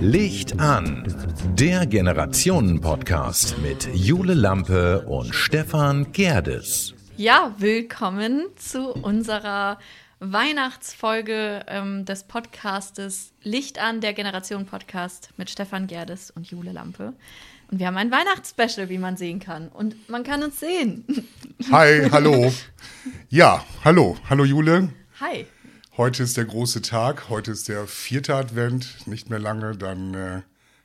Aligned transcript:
Licht 0.00 0.60
an, 0.60 1.04
der 1.54 1.86
Generationen-Podcast 1.86 3.56
mit 3.62 3.88
Jule 3.94 4.34
Lampe 4.34 5.06
und 5.06 5.34
Stefan 5.34 6.12
Gerdes. 6.12 6.92
Ja, 7.16 7.54
willkommen 7.56 8.48
zu 8.56 8.92
unserer 8.92 9.78
Weihnachtsfolge 10.20 11.64
ähm, 11.68 12.04
des 12.04 12.24
Podcastes 12.24 13.32
Licht 13.42 13.78
an, 13.78 14.02
der 14.02 14.12
Generationen-Podcast 14.12 15.30
mit 15.38 15.48
Stefan 15.48 15.86
Gerdes 15.86 16.30
und 16.30 16.50
Jule 16.50 16.72
Lampe. 16.72 17.14
Und 17.70 17.78
wir 17.78 17.86
haben 17.86 17.96
ein 17.96 18.10
Weihnachtsspecial, 18.10 18.88
wie 18.88 18.98
man 18.98 19.16
sehen 19.16 19.40
kann. 19.40 19.68
Und 19.68 20.08
man 20.08 20.22
kann 20.22 20.42
uns 20.42 20.60
sehen. 20.60 21.04
Hi, 21.70 22.08
hallo. 22.10 22.52
Ja, 23.28 23.64
hallo. 23.84 24.16
Hallo 24.28 24.44
Jule. 24.44 24.90
Hi. 25.20 25.46
Heute 25.96 26.22
ist 26.22 26.36
der 26.36 26.44
große 26.44 26.82
Tag. 26.82 27.28
Heute 27.28 27.52
ist 27.52 27.68
der 27.68 27.86
vierte 27.86 28.34
Advent. 28.34 29.06
Nicht 29.06 29.30
mehr 29.30 29.38
lange, 29.38 29.76
dann 29.76 30.14
äh, 30.14 30.42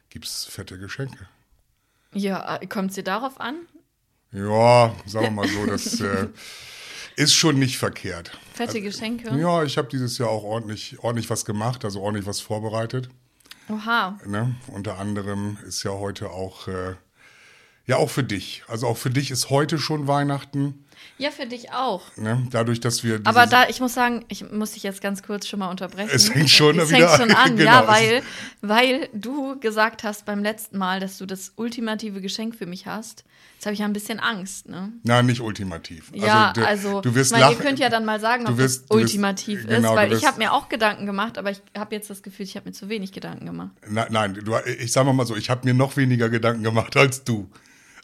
gibt 0.10 0.26
es 0.26 0.46
fette 0.46 0.78
Geschenke. 0.78 1.28
Ja, 2.14 2.58
äh, 2.58 2.68
kommt 2.68 2.92
es 2.92 2.96
dir 2.96 3.04
darauf 3.04 3.40
an? 3.40 3.56
Ja, 4.32 4.96
sagen 5.06 5.26
wir 5.26 5.32
mal 5.32 5.48
so, 5.48 5.66
das 5.66 6.00
äh, 6.02 6.28
ist 7.16 7.34
schon 7.34 7.58
nicht 7.60 7.78
verkehrt. 7.78 8.32
Fette 8.54 8.82
Geschenke? 8.82 9.36
Ja, 9.38 9.64
ich 9.64 9.78
habe 9.78 9.90
dieses 9.90 10.18
Jahr 10.18 10.30
auch 10.30 10.44
ordentlich, 10.44 11.00
ordentlich 11.00 11.30
was 11.30 11.44
gemacht, 11.44 11.84
also 11.84 12.02
ordentlich 12.02 12.26
was 12.26 12.40
vorbereitet. 12.40 13.10
Oha. 13.70 14.18
Ne? 14.26 14.56
Unter 14.68 14.98
anderem 14.98 15.58
ist 15.68 15.84
ja 15.84 15.92
heute 15.92 16.32
auch, 16.32 16.68
äh, 16.68 16.96
ja 17.86 17.98
auch 17.98 18.10
für 18.10 18.24
dich. 18.24 18.64
Also 18.68 18.88
auch 18.88 18.98
für 18.98 19.10
dich 19.10 19.32
ist 19.32 19.50
heute 19.50 19.78
schon 19.78 20.08
Weihnachten. 20.08 20.86
Ja, 21.18 21.32
für 21.32 21.46
dich 21.46 21.72
auch. 21.72 22.16
Ne? 22.18 22.48
Dadurch, 22.52 22.80
dass 22.80 23.04
wir. 23.04 23.22
Aber 23.24 23.46
da, 23.46 23.68
ich 23.68 23.80
muss 23.80 23.94
sagen, 23.94 24.26
ich 24.28 24.50
muss 24.52 24.72
dich 24.72 24.84
jetzt 24.84 25.02
ganz 25.02 25.24
kurz 25.24 25.48
schon 25.48 25.60
mal 25.60 25.70
unterbrechen. 25.70 26.10
Es 26.14 26.30
fängt 26.30 26.50
schon 26.50 26.80
es 26.80 26.90
fängt 26.90 27.10
schon 27.12 27.32
an, 27.32 27.56
genau. 27.58 27.72
ja, 27.72 27.88
weil, 27.88 28.24
weil 28.62 29.10
du 29.14 29.60
gesagt 29.60 30.04
hast 30.04 30.26
beim 30.26 30.44
letzten 30.44 30.78
Mal, 30.78 31.00
dass 31.00 31.18
du 31.18 31.26
das 31.26 31.54
ultimative 31.56 32.22
Geschenk 32.22 32.56
für 32.56 32.66
mich 32.66 32.86
hast. 32.86 33.24
Jetzt 33.60 33.66
habe 33.66 33.74
ich 33.74 33.80
ja 33.80 33.86
ein 33.88 33.92
bisschen 33.92 34.22
Angst, 34.22 34.70
ne? 34.70 34.94
Nein, 35.04 35.26
nicht 35.26 35.42
ultimativ. 35.42 36.12
Ja, 36.14 36.54
du, 36.54 36.66
also, 36.66 37.02
du 37.02 37.14
wirst 37.14 37.34
ich 37.34 37.38
meine, 37.38 37.52
ihr 37.52 37.60
könnt 37.60 37.78
ja 37.78 37.90
dann 37.90 38.06
mal 38.06 38.18
sagen, 38.22 38.46
Du 38.46 38.54
ob 38.54 38.58
wirst- 38.58 38.84
das 38.84 38.88
du 38.88 38.96
wirst- 38.96 39.04
ultimativ 39.04 39.68
genau, 39.68 39.90
ist, 39.92 39.96
weil 39.98 40.14
ich 40.14 40.26
habe 40.26 40.38
mir 40.38 40.54
auch 40.54 40.70
Gedanken 40.70 41.06
gemacht, 41.06 41.38
aber 41.38 41.52
ich 41.52 41.62
habe 41.78 41.94
jetzt 41.94 42.10
das 42.10 42.24
Gefühl, 42.24 42.46
ich 42.46 42.56
habe 42.56 42.70
mir 42.70 42.72
zu 42.72 42.88
wenig 42.88 43.12
Gedanken 43.12 43.46
gemacht. 43.46 43.72
Nein, 43.86 44.08
nein 44.12 44.34
du, 44.36 44.56
ich 44.80 44.94
sage 44.94 45.12
mal 45.12 45.26
so, 45.26 45.36
ich 45.36 45.50
habe 45.50 45.68
mir 45.68 45.74
noch 45.74 45.98
weniger 45.98 46.30
Gedanken 46.30 46.64
gemacht 46.64 46.96
als 46.96 47.26
du. 47.26 47.50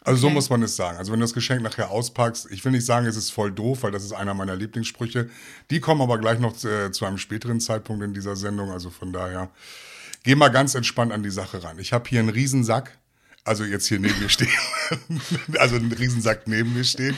Also 0.04 0.20
so 0.20 0.26
Okay. 0.26 0.34
muss 0.34 0.50
man 0.50 0.62
es 0.62 0.76
sagen. 0.76 0.98
Also 0.98 1.10
wenn 1.10 1.20
du 1.20 1.24
das 1.24 1.32
Geschenk 1.32 1.62
nachher 1.62 1.90
auspackst, 1.90 2.48
ich 2.50 2.62
will 2.62 2.72
nicht 2.72 2.84
sagen, 2.84 3.06
es 3.06 3.16
ist 3.16 3.30
voll 3.30 3.50
doof, 3.50 3.82
weil 3.82 3.92
das 3.92 4.04
ist 4.04 4.12
einer 4.12 4.34
meiner 4.34 4.56
Lieblingssprüche. 4.56 5.30
Die 5.70 5.80
kommen 5.80 6.02
aber 6.02 6.18
gleich 6.18 6.38
noch 6.38 6.52
zu, 6.52 6.90
zu 6.90 7.06
einem 7.06 7.16
späteren 7.16 7.60
Zeitpunkt 7.60 8.04
in 8.04 8.12
dieser 8.12 8.36
Sendung. 8.36 8.70
Also 8.72 8.90
von 8.90 9.10
daher, 9.10 9.48
geh 10.22 10.34
mal 10.34 10.50
ganz 10.50 10.74
entspannt 10.74 11.12
an 11.12 11.22
die 11.22 11.30
Sache 11.30 11.64
ran. 11.64 11.78
Ich 11.78 11.94
habe 11.94 12.06
hier 12.10 12.20
einen 12.20 12.28
Riesensack, 12.28 12.98
also 13.46 13.64
jetzt 13.64 13.86
hier 13.86 13.98
neben 13.98 14.18
mir 14.20 14.28
stehen, 14.28 14.48
also 15.58 15.76
einen 15.76 15.92
Riesensack 15.92 16.46
neben 16.46 16.74
mir 16.74 16.84
stehen. 16.84 17.16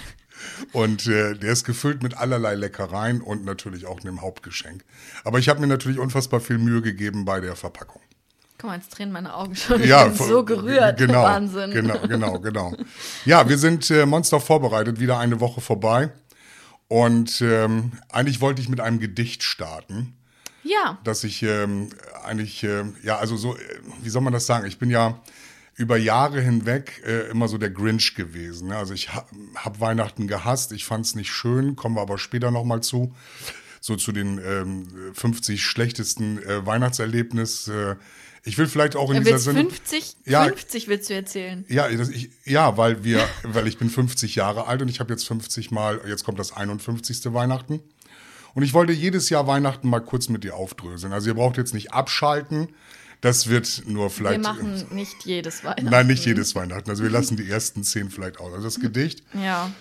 Und 0.73 1.07
äh, 1.09 1.35
der 1.35 1.53
ist 1.53 1.65
gefüllt 1.65 2.03
mit 2.03 2.17
allerlei 2.17 2.55
Leckereien 2.55 3.20
und 3.20 3.45
natürlich 3.45 3.87
auch 3.87 4.01
einem 4.01 4.20
Hauptgeschenk. 4.20 4.85
Aber 5.25 5.39
ich 5.41 5.48
habe 5.48 5.61
mir 5.61 5.67
natürlich 5.67 5.98
unfassbar 5.98 6.41
viel 6.41 6.59
Mühe 6.59 6.81
gegeben 6.81 7.25
bei 7.25 7.41
der 7.41 7.57
Verpackung. 7.57 8.01
Guck 8.57 8.70
mal, 8.70 8.77
jetzt 8.77 8.91
drehen 8.91 9.11
meine 9.12 9.35
Augen 9.35 9.57
schon. 9.57 9.81
Ich 9.83 9.89
Ja, 9.89 10.05
bin 10.05 10.15
so 10.15 10.45
gerührt. 10.45 10.98
Genau, 10.98 11.23
Wahnsinn. 11.25 11.70
Genau, 11.73 11.98
genau, 12.09 12.39
genau. 12.39 12.75
Ja, 13.25 13.48
wir 13.48 13.59
sind 13.59 13.91
äh, 13.91 14.07
Monster 14.07 14.41
vorbereitet, 14.41 15.01
wieder 15.01 15.19
eine 15.19 15.41
Woche 15.41 15.61
vorbei. 15.61 16.11
Und 16.89 17.41
ähm, 17.41 17.92
eigentlich 18.09 18.41
wollte 18.41 18.63
ich 18.63 18.69
mit 18.69 18.81
einem 18.81 18.98
Gedicht 18.98 19.42
starten, 19.42 20.17
Ja, 20.63 20.98
dass 21.05 21.23
ich 21.25 21.42
ähm, 21.42 21.91
eigentlich, 22.25 22.64
äh, 22.64 22.85
ja, 23.02 23.19
also 23.19 23.36
so, 23.36 23.57
äh, 23.57 23.61
wie 24.02 24.08
soll 24.08 24.23
man 24.23 24.33
das 24.33 24.47
sagen? 24.47 24.67
Ich 24.67 24.79
bin 24.79 24.91
ja 24.91 25.20
über 25.78 25.96
Jahre 25.96 26.40
hinweg 26.40 27.02
äh, 27.06 27.30
immer 27.30 27.48
so 27.48 27.56
der 27.56 27.70
Grinch 27.70 28.14
gewesen. 28.16 28.68
Ne? 28.68 28.77
Also 28.77 28.92
ich 28.94 29.14
ha 29.14 29.24
habe 29.55 29.80
Weihnachten 29.80 30.27
gehasst, 30.27 30.72
ich 30.72 30.84
fand 30.84 31.06
es 31.06 31.14
nicht 31.14 31.30
schön, 31.30 31.77
kommen 31.77 31.94
wir 31.94 32.02
aber 32.02 32.18
später 32.18 32.50
nochmal 32.50 32.83
zu. 32.83 33.14
So 33.80 33.94
zu 33.94 34.11
den 34.11 34.40
ähm, 34.44 34.89
50 35.14 35.64
schlechtesten 35.64 36.42
äh, 36.42 36.66
Weihnachtserlebnis. 36.66 37.68
Äh, 37.68 37.94
ich 38.42 38.58
will 38.58 38.66
vielleicht 38.66 38.96
auch 38.96 39.11
in 39.11 39.18
er 39.18 39.22
dieser 39.22 39.39
Sendung. 39.39 39.70
50, 39.70 40.16
Ja. 40.24 40.44
50 40.44 40.89
willst 40.89 41.11
du 41.11 41.14
erzählen. 41.14 41.64
Ja, 41.68 41.89
ich, 41.89 42.30
ja, 42.45 42.77
weil 42.77 43.05
wir, 43.05 43.24
weil 43.45 43.68
ich 43.68 43.78
bin 43.78 43.89
50 43.89 44.34
Jahre 44.34 44.66
alt 44.66 44.83
und 44.83 44.89
ich 44.89 44.98
habe 44.98 45.12
jetzt 45.12 45.28
50 45.28 45.70
Mal, 45.70 46.00
jetzt 46.08 46.24
kommt 46.24 46.40
das 46.40 46.52
51. 46.52 47.33
Weihnachten. 47.33 47.80
Und 48.55 48.64
ich 48.64 48.74
wollte 48.74 48.92
jedes 48.92 49.30
Jahr 49.30 49.46
Weihnachten 49.46 49.89
mal 49.89 50.00
kurz 50.00 50.28
mit 50.28 50.42
dir 50.42 50.56
aufdröseln. 50.56 51.12
Also 51.12 51.28
ihr 51.28 51.34
braucht 51.34 51.56
jetzt 51.56 51.74
nicht 51.74 51.92
abschalten. 51.92 52.68
Das 53.20 53.48
wird 53.48 53.83
nur 53.86 54.05
Wir 54.06 54.11
vielleicht. 54.11 54.42
machen 54.42 54.86
nicht 54.95 55.24
jedes 55.24 55.64
Weihnachten. 55.64 55.84
Nein, 55.84 56.06
nicht 56.06 56.24
jedes 56.24 56.55
Weihnachten. 56.55 56.89
Also 56.89 57.02
wir 57.02 57.11
lassen 57.11 57.36
die 57.36 57.51
ersten 57.51 57.83
zehn 57.83 58.11
vielleicht 58.11 58.39
aus. 58.39 58.52
Also 58.52 58.64
das 58.64 58.80
Gedicht. 58.80 59.23
Ja. 59.34 59.73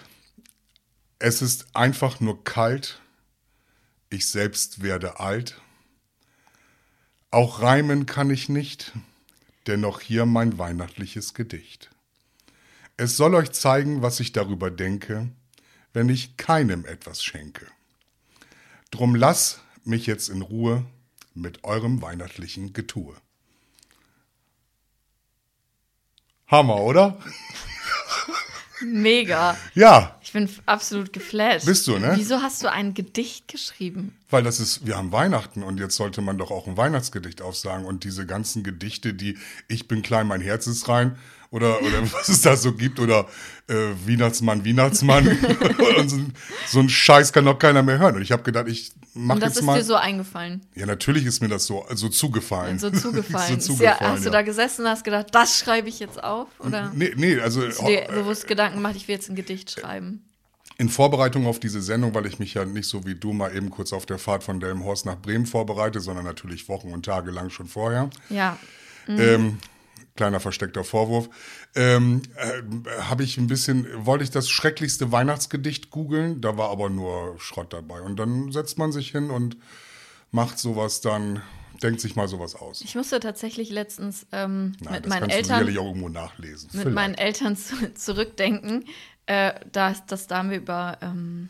Es 1.20 1.42
ist 1.42 1.76
einfach 1.76 2.20
nur 2.20 2.44
kalt. 2.44 3.00
Ich 4.10 4.28
selbst 4.28 4.82
werde 4.82 5.20
alt. 5.20 5.60
Auch 7.30 7.62
reimen 7.62 8.06
kann 8.06 8.30
ich 8.30 8.50
nicht, 8.50 8.94
dennoch 9.68 10.00
hier 10.00 10.26
mein 10.26 10.58
weihnachtliches 10.58 11.34
Gedicht. 11.34 11.90
Es 12.96 13.18
soll 13.18 13.36
euch 13.36 13.52
zeigen, 13.52 14.02
was 14.02 14.20
ich 14.20 14.32
darüber 14.32 14.72
denke, 14.72 15.30
wenn 15.94 16.10
ich 16.10 16.38
keinem 16.38 16.86
etwas 16.86 17.24
schenke. 17.24 17.68
Drum 18.90 19.14
lass 19.14 19.60
mich 19.84 20.08
jetzt 20.08 20.30
in 20.30 20.42
Ruhe 20.42 20.86
mit 21.34 21.64
eurem 21.64 22.02
weihnachtlichen 22.02 22.74
Getue. 22.74 23.16
Hammer, 26.48 26.82
oder? 26.82 27.18
Mega. 28.82 29.58
Ja, 29.74 30.16
Ich 30.22 30.32
bin 30.34 30.50
absolut 30.66 31.12
geflasht. 31.12 31.66
Bist 31.66 31.88
du, 31.88 31.98
ne? 31.98 32.14
Wieso 32.16 32.42
hast 32.42 32.64
du 32.64 32.72
ein 32.72 32.94
Gedicht 32.94 33.48
geschrieben? 33.48 34.16
Weil 34.30 34.44
das 34.44 34.60
ist, 34.60 34.86
wir 34.86 34.98
haben 34.98 35.12
Weihnachten 35.12 35.64
und 35.64 35.80
jetzt 35.80 35.96
sollte 35.96 36.22
man 36.22 36.38
doch 36.38 36.52
auch 36.52 36.68
ein 36.68 36.78
Weihnachtsgedicht 36.78 37.42
aufsagen. 37.42 37.86
Und 37.86 38.04
diese 38.04 38.26
ganzen 38.26 38.64
Gedichte, 38.64 39.14
die 39.14 39.38
Ich 39.68 39.88
bin 39.88 40.04
klein, 40.04 40.28
mein 40.28 40.42
Herz 40.42 40.68
ist 40.68 40.88
rein 40.88 41.18
oder, 41.52 41.82
oder 41.82 42.02
was 42.14 42.30
es 42.30 42.42
da 42.42 42.56
so 42.56 42.74
gibt 42.74 43.00
oder 43.00 43.28
äh, 43.68 43.74
Weihnachtsmann, 44.06 44.66
Weihnachtsmann 44.66 45.26
so, 46.08 46.16
ein- 46.16 46.34
so 46.68 46.80
ein 46.80 46.90
Scheiß 46.90 47.34
kann 47.34 47.46
doch 47.46 47.58
keiner 47.60 47.84
mehr 47.84 48.00
hören. 48.00 48.16
Und 48.16 48.22
ich 48.22 48.32
habe 48.32 48.44
gedacht, 48.44 48.68
ich 48.68 48.92
mach 49.14 49.36
Und 49.36 49.42
das 49.42 49.50
jetzt 49.52 49.60
ist 49.60 49.66
mal. 49.66 49.78
dir 49.78 49.84
so 49.86 49.96
eingefallen, 49.96 50.62
ja, 50.76 50.86
natürlich 50.86 51.26
ist 51.26 51.42
mir 51.42 51.48
das 51.50 51.66
so, 51.66 51.86
so 51.94 52.10
zugefallen. 52.10 52.80
so 52.80 52.90
zugefallen. 52.90 53.60
so 53.60 53.74
Ist 53.74 53.80
ja, 53.82 53.94
zugefallen 53.94 54.12
hast 54.14 54.22
du 54.24 54.30
ja. 54.30 54.32
da 54.32 54.42
gesessen 54.42 54.82
und 54.86 54.90
hast 54.92 55.04
gedacht, 55.04 55.28
das 55.32 55.58
schreibe 55.58 55.90
ich 55.90 56.00
jetzt 56.00 56.24
auf? 56.24 56.48
Oder 56.60 56.92
Nee, 56.94 57.14
nee, 57.16 57.40
also 57.40 57.66
hast 57.66 57.82
du 57.82 57.86
dir 57.88 58.08
bewusst 58.10 58.48
Gedanken 58.48 58.78
gemacht, 58.78 58.96
ich 58.96 59.08
will 59.08 59.16
jetzt 59.16 59.30
ein 59.30 59.36
Gedicht 59.36 59.72
schreiben? 59.72 60.24
in 60.80 60.90
Vorbereitung 60.90 61.48
auf 61.48 61.60
diese 61.60 61.82
Sendung, 61.82 62.14
weil 62.14 62.28
ich 62.28 62.38
mich 62.38 62.54
ja 62.54 62.64
nicht 62.64 62.88
so 62.88 63.04
wie 63.04 63.16
du 63.16 63.34
mal 63.34 63.56
eben 63.56 63.72
kurz 63.72 63.94
auf 63.94 64.06
der 64.06 64.20
Fahrt 64.20 64.44
von 64.44 64.60
Delmenhorst 64.60 65.08
nach 65.08 65.20
Bremen 65.20 65.48
vorbereite, 65.48 66.02
sondern 66.02 66.24
natürlich 66.24 66.70
Wochen 66.70 66.92
und 66.94 67.04
Tage 67.04 67.32
lang 67.32 67.50
schon 67.50 67.66
vorher. 67.66 68.12
Ja. 68.30 68.58
Ähm, 69.08 69.58
kleiner 70.18 70.40
versteckter 70.42 70.84
Vorwurf. 70.84 71.30
Ähm, 71.76 72.22
äh, 72.36 73.02
habe 73.04 73.24
ich 73.24 73.38
ein 73.38 73.48
bisschen, 73.48 73.88
wollte 74.06 74.24
ich 74.26 74.32
das 74.32 74.50
schrecklichste 74.50 75.12
Weihnachtsgedicht 75.12 75.90
googeln, 75.90 76.42
da 76.42 76.58
war 76.58 76.70
aber 76.70 76.90
nur 76.90 77.40
Schrott 77.40 77.72
dabei. 77.72 78.02
Und 78.02 78.18
dann 78.18 78.52
setzt 78.52 78.78
man 78.78 78.92
sich 78.92 79.12
hin 79.12 79.30
und 79.30 79.56
macht 80.32 80.60
sowas 80.60 81.00
dann, 81.00 81.42
denkt 81.82 82.02
sich 82.02 82.16
mal 82.16 82.28
sowas 82.28 82.56
aus. 82.56 82.82
Ich 82.82 82.96
musste 82.96 83.20
tatsächlich 83.20 83.70
letztens 83.70 84.28
ähm, 84.32 84.76
Nein, 84.82 84.94
mit 84.94 85.06
das 85.06 85.10
meinen 85.10 85.30
Eltern 85.30 85.64
auch 85.64 85.86
irgendwo 85.86 86.10
nachlesen. 86.10 86.70
mit 86.74 86.82
Vielleicht. 86.82 86.96
meinen 86.96 87.16
Eltern 87.16 87.56
zu, 87.56 87.94
zurückdenken. 87.94 88.86
Äh, 89.28 89.54
da, 89.72 89.94
das, 90.08 90.28
da 90.28 90.38
haben 90.40 90.50
wir 90.50 90.58
über 90.58 90.98
ähm, 91.02 91.50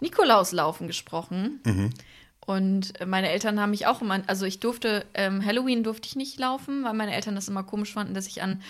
Nikolauslaufen 0.00 0.86
gesprochen. 0.86 1.60
Mhm. 1.64 1.90
Und 2.46 2.92
meine 3.04 3.28
Eltern 3.28 3.60
haben 3.60 3.70
mich 3.70 3.86
auch 3.86 4.00
immer, 4.00 4.22
also 4.28 4.46
ich 4.46 4.60
durfte, 4.60 5.04
ähm, 5.14 5.44
Halloween 5.44 5.82
durfte 5.82 6.08
ich 6.08 6.14
nicht 6.14 6.38
laufen, 6.38 6.84
weil 6.84 6.94
meine 6.94 7.14
Eltern 7.14 7.34
das 7.34 7.48
immer 7.48 7.64
komisch 7.64 7.92
fanden, 7.92 8.14
dass 8.14 8.28
ich 8.28 8.40
an 8.40 8.62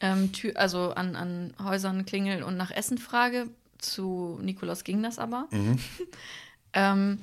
ähm, 0.00 0.32
Tür, 0.32 0.52
also 0.56 0.92
an, 0.92 1.16
an 1.16 1.52
Häusern 1.62 2.06
klingel 2.06 2.44
und 2.44 2.56
nach 2.56 2.70
Essen 2.70 2.98
frage. 2.98 3.48
Zu 3.78 4.38
Nikolaus 4.42 4.84
ging 4.84 5.02
das 5.02 5.18
aber. 5.18 5.48
ähm, 6.72 7.18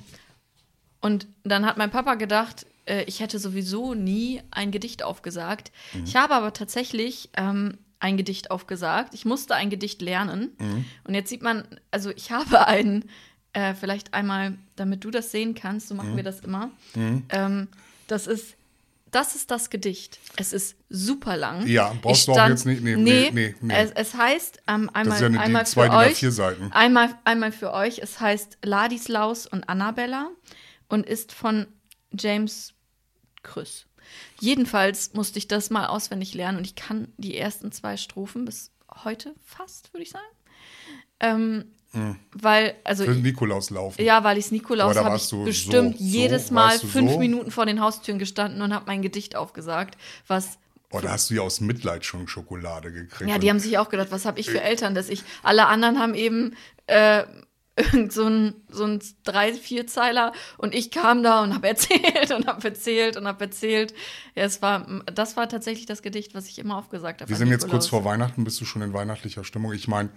und 1.00 1.26
dann 1.44 1.64
hat 1.64 1.78
mein 1.78 1.90
Papa 1.90 2.16
gedacht, 2.16 2.66
äh, 2.84 3.04
ich 3.04 3.20
hätte 3.20 3.38
sowieso 3.38 3.94
nie 3.94 4.42
ein 4.50 4.70
Gedicht 4.70 5.02
aufgesagt. 5.02 5.72
Ich 6.04 6.16
habe 6.16 6.34
aber 6.34 6.52
tatsächlich 6.52 7.30
ähm, 7.36 7.78
ein 8.00 8.16
Gedicht 8.16 8.50
aufgesagt. 8.50 9.14
Ich 9.14 9.24
musste 9.24 9.54
ein 9.54 9.70
Gedicht 9.70 10.02
lernen. 10.02 10.50
Und 11.04 11.14
jetzt 11.14 11.30
sieht 11.30 11.42
man, 11.42 11.66
also 11.90 12.10
ich 12.10 12.30
habe 12.32 12.66
ein, 12.66 13.04
äh, 13.52 13.74
vielleicht 13.74 14.14
einmal, 14.14 14.56
damit 14.76 15.04
du 15.04 15.10
das 15.10 15.30
sehen 15.30 15.54
kannst, 15.54 15.88
so 15.88 15.94
machen 15.94 16.16
wir 16.16 16.22
das 16.22 16.40
immer. 16.40 16.70
Ähm, 17.30 17.68
das 18.06 18.26
ist 18.26 18.54
das 19.10 19.34
ist 19.34 19.50
das 19.50 19.70
Gedicht. 19.70 20.18
Es 20.36 20.52
ist 20.52 20.76
super 20.90 21.34
lang. 21.38 21.66
Ja, 21.66 21.94
brauchst 22.02 22.20
Ich 22.20 22.26
du 22.26 22.32
auch 22.32 22.34
stand- 22.36 22.50
jetzt 22.50 22.66
nicht- 22.66 22.82
nee, 22.82 22.94
nee, 22.96 23.30
nee, 23.32 23.54
nee. 23.62 23.74
Es, 23.74 23.90
es 23.92 24.12
heißt 24.14 24.60
ähm, 24.68 24.90
einmal, 24.92 25.14
ist 25.16 25.20
ja 25.22 25.26
eine- 25.28 25.40
einmal 25.40 25.66
zwei 25.66 25.86
für 25.88 25.96
euch. 25.96 26.18
A4 26.22 26.30
Seiten. 26.30 26.72
Einmal, 26.72 27.14
einmal 27.24 27.50
für 27.50 27.72
euch. 27.72 28.00
Es 28.00 28.20
heißt 28.20 28.58
Ladislaus 28.62 29.46
und 29.46 29.66
Annabella 29.70 30.28
und 30.90 31.06
ist 31.06 31.32
von 31.32 31.66
James 32.12 32.74
Krüss. 33.42 33.86
Jedenfalls 34.40 35.14
musste 35.14 35.38
ich 35.38 35.48
das 35.48 35.70
mal 35.70 35.86
auswendig 35.86 36.34
lernen 36.34 36.58
und 36.58 36.66
ich 36.66 36.74
kann 36.74 37.08
die 37.16 37.34
ersten 37.36 37.72
zwei 37.72 37.96
Strophen 37.96 38.44
bis 38.44 38.72
heute 39.04 39.34
fast, 39.42 39.90
würde 39.94 40.02
ich 40.02 40.10
sagen. 40.10 40.24
Ähm, 41.20 41.64
Weil, 42.32 42.74
also 42.84 43.04
Für 43.04 43.14
den 43.14 43.22
Nikolaus 43.22 43.70
laufen. 43.70 44.02
ja, 44.04 44.22
weil 44.22 44.36
ich 44.38 44.50
Nikolaus 44.50 44.96
habe 44.96 45.16
ich 45.16 45.30
bestimmt 45.44 45.96
so- 45.98 46.04
jedes 46.04 46.48
so- 46.48 46.54
Mal 46.54 46.78
fünf 46.78 47.12
so? 47.12 47.18
Minuten 47.18 47.50
vor 47.50 47.66
den 47.66 47.80
Haustüren 47.80 48.18
gestanden 48.18 48.60
und 48.62 48.74
habe 48.74 48.84
mein 48.86 49.02
Gedicht 49.02 49.36
aufgesagt, 49.36 49.96
was 50.26 50.58
Oh, 50.90 51.00
da 51.00 51.10
hast 51.10 51.28
du 51.28 51.34
ja 51.34 51.42
aus 51.42 51.60
Mitleid 51.60 52.04
schon 52.06 52.28
Schokolade 52.28 52.90
gekriegt. 52.92 53.28
ja, 53.30 53.36
die 53.38 53.50
haben 53.50 53.58
sich 53.58 53.76
auch 53.78 53.90
gedacht, 53.90 54.08
was 54.10 54.24
habe 54.24 54.40
ich 54.40 54.48
für 54.50 54.62
Eltern, 54.62 54.94
dass 54.94 55.08
ich 55.10 55.22
alle 55.42 55.66
anderen 55.66 55.98
haben 55.98 56.14
eben 56.14 56.54
äh, 56.86 57.24
irgend 57.78 58.12
so 58.12 58.24
ein 58.26 58.54
so 58.70 58.84
ein 58.84 59.00
drei 59.24 59.54
vier 59.54 59.86
Zeiler 59.86 60.32
und 60.58 60.74
ich 60.74 60.90
kam 60.90 61.22
da 61.22 61.42
und 61.42 61.54
habe 61.54 61.68
erzählt 61.68 62.30
und 62.32 62.46
habe 62.46 62.68
erzählt 62.68 63.16
und 63.16 63.26
habe 63.26 63.44
erzählt. 63.44 63.94
Ja, 64.34 64.44
es 64.44 64.60
war 64.62 64.86
das 65.12 65.36
war 65.36 65.48
tatsächlich 65.48 65.86
das 65.86 66.02
Gedicht, 66.02 66.34
was 66.34 66.46
ich 66.48 66.58
immer 66.58 66.76
aufgesagt 66.76 67.20
habe. 67.20 67.28
Wir 67.30 67.36
sind 67.36 67.48
jetzt 67.48 67.62
Nikolaus. 67.64 67.84
kurz 67.84 67.90
vor 67.90 68.04
Weihnachten, 68.04 68.44
bist 68.44 68.60
du 68.60 68.64
schon 68.64 68.82
in 68.82 68.92
weihnachtlicher 68.92 69.44
Stimmung? 69.44 69.72
Ich 69.72 69.88
meine, 69.88 70.10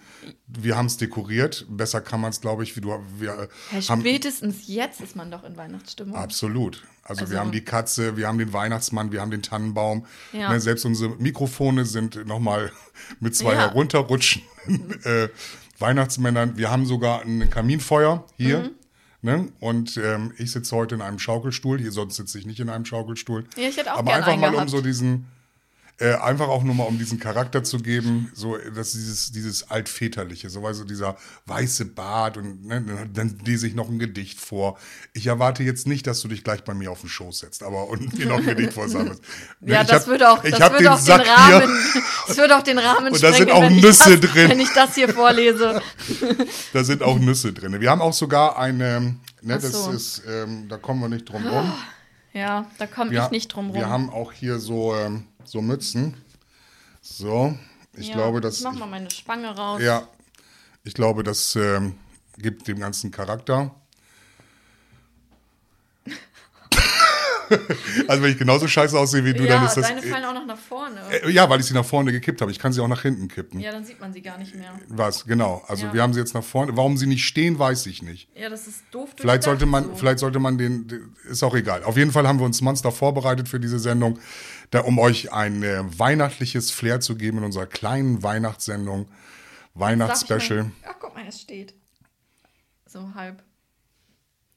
wir 0.48 0.76
haben 0.78 0.88
es 0.88 0.98
dekoriert. 0.98 1.66
Besser 1.70 2.02
kann 2.02 2.20
man 2.22 2.32
es, 2.32 2.42
glaube 2.42 2.64
ich, 2.64 2.76
wie 2.76 2.82
du. 2.82 3.00
Wir 3.18 3.48
Ja, 3.72 3.82
spätestens 3.82 4.68
jetzt 4.68 5.00
ist 5.02 5.16
man 5.16 5.32
doch 5.32 5.44
in 5.44 5.56
Weihnachtsstimmung. 5.58 6.16
Absolut. 6.16 6.84
Also, 7.04 7.22
Also- 7.22 7.32
wir 7.34 7.40
haben 7.40 7.52
die 7.52 7.64
Katze, 7.66 8.16
wir 8.18 8.28
haben 8.28 8.38
den 8.38 8.54
Weihnachtsmann, 8.54 9.12
wir 9.12 9.22
haben 9.22 9.32
den 9.32 9.42
Tannenbaum. 9.42 10.06
Ja. 10.34 10.50
Ne, 10.52 10.60
selbst 10.60 10.86
unsere 10.86 11.16
Mikrofone 11.16 11.86
sind 11.86 12.26
nochmal 12.28 12.72
mit 13.20 13.36
zwei 13.36 13.54
Ja. 13.54 13.60
herunterrutschenden 13.62 14.46
äh, 15.04 15.30
Weihnachtsmännern. 15.82 16.58
Wir 16.58 16.72
haben 16.72 16.86
sogar 16.86 17.22
ein 17.22 17.50
Kaminfeuer 17.50 18.26
hier. 18.38 18.60
Mhm. 18.60 18.70
Ne? 19.24 19.50
Und 19.60 19.98
ähm, 19.98 20.34
ich 20.38 20.52
sitze 20.52 20.76
heute 20.76 20.96
in 20.96 21.02
einem 21.02 21.20
Schaukelstuhl. 21.20 21.80
Hier 21.80 21.92
sonst 21.92 22.16
sitze 22.16 22.40
ich 22.40 22.46
nicht 22.46 22.60
in 22.60 22.70
einem 22.70 22.86
Schaukelstuhl. 22.86 23.46
Ja, 23.56 23.70
ich 23.70 23.78
hätte 23.78 23.94
auch 23.94 24.00
Aber 24.00 24.14
einfach 24.14 24.36
mal, 24.36 24.48
um 24.48 24.54
gehabt. 24.54 24.72
so 24.72 24.82
diesen, 24.82 25.28
äh, 26.02 26.16
einfach 26.16 26.48
auch 26.48 26.64
nur 26.64 26.74
mal, 26.74 26.86
um 26.86 26.98
diesen 26.98 27.20
Charakter 27.20 27.64
zu 27.64 27.78
geben, 27.78 28.32
so 28.34 28.58
dass 28.76 28.92
dieses, 28.94 29.32
dieses 29.32 29.70
altväterliche, 29.70 30.50
so 30.50 30.66
also 30.66 30.84
dieser 30.84 31.16
weiße 31.46 31.86
Bart 31.86 32.38
und 32.38 32.66
ne, 32.66 32.84
dann 33.14 33.40
lese 33.46 33.68
ich 33.68 33.76
noch 33.76 33.88
ein 33.88 34.00
Gedicht 34.00 34.40
vor. 34.42 34.80
Ich 35.14 35.28
erwarte 35.28 35.62
jetzt 35.64 35.86
nicht, 35.88 36.08
dass 36.08 36.20
du 36.22 36.28
dich 36.28 36.44
gleich 36.44 36.64
bei 36.64 36.74
mir 36.74 36.92
auf 36.92 37.02
den 37.02 37.10
Schoß 37.10 37.40
setzt, 37.40 37.62
aber 37.62 37.88
und 37.88 38.18
mir 38.18 38.26
noch 38.26 38.38
ein 38.40 38.46
Gedicht 38.46 38.74
vorsammelst. 38.74 39.22
Ne, 39.60 39.74
Ja, 39.74 39.82
ich 39.84 39.88
das 39.88 40.02
hab- 40.02 40.08
würde 40.08 40.32
auch, 40.32 40.44
ich 40.44 40.56
das 40.56 40.72
würde 40.72 40.78
den 40.84 40.88
auch 40.88 40.98
den 40.98 41.06
Sack 41.06 41.28
Rahmen, 41.28 41.62
Hier, 41.94 42.02
das 42.28 42.38
würde 42.38 42.58
auch 42.58 42.64
den 42.64 42.80
Rahmen 42.80 43.14
Und 43.14 43.24
da 43.24 43.34
sind 43.34 43.52
auch 43.52 43.62
wenn 43.62 43.76
Nüsse 43.76 44.14
ich 44.16 44.20
das, 44.22 44.32
drin. 44.32 44.50
Wenn 44.50 44.60
ich 44.60 44.74
das 44.74 44.96
hier 44.96 45.10
vorlese. 45.10 45.82
da 46.74 46.84
sind 46.84 47.04
auch 47.04 47.20
Nüsse 47.20 47.54
drin. 47.54 47.80
Wir 47.80 47.92
haben 47.92 48.02
auch 48.02 48.14
sogar 48.14 48.58
eine, 48.58 49.16
ne, 49.42 49.56
Ach 49.58 49.62
das 49.62 49.72
so. 49.72 49.92
ist, 49.92 50.24
ähm, 50.28 50.68
da 50.68 50.78
kommen 50.78 51.00
wir 51.02 51.10
nicht 51.10 51.26
drum 51.30 51.46
rum. 51.46 51.72
Ja, 52.34 52.66
da 52.78 52.88
komme 52.88 53.14
ich 53.14 53.30
nicht 53.32 53.50
drum 53.50 53.66
rum. 53.72 53.76
wir 53.76 53.90
haben 53.90 54.10
auch 54.10 54.32
hier 54.32 54.58
so, 54.60 54.96
ähm, 54.96 55.26
so 55.46 55.62
Mützen. 55.62 56.16
So, 57.02 57.58
ich 57.96 58.10
ja, 58.10 58.14
glaube, 58.16 58.42
dass 58.42 58.58
ich 58.60 58.64
mach 58.64 58.76
mal 58.76 58.86
meine 58.88 59.10
Spange 59.10 59.50
raus. 59.56 59.82
Ja, 59.82 60.08
ich 60.84 60.94
glaube, 60.94 61.24
das 61.24 61.56
ähm, 61.56 61.96
gibt 62.38 62.68
dem 62.68 62.80
ganzen 62.80 63.12
Charakter. 63.12 63.76
also 68.08 68.24
wenn 68.24 68.32
ich 68.32 68.38
genauso 68.38 68.68
scheiße 68.68 68.98
aussehe 68.98 69.26
wie 69.26 69.34
du, 69.34 69.44
ja 69.44 69.56
dann 69.56 69.66
ist 69.66 69.76
das. 69.76 69.88
deine 69.88 70.02
fallen 70.02 70.24
auch 70.26 70.34
noch 70.34 70.46
nach 70.46 70.58
vorne. 70.58 71.00
Äh, 71.12 71.30
ja, 71.32 71.50
weil 71.50 71.60
ich 71.60 71.66
sie 71.66 71.74
nach 71.74 71.86
vorne 71.86 72.12
gekippt 72.12 72.42
habe. 72.42 72.52
Ich 72.52 72.60
kann 72.60 72.72
sie 72.72 72.82
auch 72.82 72.88
nach 72.88 73.02
hinten 73.02 73.28
kippen. 73.28 73.60
ja, 73.60 73.72
dann 73.72 73.84
sieht 73.84 74.00
man 74.00 74.14
sie 74.14 74.22
gar 74.22 74.38
nicht 74.38 74.56
mehr. 74.56 74.72
Was, 74.88 75.26
genau. 75.26 75.64
Also 75.68 75.88
Ja. 75.88 75.94
wir 75.94 76.02
haben 76.02 76.14
sie 76.14 76.20
jetzt 76.20 76.34
nach 76.34 76.44
vorne. 76.44 76.76
Warum 76.78 76.98
sie 76.98 77.08
nicht 77.08 77.26
stehen, 77.26 77.60
weiß 77.60 77.86
ich 77.88 78.02
nicht. 78.02 78.30
Ja, 78.36 78.50
das 78.50 78.68
ist 78.68 78.84
doof. 78.92 79.10
Vielleicht 79.18 79.44
sollte 79.44 79.66
man, 79.66 79.86
so. 79.86 79.96
vielleicht 79.96 80.20
sollte 80.20 80.40
man 80.40 80.58
den, 80.58 80.88
den- 80.88 81.14
ist 81.30 81.44
auch 81.44 81.56
egal. 81.56 81.84
Auf 81.84 81.98
jeden 81.98 82.12
Fall 82.12 82.28
haben 82.28 82.40
wir 82.40 82.46
uns 82.46 82.62
Monster 82.62 82.92
vorbereitet 82.92 83.50
für 83.50 83.60
diese 83.60 83.80
Sendung, 83.80 84.18
da, 84.72 84.82
um 84.82 84.98
euch 85.00 85.32
ein 85.32 85.64
äh, 85.64 85.82
weihnachtliches 86.00 86.72
Flair 86.72 87.00
zu 87.00 87.16
geben 87.16 87.38
in 87.40 87.44
unserer 87.44 87.68
kleinen 87.68 88.24
Weihnachtssendung, 88.24 89.08
Weihnachtsspecial. 89.74 90.64
mal- 90.64 90.72
Ach, 90.90 90.96
guck 91.00 91.14
mal, 91.16 91.26
es 91.28 91.42
steht. 91.42 91.74
So 92.88 93.14
halb. 93.16 93.42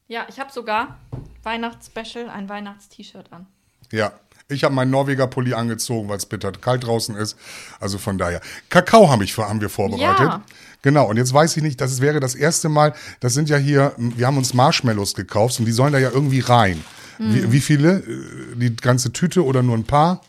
Ja, 0.08 0.26
ich 0.28 0.38
habe 0.40 0.52
sogar 0.52 0.98
Weihnachtsspecial, 1.42 2.28
ein 2.28 2.48
Weihnachtst-T-Shirt 2.48 3.32
an. 3.32 3.46
Ja, 3.92 4.12
ich 4.48 4.64
habe 4.64 4.74
meinen 4.74 4.90
Norweger 4.90 5.26
Pulli 5.26 5.54
angezogen, 5.54 6.08
weil 6.08 6.16
es 6.18 6.26
bitter 6.26 6.52
kalt 6.52 6.84
draußen 6.84 7.14
ist. 7.16 7.36
Also 7.80 7.98
von 7.98 8.18
daher. 8.18 8.40
Kakao 8.68 9.08
haben, 9.08 9.22
ich, 9.22 9.36
haben 9.38 9.60
wir 9.60 9.70
vorbereitet. 9.70 10.26
Ja. 10.26 10.42
Genau, 10.82 11.08
und 11.08 11.16
jetzt 11.16 11.32
weiß 11.32 11.56
ich 11.56 11.62
nicht, 11.62 11.80
das 11.80 12.00
wäre 12.02 12.20
das 12.20 12.34
erste 12.34 12.68
Mal, 12.68 12.94
das 13.20 13.32
sind 13.32 13.48
ja 13.48 13.56
hier, 13.56 13.94
wir 13.96 14.26
haben 14.26 14.36
uns 14.36 14.52
Marshmallows 14.52 15.14
gekauft 15.14 15.58
und 15.58 15.64
die 15.64 15.72
sollen 15.72 15.92
da 15.94 15.98
ja 15.98 16.10
irgendwie 16.10 16.40
rein. 16.40 16.84
Hm. 17.18 17.34
Wie, 17.34 17.52
wie 17.52 17.60
viele? 17.60 17.98
Äh, 18.00 18.56
Die 18.56 18.74
ganze 18.76 19.12
Tüte 19.12 19.44
oder 19.44 19.62
nur 19.62 19.76
ein 19.76 19.84
paar? 19.84 20.20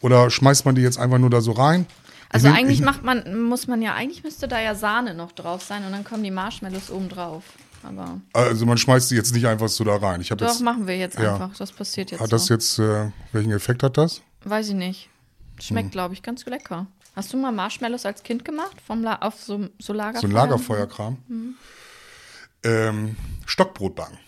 Oder 0.00 0.30
schmeißt 0.30 0.64
man 0.66 0.74
die 0.74 0.82
jetzt 0.82 0.98
einfach 0.98 1.18
nur 1.18 1.30
da 1.30 1.40
so 1.40 1.52
rein? 1.52 1.86
Also 2.28 2.48
nehm- 2.48 2.54
eigentlich 2.56 2.80
ich, 2.80 2.84
macht 2.84 3.02
man, 3.04 3.42
muss 3.44 3.66
man 3.66 3.80
ja, 3.82 3.94
eigentlich 3.94 4.24
müsste 4.24 4.48
da 4.48 4.60
ja 4.60 4.74
Sahne 4.74 5.14
noch 5.14 5.32
drauf 5.32 5.62
sein 5.62 5.84
und 5.84 5.92
dann 5.92 6.04
kommen 6.04 6.22
die 6.24 6.30
Marshmallows 6.30 6.90
oben 6.90 7.08
drauf. 7.08 7.44
Aber 7.82 8.20
Also 8.32 8.66
man 8.66 8.78
schmeißt 8.78 9.10
die 9.10 9.14
jetzt 9.14 9.32
nicht 9.32 9.46
einfach 9.46 9.68
so 9.68 9.84
da 9.84 9.96
rein. 9.96 10.20
Ich 10.20 10.30
habe 10.32 10.44
doch, 10.44 10.50
jetzt, 10.52 10.60
machen 10.60 10.86
wir 10.88 10.96
jetzt 10.98 11.18
ja. 11.18 11.34
einfach. 11.34 11.56
Das 11.56 11.70
passiert 11.72 12.10
jetzt 12.10 12.20
hat 12.20 12.32
das 12.32 12.46
so. 12.46 12.54
jetzt, 12.54 12.78
äh, 12.80 13.10
welchen 13.32 13.52
Effekt 13.52 13.82
hat 13.84 13.96
das? 13.96 14.22
Weiß 14.44 14.68
ich 14.68 14.74
nicht. 14.74 15.08
Hm. 15.56 15.62
Schmeckt, 15.62 15.92
glaube 15.92 16.14
ich, 16.14 16.22
ganz 16.22 16.44
lecker. 16.46 16.86
Hast 17.14 17.32
du 17.32 17.36
mal 17.38 17.52
Marshmallows 17.52 18.04
als 18.04 18.22
Kind 18.22 18.44
gemacht? 18.44 18.76
Vom 18.86 19.02
La 19.02 19.16
auf 19.22 19.40
so, 19.42 19.68
so 19.78 19.92
Lagerfeuer? 19.92 20.20
So 20.20 20.26
ein 20.26 20.32
Lagerfeuerkram. 20.32 21.16
Mhm. 21.28 21.54
Ähm, 22.64 23.16
Stockbrot 23.46 23.94
backen. 23.94 24.18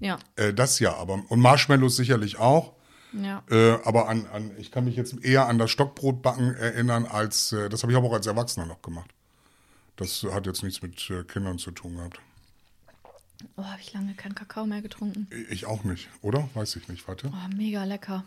Ja, 0.00 0.18
Äh, 0.36 0.52
das 0.54 0.78
ja, 0.78 0.94
aber 0.94 1.22
und 1.28 1.40
Marshmallows 1.40 1.96
sicherlich 1.96 2.38
auch. 2.38 2.72
ja. 3.12 3.42
Äh, 3.50 3.78
aber 3.84 4.08
an, 4.08 4.26
an, 4.26 4.50
ich 4.58 4.70
kann 4.70 4.84
mich 4.84 4.96
jetzt 4.96 5.24
eher 5.24 5.46
an 5.48 5.58
das 5.58 5.70
Stockbrotbacken 5.70 6.54
erinnern, 6.54 7.06
als 7.06 7.52
äh, 7.52 7.68
das 7.68 7.82
habe 7.82 7.92
ich 7.92 7.98
aber 7.98 8.08
auch 8.08 8.12
als 8.14 8.26
Erwachsener 8.26 8.66
noch 8.66 8.82
gemacht. 8.82 9.10
Das 9.96 10.22
hat 10.30 10.46
jetzt 10.46 10.62
nichts 10.62 10.82
mit 10.82 11.10
äh, 11.10 11.24
Kindern 11.24 11.58
zu 11.58 11.72
tun 11.72 11.96
gehabt. 11.96 12.20
Oh, 13.56 13.64
habe 13.64 13.80
ich 13.80 13.92
lange 13.92 14.14
keinen 14.14 14.34
Kakao 14.34 14.66
mehr 14.66 14.82
getrunken. 14.82 15.28
Ich 15.50 15.66
auch 15.66 15.84
nicht, 15.84 16.08
oder? 16.22 16.48
Weiß 16.54 16.74
ich 16.76 16.88
nicht, 16.88 17.06
warte. 17.08 17.30
Oh, 17.32 17.56
mega 17.56 17.84
lecker. 17.84 18.24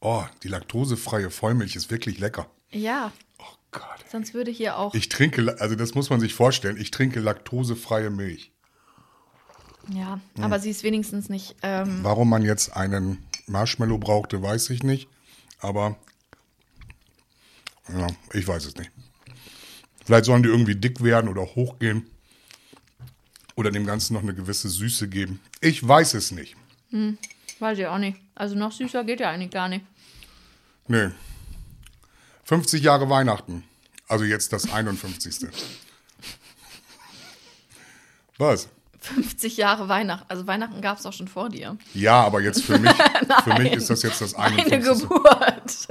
Oh, 0.00 0.24
die 0.42 0.48
laktosefreie 0.48 1.30
Vollmilch 1.30 1.76
ist 1.76 1.90
wirklich 1.90 2.18
lecker. 2.18 2.46
Ja, 2.70 3.12
Gott. 3.72 4.04
sonst 4.10 4.34
würde 4.34 4.50
hier 4.50 4.76
auch. 4.78 4.94
Ich 4.94 5.08
trinke, 5.08 5.56
also 5.60 5.74
das 5.74 5.94
muss 5.94 6.10
man 6.10 6.20
sich 6.20 6.34
vorstellen, 6.34 6.76
ich 6.78 6.90
trinke 6.90 7.20
laktosefreie 7.20 8.10
Milch. 8.10 8.52
ja, 9.92 10.20
Hm. 10.36 10.44
aber 10.44 10.60
sie 10.60 10.70
ist 10.70 10.82
wenigstens 10.84 11.28
nicht. 11.28 11.56
Ähm, 11.62 12.00
Warum 12.02 12.28
man 12.28 12.42
jetzt 12.42 12.76
einen 12.76 13.24
Marshmallow 13.46 13.98
brauchte, 13.98 14.42
weiß 14.42 14.70
ich 14.70 14.82
nicht. 14.82 15.08
Aber 15.58 15.96
ja, 17.88 18.06
ich 18.32 18.46
weiß 18.46 18.64
es 18.66 18.76
nicht. 18.76 18.90
Vielleicht 20.04 20.24
sollen 20.26 20.42
die 20.42 20.48
irgendwie 20.48 20.74
dick 20.76 21.02
werden 21.02 21.28
oder 21.28 21.42
hochgehen. 21.42 22.06
Oder 23.54 23.70
dem 23.70 23.84
Ganzen 23.86 24.14
noch 24.14 24.22
eine 24.22 24.34
gewisse 24.34 24.68
Süße 24.70 25.08
geben. 25.08 25.40
Ich 25.60 25.86
weiß 25.86 26.14
es 26.14 26.30
nicht. 26.30 26.56
weiß 27.58 27.78
ich 27.78 27.86
auch 27.86 27.98
nicht. 27.98 28.18
Also 28.34 28.54
noch 28.54 28.72
süßer 28.72 29.04
geht 29.04 29.20
ja 29.20 29.30
eigentlich 29.30 29.50
gar 29.50 29.68
nicht. 29.68 29.84
Nee. 30.88 31.10
50 32.44 32.82
Jahre 32.82 33.08
Weihnachten. 33.10 33.62
Also 34.12 34.26
jetzt 34.26 34.52
das 34.52 34.70
51. 34.70 35.48
Was? 38.36 38.68
50 39.00 39.56
Jahre 39.56 39.88
Weihnachten. 39.88 40.26
Also 40.28 40.46
Weihnachten 40.46 40.82
gab 40.82 40.98
es 40.98 41.06
auch 41.06 41.14
schon 41.14 41.28
vor 41.28 41.48
dir. 41.48 41.78
Ja, 41.94 42.22
aber 42.22 42.42
jetzt 42.42 42.62
für 42.62 42.78
mich, 42.78 42.92
für 43.44 43.58
mich 43.58 43.72
ist 43.72 43.88
das 43.88 44.02
jetzt 44.02 44.20
das 44.20 44.36
Meine 44.36 44.62
51. 44.64 45.08
Geburt 45.08 45.88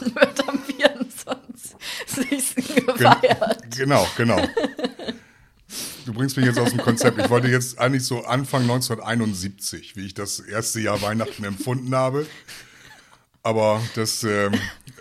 wird 0.00 0.48
am 0.48 0.62
24. 0.62 2.54
gefeiert. 2.86 3.76
Genau, 3.76 4.06
genau. 4.16 4.40
Du 6.04 6.12
bringst 6.12 6.36
mich 6.36 6.46
jetzt 6.46 6.60
aus 6.60 6.70
dem 6.70 6.80
Konzept. 6.80 7.18
Ich 7.18 7.30
wollte 7.30 7.48
jetzt 7.48 7.80
eigentlich 7.80 8.04
so 8.04 8.24
Anfang 8.26 8.62
1971, 8.62 9.96
wie 9.96 10.06
ich 10.06 10.14
das 10.14 10.38
erste 10.38 10.78
Jahr 10.78 11.02
Weihnachten 11.02 11.42
empfunden 11.42 11.92
habe. 11.96 12.28
Aber 13.42 13.82
das 13.96 14.22
ähm, 14.22 14.54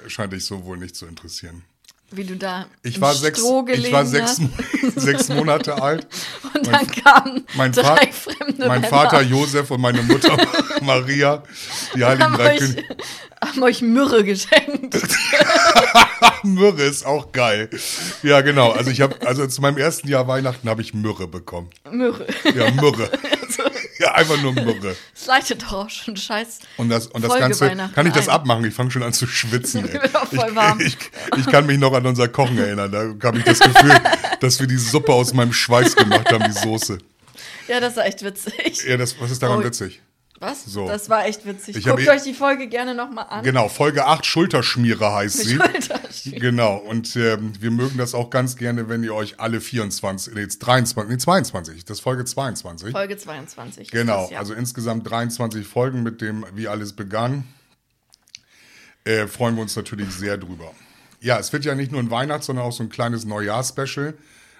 scheint 0.07 0.33
dich 0.33 0.45
so 0.45 0.65
wohl 0.65 0.77
nicht 0.79 0.95
zu 0.95 1.05
interessieren. 1.05 1.63
Wie 2.11 2.23
du 2.23 2.35
da 2.37 2.67
Ich 2.83 3.01
war 3.01 3.13
sechs, 3.15 3.39
ich 3.39 3.91
war 3.91 4.05
sechs, 4.05 4.39
sechs 4.95 5.29
Monate 5.29 5.81
alt. 5.81 6.07
Und 6.53 6.67
dann 6.67 6.87
kamen 6.87 7.45
Mein, 7.55 7.71
drei 7.71 8.11
fremde 8.11 8.67
mein 8.67 8.81
Männer, 8.81 8.87
Vater 8.87 9.21
Josef 9.21 9.71
und 9.71 9.81
meine 9.81 10.01
Mutter 10.03 10.37
Maria, 10.81 11.43
die 11.95 12.05
heiligen 12.05 12.23
haben 12.23 12.35
drei 12.35 12.55
euch, 12.55 12.75
haben 13.43 13.63
euch 13.63 13.81
Myrrhe 13.81 14.23
geschenkt. 14.23 14.95
Myrrhe 16.43 16.83
ist 16.83 17.05
auch 17.05 17.31
geil. 17.31 17.69
Ja, 18.23 18.41
genau. 18.41 18.71
Also 18.71 18.91
ich 18.91 19.01
habe, 19.01 19.15
also 19.27 19.45
zu 19.47 19.61
meinem 19.61 19.77
ersten 19.77 20.07
Jahr 20.07 20.27
Weihnachten 20.27 20.69
habe 20.69 20.81
ich 20.81 20.93
Myrrhe 20.93 21.27
bekommen. 21.27 21.69
Myrrhe. 21.91 22.27
Ja, 22.55 22.71
Myrrhe. 22.71 23.09
Ja, 24.05 24.11
einfach 24.13 24.39
nur 24.41 24.53
Mürre. 24.53 24.95
Es 25.15 25.25
leitet 25.25 25.63
doch 25.63 25.73
auch 25.73 25.89
schon 25.89 26.15
scheiß. 26.15 26.59
Und 26.77 26.89
das, 26.89 27.07
und 27.07 27.23
das 27.23 27.33
Ganze, 27.39 27.75
kann 27.95 28.05
ich 28.05 28.13
das 28.13 28.29
abmachen? 28.29 28.63
Ich 28.65 28.73
fange 28.73 28.91
schon 28.91 29.01
an 29.01 29.13
zu 29.13 29.25
schwitzen. 29.25 29.89
Ey. 29.89 29.99
Voll 30.09 30.55
warm. 30.55 30.79
Ich, 30.79 30.95
ich, 31.33 31.37
ich 31.39 31.45
kann 31.47 31.65
mich 31.65 31.79
noch 31.79 31.93
an 31.93 32.05
unser 32.05 32.27
Kochen 32.27 32.57
erinnern. 32.57 32.91
Da 32.91 33.27
habe 33.27 33.39
ich 33.39 33.43
das 33.45 33.59
Gefühl, 33.59 33.99
dass 34.41 34.59
wir 34.59 34.67
die 34.67 34.77
Suppe 34.77 35.11
aus 35.13 35.33
meinem 35.33 35.53
Schweiß 35.53 35.95
gemacht 35.95 36.31
haben, 36.31 36.43
die 36.45 36.51
Soße. 36.59 36.99
Ja, 37.67 37.79
das 37.79 37.95
war 37.95 38.05
echt 38.05 38.23
witzig. 38.23 38.83
Ja, 38.87 38.95
das, 38.97 39.19
was 39.19 39.31
ist 39.31 39.41
daran 39.41 39.59
Oh. 39.61 39.63
witzig? 39.63 40.01
Was? 40.39 40.65
So. 40.65 40.85
Das 40.87 41.09
war 41.09 41.25
echt 41.25 41.45
witzig. 41.45 41.77
Ich 41.77 41.85
Guckt 41.85 42.07
euch 42.07 42.23
die 42.23 42.33
Folge 42.33 42.67
gerne 42.67 42.93
nochmal 42.93 43.27
an. 43.29 43.43
Genau, 43.43 43.69
Folge 43.69 44.05
8, 44.05 44.25
Schulterschmiere 44.25 45.13
heißt 45.13 45.37
sie. 45.37 45.55
Schulterschmiere. 45.55 46.39
Genau, 46.39 46.75
und 46.75 47.15
ähm, 47.15 47.53
wir 47.59 47.71
mögen 47.71 47.97
das 47.97 48.13
auch 48.13 48.29
ganz 48.29 48.57
gerne, 48.57 48.89
wenn 48.89 49.01
ihr 49.03 49.15
euch 49.15 49.39
alle 49.39 49.61
24, 49.61 50.33
nee, 50.33 50.41
jetzt 50.41 50.59
23, 50.59 51.09
nee, 51.09 51.17
22, 51.17 51.85
das 51.85 51.99
ist 51.99 52.03
Folge 52.03 52.25
22. 52.25 52.91
Folge 52.91 53.15
22. 53.17 53.83
ist 53.83 53.91
Genau, 53.91 54.23
das, 54.23 54.31
ja. 54.31 54.39
also 54.39 54.53
insgesamt 54.53 55.09
23 55.09 55.65
Folgen 55.65 56.03
mit 56.03 56.19
dem, 56.19 56.45
wie 56.53 56.67
alles 56.67 56.93
begann. 56.93 57.45
Äh, 59.05 59.27
freuen 59.27 59.55
wir 59.55 59.61
uns 59.61 59.75
natürlich 59.75 60.09
sehr 60.09 60.37
drüber. 60.37 60.71
Ja, 61.21 61.39
es 61.39 61.53
wird 61.53 61.63
ja 61.63 61.75
nicht 61.75 61.91
nur 61.91 62.01
ein 62.01 62.11
Weihnachts-, 62.11 62.47
sondern 62.47 62.65
auch 62.65 62.73
so 62.73 62.83
ein 62.83 62.89
kleines 62.89 63.23
Neujahrs-Special. 63.23 64.15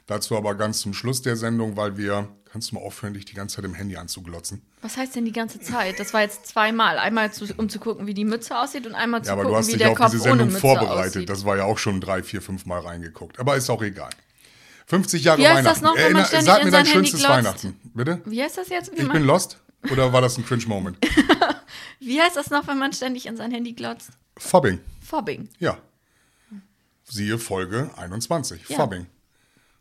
Dazu 0.08 0.38
aber 0.38 0.54
ganz 0.56 0.82
zum 0.82 0.94
Schluss 0.94 1.22
der 1.24 1.36
Sendung, 1.36 1.78
weil 1.78 1.98
wir, 1.98 2.28
kannst 2.52 2.70
du 2.72 2.76
mal 2.76 2.82
aufhören, 2.82 3.16
dich 3.16 3.26
die 3.26 3.34
ganze 3.34 3.56
Zeit 3.56 3.66
im 3.66 3.74
Handy 3.74 3.98
anzuglotzen? 3.98 4.62
Was 4.82 4.98
heißt 4.98 5.16
denn 5.16 5.26
die 5.26 5.32
ganze 5.32 5.60
Zeit? 5.60 6.00
Das 6.00 6.14
war 6.14 6.22
jetzt 6.22 6.46
zweimal. 6.46 7.00
Einmal, 7.00 7.34
zu, 7.34 7.46
um 7.58 7.70
zu 7.70 7.80
gucken, 7.80 8.06
wie 8.06 8.14
die 8.14 8.24
Mütze 8.26 8.56
aussieht 8.60 8.86
und 8.86 8.94
einmal 8.94 9.24
zu 9.24 9.28
Ja, 9.30 9.34
aber 9.34 9.42
gucken, 9.44 9.54
du 9.54 9.58
hast 9.60 9.68
wie 9.68 9.72
dich 9.72 9.82
der 9.82 9.92
auf 9.92 9.98
Kopf 9.98 10.12
diese 10.12 10.24
ohne 10.26 10.32
Sendung 10.32 10.48
Mütze 10.50 10.60
vorbereitet. 10.62 11.16
aussieht. 11.16 11.30
Das 11.30 11.44
war 11.46 11.58
ja 11.58 11.64
auch 11.64 11.80
schon 11.80 12.00
drei, 12.02 12.22
vier, 12.22 12.42
fünf 12.42 12.66
Mal 12.68 12.82
reingeguckt. 12.82 13.40
Aber 13.40 13.56
ist 13.56 13.70
auch 13.72 13.82
egal. 13.82 14.12
50 14.88 15.24
Jahre 15.24 15.40
Wie 15.40 15.48
heißt 15.48 15.58
Weihnachten. 15.58 15.82
das 15.82 15.82
noch, 15.82 15.96
wenn 15.98 16.14
man 16.14 16.26
ständig 16.26 16.46
Sag 16.46 16.64
mir 16.64 16.70
dein 16.70 16.86
sein 16.86 16.94
Handy 16.94 17.10
schönstes 17.10 17.20
glotzt? 17.22 17.38
Weihnachten. 17.38 17.80
Bitte? 17.96 18.22
Wie 18.26 18.44
heißt 18.44 18.58
das 18.58 18.70
jetzt? 18.70 18.92
Wie, 18.96 19.02
Ich 19.02 19.10
bin 19.12 19.24
lost? 19.24 19.60
Oder 19.92 20.14
war 20.14 20.22
das 20.22 20.38
ein 20.38 20.46
Cringe-Moment? 20.46 20.98
wie 22.00 22.22
heißt 22.22 22.36
das 22.36 22.52
noch, 22.52 22.68
wenn 22.68 22.78
man 22.78 22.94
ständig 22.94 23.26
in 23.26 23.36
sein 23.38 23.50
Handy 23.52 23.74
glotzt? 23.74 24.12
Fobbing. 24.38 24.80
Fobbing. 25.02 25.50
Ja. 25.58 25.80
Siehe 27.06 27.40
Folge 27.40 27.90
21. 27.98 28.70
Ja. 28.70 28.76
Fobbing. 28.78 29.08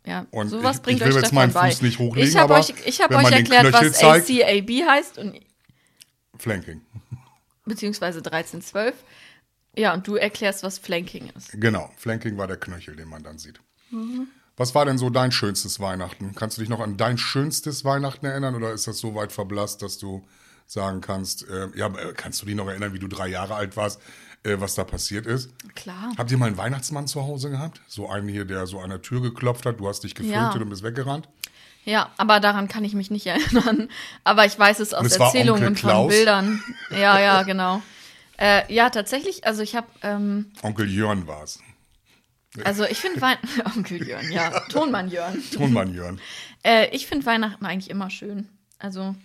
Ja, 0.05 0.25
Und 0.31 0.49
sowas 0.49 0.77
ich- 0.77 0.81
bringt 0.83 0.99
ich 1.01 1.05
will 1.07 1.15
euch 1.15 1.21
jetzt 1.23 1.33
meinen 1.33 1.51
bei. 1.53 1.69
Fuß 1.71 1.81
nicht 1.81 1.97
hochlegen, 1.99 2.29
ich 2.29 2.35
habe 2.37 2.53
aber 2.53 2.63
euch, 2.63 2.73
ich 2.85 3.01
hab 3.01 3.09
wenn 3.09 3.17
euch 3.25 3.31
erklärt, 3.31 3.73
was 3.73 3.91
zeigt- 3.93 4.29
ACAB 4.29 4.69
heißt 4.87 5.17
und 5.17 5.39
Flanking. 6.37 6.81
beziehungsweise 7.65 8.19
1312. 8.19 8.93
Ja, 9.77 9.93
und 9.93 10.07
du 10.07 10.15
erklärst, 10.15 10.63
was 10.63 10.77
Flanking 10.77 11.29
ist. 11.35 11.51
Genau. 11.53 11.91
Flanking 11.97 12.37
war 12.37 12.47
der 12.47 12.57
Knöchel, 12.57 12.95
den 12.95 13.09
man 13.09 13.23
dann 13.23 13.37
sieht. 13.37 13.59
Mhm. 13.91 14.27
Was 14.57 14.73
war 14.73 14.85
denn 14.85 14.97
so 14.97 15.09
dein 15.09 15.33
schönstes 15.33 15.81
Weihnachten? 15.81 16.33
Kannst 16.33 16.57
du 16.57 16.61
dich 16.61 16.69
noch 16.69 16.79
an 16.79 16.95
dein 16.95 17.17
schönstes 17.17 17.83
Weihnachten 17.83 18.25
erinnern 18.25 18.55
oder 18.55 18.71
ist 18.71 18.87
das 18.87 18.99
so 18.99 19.13
weit 19.15 19.33
verblasst, 19.33 19.81
dass 19.81 19.97
du 19.97 20.25
sagen 20.65 21.01
kannst, 21.01 21.45
äh, 21.49 21.67
ja, 21.75 21.87
äh, 21.87 22.13
kannst 22.15 22.41
du 22.41 22.45
dich 22.45 22.55
noch 22.55 22.67
erinnern, 22.67 22.93
wie 22.93 22.99
du 22.99 23.07
drei 23.09 23.27
Jahre 23.27 23.55
alt 23.55 23.75
warst, 23.75 23.99
äh, 24.45 24.59
was 24.61 24.75
da 24.75 24.83
passiert 24.83 25.25
ist? 25.25 25.49
Klar. 25.75 26.13
Habt 26.17 26.31
ihr 26.31 26.37
mal 26.37 26.47
einen 26.47 26.57
Weihnachtsmann 26.57 27.07
zu 27.07 27.23
Hause 27.23 27.49
gehabt? 27.49 27.81
So 27.87 28.09
einen 28.09 28.27
hier, 28.29 28.45
der 28.45 28.67
so 28.67 28.79
an 28.79 28.89
der 28.89 29.01
Tür 29.01 29.21
geklopft 29.21 29.65
hat, 29.65 29.79
du 29.79 29.87
hast 29.87 30.01
dich 30.03 30.15
gefürchtet 30.15 30.55
Ja. 30.55 30.61
und 30.61 30.69
bist 30.69 30.83
weggerannt? 30.83 31.27
Ja, 31.83 32.09
aber 32.17 32.39
daran 32.39 32.67
kann 32.67 32.83
ich 32.83 32.93
mich 32.93 33.11
nicht 33.11 33.25
erinnern. 33.27 33.89
Aber 34.23 34.45
ich 34.45 34.57
weiß 34.57 34.79
es 34.79 34.93
aus 34.93 35.03
Und 35.13 35.21
Erzählungen 35.21 35.67
und 35.67 35.79
von? 35.79 36.07
Bildern. 36.07 36.63
Ja, 36.91 37.19
ja, 37.19 37.43
genau. 37.43 37.81
Äh, 38.37 38.71
ja, 38.73 38.89
tatsächlich, 38.89 39.45
also 39.47 39.61
ich 39.61 39.75
habe, 39.75 39.87
ähm, 40.01 40.51
Onkel 40.61 40.89
Jörn 40.89 41.25
war 41.27 41.43
es. 41.43 41.59
also 42.63 42.83
ich 42.85 42.97
finde 42.99 43.21
Weihnachten, 43.21 43.47
Onkel 43.77 44.05
Jörn, 44.05 44.29
ja, 44.31 44.59
Tonmann 44.69 45.09
Jörn. 45.09 45.41
Tonmann 45.53 45.93
Jörn. 45.93 46.19
Äh, 46.63 46.89
ich 46.93 47.07
finde 47.07 47.25
Weihnachten 47.25 47.65
eigentlich 47.65 47.89
immer 47.89 48.09
schön. 48.09 48.49
Also, 48.77 49.15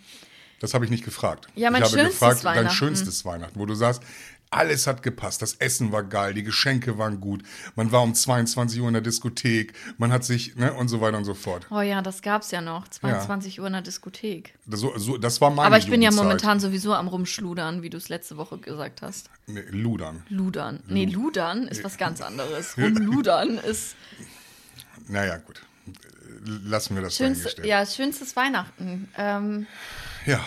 Das 0.61 0.75
habe 0.75 0.85
ich 0.85 0.91
nicht 0.93 1.05
gefragt. 1.05 1.49
Ja, 1.57 1.71
mein 1.73 1.83
ich 1.83 1.89
habe 1.89 1.99
schönstes 1.99 2.21
gefragt, 2.21 2.45
dein 2.45 2.57
Weihnachten. 2.57 2.77
schönstes 2.77 3.25
Weihnachten, 3.25 3.59
wo 3.59 3.67
du 3.67 3.75
sagst, 3.75 4.03
alles 4.51 4.87
hat 4.89 5.03
gepasst, 5.03 5.43
das 5.43 5.55
Essen 5.55 5.93
war 5.93 6.03
geil, 6.03 6.35
die 6.35 6.43
Geschenke 6.43 6.99
waren 6.99 7.21
gut, 7.21 7.43
man 7.77 7.93
war 7.93 8.03
um 8.03 8.15
22 8.15 8.81
Uhr 8.81 8.89
in 8.89 8.95
der 8.95 9.03
Diskothek, 9.03 9.73
man 9.97 10.13
hat 10.13 10.25
sich, 10.25 10.57
ne, 10.57 10.73
und 10.73 10.89
so 10.89 11.01
weiter 11.01 11.17
und 11.19 11.25
so 11.25 11.35
fort. 11.35 11.67
oh 11.71 11.81
ja, 11.81 12.03
das 12.03 12.21
gab's 12.21 12.51
ja 12.51 12.61
noch, 12.61 12.89
22 12.89 13.61
Uhr 13.61 13.69
in 13.69 13.75
der 13.75 13.83
Diskothek. 13.83 14.55
Das, 14.67 14.81
so, 14.81 14.99
so, 14.99 15.19
das 15.19 15.41
war 15.41 15.51
meine 15.51 15.67
Aber 15.67 15.79
ich 15.79 15.89
bin 15.89 16.03
ja 16.03 16.11
momentan 16.11 16.59
sowieso 16.59 16.95
am 16.95 17.07
Rumschludern, 17.07 17.83
wie 17.83 17.91
du 17.91 17.97
es 17.97 18.09
letzte 18.09 18.37
Woche 18.37 18.59
gesagt 18.59 19.03
hast. 19.03 19.31
Nee, 19.47 19.63
Ludern. 19.71 20.25
Ludern. 20.29 20.81
Nee, 20.89 21.05
Ludern 21.05 21.69
ist 21.69 21.85
was 21.85 21.97
ganz 21.97 22.21
anderes. 22.21 22.77
Rumludern 22.79 23.59
ist 23.59 23.95
Naja, 25.09 25.37
gut. 25.39 25.63
Lassen 26.45 26.95
wir 26.95 27.03
das 27.03 27.17
schönste, 27.17 27.67
ja, 27.67 27.85
schönstes 27.85 28.35
Weihnachten. 28.35 29.09
Ähm, 29.17 29.67
ja, 30.27 30.41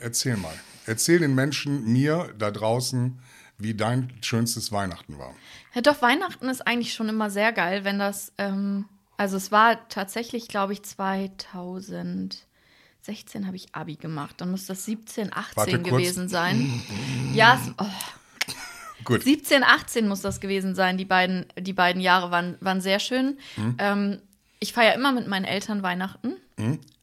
erzähl 0.00 0.36
mal. 0.36 0.54
Erzähl 0.86 1.18
den 1.18 1.34
Menschen, 1.34 1.92
mir 1.92 2.32
da 2.38 2.50
draußen, 2.50 3.18
wie 3.58 3.74
dein 3.74 4.12
schönstes 4.22 4.72
Weihnachten 4.72 5.18
war. 5.18 5.34
Ja, 5.74 5.80
doch, 5.80 6.02
Weihnachten 6.02 6.48
ist 6.48 6.66
eigentlich 6.66 6.94
schon 6.94 7.08
immer 7.08 7.30
sehr 7.30 7.52
geil, 7.52 7.84
wenn 7.84 7.98
das, 7.98 8.32
ähm, 8.38 8.86
also 9.16 9.36
es 9.36 9.52
war 9.52 9.88
tatsächlich, 9.88 10.48
glaube 10.48 10.72
ich, 10.72 10.82
2016 10.82 12.46
habe 13.46 13.56
ich 13.56 13.74
Abi 13.74 13.96
gemacht. 13.96 14.40
Dann 14.40 14.50
muss 14.50 14.66
das 14.66 14.84
17, 14.84 15.32
18 15.32 15.56
Warte 15.56 15.78
kurz. 15.78 15.88
gewesen 15.88 16.28
sein. 16.28 16.82
ja, 17.34 17.60
es, 17.62 17.72
oh, 17.78 17.86
Gut. 19.04 19.22
17, 19.22 19.62
18 19.62 20.08
muss 20.08 20.22
das 20.22 20.40
gewesen 20.40 20.74
sein. 20.74 20.96
Die 20.96 21.04
beiden, 21.04 21.46
die 21.58 21.74
beiden 21.74 22.00
Jahre 22.00 22.30
waren, 22.30 22.56
waren 22.60 22.80
sehr 22.80 22.98
schön. 22.98 23.38
Mhm. 23.56 23.76
Ähm, 23.78 24.22
ich 24.60 24.72
feiere 24.72 24.94
immer 24.94 25.12
mit 25.12 25.28
meinen 25.28 25.44
Eltern 25.44 25.82
Weihnachten. 25.82 26.36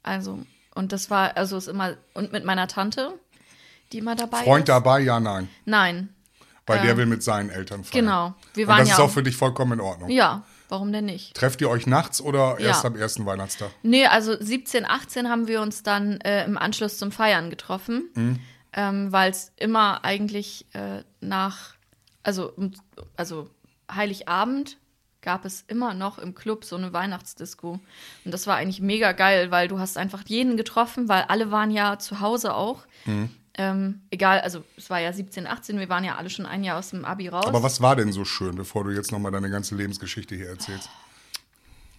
Also, 0.04 0.40
und 0.74 0.92
das 0.92 1.10
war, 1.10 1.38
also 1.38 1.58
ist 1.58 1.68
immer, 1.68 1.96
und 2.14 2.32
mit 2.32 2.44
meiner 2.44 2.68
Tante, 2.68 3.14
die 3.92 4.00
immer 4.00 4.16
dabei 4.16 4.44
Freund 4.44 4.64
ist. 4.64 4.70
dabei, 4.70 5.02
ja, 5.02 5.20
nein. 5.20 5.48
Nein. 5.66 6.10
Weil 6.68 6.82
der 6.82 6.96
will 6.98 7.06
mit 7.06 7.22
seinen 7.24 7.50
Eltern 7.50 7.84
feiern. 7.84 8.06
Genau. 8.06 8.34
Wir 8.54 8.66
Und 8.66 8.70
waren 8.70 8.80
das 8.80 8.90
ja 8.90 8.94
ist 8.96 9.00
auch 9.02 9.10
für 9.10 9.24
dich 9.24 9.36
vollkommen 9.36 9.74
in 9.74 9.80
Ordnung. 9.82 10.10
Ja, 10.10 10.44
warum 10.70 10.92
denn 10.94 11.06
nicht? 11.06 11.36
Trefft 11.36 11.60
ihr 11.62 11.70
euch 11.70 11.86
nachts 11.88 12.22
oder 12.22 12.60
Ja. 12.60 12.68
erst 12.68 12.86
am 12.86 12.96
ersten 12.96 13.26
Weihnachtstag? 13.26 13.72
Nee, 13.84 14.06
also 14.06 14.36
17, 14.40 14.86
18 14.86 15.28
haben 15.30 15.48
wir 15.48 15.62
uns 15.62 15.84
dann 15.84 16.22
äh, 16.22 16.46
im 16.46 16.58
Anschluss 16.58 16.98
zum 16.98 17.12
Feiern 17.12 17.50
getroffen, 17.50 18.10
Mhm. 18.16 18.40
ähm, 18.74 19.12
weil 19.12 19.32
es 19.32 19.52
immer 19.58 20.06
eigentlich 20.06 20.66
äh, 20.74 21.04
nach, 21.20 21.74
also, 22.24 22.54
also 23.18 23.50
Heiligabend 23.94 24.78
gab 25.22 25.46
es 25.46 25.64
immer 25.68 25.94
noch 25.94 26.18
im 26.18 26.34
Club 26.34 26.66
so 26.66 26.76
eine 26.78 26.94
Weihnachtsdisco. 26.94 27.80
Und 28.26 28.32
das 28.34 28.48
war 28.48 28.56
eigentlich 28.56 28.82
mega 28.82 29.12
geil, 29.12 29.52
weil 29.52 29.68
du 29.68 29.78
hast 29.78 29.98
einfach 29.98 30.24
jeden 30.26 30.58
getroffen, 30.58 31.10
weil 31.10 31.24
alle 31.28 31.52
waren 31.52 31.70
ja 31.70 32.00
zu 32.00 32.22
Hause 32.22 32.56
auch. 32.56 32.86
Mhm. 33.06 33.30
Ähm, 33.62 34.02
egal, 34.10 34.40
also 34.40 34.64
es 34.76 34.90
war 34.90 35.00
ja 35.00 35.14
17, 35.14 35.46
18, 35.46 35.78
wir 35.78 35.88
waren 35.88 36.04
ja 36.04 36.16
alle 36.16 36.32
schon 36.32 36.48
ein 36.48 36.64
Jahr 36.64 36.80
aus 36.80 36.90
dem 36.90 37.06
Abi 37.06 37.28
raus. 37.28 37.46
Aber 37.46 37.62
was 37.62 37.80
war 37.80 37.96
denn 37.96 38.12
so 38.12 38.26
schön, 38.26 38.56
bevor 38.56 38.84
du 38.84 38.90
jetzt 38.90 39.12
nochmal 39.12 39.32
deine 39.32 39.52
ganze 39.52 39.76
Lebensgeschichte 39.76 40.36
hier 40.36 40.48
erzählst? 40.48 40.90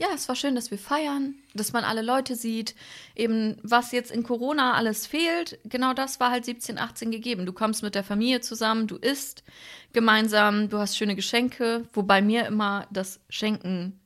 Ja, 0.00 0.08
es 0.12 0.26
war 0.28 0.34
schön, 0.34 0.56
dass 0.56 0.72
wir 0.72 0.78
feiern, 0.78 1.36
dass 1.54 1.72
man 1.72 1.84
alle 1.84 2.02
Leute 2.02 2.34
sieht. 2.34 2.74
Eben, 3.14 3.58
was 3.62 3.92
jetzt 3.92 4.10
in 4.10 4.24
Corona 4.24 4.74
alles 4.74 5.06
fehlt, 5.06 5.60
genau 5.64 5.94
das 5.94 6.18
war 6.18 6.32
halt 6.32 6.44
17, 6.44 6.78
18 6.78 7.12
gegeben. 7.12 7.46
Du 7.46 7.52
kommst 7.52 7.84
mit 7.84 7.94
der 7.94 8.02
Familie 8.02 8.40
zusammen, 8.40 8.88
du 8.88 8.96
isst 8.96 9.44
gemeinsam, 9.92 10.68
du 10.68 10.78
hast 10.78 10.96
schöne 10.96 11.14
Geschenke, 11.14 11.86
wobei 11.92 12.20
mir 12.22 12.46
immer 12.46 12.88
das 12.90 13.20
Schenken 13.28 14.00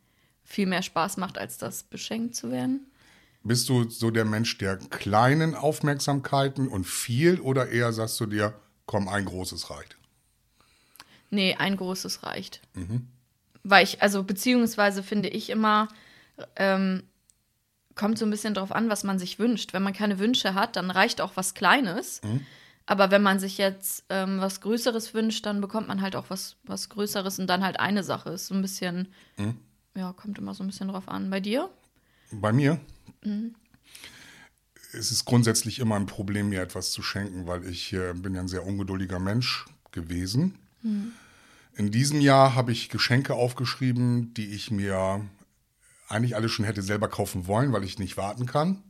viel 0.45 0.67
mehr 0.67 0.83
Spaß 0.83 1.17
macht, 1.17 1.39
als 1.39 1.57
das 1.57 1.85
beschenkt 1.85 2.35
zu 2.35 2.51
werden. 2.51 2.87
Bist 3.47 3.69
du 3.69 3.89
so 3.89 4.11
der 4.11 4.25
Mensch 4.25 4.59
der 4.59 4.77
kleinen 4.77 5.55
Aufmerksamkeiten 5.55 6.67
und 6.67 6.85
viel 6.85 7.39
oder 7.41 7.69
eher 7.69 7.93
sagst 7.93 8.19
du 8.19 8.27
dir, 8.27 8.55
komm, 8.87 9.07
ein 9.09 9.25
großes 9.25 9.71
reicht? 9.71 9.97
Nee, 11.31 11.55
ein 11.55 11.77
großes 11.77 12.25
reicht. 12.25 12.61
Weil 13.63 13.85
ich, 13.85 14.03
also 14.03 14.25
beziehungsweise 14.25 15.05
finde 15.05 15.29
ich 15.29 15.51
immer, 15.51 15.87
ähm, 16.57 17.05
kommt 17.95 18.19
so 18.19 18.27
ein 18.27 18.31
bisschen 18.31 18.55
drauf 18.55 18.73
an, 18.73 18.89
was 18.89 19.05
man 19.05 19.21
sich 19.21 19.39
wünscht. 19.39 19.73
Wenn 19.73 19.83
man 19.85 19.93
keine 19.93 20.19
Wünsche 20.19 20.55
hat, 20.55 20.75
dann 20.75 20.91
reicht 20.91 21.21
auch 21.21 21.37
was 21.37 21.55
Kleines. 21.55 22.21
Aber 22.87 23.13
wenn 23.13 23.23
man 23.23 23.39
sich 23.39 23.59
jetzt 23.59 24.05
ähm, 24.09 24.41
was 24.41 24.61
Größeres 24.61 25.15
wünscht, 25.15 25.47
dann 25.47 25.61
bekommt 25.61 25.87
man 25.87 26.03
halt 26.03 26.17
auch 26.17 26.31
was, 26.31 26.57
was 26.65 26.89
Größeres 26.89 27.39
und 27.39 27.47
dann 27.47 27.65
halt 27.65 27.79
eine 27.79 28.03
Sache. 28.03 28.31
Ist 28.31 28.49
so 28.49 28.55
ein 28.55 28.63
bisschen, 28.63 29.07
ja, 29.95 30.13
kommt 30.13 30.39
immer 30.39 30.53
so 30.55 30.65
ein 30.65 30.67
bisschen 30.67 30.89
drauf 30.89 31.09
an. 31.09 31.31
Bei 31.31 31.39
dir? 31.39 31.71
Bei 32.31 32.53
mir 32.53 32.81
es 34.93 35.11
ist 35.11 35.25
grundsätzlich 35.25 35.79
immer 35.79 35.97
ein 35.97 36.07
Problem, 36.07 36.49
mir 36.49 36.63
etwas 36.63 36.91
zu 36.91 37.03
schenken, 37.03 37.47
weil 37.47 37.69
ich 37.69 37.93
äh, 37.93 38.13
bin 38.15 38.35
ja 38.35 38.41
ein 38.41 38.49
sehr 38.49 38.65
ungeduldiger 38.65 39.19
Mensch 39.19 39.67
gewesen. 39.93 40.59
In 41.75 41.91
diesem 41.91 42.21
Jahr 42.21 42.55
habe 42.55 42.73
ich 42.73 42.89
Geschenke 42.89 43.35
aufgeschrieben, 43.35 44.33
die 44.35 44.55
ich 44.55 44.71
mir 44.71 45.29
eigentlich 46.09 46.37
alle 46.37 46.49
schon 46.49 46.65
hätte 46.65 46.83
selber 46.83 47.09
kaufen 47.09 47.47
wollen, 47.47 47.73
weil 47.73 47.85
ich 47.85 47.99
nicht 47.99 48.17
warten 48.17 48.47
kann. 48.47 48.83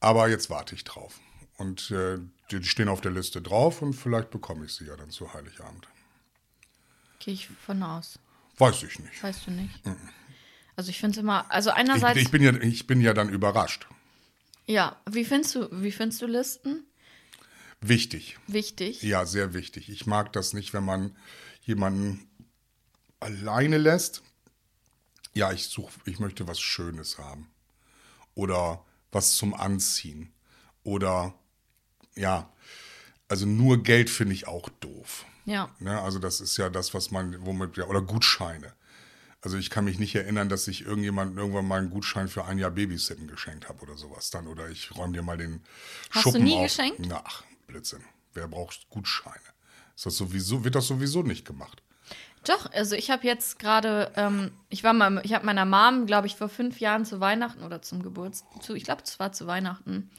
Aber 0.00 0.28
jetzt 0.28 0.50
warte 0.50 0.74
ich 0.74 0.84
drauf. 0.84 1.20
Und 1.56 1.90
äh, 1.90 2.18
die 2.50 2.60
die 2.60 2.68
stehen 2.68 2.88
auf 2.88 3.00
der 3.00 3.12
Liste 3.12 3.40
drauf 3.40 3.80
und 3.80 3.94
vielleicht 3.94 4.30
bekomme 4.30 4.66
ich 4.66 4.74
sie 4.74 4.86
ja 4.86 4.96
dann 4.96 5.10
zu 5.10 5.32
Heiligabend. 5.32 5.88
Gehe 7.18 7.34
ich 7.34 7.48
von 7.48 7.82
aus. 7.82 8.18
Weiß 8.58 8.82
ich 8.82 8.98
nicht. 8.98 9.22
Weißt 9.22 9.46
du 9.46 9.52
nicht. 9.52 9.80
Also 10.76 10.90
ich 10.90 10.98
finde 10.98 11.20
immer, 11.20 11.50
also 11.50 11.70
Ich, 11.70 11.76
einerseits. 11.76 12.20
ich, 12.20 12.30
bin 12.30 12.42
ja, 12.42 12.54
ich 12.54 12.86
bin 12.86 13.00
ja 13.00 13.14
dann 13.14 13.28
überrascht. 13.28 13.86
Ja, 14.66 14.96
wie 15.10 15.24
findest 15.24 15.54
du, 15.54 15.68
wie 15.72 15.92
findest 15.92 16.20
du 16.22 16.26
Listen? 16.26 16.84
Wichtig. 17.80 18.38
Wichtig. 18.46 19.02
Ja, 19.02 19.26
sehr 19.26 19.54
wichtig. 19.54 19.88
Ich 19.88 20.06
mag 20.06 20.32
das 20.32 20.52
nicht, 20.52 20.74
wenn 20.74 20.84
man 20.84 21.16
jemanden 21.62 22.28
alleine 23.20 23.78
lässt. 23.78 24.22
Ja, 25.34 25.52
ich 25.52 25.66
suche, 25.66 25.92
ich 26.04 26.18
möchte 26.18 26.48
was 26.48 26.58
Schönes 26.60 27.18
haben. 27.18 27.48
Oder 28.34 28.84
was 29.12 29.36
zum 29.36 29.54
Anziehen. 29.54 30.32
Oder 30.82 31.34
ja, 32.14 32.50
also 33.28 33.46
nur 33.46 33.82
Geld 33.82 34.10
finde 34.10 34.34
ich 34.34 34.46
auch 34.46 34.68
doof. 34.80 35.26
Ja. 35.44 35.70
Ne? 35.78 36.00
Also 36.00 36.18
das 36.18 36.40
ist 36.40 36.56
ja 36.56 36.70
das, 36.70 36.94
was 36.94 37.10
man, 37.10 37.44
womit, 37.44 37.76
ja, 37.76 37.84
oder 37.86 38.02
Gutscheine. 38.02 38.72
Also 39.46 39.58
ich 39.58 39.70
kann 39.70 39.84
mich 39.84 40.00
nicht 40.00 40.12
erinnern, 40.16 40.48
dass 40.48 40.66
ich 40.66 40.84
irgendjemand 40.84 41.36
irgendwann 41.36 41.68
mal 41.68 41.78
einen 41.78 41.90
Gutschein 41.90 42.26
für 42.26 42.46
ein 42.46 42.58
Jahr 42.58 42.72
Babysitten 42.72 43.28
geschenkt 43.28 43.68
habe 43.68 43.80
oder 43.82 43.96
sowas 43.96 44.30
dann. 44.30 44.48
Oder 44.48 44.70
ich 44.70 44.96
räume 44.96 45.12
dir 45.12 45.22
mal 45.22 45.38
den 45.38 45.62
Hast 46.10 46.16
du 46.16 46.30
Schuppen 46.30 46.42
nie 46.42 46.56
auf. 46.56 46.64
geschenkt? 46.64 46.98
Na, 47.06 47.22
Ach, 47.24 47.44
Blödsinn. 47.68 48.02
Wer 48.34 48.48
braucht 48.48 48.90
Gutscheine? 48.90 49.36
Ist 49.94 50.04
das 50.04 50.16
sowieso, 50.16 50.64
wird 50.64 50.74
das 50.74 50.88
sowieso 50.88 51.22
nicht 51.22 51.44
gemacht. 51.46 51.80
Doch, 52.42 52.72
also 52.72 52.96
ich 52.96 53.08
habe 53.08 53.24
jetzt 53.24 53.60
gerade, 53.60 54.10
ähm, 54.16 54.50
ich 54.68 54.82
war 54.82 54.92
mal, 54.92 55.20
ich 55.22 55.32
habe 55.32 55.46
meiner 55.46 55.64
Mom, 55.64 56.06
glaube 56.06 56.26
ich, 56.26 56.34
vor 56.34 56.48
fünf 56.48 56.80
Jahren 56.80 57.04
zu 57.04 57.20
Weihnachten 57.20 57.62
oder 57.62 57.80
zum 57.82 58.02
Geburtstag, 58.02 58.64
zu, 58.64 58.74
ich 58.74 58.82
glaube, 58.82 59.02
es 59.04 59.20
war 59.20 59.30
zu 59.30 59.46
Weihnachten, 59.46 60.10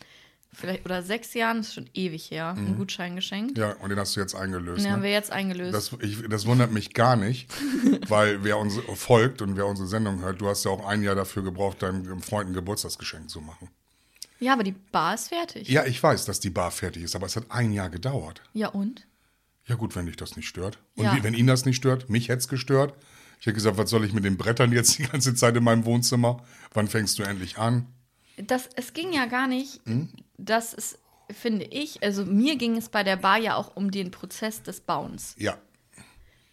vielleicht 0.53 0.85
oder 0.85 1.03
sechs 1.03 1.33
Jahren, 1.33 1.57
das 1.57 1.67
ist 1.67 1.73
schon 1.75 1.89
ewig 1.93 2.31
her, 2.31 2.49
einen 2.49 2.77
Gutschein 2.77 3.15
geschenkt. 3.15 3.57
Ja, 3.57 3.73
und 3.73 3.89
den 3.89 3.99
hast 3.99 4.15
du 4.15 4.19
jetzt 4.19 4.35
eingelöst. 4.35 4.83
Den 4.83 4.91
haben 4.91 4.99
ne? 4.99 5.05
wir 5.05 5.11
jetzt 5.11 5.31
eingelöst. 5.31 5.73
Das, 5.73 5.91
ich, 6.01 6.27
das 6.29 6.45
wundert 6.45 6.71
mich 6.71 6.93
gar 6.93 7.15
nicht, 7.15 7.49
weil 8.09 8.43
wer 8.43 8.57
uns 8.57 8.79
folgt 8.95 9.41
und 9.41 9.55
wer 9.57 9.67
unsere 9.67 9.87
Sendung 9.87 10.21
hört, 10.21 10.41
du 10.41 10.47
hast 10.47 10.65
ja 10.65 10.71
auch 10.71 10.85
ein 10.85 11.03
Jahr 11.03 11.15
dafür 11.15 11.43
gebraucht, 11.43 11.81
deinem 11.83 12.21
Freund 12.21 12.49
ein 12.49 12.53
Geburtstagsgeschenk 12.53 13.29
zu 13.29 13.41
machen. 13.41 13.69
ja, 14.39 14.53
aber 14.53 14.63
die 14.63 14.75
Bar 14.91 15.15
ist 15.15 15.29
fertig. 15.29 15.67
Ja, 15.69 15.85
ich 15.85 16.01
weiß, 16.01 16.25
dass 16.25 16.39
die 16.39 16.49
Bar 16.49 16.71
fertig 16.71 17.03
ist, 17.03 17.15
aber 17.15 17.25
es 17.25 17.35
hat 17.35 17.45
ein 17.49 17.71
Jahr 17.71 17.89
gedauert. 17.89 18.41
Ja, 18.53 18.69
und? 18.69 19.05
Ja 19.67 19.75
gut, 19.75 19.95
wenn 19.95 20.05
dich 20.05 20.15
das 20.15 20.35
nicht 20.37 20.47
stört. 20.47 20.79
Und 20.95 21.05
Ja. 21.05 21.15
wie, 21.15 21.23
wenn 21.23 21.33
ihn 21.33 21.47
das 21.47 21.65
nicht 21.65 21.75
stört, 21.75 22.09
mich 22.09 22.29
hätte 22.29 22.39
es 22.39 22.47
gestört. 22.47 22.93
Ich 23.39 23.45
hätte 23.45 23.55
gesagt, 23.55 23.77
was 23.77 23.89
soll 23.89 24.03
ich 24.05 24.13
mit 24.13 24.23
den 24.23 24.37
Brettern 24.37 24.71
jetzt 24.71 24.97
die 24.97 25.03
ganze 25.03 25.35
Zeit 25.35 25.55
in 25.55 25.63
meinem 25.63 25.85
Wohnzimmer? 25.85 26.43
Wann 26.73 26.87
fängst 26.87 27.19
du 27.19 27.23
endlich 27.23 27.57
an? 27.57 27.85
Das, 28.37 28.69
es 28.75 28.93
ging 28.93 29.11
ja 29.13 29.25
gar 29.25 29.47
nicht, 29.47 29.81
Hm? 29.85 30.09
das 30.37 30.73
ist, 30.73 30.99
finde 31.31 31.65
ich, 31.65 32.03
also 32.03 32.23
mir 32.25 32.55
ging 32.55 32.77
es 32.77 32.89
bei 32.89 33.03
der 33.03 33.17
Bar 33.17 33.37
ja 33.39 33.55
auch 33.55 33.75
um 33.75 33.91
den 33.91 34.11
Prozess 34.11 34.61
des 34.63 34.79
Bauens. 34.81 35.35
Ja, 35.37 35.57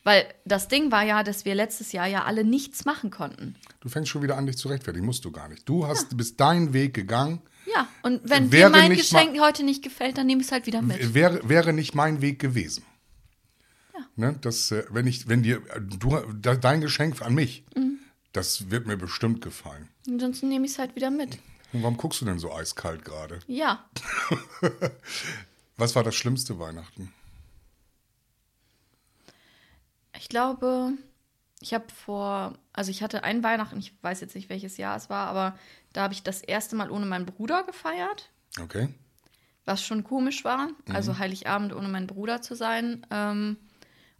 Weil 0.02 0.26
das 0.44 0.68
Ding 0.68 0.90
war 0.90 1.02
ja, 1.04 1.22
dass 1.22 1.44
wir 1.44 1.54
letztes 1.54 1.92
Jahr 1.92 2.06
ja 2.06 2.24
alle 2.24 2.42
nichts 2.44 2.84
machen 2.84 3.10
konnten. 3.10 3.54
du 3.80 3.88
fängst 3.88 4.10
schon 4.10 4.22
wieder 4.22 4.36
an, 4.36 4.46
dich 4.46 4.56
zu 4.58 4.68
rechtfertigen. 4.68 5.04
Musst 5.06 5.24
du 5.24 5.30
gar 5.30 5.48
nicht. 5.48 5.68
Du 5.68 5.86
hast, 5.86 6.16
bist 6.16 6.40
deinen 6.40 6.72
Weg 6.72 6.94
gegangen. 6.94 7.40
Ja, 7.74 7.88
und 8.02 8.20
wenn 8.28 8.50
Wäre 8.52 8.70
dir 8.70 8.78
mein 8.78 8.90
Geschenk 8.94 9.38
heute 9.40 9.62
nicht 9.64 9.82
gefällt, 9.82 10.18
dann 10.18 10.26
nehme 10.26 10.40
ich 10.42 10.48
es 10.48 10.52
halt 10.52 10.66
wieder 10.66 10.82
mit. 10.82 11.14
Wäre, 11.14 11.48
wäre 11.48 11.72
nicht 11.72 11.94
mein 11.94 12.20
Weg 12.20 12.38
gewesen. 12.38 12.84
Ne, 14.16 14.36
das, 14.40 14.70
äh, 14.70 14.84
wenn 14.90 15.06
ich, 15.06 15.28
wenn 15.28 15.42
dir, 15.42 15.56
äh, 15.74 15.80
du, 15.80 16.16
dein 16.60 16.80
Geschenk 16.80 17.20
an 17.22 17.34
mich, 17.34 17.64
Mhm. 17.76 17.98
das 18.32 18.70
wird 18.70 18.86
mir 18.86 18.96
bestimmt 18.96 19.40
gefallen. 19.40 19.88
Ansonsten 20.08 20.48
nehme 20.48 20.66
ich 20.66 20.72
es 20.72 20.78
halt 20.78 20.94
wieder 20.94 21.10
mit. 21.10 21.38
Und 21.74 21.82
warum 21.82 21.96
guckst 21.96 22.20
du 22.20 22.24
denn 22.24 22.38
so 22.38 22.52
eiskalt 22.52 23.04
gerade? 23.04 23.40
Ja, 23.46 23.84
Was 25.76 25.94
war 25.96 26.04
das 26.04 26.14
schlimmste 26.14 26.58
Weihnachten? 26.58 27.12
ich 30.16 30.28
glaube, 30.28 30.92
ich 31.60 31.74
habe 31.74 31.84
vor, 31.92 32.54
also 32.72 32.90
ich 32.90 33.02
hatte 33.02 33.24
ein 33.24 33.42
Weihnachten, 33.42 33.78
ich 33.78 33.92
weiß 34.02 34.20
jetzt 34.20 34.34
nicht, 34.34 34.48
welches 34.48 34.76
Jahr 34.76 34.96
es 34.96 35.10
war, 35.10 35.26
aber 35.26 35.58
da 35.92 36.02
habe 36.02 36.14
ich 36.14 36.22
das 36.22 36.40
erste 36.40 36.76
Mal 36.76 36.90
ohne 36.90 37.04
meinen 37.06 37.26
Bruder 37.26 37.64
gefeiert. 37.64 38.30
Okay. 38.60 38.88
was 39.64 39.84
schon 39.84 40.04
komisch 40.04 40.44
war, 40.44 40.68
also 40.92 41.18
Heiligabend 41.18 41.74
ohne 41.74 41.88
meinen 41.88 42.06
Bruder 42.06 42.40
zu 42.40 42.54
sein. 42.54 43.04
Ähm, 43.10 43.56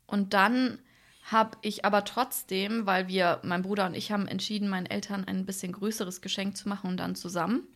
und 0.07 0.35
dann 0.35 0.79
habe 1.25 1.57
ich 1.63 1.85
aber 1.85 2.05
trotzdem, 2.05 2.85
weil 2.87 3.09
wir, 3.09 3.41
mein 3.43 3.63
Bruder 3.63 3.87
und 3.87 3.95
ich 3.95 4.13
haben 4.13 4.29
entschieden, 4.29 4.69
meinen 4.69 4.87
Eltern 4.87 5.25
ein 5.25 5.47
bisschen 5.47 5.73
größeres 5.73 6.21
Geschenk 6.21 6.57
zu 6.57 6.69
machen 6.69 6.91
und 6.91 6.97
dann 6.99 7.15
zusammen. 7.15 7.67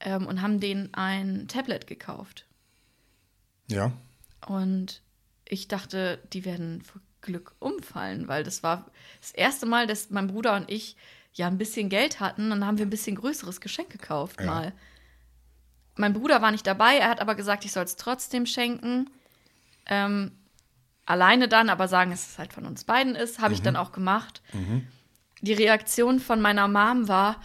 Ähm, 0.00 0.26
und 0.26 0.42
haben 0.42 0.60
denen 0.60 0.92
ein 0.94 1.48
Tablet 1.48 1.86
gekauft. 1.86 2.46
Ja. 3.68 3.92
Und 4.46 5.02
ich 5.48 5.68
dachte, 5.68 6.20
die 6.32 6.44
werden 6.44 6.82
vor 6.82 7.00
Glück 7.20 7.54
umfallen, 7.60 8.26
weil 8.28 8.42
das 8.44 8.62
war 8.62 8.90
das 9.20 9.32
erste 9.32 9.66
Mal, 9.66 9.86
dass 9.86 10.10
mein 10.10 10.26
Bruder 10.28 10.56
und 10.56 10.70
ich 10.70 10.96
ja 11.34 11.46
ein 11.46 11.58
bisschen 11.58 11.88
Geld 11.88 12.20
hatten. 12.20 12.44
Und 12.44 12.60
dann 12.60 12.66
haben 12.66 12.78
wir 12.78 12.86
ein 12.86 12.90
bisschen 12.90 13.16
größeres 13.16 13.60
Geschenk 13.60 13.90
gekauft 13.90 14.40
Ja. 14.40 14.46
mal. 14.46 14.72
Mein 15.96 16.12
Bruder 16.14 16.40
war 16.42 16.50
nicht 16.50 16.66
dabei, 16.66 16.96
er 16.96 17.10
hat 17.10 17.20
aber 17.20 17.34
gesagt, 17.34 17.64
ich 17.64 17.72
soll 17.72 17.84
es 17.84 17.96
trotzdem 17.96 18.46
schenken. 18.46 19.10
Ähm, 19.86 20.32
alleine 21.06 21.48
dann, 21.48 21.68
aber 21.68 21.88
sagen, 21.88 22.10
dass 22.10 22.30
es 22.30 22.38
halt 22.38 22.52
von 22.52 22.66
uns 22.66 22.84
beiden 22.84 23.14
ist, 23.14 23.40
habe 23.40 23.54
ich 23.54 23.62
dann 23.62 23.76
auch 23.76 23.92
gemacht. 23.92 24.42
Die 25.40 25.52
Reaktion 25.52 26.20
von 26.20 26.40
meiner 26.40 26.68
Mom 26.68 27.08
war, 27.08 27.40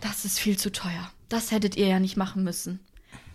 das 0.00 0.24
ist 0.24 0.38
viel 0.38 0.58
zu 0.58 0.72
teuer. 0.72 1.10
Das 1.28 1.50
hättet 1.50 1.76
ihr 1.76 1.86
ja 1.86 2.00
nicht 2.00 2.16
machen 2.16 2.44
müssen. 2.44 2.80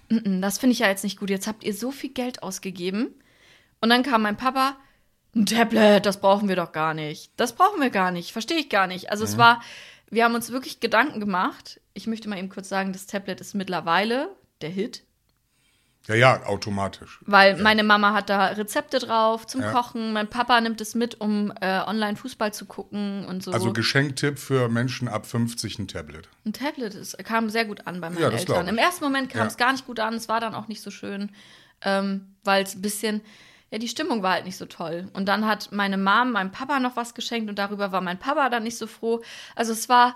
Das 0.10 0.58
finde 0.58 0.74
ich 0.74 0.80
ja 0.80 0.88
jetzt 0.88 1.04
nicht 1.04 1.20
gut. 1.20 1.30
Jetzt 1.30 1.48
habt 1.48 1.64
ihr 1.64 1.74
so 1.74 1.92
viel 1.92 2.10
Geld 2.10 2.44
ausgegeben. 2.44 3.14
Und 3.82 3.90
dann 3.90 4.04
kam 4.04 4.22
mein 4.22 4.38
Papa, 4.38 4.76
ein 5.36 5.46
Tablet, 5.46 6.06
das 6.06 6.20
brauchen 6.20 6.50
wir 6.50 6.56
doch 6.56 6.72
gar 6.72 6.94
nicht. 6.94 7.32
Das 7.38 7.54
brauchen 7.54 7.80
wir 7.80 7.92
gar 7.92 8.12
nicht. 8.12 8.32
Verstehe 8.32 8.58
ich 8.58 8.70
gar 8.70 8.88
nicht. 8.88 9.12
Also 9.12 9.24
es 9.24 9.38
war, 9.38 9.62
wir 10.10 10.24
haben 10.26 10.36
uns 10.36 10.52
wirklich 10.52 10.80
Gedanken 10.80 11.20
gemacht. 11.20 11.80
Ich 11.94 12.08
möchte 12.08 12.28
mal 12.28 12.40
eben 12.40 12.50
kurz 12.50 12.68
sagen, 12.68 12.94
das 12.94 13.06
Tablet 13.06 13.40
ist 13.40 13.54
mittlerweile 13.54 14.36
der 14.62 14.70
Hit. 14.70 15.04
Ja, 16.10 16.16
ja, 16.16 16.44
automatisch. 16.48 17.20
Weil 17.22 17.56
meine 17.62 17.84
Mama 17.84 18.14
hat 18.14 18.30
da 18.32 18.48
Rezepte 18.48 18.98
drauf 19.00 19.46
zum 19.46 19.62
Ja. 19.62 19.72
Kochen. 19.72 20.12
Mein 20.12 20.28
Papa 20.28 20.60
nimmt 20.60 20.82
es 20.82 20.96
mit, 20.96 21.22
um 21.22 21.54
äh, 21.62 21.82
online 21.86 22.16
Fußball 22.18 22.52
zu 22.52 22.66
gucken 22.66 23.26
und 23.26 23.44
so. 23.44 23.52
Also 23.52 23.72
Geschenktipp 23.72 24.40
für 24.40 24.70
Menschen 24.70 25.08
ab 25.08 25.28
50 25.28 25.78
ein 25.78 25.88
Tablet. 25.88 26.28
Ein 26.46 26.54
Tablet 26.54 26.96
ist, 26.96 27.16
kam 27.24 27.50
sehr 27.50 27.66
gut 27.66 27.86
an 27.86 28.02
bei 28.02 28.10
meinen 28.10 28.22
Ja, 28.24 28.30
Eltern. 28.30 28.68
Im 28.68 28.80
ersten 28.80 29.04
Moment 29.06 29.30
kam 29.30 29.42
Ja. 29.42 29.48
es 29.48 29.58
gar 29.58 29.72
nicht 29.72 29.86
gut 29.86 30.00
an, 30.00 30.16
es 30.16 30.28
war 30.28 30.40
dann 30.42 30.56
auch 30.56 30.68
nicht 30.68 30.82
so 30.82 30.90
schön, 30.90 31.32
ähm, 31.84 32.34
weil 32.44 32.64
es 32.64 32.74
ein 32.76 32.82
bisschen, 32.82 33.22
ja, 33.70 33.78
die 33.78 33.88
Stimmung 33.88 34.24
war 34.24 34.34
halt 34.34 34.46
nicht 34.46 34.58
so 34.58 34.66
toll. 34.66 35.10
Und 35.14 35.28
dann 35.28 35.46
hat 35.46 35.72
meine 35.72 35.98
Mom 36.00 36.32
meinem 36.32 36.52
Papa 36.52 36.80
noch 36.80 36.96
was 36.96 37.14
geschenkt 37.14 37.50
und 37.52 37.60
darüber 37.60 37.92
war 37.92 38.02
mein 38.02 38.18
Papa 38.18 38.50
dann 38.50 38.64
nicht 38.64 38.78
so 38.80 38.88
froh. 38.88 39.22
Also 39.56 39.74
es 39.74 39.88
war, 39.90 40.16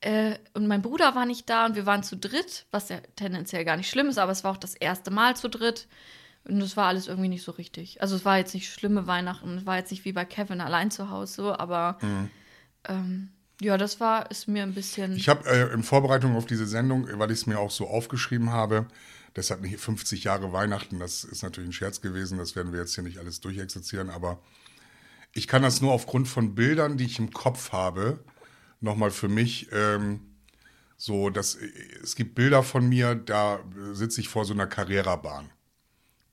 äh, 0.00 0.36
und 0.54 0.66
mein 0.66 0.82
Bruder 0.82 1.14
war 1.14 1.26
nicht 1.26 1.48
da 1.50 1.66
und 1.66 1.74
wir 1.74 1.86
waren 1.86 2.02
zu 2.02 2.16
dritt, 2.16 2.66
was 2.70 2.88
ja 2.88 2.98
tendenziell 3.16 3.64
gar 3.64 3.76
nicht 3.76 3.90
schlimm 3.90 4.08
ist, 4.08 4.18
aber 4.18 4.32
es 4.32 4.44
war 4.44 4.52
auch 4.52 4.58
das 4.58 4.74
erste 4.74 5.10
Mal 5.10 5.36
zu 5.36 5.48
dritt. 5.48 5.88
Und 6.44 6.62
es 6.62 6.76
war 6.76 6.86
alles 6.86 7.08
irgendwie 7.08 7.28
nicht 7.28 7.42
so 7.42 7.52
richtig. 7.52 8.00
Also 8.00 8.16
es 8.16 8.24
war 8.24 8.38
jetzt 8.38 8.54
nicht 8.54 8.72
schlimme 8.72 9.06
Weihnachten, 9.06 9.58
es 9.58 9.66
war 9.66 9.76
jetzt 9.76 9.90
nicht 9.90 10.04
wie 10.04 10.12
bei 10.12 10.24
Kevin 10.24 10.60
allein 10.60 10.90
zu 10.90 11.10
Hause, 11.10 11.34
so, 11.34 11.52
aber 11.52 11.98
ähm, 12.88 13.30
ja, 13.60 13.76
das 13.76 14.00
war, 14.00 14.30
ist 14.30 14.48
mir 14.48 14.62
ein 14.62 14.72
bisschen. 14.72 15.16
Ich 15.16 15.28
habe 15.28 15.48
äh, 15.48 15.72
in 15.74 15.82
Vorbereitung 15.82 16.36
auf 16.36 16.46
diese 16.46 16.66
Sendung, 16.66 17.08
weil 17.18 17.30
ich 17.32 17.40
es 17.40 17.46
mir 17.46 17.58
auch 17.58 17.72
so 17.72 17.88
aufgeschrieben 17.88 18.50
habe, 18.50 18.86
deshalb 19.36 19.60
nicht 19.60 19.78
50 19.78 20.24
Jahre 20.24 20.52
Weihnachten, 20.52 21.00
das 21.00 21.24
ist 21.24 21.42
natürlich 21.42 21.70
ein 21.70 21.74
Scherz 21.74 22.00
gewesen, 22.00 22.38
das 22.38 22.56
werden 22.56 22.72
wir 22.72 22.80
jetzt 22.80 22.94
hier 22.94 23.04
nicht 23.04 23.18
alles 23.18 23.40
durchexerzieren, 23.40 24.08
aber 24.08 24.40
ich 25.32 25.48
kann 25.48 25.62
das 25.62 25.80
nur 25.80 25.92
aufgrund 25.92 26.28
von 26.28 26.54
Bildern, 26.54 26.96
die 26.96 27.04
ich 27.04 27.18
im 27.18 27.32
Kopf 27.32 27.72
habe, 27.72 28.20
nochmal 28.80 29.10
für 29.10 29.28
mich 29.28 29.68
ähm, 29.72 30.20
so, 30.96 31.30
dass 31.30 31.56
es 32.02 32.16
gibt 32.16 32.34
Bilder 32.34 32.62
von 32.62 32.88
mir, 32.88 33.14
da 33.14 33.60
sitze 33.92 34.20
ich 34.20 34.28
vor 34.28 34.44
so 34.44 34.52
einer 34.52 34.66
Carrera-Bahn 34.66 35.50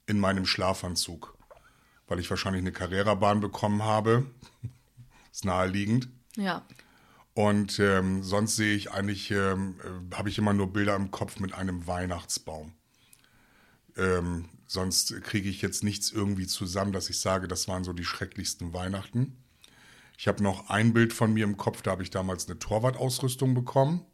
in 0.08 0.20
meinem 0.20 0.46
Schlafanzug, 0.46 1.38
weil 2.08 2.20
ich 2.20 2.30
wahrscheinlich 2.30 2.62
eine 2.62 2.72
Carrera-Bahn 2.72 3.40
bekommen 3.40 3.84
habe. 3.84 4.26
ist 5.32 5.46
naheliegend. 5.46 6.10
ja. 6.36 6.66
Und 7.36 7.80
ähm, 7.80 8.24
sonst 8.24 8.56
sehe 8.56 8.76
ich 8.76 8.92
eigentlich, 8.92 9.30
ähm, 9.30 9.76
äh, 9.84 10.16
habe 10.16 10.30
ich 10.30 10.38
immer 10.38 10.54
nur 10.54 10.72
Bilder 10.72 10.96
im 10.96 11.12
Kopf 11.12 11.38
mit 11.42 11.54
einem 11.54 11.86
Weihnachtsbaum. 11.86 12.72
Ähm, 13.98 14.46
sonst 14.68 15.22
kriege 15.22 15.50
ich 15.50 15.62
jetzt 15.62 15.84
nichts 15.84 16.12
irgendwie 16.12 16.48
zusammen, 16.48 16.94
dass 16.94 17.10
ich 17.10 17.20
sage, 17.20 17.50
das 17.50 17.68
waren 17.68 17.84
so 17.84 17.92
die 17.92 18.06
schrecklichsten 18.06 18.74
Weihnachten. 18.74 19.36
Ich 20.18 20.28
habe 20.28 20.44
noch 20.44 20.70
ein 20.70 20.94
Bild 20.94 21.14
von 21.14 21.34
mir 21.34 21.44
im 21.44 21.58
Kopf, 21.58 21.82
da 21.82 21.92
habe 21.92 22.04
ich 22.04 22.10
damals 22.10 22.48
eine 22.48 22.60
Torwartausrüstung 22.60 23.54
bekommen. 23.54 24.06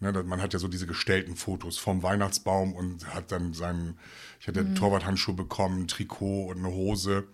Ne, 0.00 0.12
man 0.24 0.42
hat 0.42 0.52
ja 0.52 0.58
so 0.58 0.68
diese 0.68 0.86
gestellten 0.86 1.36
Fotos 1.36 1.78
vom 1.78 2.02
Weihnachtsbaum 2.02 2.74
und 2.74 3.14
hat 3.14 3.32
dann 3.32 3.54
seinen, 3.54 3.98
ich 4.40 4.48
hatte 4.48 4.74
Torwarthandschuhe 4.74 5.34
bekommen, 5.34 5.82
ein 5.82 5.88
Trikot 5.88 6.46
und 6.50 6.58
eine 6.58 6.68
Hose. 6.68 7.26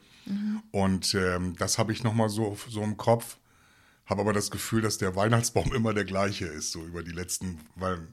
Und 0.70 1.14
ähm, 1.14 1.56
das 1.56 1.78
habe 1.78 1.92
ich 1.92 2.04
nochmal 2.04 2.28
so, 2.28 2.56
so 2.68 2.82
im 2.82 2.96
Kopf. 2.96 3.38
Habe 4.06 4.20
aber 4.22 4.32
das 4.32 4.50
Gefühl, 4.50 4.82
dass 4.82 4.98
der 4.98 5.16
Weihnachtsbaum 5.16 5.72
immer 5.74 5.94
der 5.94 6.04
gleiche 6.04 6.46
ist, 6.46 6.72
so 6.72 6.84
über 6.84 7.02
die 7.02 7.12
letzten, 7.12 7.60
weil 7.76 8.06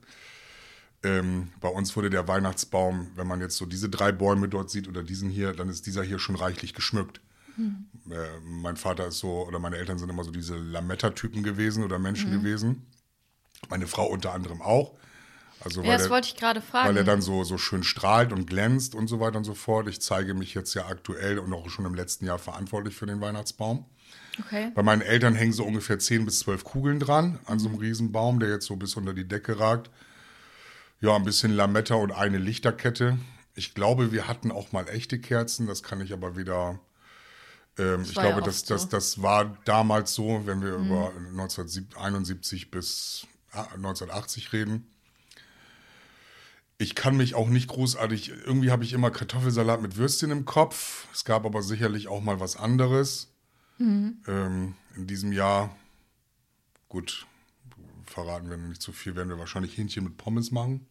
ähm, 1.03 1.49
bei 1.59 1.69
uns 1.69 1.95
wurde 1.95 2.09
der 2.09 2.27
Weihnachtsbaum, 2.27 3.11
wenn 3.15 3.27
man 3.27 3.41
jetzt 3.41 3.57
so 3.57 3.65
diese 3.65 3.89
drei 3.89 4.11
Bäume 4.11 4.47
dort 4.47 4.69
sieht 4.69 4.87
oder 4.87 5.03
diesen 5.03 5.29
hier, 5.29 5.53
dann 5.53 5.69
ist 5.69 5.85
dieser 5.85 6.03
hier 6.03 6.19
schon 6.19 6.35
reichlich 6.35 6.73
geschmückt. 6.73 7.21
Äh, 7.57 8.15
mein 8.43 8.77
Vater 8.77 9.07
ist 9.07 9.19
so, 9.19 9.45
oder 9.47 9.59
meine 9.59 9.77
Eltern 9.77 9.97
sind 9.97 10.09
immer 10.09 10.23
so 10.23 10.31
diese 10.31 10.55
Lametta-Typen 10.55 11.43
gewesen 11.43 11.83
oder 11.83 11.97
Menschen 11.99 12.31
gewesen. 12.31 12.85
Meine 13.69 13.87
Frau 13.87 14.05
unter 14.05 14.33
anderem 14.33 14.61
auch. 14.61 14.93
Also, 15.61 15.81
Ja, 15.81 15.87
weil 15.87 15.93
das 15.95 16.03
der- 16.03 16.11
wollte 16.11 16.27
ich 16.27 16.35
gerade 16.35 16.61
fragen. 16.61 16.87
weil 16.89 16.97
er 16.97 17.03
dann 17.03 17.21
so, 17.21 17.43
so 17.43 17.57
schön 17.57 17.83
strahlt 17.83 18.31
und 18.31 18.45
glänzt 18.45 18.93
und 18.93 19.07
so 19.07 19.19
weiter 19.19 19.39
und 19.39 19.43
so 19.43 19.55
fort. 19.55 19.87
Ich 19.87 19.99
zeige 20.01 20.35
mich 20.35 20.53
jetzt 20.53 20.73
ja 20.75 20.85
aktuell 20.85 21.39
und 21.39 21.51
auch 21.53 21.69
schon 21.69 21.85
im 21.85 21.95
letzten 21.95 22.25
Jahr 22.27 22.37
verantwortlich 22.37 22.95
für 22.95 23.07
den 23.07 23.19
Weihnachtsbaum. 23.21 23.85
okay. 24.39 24.71
Bei 24.75 24.83
meinen 24.83 25.01
Eltern 25.01 25.33
hängen 25.33 25.53
so 25.53 25.63
ungefähr 25.65 25.97
10 25.97 26.25
bis 26.25 26.39
12 26.41 26.63
Kugeln 26.63 26.99
dran 26.99 27.39
an 27.45 27.57
so 27.57 27.69
einem 27.69 27.79
Riesenbaum, 27.79 28.39
der 28.39 28.49
jetzt 28.49 28.67
so 28.67 28.75
bis 28.75 28.95
unter 28.95 29.15
die 29.15 29.27
Decke 29.27 29.59
ragt. 29.59 29.89
Ja, 31.01 31.15
ein 31.15 31.23
bisschen 31.25 31.51
Lametta 31.55 31.95
und 31.95 32.11
eine 32.11 32.37
Lichterkette. 32.37 33.17
Ich 33.55 33.73
glaube, 33.73 34.11
wir 34.11 34.27
hatten 34.27 34.51
auch 34.51 34.71
mal 34.71 34.87
echte 34.87 35.19
Kerzen, 35.19 35.65
das 35.65 35.81
kann 35.81 36.01
ich 36.01 36.13
aber 36.13 36.37
wieder. 36.37 36.79
Ähm, 37.77 38.01
ich 38.01 38.15
ja 38.15 38.21
glaube, 38.23 38.37
oft 38.37 38.47
das, 38.47 38.63
das, 38.63 38.81
so. 38.81 38.87
Mhm. 38.87 38.91
das 38.91 39.21
war 39.21 39.57
damals 39.65 40.13
so, 40.13 40.45
wenn 40.45 40.61
wir 40.61 40.75
über 40.75 41.11
1971 41.31 42.71
bis 42.71 43.27
ah, 43.51 43.63
1980 43.75 44.53
reden. 44.53 44.87
Ich 46.79 46.93
kann 46.93 47.17
mich 47.17 47.33
auch 47.33 47.49
nicht 47.49 47.69
großartig, 47.69 48.29
irgendwie 48.29 48.69
habe 48.71 48.83
ich 48.83 48.93
immer 48.93 49.09
Kartoffelsalat 49.09 49.81
mit 49.81 49.97
Würstchen 49.97 50.29
im 50.29 50.45
Kopf. 50.45 51.07
Es 51.11 51.25
gab 51.25 51.45
aber 51.45 51.63
sicherlich 51.63 52.07
auch 52.07 52.21
mal 52.21 52.39
was 52.39 52.55
anderes. 52.55 53.33
Ähm, 53.79 54.75
in 54.95 55.07
diesem 55.07 55.31
Jahr, 55.31 55.75
gut, 56.87 57.25
verraten 58.05 58.49
wir 58.49 58.57
nicht 58.57 58.81
zu 58.81 58.91
viel, 58.91 59.15
werden 59.15 59.29
wir 59.29 59.39
wahrscheinlich 59.39 59.77
Hähnchen 59.77 60.03
mit 60.03 60.17
Pommes 60.17 60.51
machen. 60.51 60.85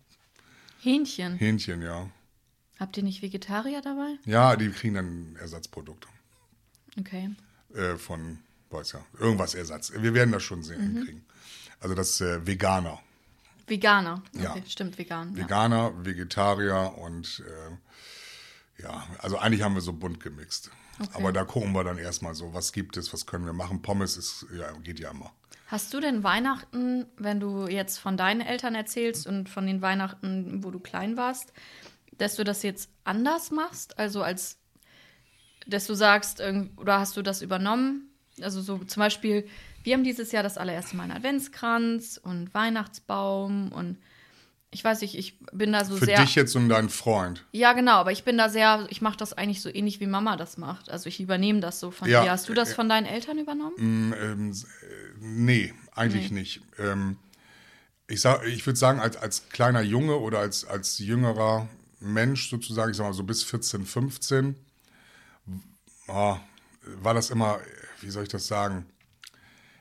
Hähnchen. 0.81 1.37
Hähnchen, 1.37 1.83
ja. 1.83 2.11
Habt 2.79 2.97
ihr 2.97 3.03
nicht 3.03 3.23
Vegetarier 3.23 3.81
dabei? 3.81 4.19
Ja, 4.25 4.57
die 4.57 4.69
kriegen 4.71 4.95
dann 4.95 5.37
Ersatzprodukte 5.37 6.09
Okay. 6.99 7.31
äh, 7.75 7.97
von, 7.97 8.39
weiß 8.71 8.93
ja, 8.93 9.01
irgendwas 9.19 9.55
Ersatz. 9.55 9.93
Wir 9.95 10.15
werden 10.15 10.33
das 10.33 10.43
schon 10.43 10.63
sehen 10.63 10.81
hinkriegen. 10.81 11.25
Also 11.81 11.95
das 11.95 12.21
äh, 12.21 12.47
Veganer. 12.47 13.01
Veganer. 13.67 14.23
Ja. 14.33 14.53
Okay, 14.53 14.63
stimmt, 14.67 14.97
vegan. 14.99 15.35
Ja. 15.35 15.45
Veganer, 15.45 15.93
Vegetarier 16.05 16.95
und 16.99 17.43
äh, 17.47 18.83
ja, 18.83 19.07
also 19.19 19.39
eigentlich 19.39 19.63
haben 19.63 19.75
wir 19.75 19.81
so 19.81 19.93
bunt 19.93 20.21
gemixt. 20.21 20.71
Aber 21.13 21.33
da 21.33 21.45
gucken 21.45 21.73
wir 21.73 21.85
dann 21.85 21.99
erstmal 21.99 22.35
so, 22.35 22.55
was 22.55 22.73
gibt 22.73 22.97
es, 22.97 23.13
was 23.13 23.27
können 23.27 23.45
wir 23.45 23.53
machen. 23.53 23.83
Pommes 23.83 24.17
ist, 24.17 24.47
ja, 24.57 24.71
geht 24.83 24.99
ja 24.99 25.11
immer. 25.11 25.31
Hast 25.67 25.93
du 25.93 26.01
denn 26.01 26.23
Weihnachten, 26.23 27.07
wenn 27.19 27.41
du 27.41 27.67
jetzt 27.67 27.99
von 27.99 28.17
deinen 28.17 28.41
Eltern 28.41 28.75
erzählst 28.75 29.27
und 29.27 29.49
von 29.49 29.67
den 29.67 29.83
Weihnachten, 29.83 30.65
wo 30.65 30.71
du 30.71 30.79
klein 30.79 31.17
warst, 31.17 31.53
dass 32.19 32.37
du 32.37 32.45
das 32.45 32.63
jetzt 32.63 32.89
anders 33.05 33.51
machst? 33.51 33.99
Also 33.99 34.23
als, 34.23 34.59
dass 35.67 35.87
du 35.87 35.95
sagst, 35.95 36.43
oder 36.77 36.99
hast 37.01 37.17
du 37.17 37.23
das 37.23 37.43
übernommen? 37.43 38.09
Also 38.43 38.61
so 38.61 38.79
zum 38.79 39.01
Beispiel, 39.01 39.47
wir 39.83 39.95
haben 39.95 40.05
dieses 40.05 40.33
Jahr 40.33 40.43
das 40.43 40.59
allererste 40.59 40.97
Mal 40.97 41.05
einen 41.05 41.13
Adventskranz 41.13 42.21
und 42.23 42.53
Weihnachtsbaum 42.55 43.73
und 43.73 43.97
ich 44.73 44.85
weiß 44.85 45.01
nicht, 45.01 45.17
ich 45.17 45.39
bin 45.53 45.73
da 45.73 45.85
so 45.85 45.97
Für 45.97 46.05
sehr. 46.05 46.21
dich 46.21 46.35
jetzt 46.35 46.55
und 46.55 46.69
deinen 46.69 46.91
Freund. 46.91 47.45
Ja, 47.53 47.73
genau, 47.73 47.93
aber 47.95 48.13
ich 48.13 48.25
bin 48.25 48.37
da 48.37 48.49
sehr, 48.51 48.87
ich 48.91 49.01
mache 49.01 49.17
das 49.17 49.33
eigentlich 49.33 49.63
so 49.63 49.71
ähnlich 49.73 50.01
wie 50.01 50.07
Mama 50.07 50.37
das 50.37 50.59
macht. 50.59 50.91
Also 50.91 51.09
ich 51.09 51.19
übernehme 51.21 51.61
das 51.61 51.81
so 51.81 51.91
von 51.91 52.09
Ja, 52.11 52.23
dir. 52.23 52.31
Hast 52.33 52.49
du 52.49 52.53
das 52.53 52.73
äh, 52.73 52.75
von 52.75 52.89
deinen 52.89 53.07
Eltern 53.07 53.39
übernommen? 53.39 53.73
Ähm, 53.79 54.51
s- 54.51 54.65
äh, 54.65 54.67
nee, 55.21 55.73
eigentlich 55.95 56.31
nicht. 56.31 56.61
Ähm, 56.79 57.17
ich 58.09 58.21
sag, 58.21 58.47
ich 58.47 58.67
würde 58.67 58.79
sagen, 58.79 59.01
als, 59.01 59.17
als 59.17 59.49
kleiner 59.49 59.81
Junge 59.81 60.17
oder 60.17 60.41
als, 60.41 60.65
als 60.67 60.99
jüngerer 60.99 61.69
Mensch 62.01 62.51
sozusagen, 62.51 62.91
ich 62.91 62.97
sag 62.99 63.05
mal 63.07 63.13
so 63.15 63.23
bis 63.25 63.45
14, 63.45 63.87
15, 63.87 64.57
ah, 66.09 66.39
war 66.83 67.15
das 67.15 67.31
immer, 67.31 67.61
wie 68.01 68.11
soll 68.11 68.25
ich 68.25 68.29
das 68.29 68.47
sagen? 68.47 68.87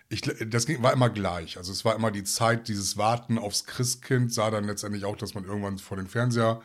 Ich, 0.09 0.21
das 0.21 0.65
ging, 0.65 0.83
war 0.83 0.93
immer 0.93 1.09
gleich. 1.09 1.57
Also 1.57 1.71
es 1.71 1.83
war 1.83 1.95
immer 1.95 2.11
die 2.11 2.23
Zeit, 2.23 2.67
dieses 2.67 2.97
Warten 2.97 3.37
aufs 3.37 3.65
Christkind, 3.65 4.31
sah 4.31 4.51
dann 4.51 4.65
letztendlich 4.65 5.05
auch, 5.05 5.17
dass 5.17 5.33
man 5.33 5.45
irgendwann 5.45 5.79
vor 5.79 5.97
den 5.97 6.07
Fernseher 6.07 6.61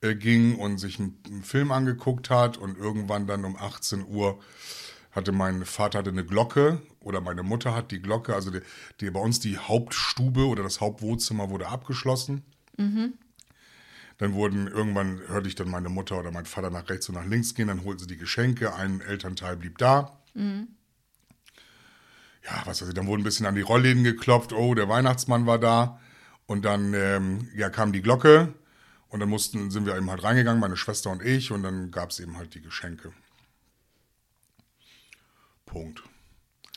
äh, 0.00 0.14
ging 0.14 0.56
und 0.56 0.78
sich 0.78 0.98
einen, 0.98 1.18
einen 1.26 1.42
Film 1.42 1.72
angeguckt 1.72 2.30
hat 2.30 2.56
und 2.56 2.78
irgendwann 2.78 3.26
dann 3.26 3.44
um 3.44 3.56
18 3.56 4.06
Uhr 4.06 4.38
hatte 5.10 5.32
mein 5.32 5.64
Vater 5.64 5.98
hatte 5.98 6.10
eine 6.10 6.24
Glocke 6.24 6.80
oder 7.00 7.20
meine 7.20 7.42
Mutter 7.42 7.74
hat 7.74 7.90
die 7.90 8.00
Glocke, 8.00 8.34
also 8.34 8.50
die, 8.50 8.60
die 9.00 9.10
bei 9.10 9.20
uns 9.20 9.40
die 9.40 9.58
Hauptstube 9.58 10.46
oder 10.46 10.62
das 10.62 10.80
Hauptwohnzimmer 10.80 11.50
wurde 11.50 11.66
abgeschlossen. 11.68 12.44
Dann 14.18 14.34
wurden 14.34 14.66
irgendwann 14.66 15.20
hörte 15.28 15.48
ich 15.48 15.54
dann 15.54 15.70
meine 15.70 15.88
Mutter 15.88 16.18
oder 16.18 16.32
mein 16.32 16.46
Vater 16.46 16.70
nach 16.70 16.88
rechts 16.88 17.08
und 17.08 17.14
nach 17.14 17.24
links 17.24 17.54
gehen, 17.54 17.68
dann 17.68 17.84
holten 17.84 18.00
sie 18.00 18.06
die 18.06 18.16
Geschenke, 18.16 18.74
ein 18.74 19.00
Elternteil 19.00 19.56
blieb 19.56 19.78
da. 19.78 20.20
Ja, 22.44 22.62
was 22.64 22.82
weiß 22.82 22.88
ich, 22.88 22.94
dann 22.94 23.06
wurden 23.06 23.20
ein 23.20 23.24
bisschen 23.24 23.46
an 23.46 23.54
die 23.54 23.60
Rollläden 23.60 24.04
geklopft, 24.04 24.52
oh, 24.52 24.74
der 24.74 24.88
Weihnachtsmann 24.88 25.46
war 25.46 25.58
da. 25.58 26.00
Und 26.46 26.64
dann 26.64 26.94
ähm, 26.94 27.48
ja, 27.54 27.68
kam 27.68 27.92
die 27.92 28.00
Glocke 28.00 28.54
und 29.08 29.20
dann 29.20 29.28
mussten, 29.28 29.70
sind 29.70 29.86
wir 29.86 29.96
eben 29.96 30.10
halt 30.10 30.24
reingegangen, 30.24 30.60
meine 30.60 30.76
Schwester 30.76 31.10
und 31.10 31.22
ich, 31.22 31.52
und 31.52 31.62
dann 31.62 31.90
gab 31.90 32.10
es 32.10 32.20
eben 32.20 32.36
halt 32.38 32.54
die 32.54 32.62
Geschenke. 32.62 33.12
Punkt. 35.66 36.02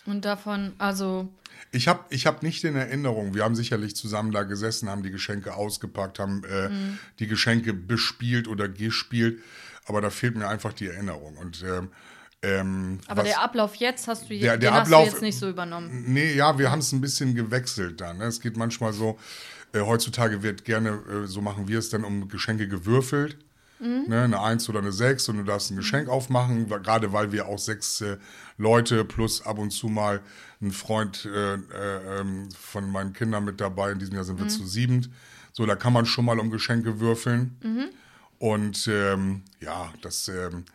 Und 0.05 0.25
davon, 0.25 0.73
also 0.77 1.29
Ich 1.71 1.87
habe 1.87 2.03
ich 2.09 2.25
hab 2.27 2.43
nicht 2.43 2.63
in 2.63 2.75
Erinnerung, 2.75 3.33
wir 3.33 3.43
haben 3.43 3.55
sicherlich 3.55 3.95
zusammen 3.95 4.31
da 4.31 4.43
gesessen, 4.43 4.89
haben 4.89 5.03
die 5.03 5.11
Geschenke 5.11 5.53
ausgepackt, 5.53 6.19
haben 6.19 6.43
äh, 6.43 6.69
Mhm. 6.69 6.97
die 7.19 7.27
Geschenke 7.27 7.73
bespielt 7.73 8.47
oder 8.47 8.67
gespielt, 8.67 9.39
aber 9.85 10.01
da 10.01 10.09
fehlt 10.09 10.35
mir 10.35 10.47
einfach 10.47 10.73
die 10.73 10.87
Erinnerung. 10.87 11.37
Und 11.37 11.63
ähm, 11.63 11.89
ähm, 12.43 12.99
Aber 13.07 13.21
was- 13.21 13.27
der 13.29 13.41
Ablauf 13.41 13.75
jetzt 13.75 14.07
hast 14.07 14.29
du, 14.29 14.37
Der- 14.37 14.53
den 14.57 14.61
der 14.61 14.73
hast 14.73 14.87
Ablauf- 14.87 15.05
du 15.05 15.11
jetzt 15.11 15.21
nicht 15.21 15.37
so 15.37 15.47
übernommen. 15.49 16.05
Nee, 16.07 16.33
ja, 16.33 16.57
wir 16.57 16.71
haben 16.71 16.79
es 16.79 16.91
ein 16.91 16.99
bisschen 17.01 17.35
gewechselt 17.35 18.01
dann. 18.01 18.17
Ne? 18.17 18.25
Es 18.25 18.41
geht 18.41 18.57
manchmal 18.57 18.93
so, 18.93 19.19
äh, 19.73 19.81
heutzutage 19.81 20.41
wird 20.43 20.65
gerne, 20.65 20.89
äh, 20.89 21.27
so 21.27 21.41
machen 21.41 21.67
wir 21.67 21.77
es 21.79 21.89
dann, 21.89 22.03
um 22.03 22.27
Geschenke 22.27 22.67
gewürfelt. 22.67 23.37
Ne, 24.07 24.21
eine 24.23 24.39
Eins 24.41 24.69
oder 24.69 24.79
eine 24.79 24.91
Sechs 24.91 25.27
und 25.27 25.37
du 25.37 25.43
darfst 25.43 25.71
ein 25.71 25.75
Geschenk 25.75 26.07
aufmachen, 26.07 26.69
weil- 26.69 26.81
gerade 26.81 27.11
weil 27.13 27.31
wir 27.31 27.47
auch 27.47 27.57
sechs 27.57 27.99
äh, 28.01 28.17
Leute 28.57 29.03
plus 29.05 29.41
ab 29.41 29.57
und 29.57 29.71
zu 29.71 29.87
mal 29.87 30.21
ein 30.61 30.71
Freund 30.71 31.25
äh, 31.25 31.55
äh, 31.55 32.19
ähm, 32.19 32.49
von 32.51 32.91
meinen 32.91 33.13
Kindern 33.13 33.43
mit 33.43 33.59
dabei, 33.59 33.91
in 33.91 33.97
diesem 33.99 34.13
Jahr 34.15 34.23
sind 34.23 34.37
wir 34.39 34.47
zu 34.49 34.65
siebend. 34.67 35.09
So, 35.53 35.65
da 35.65 35.75
kann 35.75 35.93
man 35.93 36.05
schon 36.05 36.25
mal 36.25 36.39
um 36.39 36.51
Geschenke 36.51 36.99
würfeln. 36.99 37.57
Und 38.37 38.87
ähm, 38.87 39.43
ja, 39.59 39.91
das, 40.01 40.27
ähm, 40.27 40.65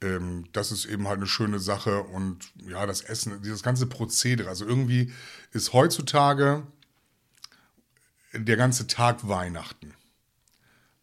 ähm, 0.00 0.44
das 0.52 0.70
ist 0.72 0.84
eben 0.86 1.06
halt 1.08 1.18
eine 1.18 1.26
schöne 1.26 1.58
Sache. 1.58 2.02
Und 2.04 2.50
ja, 2.68 2.86
das 2.86 3.00
Essen, 3.00 3.42
dieses 3.42 3.62
ganze 3.62 3.86
Prozedere. 3.86 4.48
Also 4.48 4.64
irgendwie 4.66 5.12
ist 5.52 5.72
heutzutage 5.72 6.62
der 8.32 8.56
ganze 8.56 8.86
Tag 8.86 9.28
Weihnachten. 9.28 9.94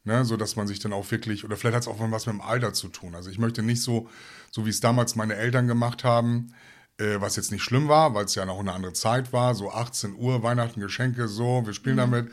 Ne, 0.10 0.26
so 0.26 0.38
dass 0.38 0.56
man 0.56 0.66
sich 0.66 0.80
dann 0.80 0.92
auch 0.92 1.12
wirklich, 1.12 1.46
oder 1.46 1.56
vielleicht 1.56 1.76
hat 1.76 1.84
es 1.84 1.88
auch 1.88 2.00
was 2.00 2.26
mit 2.26 2.34
dem 2.34 2.42
Alter 2.42 2.74
zu 2.74 2.88
tun. 2.88 3.14
Also 3.14 3.30
ich 3.30 3.38
möchte 3.38 3.62
nicht 3.62 3.84
so, 3.84 4.10
so 4.50 4.66
wie 4.66 4.72
es 4.72 4.80
damals 4.80 5.16
meine 5.16 5.36
Eltern 5.36 5.68
gemacht 5.68 6.04
haben, 6.04 6.52
äh, 6.98 7.22
was 7.22 7.36
jetzt 7.36 7.52
nicht 7.52 7.62
schlimm 7.62 7.90
war, 7.90 8.16
weil 8.16 8.26
es 8.26 8.34
ja 8.34 8.44
noch 8.44 8.60
eine 8.60 8.74
andere 8.74 8.94
Zeit 8.94 9.32
war, 9.34 9.54
so 9.54 9.70
18 9.70 10.16
Uhr, 10.16 10.42
Weihnachten, 10.42 10.80
Geschenke, 10.80 11.28
so, 11.28 11.64
wir 11.64 11.76
spielen 11.76 11.98
damit. 11.98 12.32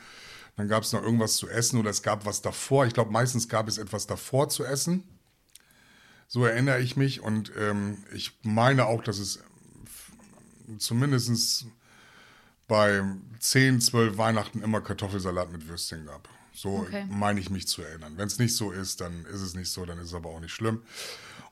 Dann 0.57 0.69
gab 0.69 0.85
es 0.85 0.95
noch 0.95 1.03
irgendwas 1.03 1.37
zu 1.37 1.51
essen 1.51 1.79
oder 1.79 1.91
es 1.91 2.03
gab 2.03 2.25
was 2.25 2.41
davor. 2.41 2.87
Ich 2.87 2.95
glaube, 2.95 3.12
meistens 3.12 3.47
gab 3.47 3.69
es 3.69 3.77
etwas 3.77 4.07
davor 4.07 4.49
zu 4.49 4.65
essen. 4.65 5.05
So 6.29 6.47
erinnere 6.47 6.81
ich 6.81 6.97
mich 6.97 7.21
und 7.21 7.53
ähm, 7.59 7.99
ich 8.15 8.39
meine 8.43 8.87
auch, 8.87 9.03
dass 9.03 9.19
es 9.19 9.41
zumindest 10.79 11.67
bei 12.69 13.03
10, 13.39 13.83
12 13.83 14.17
Weihnachten 14.17 14.62
immer 14.62 14.81
Kartoffelsalat 14.81 15.53
mit 15.53 15.69
Würstchen 15.69 16.07
gab. 16.07 16.27
So 16.57 16.79
Okay. 16.79 17.07
meine 17.11 17.38
ich 17.38 17.51
mich 17.51 17.69
zu 17.69 17.83
erinnern. 17.83 18.14
Wenn 18.16 18.27
es 18.27 18.38
nicht 18.38 18.57
so 18.57 18.73
ist, 18.73 19.01
dann 19.01 19.25
ist 19.27 19.42
es 19.42 19.55
nicht 19.55 19.71
so, 19.71 19.85
dann 19.85 19.99
ist 19.99 20.07
es 20.09 20.14
aber 20.14 20.31
auch 20.31 20.40
nicht 20.40 20.53
schlimm. 20.55 20.83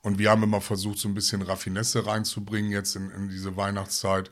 Und 0.01 0.19
wir 0.19 0.31
haben 0.31 0.43
immer 0.43 0.61
versucht, 0.61 0.99
so 0.99 1.09
ein 1.09 1.15
bisschen 1.15 1.43
Raffinesse 1.43 2.07
reinzubringen 2.07 2.71
jetzt 2.71 2.97
in, 2.97 3.11
in 3.11 3.29
diese 3.29 3.57
Weihnachtszeit. 3.57 4.31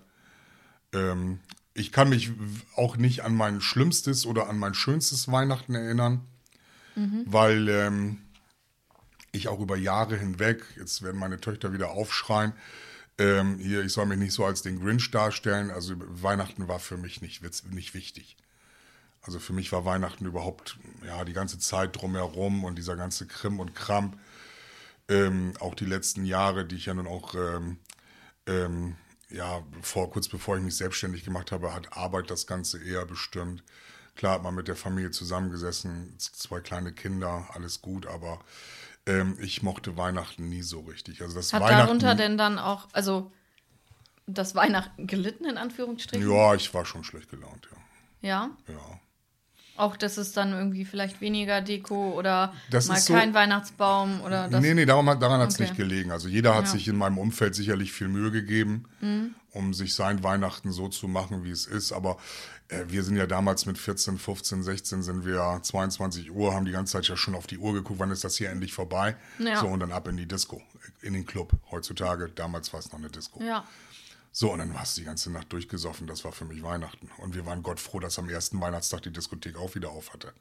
Ähm, 0.93 1.41
ich 1.75 1.93
kann 1.93 2.09
mich 2.09 2.31
auch 2.77 2.97
nicht 2.97 3.21
an 3.23 3.35
mein 3.35 3.61
schlimmstes 3.61 4.27
oder 4.27 4.49
an 4.49 4.59
mein 4.59 4.75
schönstes 4.75 5.31
Weihnachten 5.31 5.75
erinnern, 5.75 6.21
weil 7.27 7.69
ähm, 7.69 8.19
ich 9.33 9.49
auch 9.49 9.61
über 9.61 9.77
Jahre 9.77 10.17
hinweg, 10.19 10.63
jetzt 10.77 11.01
werden 11.03 11.19
meine 11.19 11.41
Töchter 11.41 11.73
wieder 11.73 11.91
aufschreien, 11.91 12.53
ähm, 13.19 13.59
hier, 13.59 13.83
ich 13.83 13.93
soll 13.93 14.07
mich 14.07 14.19
nicht 14.19 14.33
so 14.33 14.45
als 14.45 14.63
den 14.63 14.81
Grinch 14.81 15.11
darstellen. 15.11 15.71
Also 15.71 15.95
Weihnachten 15.99 16.69
war 16.69 16.79
für 16.81 16.97
mich 16.97 17.23
nicht, 17.23 17.43
nicht 17.73 17.95
wichtig. 17.95 18.37
Also 19.23 19.39
für 19.39 19.53
mich 19.53 19.71
war 19.73 19.85
Weihnachten 19.85 20.27
überhaupt, 20.27 20.79
ja, 21.07 21.25
die 21.25 21.33
ganze 21.33 21.59
Zeit 21.59 21.97
drumherum 22.01 22.65
und 22.65 22.77
dieser 22.77 22.97
ganze 22.97 23.27
Krim 23.27 23.61
und 23.61 23.75
Kramp. 23.75 24.19
Ähm, 25.09 25.55
auch 25.61 25.75
die 25.75 25.85
letzten 25.85 26.25
Jahre, 26.25 26.65
die 26.65 26.77
ich 26.77 26.87
ja 26.87 26.95
nun 26.95 27.07
auch, 27.07 27.35
ähm, 27.35 27.79
ähm, 28.47 28.97
ja, 29.31 29.63
vor, 29.81 30.11
kurz 30.11 30.29
bevor 30.29 30.57
ich 30.57 30.63
mich 30.63 30.77
selbstständig 30.77 31.25
gemacht 31.25 31.53
habe, 31.53 31.73
hat 31.73 31.97
Arbeit 31.97 32.31
das 32.31 32.47
Ganze 32.47 32.83
eher 32.83 33.07
bestimmt. 33.07 33.63
Klar 34.17 34.35
hat 34.35 34.43
man 34.43 34.55
mit 34.55 34.69
der 34.69 34.77
Familie 34.77 35.11
zusammengesessen, 35.11 36.15
zwei 36.19 36.61
kleine 36.61 36.93
Kinder, 36.93 37.49
alles 37.55 37.81
gut, 37.81 38.07
aber 38.07 38.41
ähm, 39.07 39.37
ich 39.41 39.63
mochte 39.63 39.97
Weihnachten 39.97 40.49
nie 40.49 40.63
so 40.63 40.81
richtig. 40.81 41.23
Also 41.23 41.35
das 41.37 41.53
Hat 41.53 41.63
Weihnachten, 41.63 41.87
darunter 41.87 42.15
denn 42.15 42.37
dann 42.37 42.59
auch, 42.59 42.89
also 42.93 43.33
das 44.27 44.55
Weihnachten 44.55 45.07
gelitten, 45.07 45.45
in 45.45 45.57
Anführungsstrichen? 45.57 46.31
Ja, 46.31 46.55
ich 46.55 46.73
war 46.75 46.85
schon 46.85 47.05
schlecht 47.05 47.31
gelaunt, 47.31 47.69
ja. 47.71 47.79
Ja? 48.29 48.51
ja. 48.69 49.01
Auch, 49.83 49.97
dass 49.97 50.17
es 50.17 50.33
dann 50.33 50.53
irgendwie 50.53 50.85
vielleicht 50.85 51.21
weniger 51.21 51.61
Deko 51.61 52.13
oder 52.13 52.53
Das 52.71 52.87
mal 52.87 52.97
ist 52.99 53.07
so- 53.07 53.15
kein 53.15 53.35
Weihnachtsbaum 53.35 54.21
oder 54.21 54.49
das. 54.49 54.61
nee, 54.61 54.75
nee, 54.75 54.87
darum, 54.87 55.07
daran 55.07 55.41
hat 55.41 55.49
es 55.49 55.55
Okay. 55.57 55.65
nicht 55.65 55.77
gelegen. 55.77 56.13
Also 56.13 56.29
jeder 56.29 56.55
hat 56.55 56.67
Ja. 56.67 56.69
Mhm. 56.71 56.73
sich 56.79 56.89
in 56.89 56.97
meinem 56.97 57.19
Umfeld 57.19 57.55
sicherlich 57.55 57.93
viel 57.93 58.07
Mühe 58.09 58.31
gegeben, 58.31 58.85
um 59.51 59.75
sich 59.75 59.95
sein 59.95 60.23
Weihnachten 60.23 60.71
so 60.73 60.89
zu 60.89 61.09
machen, 61.09 61.43
wie 61.45 61.51
es 61.51 61.67
ist. 61.67 61.91
Aber 61.93 62.17
äh, 62.69 62.85
wir 62.89 63.03
sind 63.03 63.17
ja 63.17 63.27
damals 63.27 63.67
mit 63.67 63.77
14, 63.77 64.19
15, 64.19 64.63
16 64.63 65.03
sind 65.03 65.27
wir 65.27 65.59
22 65.63 66.31
Uhr, 66.31 66.55
haben 66.55 66.65
die 66.65 66.73
ganze 66.73 66.93
Zeit 66.95 67.07
ja 67.09 67.17
schon 67.17 67.35
auf 67.35 67.47
die 67.47 67.59
Uhr 67.59 67.75
geguckt, 67.75 67.99
wann 67.99 68.11
ist 68.13 68.23
das 68.25 68.37
hier 68.37 68.51
endlich 68.51 68.73
vorbei. 68.73 69.17
Ja. 69.41 69.61
So, 69.61 69.67
und 69.67 69.81
dann 69.81 69.93
ab 69.93 70.07
in 70.09 70.17
die 70.17 70.27
Disco, 70.27 70.63
in 71.03 71.13
den 71.13 71.27
Club. 71.27 71.53
Heutzutage, 71.71 72.31
damals 72.35 72.73
war 72.73 72.81
es 72.81 72.91
noch 72.93 72.99
eine 72.99 73.11
Disco. 73.11 73.43
Ja. 73.43 73.65
So, 74.33 74.51
und 74.53 74.59
dann 74.61 74.73
warst 74.75 74.97
du 74.97 75.03
die 75.03 75.05
ganze 75.07 75.31
Nacht 75.31 75.53
durchgesoffen. 75.53 76.07
Das 76.07 76.25
war 76.25 76.33
für 76.33 76.47
mich 76.47 76.63
Weihnachten. 76.63 77.11
Und 77.19 77.35
wir 77.35 77.45
waren 77.45 77.63
Gott 77.63 77.79
froh, 77.79 78.01
dass 78.01 78.19
am 78.19 78.29
ersten 78.31 78.61
Weihnachtstag 78.61 79.03
die 79.03 79.13
Diskothek 79.13 79.57
auch 79.59 79.75
wieder 79.75 79.91
auf 79.91 80.13
hatte. 80.15 80.33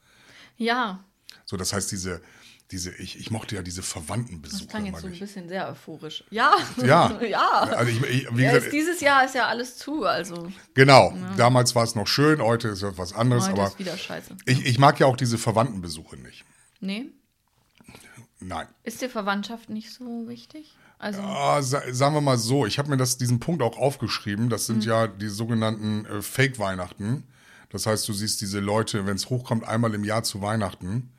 Ja, 0.56 1.04
So, 1.44 1.56
das 1.58 1.72
heißt, 1.74 1.92
diese, 1.92 2.22
diese, 2.70 2.94
ich, 2.96 3.18
ich 3.18 3.30
mochte 3.30 3.54
ja 3.56 3.62
diese 3.62 3.82
das 3.82 3.90
Verwandtenbesuche 3.90 4.66
klang 4.66 4.86
immer 4.86 4.98
jetzt 4.98 5.02
so 5.02 5.08
ein 5.08 5.18
bisschen 5.18 5.48
sehr 5.48 5.68
euphorisch. 5.68 6.24
Ja. 6.30 6.54
Ja. 6.82 7.20
ja. 7.26 7.60
Also 7.64 7.90
ich, 7.92 8.02
ich, 8.02 8.36
wie 8.36 8.42
Ja, 8.42 8.52
gesagt, 8.52 8.66
ist 8.66 8.72
dieses 8.72 9.00
Jahr 9.02 9.24
ist 9.26 9.34
ja 9.34 9.46
alles 9.46 9.76
zu, 9.76 10.04
also 10.04 10.50
genau, 10.72 11.14
damals 11.36 11.74
war 11.74 11.84
es 11.84 11.94
noch 11.94 12.06
schön, 12.06 12.40
heute 12.40 12.68
ist 12.68 12.80
ja 12.82 12.96
was 12.96 13.12
anderes, 13.12 13.44
heute 13.48 13.52
aber 13.60 13.66
ist 13.68 13.78
wieder 13.78 13.96
scheiße. 13.96 14.36
ich, 14.46 14.64
ich 14.64 14.78
mag 14.78 14.98
ja 15.00 15.06
auch 15.06 15.16
diese 15.16 15.36
Verwandtenbesuche 15.36 16.16
nicht. 16.16 16.44
Nee? 16.80 17.10
Nein. 18.40 18.66
Ist 18.82 19.02
dir 19.02 19.10
Verwandtschaft 19.10 19.68
nicht 19.68 19.92
so 19.92 20.26
wichtig? 20.28 20.76
Also, 21.02 21.20
sa 21.62 21.82
sagen 21.90 22.14
wir 22.14 22.20
mal 22.20 22.38
so, 22.38 22.64
ich 22.64 22.78
habe 22.78 22.88
mir 22.88 22.96
das, 22.96 23.18
diesen 23.18 23.40
Punkt 23.40 23.60
auch 23.60 23.76
aufgeschrieben. 23.76 24.48
Das 24.48 24.66
sind 24.66 24.84
ja 24.84 25.08
die 25.08 25.28
sogenannten 25.28 26.06
äh, 26.06 26.22
Fake-Weihnachten. 26.22 27.24
Das 27.70 27.86
heißt, 27.86 28.06
du 28.06 28.12
siehst 28.12 28.40
diese 28.40 28.60
Leute, 28.60 29.04
wenn 29.04 29.16
es 29.16 29.28
hochkommt, 29.28 29.66
einmal 29.66 29.94
im 29.94 30.04
Jahr 30.04 30.22
zu 30.22 30.42
Weihnachten. 30.42 31.10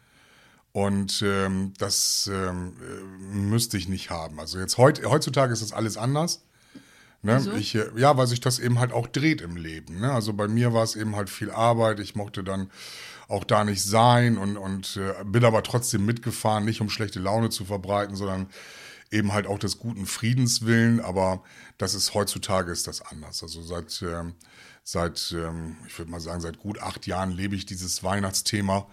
Und 0.71 1.21
ähm, 1.21 1.73
das 1.79 2.31
ähm, 2.31 2.77
äh, 2.79 3.35
müsste 3.35 3.75
ich 3.75 3.89
nicht 3.89 4.09
haben. 4.09 4.39
Also 4.39 4.57
jetzt 4.57 4.77
heut, 4.77 5.05
heutzutage 5.05 5.51
ist 5.51 5.61
das 5.61 5.73
alles 5.73 5.97
anders. 5.97 6.45
Ne? 7.21 7.35
Wieso? 7.35 7.51
Ich, 7.51 7.75
äh, 7.75 7.87
ja, 7.97 8.15
weil 8.15 8.27
sich 8.27 8.39
das 8.39 8.59
eben 8.59 8.79
halt 8.79 8.93
auch 8.93 9.07
dreht 9.07 9.41
im 9.41 9.57
Leben. 9.57 9.99
Ne? 9.99 10.13
Also 10.13 10.31
bei 10.31 10.47
mir 10.47 10.71
war 10.71 10.83
es 10.83 10.95
eben 10.95 11.17
halt 11.17 11.29
viel 11.29 11.51
Arbeit. 11.51 11.99
Ich 11.99 12.15
mochte 12.15 12.41
dann 12.41 12.69
auch 13.27 13.43
da 13.43 13.65
nicht 13.65 13.83
sein 13.83 14.37
und, 14.37 14.55
und 14.55 14.95
äh, 14.95 15.25
bin 15.25 15.43
aber 15.43 15.61
trotzdem 15.61 16.05
mitgefahren, 16.05 16.63
nicht 16.63 16.79
um 16.79 16.89
schlechte 16.89 17.19
Laune 17.19 17.49
zu 17.49 17.65
verbreiten, 17.65 18.15
sondern 18.15 18.47
eben 19.13 19.31
halt 19.31 19.47
auch 19.47 19.59
des 19.59 19.77
guten 19.77 20.05
Friedens 20.05 20.65
willen. 20.65 20.99
Aber 20.99 21.43
das 21.77 21.93
ist 21.93 22.13
heutzutage 22.13 22.71
ist 22.71 22.87
das 22.87 23.01
anders. 23.01 23.43
Also 23.43 23.61
seit, 23.61 24.01
ähm, 24.01 24.33
seit 24.83 25.33
ähm, 25.37 25.77
ich 25.87 25.97
würde 25.97 26.11
mal 26.11 26.19
sagen, 26.19 26.41
seit 26.41 26.57
gut 26.59 26.79
acht 26.79 27.07
Jahren 27.07 27.31
lebe 27.31 27.55
ich 27.55 27.65
dieses 27.65 28.03
Weihnachtsthema, 28.03 28.87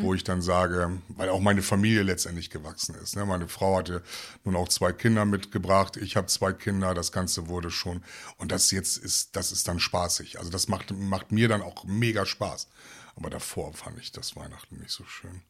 wo 0.00 0.14
ich 0.14 0.24
dann 0.24 0.42
sage, 0.42 0.98
weil 1.08 1.28
auch 1.28 1.40
meine 1.40 1.62
Familie 1.62 2.02
letztendlich 2.02 2.50
gewachsen 2.50 2.94
ist. 2.96 3.14
Ne? 3.14 3.26
Meine 3.26 3.48
Frau 3.48 3.76
hatte 3.78 4.02
nun 4.44 4.56
auch 4.56 4.68
zwei 4.68 4.92
Kinder 4.92 5.24
mitgebracht, 5.24 5.96
ich 5.96 6.16
habe 6.16 6.26
zwei 6.26 6.52
Kinder, 6.52 6.94
das 6.94 7.12
Ganze 7.12 7.46
wurde 7.46 7.70
schon. 7.70 8.02
Und 8.38 8.50
das 8.52 8.70
jetzt 8.70 8.96
ist, 8.96 9.36
das 9.36 9.52
ist 9.52 9.68
dann 9.68 9.78
spaßig. 9.78 10.38
Also 10.38 10.50
das 10.50 10.68
macht, 10.68 10.90
macht 10.92 11.30
mir 11.30 11.48
dann 11.48 11.62
auch 11.62 11.84
mega 11.84 12.26
Spaß. 12.26 12.68
Aber 13.14 13.30
davor 13.30 13.72
fand 13.72 13.98
ich 13.98 14.12
das 14.12 14.36
Weihnachten 14.36 14.78
nicht 14.78 14.90
so 14.90 15.04
schön 15.04 15.42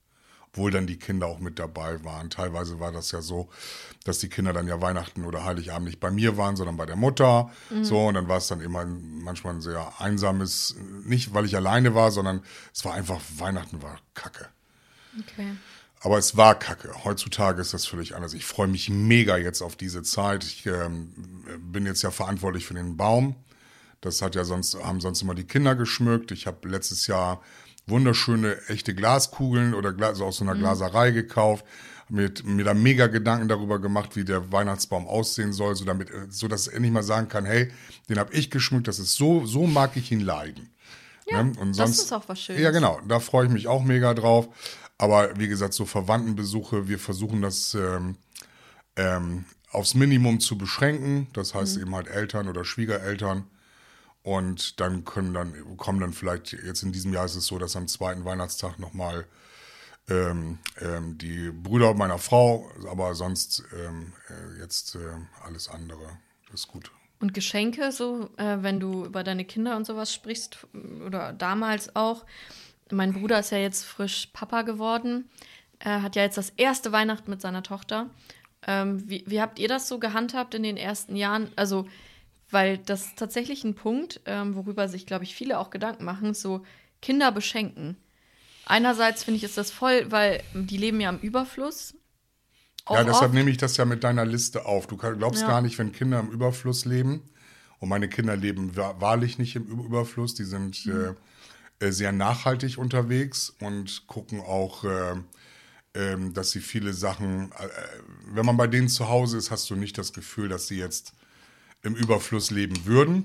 obwohl 0.56 0.70
dann 0.70 0.86
die 0.86 0.98
Kinder 0.98 1.26
auch 1.26 1.38
mit 1.38 1.58
dabei 1.58 2.02
waren. 2.02 2.30
Teilweise 2.30 2.80
war 2.80 2.90
das 2.90 3.12
ja 3.12 3.20
so, 3.20 3.50
dass 4.04 4.20
die 4.20 4.30
Kinder 4.30 4.54
dann 4.54 4.66
ja 4.66 4.80
Weihnachten 4.80 5.26
oder 5.26 5.44
Heiligabend 5.44 5.86
nicht 5.86 6.00
bei 6.00 6.10
mir 6.10 6.38
waren, 6.38 6.56
sondern 6.56 6.78
bei 6.78 6.86
der 6.86 6.96
Mutter. 6.96 7.50
So, 7.82 8.06
und 8.06 8.14
dann 8.14 8.26
war 8.26 8.38
es 8.38 8.48
dann 8.48 8.62
immer 8.62 8.86
manchmal 8.86 9.54
ein 9.54 9.60
sehr 9.60 9.92
einsames, 10.00 10.74
nicht 11.04 11.34
weil 11.34 11.44
ich 11.44 11.56
alleine 11.56 11.94
war, 11.94 12.10
sondern 12.10 12.42
es 12.74 12.86
war 12.86 12.94
einfach, 12.94 13.20
Weihnachten 13.36 13.82
war 13.82 13.98
Kacke. 14.14 14.48
okay. 15.20 15.56
Aber 16.00 16.16
es 16.16 16.36
war 16.36 16.58
Kacke. 16.58 17.04
Heutzutage 17.04 17.60
ist 17.60 17.74
das 17.74 17.86
völlig 17.86 18.14
anders. 18.14 18.32
Ich 18.32 18.46
freue 18.46 18.68
mich 18.68 18.88
mega 18.88 19.36
jetzt 19.36 19.60
auf 19.60 19.76
diese 19.76 20.02
Zeit. 20.02 20.44
Ich 20.44 20.64
ähm, 20.64 21.12
bin 21.60 21.84
jetzt 21.84 22.02
ja 22.02 22.10
verantwortlich 22.10 22.64
für 22.64 22.74
den 22.74 22.96
Baum. 22.96 23.34
Das 24.00 24.22
hat 24.22 24.34
ja 24.34 24.44
sonst, 24.44 24.74
haben 24.82 25.00
sonst 25.00 25.22
immer 25.22 25.34
die 25.34 25.46
Kinder 25.46 25.74
geschmückt. 25.74 26.30
Ich 26.30 26.46
habe 26.46 26.68
letztes 26.68 27.06
Jahr 27.08 27.42
wunderschöne 27.86 28.56
echte 28.68 28.94
Glaskugeln 28.94 29.74
oder 29.74 29.92
Glas, 29.92 30.10
also 30.10 30.26
aus 30.26 30.36
so 30.38 30.44
einer 30.44 30.54
Glaserei 30.54 31.10
gekauft. 31.12 31.64
Mit, 32.08 32.44
mir 32.44 32.62
da 32.62 32.72
mega 32.72 33.08
Gedanken 33.08 33.48
darüber 33.48 33.80
gemacht, 33.80 34.14
wie 34.14 34.24
der 34.24 34.52
Weihnachtsbaum 34.52 35.08
aussehen 35.08 35.52
soll, 35.52 35.74
so 35.74 35.84
damit, 35.84 36.08
äh, 36.10 36.26
so 36.28 36.46
dass 36.46 36.68
ich 36.68 36.74
endlich 36.74 36.92
mal 36.92 37.02
sagen 37.02 37.28
kann, 37.28 37.44
hey, 37.44 37.72
den 38.08 38.20
habe 38.20 38.32
ich 38.32 38.52
geschmückt, 38.52 38.86
das 38.86 39.00
ist 39.00 39.16
so, 39.16 39.44
so 39.44 39.66
mag 39.66 39.96
ich 39.96 40.12
ihn 40.12 40.20
leiden. 40.20 40.70
Ja, 41.28 41.42
Ne? 41.42 41.52
Und 41.58 41.70
das 41.70 41.76
sonst, 41.78 42.02
ist 42.02 42.12
auch 42.12 42.22
was 42.28 42.40
Schönes. 42.40 42.62
Ja, 42.62 42.70
genau, 42.70 43.00
da 43.08 43.18
freue 43.18 43.46
ich 43.46 43.52
mich 43.52 43.66
auch 43.66 43.82
mega 43.82 44.14
drauf. 44.14 44.48
Aber 44.98 45.36
wie 45.38 45.48
gesagt, 45.48 45.74
so 45.74 45.84
Verwandtenbesuche, 45.84 46.88
wir 46.88 46.98
versuchen 46.98 47.42
das 47.42 47.74
ähm, 47.74 48.16
ähm, 48.96 49.44
aufs 49.70 49.94
Minimum 49.94 50.40
zu 50.40 50.56
beschränken. 50.56 51.26
Das 51.32 51.54
heißt 51.54 51.76
eben 51.76 51.94
halt 51.94 52.08
Eltern 52.08 52.48
oder 52.48 52.64
Schwiegereltern. 52.64 53.44
Und 54.26 54.80
dann 54.80 55.04
können 55.04 55.34
dann, 55.34 55.76
kommen 55.76 56.00
dann 56.00 56.12
vielleicht, 56.12 56.52
jetzt 56.52 56.82
in 56.82 56.90
diesem 56.90 57.12
Jahr 57.12 57.26
ist 57.26 57.36
es 57.36 57.46
so, 57.46 57.60
dass 57.60 57.76
am 57.76 57.86
zweiten 57.86 58.24
Weihnachtstag 58.24 58.80
nochmal 58.80 59.24
ähm, 60.08 60.58
ähm, 60.80 61.16
die 61.16 61.52
Brüder 61.52 61.94
meiner 61.94 62.18
Frau, 62.18 62.68
aber 62.90 63.14
sonst 63.14 63.62
ähm, 63.72 64.14
äh, 64.28 64.60
jetzt 64.60 64.96
äh, 64.96 64.98
alles 65.44 65.68
andere. 65.68 66.18
Ist 66.52 66.66
gut. 66.66 66.90
Und 67.20 67.34
Geschenke, 67.34 67.92
so, 67.92 68.28
äh, 68.36 68.56
wenn 68.62 68.80
du 68.80 69.04
über 69.04 69.22
deine 69.22 69.44
Kinder 69.44 69.76
und 69.76 69.86
sowas 69.86 70.12
sprichst, 70.12 70.66
oder 71.06 71.32
damals 71.32 71.94
auch. 71.94 72.26
Mein 72.90 73.12
Bruder 73.12 73.38
ist 73.38 73.52
ja 73.52 73.58
jetzt 73.58 73.84
frisch 73.84 74.30
Papa 74.32 74.62
geworden. 74.62 75.30
Er 75.78 76.02
hat 76.02 76.16
ja 76.16 76.22
jetzt 76.22 76.36
das 76.36 76.50
erste 76.50 76.90
Weihnachten 76.90 77.30
mit 77.30 77.40
seiner 77.40 77.62
Tochter. 77.62 78.10
Ähm, 78.66 79.08
wie, 79.08 79.22
wie 79.28 79.40
habt 79.40 79.60
ihr 79.60 79.68
das 79.68 79.86
so 79.86 80.00
gehandhabt 80.00 80.54
in 80.56 80.64
den 80.64 80.76
ersten 80.76 81.14
Jahren? 81.14 81.52
Also, 81.54 81.86
weil 82.50 82.78
das 82.78 83.06
ist 83.06 83.16
tatsächlich 83.18 83.64
ein 83.64 83.74
Punkt, 83.74 84.20
ähm, 84.26 84.54
worüber 84.54 84.88
sich, 84.88 85.06
glaube 85.06 85.24
ich, 85.24 85.34
viele 85.34 85.58
auch 85.58 85.70
Gedanken 85.70 86.04
machen, 86.04 86.34
so 86.34 86.64
Kinder 87.02 87.32
beschenken. 87.32 87.96
Einerseits 88.64 89.24
finde 89.24 89.38
ich, 89.38 89.44
ist 89.44 89.58
das 89.58 89.70
voll, 89.70 90.10
weil 90.10 90.42
die 90.54 90.76
leben 90.76 91.00
ja 91.00 91.10
im 91.10 91.18
Überfluss. 91.18 91.94
Ja, 92.88 93.02
deshalb 93.04 93.26
oft. 93.26 93.34
nehme 93.34 93.50
ich 93.50 93.56
das 93.56 93.76
ja 93.76 93.84
mit 93.84 94.04
deiner 94.04 94.24
Liste 94.24 94.64
auf. 94.66 94.86
Du 94.86 94.96
glaubst 94.96 95.42
Ja. 95.42 95.48
gar 95.48 95.60
nicht, 95.60 95.76
wenn 95.78 95.92
Kinder 95.92 96.20
im 96.20 96.30
Überfluss 96.30 96.84
leben. 96.84 97.22
Und 97.78 97.88
meine 97.90 98.08
Kinder 98.08 98.36
leben 98.36 98.74
wa- 98.76 98.94
wahrlich 99.00 99.38
nicht 99.38 99.54
im 99.56 99.66
Überfluss. 99.66 100.34
Die 100.34 100.44
sind 100.44 100.86
Mhm. 100.86 101.16
äh, 101.80 101.86
äh, 101.86 101.90
sehr 101.92 102.12
nachhaltig 102.12 102.78
unterwegs 102.78 103.50
und 103.60 104.06
gucken 104.06 104.40
auch, 104.40 104.84
äh, 104.84 105.14
ähm, 105.94 106.32
dass 106.32 106.52
sie 106.52 106.60
viele 106.60 106.92
Sachen, 106.92 107.50
äh, 107.52 107.68
wenn 108.32 108.46
man 108.46 108.56
bei 108.56 108.66
denen 108.66 108.88
zu 108.88 109.08
Hause 109.08 109.36
ist, 109.36 109.50
hast 109.50 109.68
du 109.68 109.74
nicht 109.76 109.98
das 109.98 110.12
Gefühl, 110.12 110.48
dass 110.48 110.68
sie 110.68 110.78
jetzt 110.78 111.12
im 111.86 111.94
Überfluss 111.94 112.50
leben 112.50 112.84
würden. 112.84 113.24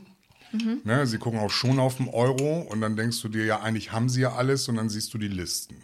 Ne, 0.84 1.08
sie 1.08 1.18
gucken 1.18 1.40
auch 1.40 1.50
schon 1.50 1.80
auf 1.80 1.98
den 1.98 2.10
Euro 2.10 2.62
und 2.62 2.82
dann 2.82 2.96
denkst 2.98 3.22
du 3.22 3.30
dir, 3.30 3.46
ja, 3.46 3.62
eigentlich 3.62 3.92
haben 3.92 4.10
sie 4.10 4.22
ja 4.22 4.34
alles 4.34 4.68
und 4.68 4.76
dann 4.76 4.90
siehst 4.90 5.14
du 5.14 5.18
die 5.18 5.30
Listen. 5.30 5.82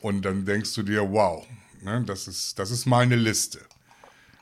Und 0.00 0.22
dann 0.22 0.46
denkst 0.46 0.74
du 0.74 0.82
dir, 0.82 1.12
wow, 1.12 1.46
ne, 1.82 2.02
das, 2.06 2.28
ist, 2.28 2.58
das 2.58 2.70
ist 2.70 2.86
meine 2.86 3.14
Liste. 3.14 3.60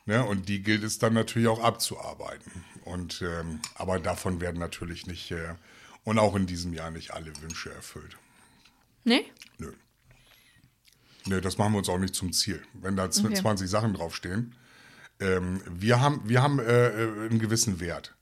Ne, 0.07 0.25
und 0.25 0.49
die 0.49 0.63
gilt 0.63 0.85
es 0.85 0.99
dann 0.99 1.15
natürlich 1.15 1.49
auch 1.49 1.63
abzuarbeiten. 1.63 2.65
Und, 2.85 3.23
ähm, 3.23 3.61
aber 3.75 3.99
davon 3.99 4.41
werden 4.41 4.59
natürlich 4.59 5.07
nicht, 5.07 5.31
äh, 5.33 5.55
und 6.05 6.19
auch 6.19 6.37
in 6.37 6.47
diesem 6.47 6.73
Jahr 6.73 6.91
nicht 6.91 7.13
alle 7.13 7.33
Wünsche 7.43 7.73
erfüllt. 7.73 8.17
Nee? 9.05 9.25
Nö. 9.59 9.73
Nö, 11.27 11.41
das 11.41 11.59
machen 11.59 11.73
wir 11.73 11.79
uns 11.79 11.89
auch 11.89 11.99
nicht 11.99 12.15
zum 12.15 12.33
Ziel. 12.33 12.63
Wenn 12.75 12.97
da 12.97 13.05
Okay. 13.05 13.35
20 13.35 13.69
Sachen 13.69 13.93
draufstehen. 13.93 14.55
Ähm, 15.21 15.61
wir 15.67 16.01
haben, 16.01 16.23
wir 16.29 16.43
haben 16.43 16.59
äh, 16.59 16.89
äh, 16.89 17.29
einen 17.29 17.39
gewissen 17.39 17.79
Wert. 17.81 18.15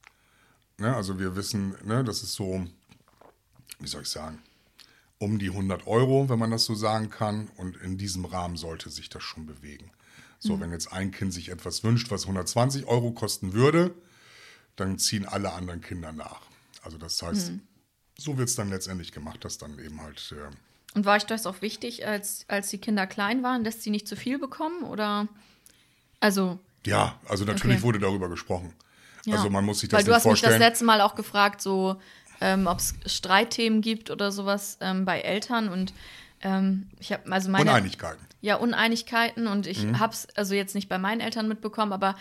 Ne? 0.79 0.95
Also 0.95 1.19
wir 1.19 1.37
wissen, 1.37 1.75
ne, 1.85 2.05
das 2.05 2.23
ist 2.23 2.35
so, 2.35 2.67
wie 3.79 3.87
soll 3.89 4.03
ich 4.03 4.09
sagen, 4.09 4.43
um 5.19 5.39
die 5.39 5.51
100 5.51 5.87
Euro, 5.87 6.29
wenn 6.29 6.39
man 6.39 6.51
das 6.51 6.65
so 6.65 6.75
sagen 6.75 7.11
kann. 7.11 7.49
Und 7.57 7.77
in 7.77 7.99
diesem 7.99 8.25
Rahmen 8.25 8.57
sollte 8.57 8.91
sich 8.91 9.09
das 9.09 9.23
schon 9.23 9.47
bewegen. 9.47 9.91
So, 10.41 10.61
wenn 10.61 10.71
jetzt 10.71 10.93
ein 10.93 11.11
Kind 11.11 11.35
sich 11.35 11.49
etwas 11.49 11.83
wünscht, 11.83 12.13
was 12.13 12.23
120 12.23 12.87
Euro 12.87 13.11
kosten 13.11 13.55
würde, 13.55 13.93
dann 14.77 14.99
ziehen 14.99 15.27
alle 15.27 15.53
anderen 15.53 15.81
Kinder 15.81 16.13
nach. 16.13 16.43
Also 16.83 16.97
das 16.97 17.21
heißt, 17.21 17.53
so 18.17 18.39
wird 18.39 18.49
es 18.49 18.55
dann 18.55 18.71
letztendlich 18.71 19.11
gemacht, 19.11 19.45
dass 19.45 19.59
dann 19.59 19.79
eben 19.81 20.01
halt 20.01 20.33
äh, 20.37 20.95
Und 20.95 21.05
war 21.05 21.17
euch 21.17 21.27
das 21.27 21.47
auch 21.47 21.61
wichtig, 21.61 22.07
als, 22.07 22.45
als 22.47 22.69
die 22.69 22.79
Kinder 22.79 23.09
klein 23.09 23.43
waren, 23.43 23.65
dass 23.65 23.83
sie 23.83 23.91
nicht 23.91 24.07
zu 24.07 24.15
viel 24.15 24.39
bekommen? 24.39 24.85
Oder 24.85 25.29
also. 26.21 26.61
Ja, 26.87 27.19
also 27.29 27.45
natürlich 27.45 27.77
Okay. 27.79 27.83
wurde 27.83 27.99
darüber 27.99 28.29
gesprochen. 28.29 28.73
Ja. 29.25 29.35
Also 29.35 29.51
man 29.51 29.65
muss 29.65 29.81
sich 29.81 29.89
das 29.89 29.99
Weil 29.99 30.05
du 30.05 30.13
hast 30.13 30.25
mich 30.25 30.31
vorstellen. 30.31 30.53
das 30.53 30.69
letzte 30.69 30.85
Mal 30.85 31.01
auch 31.01 31.15
gefragt, 31.15 31.61
so 31.61 32.01
ähm, 32.41 32.67
ob 32.67 32.79
es 32.79 32.95
Streitthemen 33.07 33.81
gibt 33.81 34.11
oder 34.11 34.31
sowas 34.33 34.79
ähm, 34.81 35.05
bei 35.05 35.21
Eltern 35.21 35.69
und 35.69 35.93
ähm, 36.41 36.89
ich 37.01 37.13
habe 37.13 37.31
also 37.33 37.51
meine 37.51 37.69
Uneinigkeiten. 37.71 38.25
ja 38.41 38.55
Uneinigkeiten 38.57 39.49
und 39.49 39.67
ich 39.67 39.85
Mhm. 39.85 39.99
habe 39.99 40.13
es 40.13 40.29
also 40.37 40.55
jetzt 40.55 40.75
nicht 40.77 40.89
bei 40.89 40.99
meinen 40.99 41.21
Eltern 41.21 41.49
mitbekommen, 41.49 41.93
aber 41.93 42.15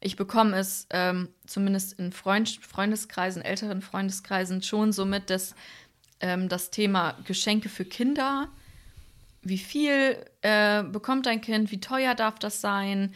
ich 0.00 0.14
bekomme 0.16 0.56
es 0.56 0.86
ähm, 0.90 1.28
zumindest 1.46 1.94
in 1.98 2.12
Freund 2.12 2.60
Freundeskreisen, 2.62 3.42
älteren 3.42 3.82
Freundeskreisen 3.82 4.62
schon 4.62 4.92
so 4.92 5.04
mit, 5.04 5.28
dass 5.28 5.54
ähm, 6.20 6.48
das 6.48 6.70
Thema 6.70 7.16
Geschenke 7.24 7.68
für 7.68 7.84
Kinder. 7.84 8.48
Wie 9.42 9.58
viel 9.58 10.16
äh, 10.42 10.82
bekommt 10.84 11.26
dein 11.26 11.40
Kind? 11.40 11.70
Wie 11.72 11.80
teuer 11.80 12.14
darf 12.14 12.38
das 12.38 12.60
sein? 12.60 13.12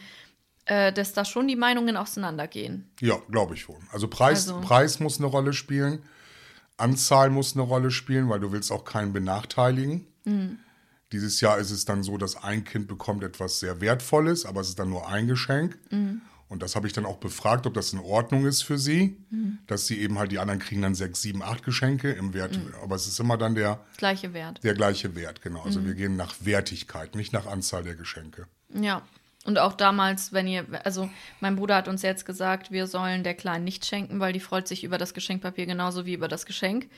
Äh, 0.71 0.93
dass 0.93 1.13
da 1.13 1.25
schon 1.25 1.47
die 1.47 1.55
Meinungen 1.55 1.97
auseinandergehen. 1.97 2.89
Ja, 3.01 3.15
glaube 3.31 3.55
ich 3.55 3.67
wohl. 3.67 3.79
Also 3.91 4.07
Preis, 4.07 4.47
Also- 4.49 4.61
Preis 4.61 4.99
muss 4.99 5.17
eine 5.17 5.25
Rolle 5.25 5.51
spielen, 5.53 6.03
Anzahl 6.77 7.29
muss 7.29 7.53
eine 7.55 7.63
Rolle 7.63 7.91
spielen, 7.91 8.29
weil 8.29 8.39
du 8.39 8.51
willst 8.51 8.71
auch 8.71 8.85
keinen 8.85 9.11
benachteiligen. 9.11 10.05
Mhm. 10.25 10.59
Dieses 11.11 11.41
Jahr 11.41 11.57
ist 11.57 11.71
es 11.71 11.85
dann 11.85 12.03
so, 12.03 12.17
dass 12.17 12.35
ein 12.43 12.63
Kind 12.63 12.87
bekommt 12.87 13.23
etwas 13.23 13.59
sehr 13.59 13.81
Wertvolles, 13.81 14.45
aber 14.45 14.61
es 14.61 14.69
ist 14.69 14.79
dann 14.79 14.89
nur 14.89 15.07
ein 15.09 15.27
Geschenk. 15.27 15.77
Mhm. 15.89 16.21
Und 16.49 16.61
das 16.63 16.75
habe 16.75 16.87
ich 16.87 16.93
dann 16.93 17.05
auch 17.05 17.17
befragt, 17.17 17.65
ob 17.67 17.73
das 17.73 17.93
in 17.93 17.99
Ordnung 17.99 18.45
ist 18.45 18.63
für 18.63 18.77
sie, 18.77 19.17
Mhm. 19.31 19.57
dass 19.67 19.87
sie 19.87 19.99
eben 19.99 20.17
halt, 20.19 20.31
die 20.31 20.39
anderen 20.39 20.59
kriegen 20.59 20.81
dann 20.83 20.95
sechs, 20.95 21.21
sieben, 21.21 21.41
acht 21.43 21.63
Geschenke 21.63 22.11
im 22.11 22.33
Wert, 22.33 22.57
Mhm. 22.57 22.73
aber 22.83 22.95
es 22.95 23.07
ist 23.07 23.19
immer 23.19 23.37
dann 23.37 23.55
der, 23.55 23.79
Gleiche 23.97 24.33
Wert. 24.33 24.63
der 24.63 24.73
gleiche 24.75 25.15
Wert, 25.15 25.41
genau. 25.41 25.61
Mhm. 25.61 25.65
Also 25.65 25.83
wir 25.85 25.95
gehen 25.95 26.15
nach 26.15 26.35
Wertigkeit, 26.41 27.15
nicht 27.15 27.33
nach 27.33 27.45
Anzahl 27.47 27.83
der 27.83 27.95
Geschenke. 27.95 28.47
Ja. 28.73 29.01
Und 29.45 29.57
auch 29.57 29.73
damals, 29.73 30.33
wenn 30.33 30.47
ihr, 30.47 30.65
also 30.85 31.09
mein 31.39 31.55
Bruder 31.55 31.75
hat 31.75 31.87
uns 31.87 32.01
jetzt 32.01 32.25
gesagt, 32.25 32.71
wir 32.71 32.87
sollen 32.87 33.23
der 33.23 33.35
Kleinen 33.35 33.63
nicht 33.63 33.85
schenken, 33.85 34.19
weil 34.19 34.33
die 34.33 34.39
freut 34.39 34.67
sich 34.67 34.83
über 34.83 34.97
das 34.97 35.13
Geschenkpapier 35.13 35.65
genauso 35.65 36.05
wie 36.05 36.13
über 36.13 36.27
das 36.27 36.45
Geschenk. 36.45 36.89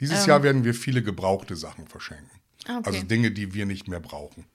Dieses 0.00 0.26
Jahr 0.26 0.42
werden 0.42 0.64
wir 0.64 0.74
viele 0.74 1.02
gebrauchte 1.02 1.54
Sachen 1.54 1.86
verschenken. 1.86 2.30
Ähm. 2.32 2.74
Ah, 2.74 2.78
okay. 2.78 2.90
Also 2.90 3.02
Dinge, 3.06 3.30
die 3.30 3.54
wir 3.54 3.66
nicht 3.66 3.88
mehr 3.88 4.00
brauchen. 4.00 4.46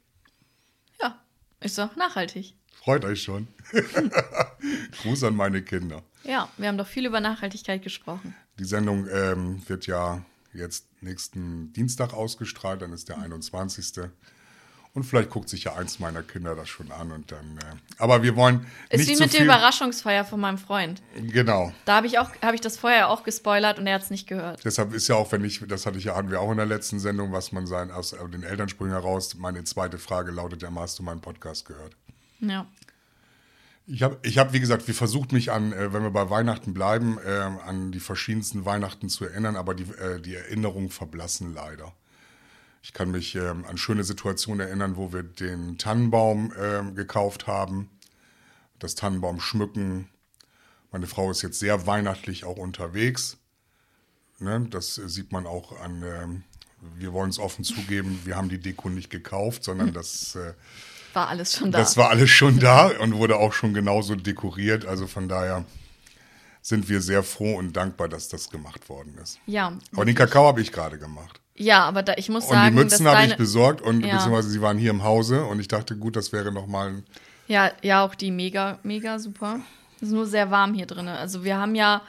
Ja, 1.02 1.22
ist 1.60 1.78
doch 1.78 1.96
nachhaltig. 1.96 2.56
Freut 2.74 3.06
euch 3.06 3.22
schon. 3.22 3.48
Gruß 5.02 5.24
an 5.26 5.36
meine 5.36 5.62
Kinder. 5.62 6.04
Ja, 6.24 6.50
wir 6.58 6.68
haben 6.68 6.78
doch 6.78 6.88
viel 6.88 7.06
über 7.06 7.20
Nachhaltigkeit 7.20 7.82
gesprochen. 7.82 8.36
Die 8.60 8.66
Sendung 8.66 9.08
ähm, 9.12 9.62
wird 9.68 9.88
ja 9.88 10.24
jetzt 10.54 10.88
nächsten 11.02 11.74
Dienstag 11.74 12.14
ausgestrahlt, 12.14 12.82
dann 12.82 12.94
ist 12.94 13.10
der 13.10 13.20
21. 13.20 14.10
Und 14.94 15.04
vielleicht 15.04 15.30
guckt 15.30 15.48
sich 15.48 15.66
ja 15.66 15.76
eins 15.76 16.00
meiner 16.00 16.24
Kinder 16.24 16.56
das 16.56 16.70
schon 16.70 16.92
an 16.92 17.12
und 17.12 17.32
dann. 17.32 17.58
Äh, 17.58 17.76
aber 18.00 18.24
wir 18.24 18.36
wollen 18.36 18.66
Ist 18.90 19.00
nicht 19.00 19.10
wie 19.10 19.16
zu 19.16 19.24
mit 19.24 19.34
der. 19.34 19.44
Überraschungsfeier 19.46 20.26
von 20.26 20.40
meinem 20.40 20.58
Freund. 20.58 21.02
Genau. 21.16 21.72
Da 21.86 21.98
habe 21.98 22.08
ich 22.08 22.18
auch, 22.18 22.32
habe 22.42 22.56
ich 22.56 22.62
das 22.62 22.78
vorher 22.78 23.10
auch 23.10 23.24
gespoilert 23.24 23.78
und 23.78 23.86
er 23.88 23.96
hat 23.96 24.04
es 24.04 24.10
nicht 24.10 24.28
gehört. 24.28 24.66
Deshalb 24.66 24.94
ist 24.94 25.08
ja 25.08 25.16
auch, 25.16 25.32
wenn 25.32 25.46
ich, 25.46 25.64
das 25.68 25.86
hatte 25.86 25.98
ich 25.98 26.06
ja, 26.06 26.16
hatten 26.16 26.32
wir 26.32 26.42
auch 26.42 26.52
in 26.52 26.58
der 26.58 26.66
letzten 26.66 27.00
Sendung, 27.00 27.32
was 27.32 27.52
man 27.52 27.68
sein 27.68 27.92
aus 27.92 28.16
den 28.34 28.44
Elternsprüngen 28.44 28.94
heraus. 28.94 29.36
Meine 29.36 29.64
zweite 29.64 29.98
Frage 30.00 30.32
lautet 30.32 30.64
ja, 30.64 30.70
hast 30.76 30.98
du 31.00 31.04
meinen 31.04 31.22
Podcast 31.22 31.66
gehört? 31.66 31.96
Ja. 32.40 32.68
Ich 33.90 34.04
habe, 34.04 34.18
ich 34.22 34.38
hab, 34.38 34.52
wie 34.52 34.60
gesagt, 34.60 34.86
wir 34.88 34.94
versucht 34.94 35.32
mich 35.32 35.52
an, 35.52 35.72
äh, 35.72 35.94
wenn 35.94 36.04
wir 36.04 36.12
bei 36.12 36.30
Weihnachten 36.30 36.74
bleiben, 36.74 37.18
äh, 37.26 37.30
an 37.30 37.94
die 37.94 38.02
verschiedensten 38.02 38.66
Weihnachten 38.66 39.08
zu 39.08 39.24
erinnern, 39.26 39.56
aber 39.56 39.74
die, 39.74 39.84
äh, 39.84 40.20
die 40.20 40.36
Erinnerungen 40.36 40.90
verblassen 40.90 41.54
leider. 41.54 41.94
Ich 42.88 42.94
kann 42.94 43.12
mich 43.12 43.36
ähm, 43.36 43.66
an 43.66 43.78
schöne 43.78 44.06
Situationen 44.06 44.66
erinnern, 44.66 44.96
wo 44.96 45.12
wir 45.12 45.22
den 45.22 45.78
Tannenbaum 45.78 46.54
ähm, 46.58 46.96
gekauft 46.96 47.46
haben, 47.46 47.90
das 48.80 48.96
Tannenbaum 48.96 49.42
schmücken. 49.42 50.08
Meine 50.94 51.06
Frau 51.06 51.30
ist 51.30 51.42
jetzt 51.42 51.60
sehr 51.60 51.86
weihnachtlich 51.86 52.46
auch 52.46 52.56
unterwegs. 52.56 53.36
Ne? 54.40 54.68
Das 54.70 54.98
äh, 55.00 55.10
sieht 55.10 55.34
man 55.34 55.46
auch 55.46 55.78
an, 55.82 56.02
ähm, 56.02 56.44
wir 56.96 57.12
wollen 57.12 57.30
es 57.30 57.40
offen 57.40 57.66
zugeben, 57.66 58.22
wir 58.24 58.38
haben 58.38 58.48
die 58.48 58.58
Deko 58.58 58.88
nicht 58.88 59.10
gekauft, 59.10 59.66
sondern 59.66 59.92
das 59.92 60.36
äh, 60.36 60.54
War 61.12 61.28
alles 61.28 61.58
schon 61.58 61.74
da. 61.74 61.80
das 61.80 61.98
war 61.98 62.10
alles 62.10 62.30
schon 62.30 62.58
da 62.58 62.88
und 63.02 63.16
wurde 63.16 63.36
auch 63.36 63.52
schon 63.52 63.74
genauso 63.74 64.16
dekoriert. 64.16 64.86
Also 64.86 65.08
von 65.08 65.28
daher 65.28 65.66
sind 66.62 66.88
wir 66.88 67.02
sehr 67.02 67.24
froh 67.24 67.58
und 67.58 67.74
dankbar, 67.74 68.08
dass 68.08 68.30
das 68.30 68.50
gemacht 68.50 68.88
worden 68.88 69.18
ist. 69.22 69.40
ja. 69.46 69.78
Aber 69.92 70.06
den 70.06 70.16
Kakao 70.16 70.48
habe 70.48 70.62
ich 70.62 70.72
gerade 70.72 70.98
gemacht. 70.98 71.42
Ja, 71.58 71.84
aber 71.86 72.04
da, 72.04 72.14
ich 72.18 72.30
muss 72.30 72.46
Und 72.46 72.52
sagen, 72.52 72.76
die 72.76 72.84
Mützen 72.84 73.08
habe 73.08 73.26
ich 73.26 73.36
besorgt 73.36 73.82
und 73.82 74.06
Ja. 74.06 74.16
beziehungsweise 74.16 74.50
sie 74.50 74.62
waren 74.62 74.78
hier 74.78 74.92
im 74.92 75.04
Hause 75.04 75.44
und 75.46 75.60
ich 75.60 75.68
dachte, 75.68 75.96
gut, 75.98 76.16
das 76.16 76.32
wäre 76.32 76.52
nochmal 76.52 76.90
ein. 76.90 77.04
Ja, 77.48 77.72
ja, 77.82 78.06
auch 78.06 78.14
die 78.16 78.32
mega, 78.32 78.78
mega 78.84 79.18
super. 79.20 79.60
Es 79.98 80.10
ist 80.10 80.14
nur 80.14 80.28
sehr 80.28 80.52
warm 80.52 80.74
hier 80.74 80.86
drin. 80.86 81.08
Also 81.08 81.44
wir 81.44 81.58
haben 81.58 81.74
ja 81.76 82.02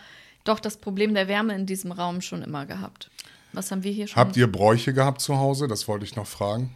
doch 0.44 0.60
das 0.60 0.76
Problem 0.76 1.14
der 1.14 1.28
Wärme 1.28 1.54
in 1.54 1.64
diesem 1.64 1.92
Raum 1.92 2.20
schon 2.20 2.42
immer 2.42 2.66
gehabt. 2.66 3.10
Was 3.52 3.70
haben 3.70 3.82
wir 3.82 3.92
hier 3.92 4.06
schon 4.06 4.16
Habt 4.16 4.36
ihr 4.36 4.50
Bräuche 4.50 4.92
gehabt 4.92 5.22
zu 5.22 5.38
Hause? 5.38 5.68
Das 5.68 5.88
wollte 5.88 6.04
ich 6.04 6.14
noch 6.16 6.26
fragen. 6.26 6.70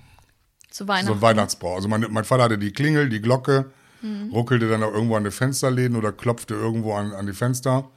zu 0.71 0.85
So 0.85 0.89
Weihnachten? 0.89 1.13
ein 1.13 1.21
Weihnachtsbrauch. 1.21 1.77
Also 1.77 1.89
mein, 1.89 2.07
mein 2.11 2.25
Vater 2.25 2.45
hatte 2.45 2.57
die 2.59 2.73
Klingel, 2.73 3.09
die 3.11 3.21
Glocke, 3.21 3.67
Mhm. 4.01 4.31
ruckelte 4.33 4.69
dann 4.69 4.83
auch 4.83 4.93
irgendwo 4.93 5.15
an 5.17 5.23
die 5.25 5.31
Fensterläden 5.31 5.97
oder 5.97 6.11
klopfte 6.13 6.55
irgendwo 6.55 6.95
an, 6.95 7.13
an 7.13 7.27
die 7.27 7.33
Fenster, 7.35 7.89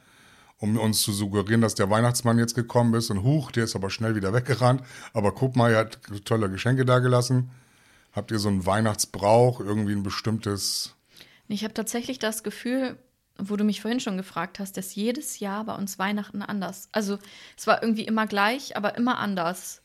um 0.58 0.78
uns 0.78 1.02
zu 1.02 1.12
suggerieren, 1.12 1.60
dass 1.60 1.74
der 1.74 1.90
Weihnachtsmann 1.90 2.38
jetzt 2.38 2.54
gekommen 2.54 2.94
ist. 2.94 3.10
Und 3.10 3.22
huch, 3.22 3.50
der 3.50 3.64
ist 3.64 3.76
aber 3.76 3.90
schnell 3.90 4.14
wieder 4.14 4.32
weggerannt. 4.32 4.82
Aber 5.12 5.32
guck 5.32 5.56
mal, 5.56 5.72
er 5.72 5.80
hat 5.80 5.98
tolle 6.24 6.50
Geschenke 6.50 6.84
da 6.84 6.98
gelassen. 6.98 7.50
Habt 8.12 8.30
ihr 8.30 8.38
so 8.38 8.48
einen 8.48 8.64
Weihnachtsbrauch, 8.64 9.60
irgendwie 9.60 9.92
ein 9.92 10.02
bestimmtes. 10.02 10.96
Ich 11.48 11.64
habe 11.64 11.74
tatsächlich 11.74 12.18
das 12.18 12.42
Gefühl, 12.42 12.98
wo 13.38 13.56
du 13.56 13.64
mich 13.64 13.82
vorhin 13.82 14.00
schon 14.00 14.16
gefragt 14.16 14.58
hast, 14.58 14.76
dass 14.76 14.94
jedes 14.94 15.38
Jahr 15.40 15.64
bei 15.64 15.74
uns 15.74 15.98
Weihnachten 15.98 16.42
anders. 16.42 16.88
Also 16.92 17.18
es 17.56 17.66
war 17.66 17.82
irgendwie 17.82 18.04
immer 18.04 18.26
gleich, 18.26 18.76
aber 18.76 18.96
immer 18.96 19.18
anders. 19.18 19.82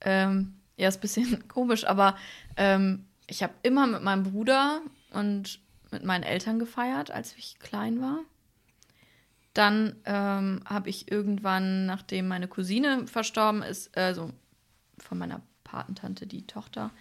Ähm, 0.00 0.54
ja, 0.76 0.88
ist 0.88 0.98
ein 0.98 1.00
bisschen 1.00 1.48
komisch, 1.48 1.86
aber 1.86 2.16
ähm, 2.56 3.06
ich 3.28 3.42
habe 3.42 3.52
immer 3.62 3.86
mit 3.86 4.02
meinem 4.02 4.24
Bruder 4.24 4.80
und 5.12 5.60
mit 5.90 6.04
meinen 6.04 6.24
Eltern 6.24 6.58
gefeiert, 6.58 7.10
als 7.10 7.34
ich 7.36 7.58
klein 7.60 8.00
war. 8.00 8.20
Dann 9.58 9.96
ähm, 10.04 10.60
habe 10.66 10.88
ich 10.88 11.10
irgendwann, 11.10 11.84
nachdem 11.84 12.28
meine 12.28 12.46
Cousine 12.46 13.08
verstorben 13.08 13.64
ist, 13.64 13.98
also 13.98 14.30
von 14.98 15.18
meiner 15.18 15.42
Patentante, 15.64 16.28
die 16.28 16.46
Tochter, 16.46 16.92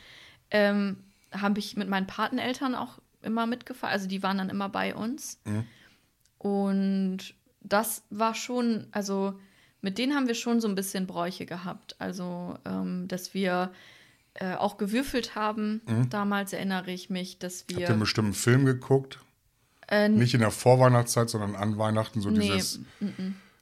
ähm, 0.49 0.97
habe 1.31 1.59
ich 1.59 1.77
mit 1.77 1.87
meinen 1.87 2.07
Pateneltern 2.07 2.73
auch 2.73 2.97
immer 3.21 3.45
mitgefeiert. 3.45 3.93
Also 3.93 4.07
die 4.07 4.23
waren 4.23 4.39
dann 4.39 4.49
immer 4.49 4.69
bei 4.69 4.95
uns. 4.95 5.39
Und 6.39 7.35
das 7.61 8.01
war 8.09 8.33
schon, 8.33 8.87
also 8.89 9.39
mit 9.81 9.99
denen 9.99 10.15
haben 10.15 10.25
wir 10.25 10.33
schon 10.33 10.59
so 10.59 10.67
ein 10.67 10.73
bisschen 10.73 11.05
Bräuche 11.05 11.45
gehabt. 11.45 11.95
Also, 11.99 12.57
ähm, 12.65 13.07
dass 13.07 13.35
wir 13.35 13.71
äh, 14.33 14.55
auch 14.55 14.77
gewürfelt 14.77 15.35
haben. 15.35 15.81
Damals 16.09 16.53
erinnere 16.53 16.89
ich 16.91 17.11
mich, 17.11 17.37
dass 17.37 17.61
Habt 17.61 17.73
ihr 17.73 17.77
wir. 17.77 17.89
einen 17.89 17.99
bestimmten 17.99 18.33
Film 18.33 18.65
geguckt? 18.65 19.19
Äh, 19.89 20.09
Nicht 20.09 20.33
in 20.33 20.41
der 20.41 20.51
Vorweihnachtszeit, 20.51 21.29
sondern 21.29 21.55
an 21.55 21.77
Weihnachten, 21.77 22.21
so 22.21 22.29
Nee, 22.29 22.39
dieses 22.39 22.79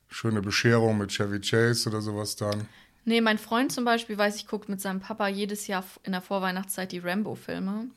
schöne 0.08 0.42
Bescherung 0.42 0.98
mit 0.98 1.12
Chevy 1.12 1.40
Chase 1.42 1.90
oder 1.90 2.02
sowas 2.02 2.36
dann. 2.36 2.68
nee, 3.06 3.22
mein 3.22 3.38
Freund 3.38 3.72
zum 3.72 3.86
Beispiel, 3.86 4.18
weiß 4.18 4.36
ich, 4.38 4.48
guckt 4.48 4.70
mit 4.70 4.82
seinem 4.82 5.00
Papa 5.02 5.28
jedes 5.28 5.68
Jahr 5.68 5.84
in 6.04 6.14
der 6.14 6.22
Vorweihnachtszeit 6.22 6.92
die 6.92 7.00
Rambo-Filme. 7.00 7.88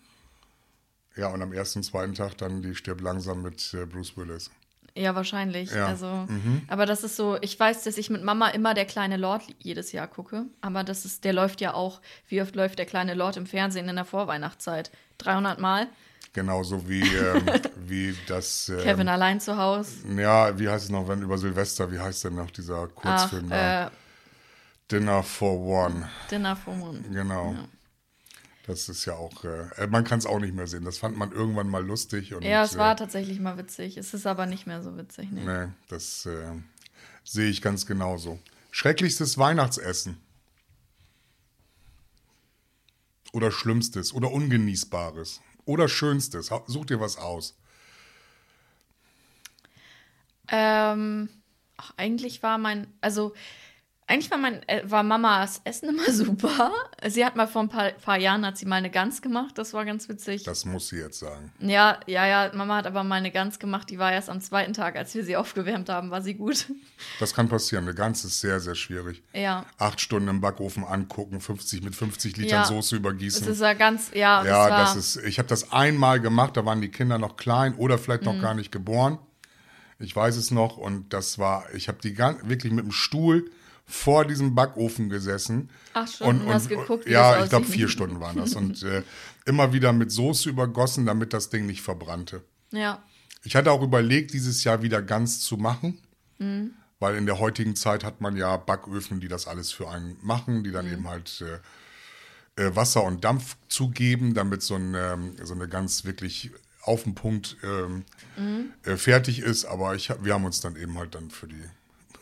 Ja, 1.17 1.29
und 1.29 1.43
am 1.43 1.53
ersten, 1.53 1.83
zweiten 1.83 2.15
Tag 2.15 2.37
dann 2.39 2.63
die 2.63 2.75
Stirb 2.75 3.01
langsam 3.01 3.43
mit 3.43 3.75
äh, 3.75 3.87
Bruce 3.87 4.17
Willis. 4.17 4.51
Ja, 4.95 5.15
wahrscheinlich. 5.15 5.71
Ja, 5.71 5.87
Also, 5.87 6.27
aber 6.67 6.85
das 6.87 7.05
ist 7.05 7.15
so, 7.17 7.39
ich 7.41 7.59
weiß, 7.59 7.85
dass 7.85 7.99
ich 7.99 8.11
mit 8.11 8.25
Mama 8.25 8.49
immer 8.49 8.75
der 8.75 8.85
kleine 8.85 9.17
Lord 9.17 9.43
jedes 9.61 9.93
Jahr 9.93 10.09
gucke, 10.09 10.47
aber 10.61 10.83
das 10.83 11.05
ist, 11.05 11.25
der 11.25 11.33
läuft 11.33 11.61
ja 11.61 11.75
auch, 11.75 12.01
wie 12.29 12.43
oft 12.43 12.57
läuft 12.57 12.79
der 12.81 12.87
kleine 12.87 13.15
Lord 13.15 13.37
im 13.37 13.47
Fernsehen 13.47 13.89
in 13.89 13.95
der 13.97 14.05
Vorweihnachtszeit? 14.05 14.91
300 15.19 15.61
Mal? 15.61 15.87
Genauso 16.33 16.89
wie, 16.89 17.03
ähm, 17.03 17.47
wie 17.87 18.15
das. 18.27 18.69
Ähm, 18.69 18.81
Kevin 18.81 19.09
allein 19.09 19.41
zu 19.41 19.57
Hause. 19.57 19.91
Ja, 20.17 20.59
wie 20.59 20.69
heißt 20.69 20.85
es 20.85 20.91
noch, 20.91 21.09
wenn 21.09 21.23
über 21.23 21.39
Silvester, 21.39 21.91
wie 21.91 21.99
heißt 21.99 22.25
denn 22.25 22.35
noch 22.35 22.51
dieser 22.51 22.89
Ach, 22.89 22.95
Kurzfilm 22.95 23.49
da? 23.49 23.87
äh, 23.87 23.91
Dinner 24.91 25.23
for 25.23 25.59
One. 25.61 26.09
Dinner 26.31 26.57
for 26.57 26.75
One. 26.75 27.01
Genau. 27.11 27.57
Das 28.67 28.89
ist 28.91 29.07
ja 29.07 29.15
auch, 29.15 29.45
äh, 29.45 29.87
man 29.87 30.05
kann 30.05 30.19
es 30.19 30.27
auch 30.27 30.39
nicht 30.39 30.55
mehr 30.55 30.67
sehen. 30.67 30.85
Das 30.85 30.99
fand 30.99 31.17
man 31.17 31.33
irgendwann 31.33 31.69
mal 31.69 31.85
lustig. 31.85 32.35
Und, 32.35 32.43
Ja, 32.45 32.63
es 32.65 32.75
äh, 32.75 32.79
war 32.79 32.97
tatsächlich 32.97 33.41
mal 33.41 33.57
witzig. 33.57 33.97
Es 33.97 34.13
ist 34.13 34.27
aber 34.27 34.45
nicht 34.45 34.67
mehr 34.67 34.83
so 34.83 34.97
witzig. 34.99 35.29
Nee. 35.31 35.43
Nee, 35.45 35.69
das 35.89 36.27
äh, 36.27 36.53
sehe 37.25 37.49
ich 37.49 37.63
ganz 37.63 37.87
genauso. 37.87 38.39
Schrecklichstes 38.71 39.39
Weihnachtsessen. 39.39 40.19
Oder 43.33 43.51
Schlimmstes 43.51 44.13
oder 44.13 44.31
Ungenießbares. 44.31 45.41
Oder 45.69 45.87
Schönstes. 45.87 46.51
Such 46.67 46.87
dir 46.87 46.99
was 46.99 47.19
aus. 47.19 47.55
Ähm, 50.51 51.29
eigentlich 51.99 52.43
war 52.43 52.57
mein, 52.57 52.87
also 53.03 53.35
eigentlich 54.09 54.31
war 54.31 54.39
mein, 54.39 54.67
äh, 54.69 54.83
war 54.85 55.03
Mamas 55.03 55.61
Essen 55.65 55.91
immer 55.91 56.05
super. 56.13 56.73
Sie 57.07 57.25
hat 57.25 57.37
mal 57.37 57.47
vor 57.47 57.63
ein 57.63 57.69
paar, 57.69 57.91
paar 57.93 58.19
Jahren 58.19 58.45
hat 58.45 58.57
sie 58.59 58.65
mal 58.67 58.77
eine 58.77 58.91
Gans 58.91 59.23
gemacht. 59.23 59.57
Das 59.59 59.75
war 59.75 59.85
ganz 59.85 60.09
witzig. 60.09 60.43
Das 60.45 60.65
muss 60.65 60.89
sie 60.89 60.97
jetzt 60.97 61.19
sagen. 61.19 61.53
Ja, 61.61 62.01
ja, 62.07 62.27
ja, 62.27 62.51
Mama 62.55 62.77
hat 62.77 62.87
aber 62.87 63.05
mal 63.05 63.17
eine 63.17 63.31
Gans 63.31 63.59
gemacht, 63.59 63.91
die 63.91 63.99
war 63.99 64.11
erst 64.13 64.31
am 64.31 64.41
zweiten 64.41 64.73
Tag, 64.73 64.97
als 64.97 65.15
wir 65.15 65.25
sie 65.25 65.37
aufgewärmt 65.37 65.89
haben, 65.89 66.11
war 66.11 66.23
sie 66.23 66.35
gut. 66.35 66.67
Das 67.21 67.33
kann 67.33 67.49
passieren. 67.49 67.85
Eine 67.85 67.95
Gans 67.95 68.25
ist 68.25 68.41
sehr, 68.41 68.59
sehr 68.59 68.75
schwierig. 68.75 69.23
Ja. 69.33 69.65
Acht 69.79 70.01
Stunden 70.01 70.27
im 70.29 70.41
Backofen 70.41 70.83
angucken, 70.85 71.41
50 71.41 71.83
mit 71.85 71.95
50 71.95 72.37
Litern 72.37 72.51
Ja. 72.63 72.65
Soße 72.65 72.97
Das 72.97 72.99
übergießen. 72.99 73.47
ist 73.47 73.61
ja 73.61 73.75
ganz, 73.75 74.11
ja, 74.15 74.45
ja, 74.45 74.69
das 74.69 74.95
das 74.95 75.17
ist, 75.17 75.25
ich 75.25 75.39
habe 75.39 75.49
das 75.49 75.71
einmal 75.73 76.19
gemacht, 76.21 76.57
da 76.57 76.65
waren 76.65 76.81
die 76.81 76.89
Kinder 76.91 77.19
noch 77.19 77.37
klein 77.37 77.75
oder 77.77 77.99
vielleicht 77.99 78.23
Mhm. 78.25 78.33
noch 78.35 78.41
gar 78.43 78.55
nicht 78.55 78.73
geboren. 78.73 79.19
Ich 80.01 80.15
weiß 80.17 80.37
es 80.37 80.51
noch 80.51 80.77
und 80.77 81.13
das 81.13 81.39
war, 81.39 81.67
ich 81.75 81.87
habe 81.89 81.99
die 82.03 82.15
gan- 82.15 82.39
wirklich 82.49 82.73
mit 82.73 82.85
dem 82.85 82.93
Stuhl 82.93 83.49
vor 83.89 84.27
diesem 84.27 84.55
Backofen 84.55 85.09
gesessen. 85.09 85.71
Ach 85.95 86.07
schon, 86.07 86.43
und 86.43 86.53
hast 86.53 86.69
geguckt, 86.69 87.07
wie 87.07 87.13
Ja, 87.13 87.43
ich 87.43 87.49
glaube 87.49 87.67
vier 87.67 87.89
Stunden 87.89 88.21
waren 88.21 88.37
das. 88.37 88.55
Und 88.55 88.83
äh, 88.83 89.03
immer 89.47 89.73
wieder 89.73 89.93
mit 89.95 90.13
Soße 90.13 90.51
übergossen, 90.51 91.07
damit 91.07 91.33
das 91.33 91.49
Ding 91.49 91.67
nicht 91.67 91.81
verbrannte. 91.83 92.45
Ja. 92.71 93.03
Ich 93.45 93.57
hatte 93.57 93.73
auch 93.73 93.83
überlegt, 93.83 94.35
dieses 94.35 94.63
Jahr 94.63 94.83
wieder 94.83 95.01
ganz 95.01 95.41
zu 95.41 95.57
machen. 95.57 95.99
Mhm. 96.39 96.73
Weil 97.01 97.17
in 97.17 97.27
der 97.27 97.39
heutigen 97.39 97.77
Zeit 97.77 98.05
hat 98.05 98.21
man 98.21 98.37
ja 98.37 98.57
Backöfen, 98.57 99.21
die 99.21 99.29
das 99.29 99.47
alles 99.47 99.71
für 99.73 99.89
einen 99.89 100.17
machen, 100.21 100.65
die 100.65 100.71
dann 100.73 100.87
Mhm. 100.87 100.93
eben 100.93 101.09
halt 101.09 101.43
äh, 102.57 102.63
äh, 102.63 102.77
Wasser 102.77 103.05
und 103.05 103.25
Dampf 103.25 103.57
zugeben, 103.69 104.35
damit 104.35 104.63
so, 104.63 104.75
ein, 104.75 104.95
ähm, 104.95 105.37
so 105.43 105.55
eine 105.55 105.69
ganz 105.69 106.05
wirklich 106.05 106.51
auf 106.83 107.05
den 107.05 107.15
Punkt 107.15 107.57
ähm, 107.63 108.05
Mhm. 108.37 108.73
äh, 108.85 108.97
fertig 108.97 109.39
ist. 109.39 109.65
Aber 109.65 109.95
ich, 109.95 110.11
wir 110.23 110.35
haben 110.35 110.45
uns 110.45 110.61
dann 110.61 110.77
eben 110.77 110.99
halt 110.99 111.15
dann 111.15 111.31
für 111.31 111.47
die 111.47 111.63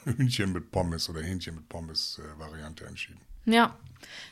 Hühnchen 0.17 0.53
mit 0.53 0.71
Pommes 0.71 1.09
oder 1.09 1.23
Hähnchen 1.23 1.57
mit 1.57 1.69
Pommes 1.69 2.21
äh, 2.21 2.39
Variante 2.39 2.87
entschieden. 2.87 3.21
Ja. 3.45 3.77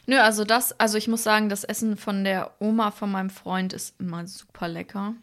Nö, 0.06 0.18
also 0.18 0.44
das, 0.44 0.78
also 0.78 0.98
ich 0.98 1.08
muss 1.08 1.22
sagen, 1.22 1.48
das 1.48 1.64
Essen 1.64 1.96
von 1.96 2.24
der 2.24 2.52
Oma 2.60 2.90
von 2.90 3.10
meinem 3.10 3.30
Freund 3.30 3.72
ist 3.72 3.98
immer 3.98 4.26
super 4.26 4.68
lecker. 4.68 5.14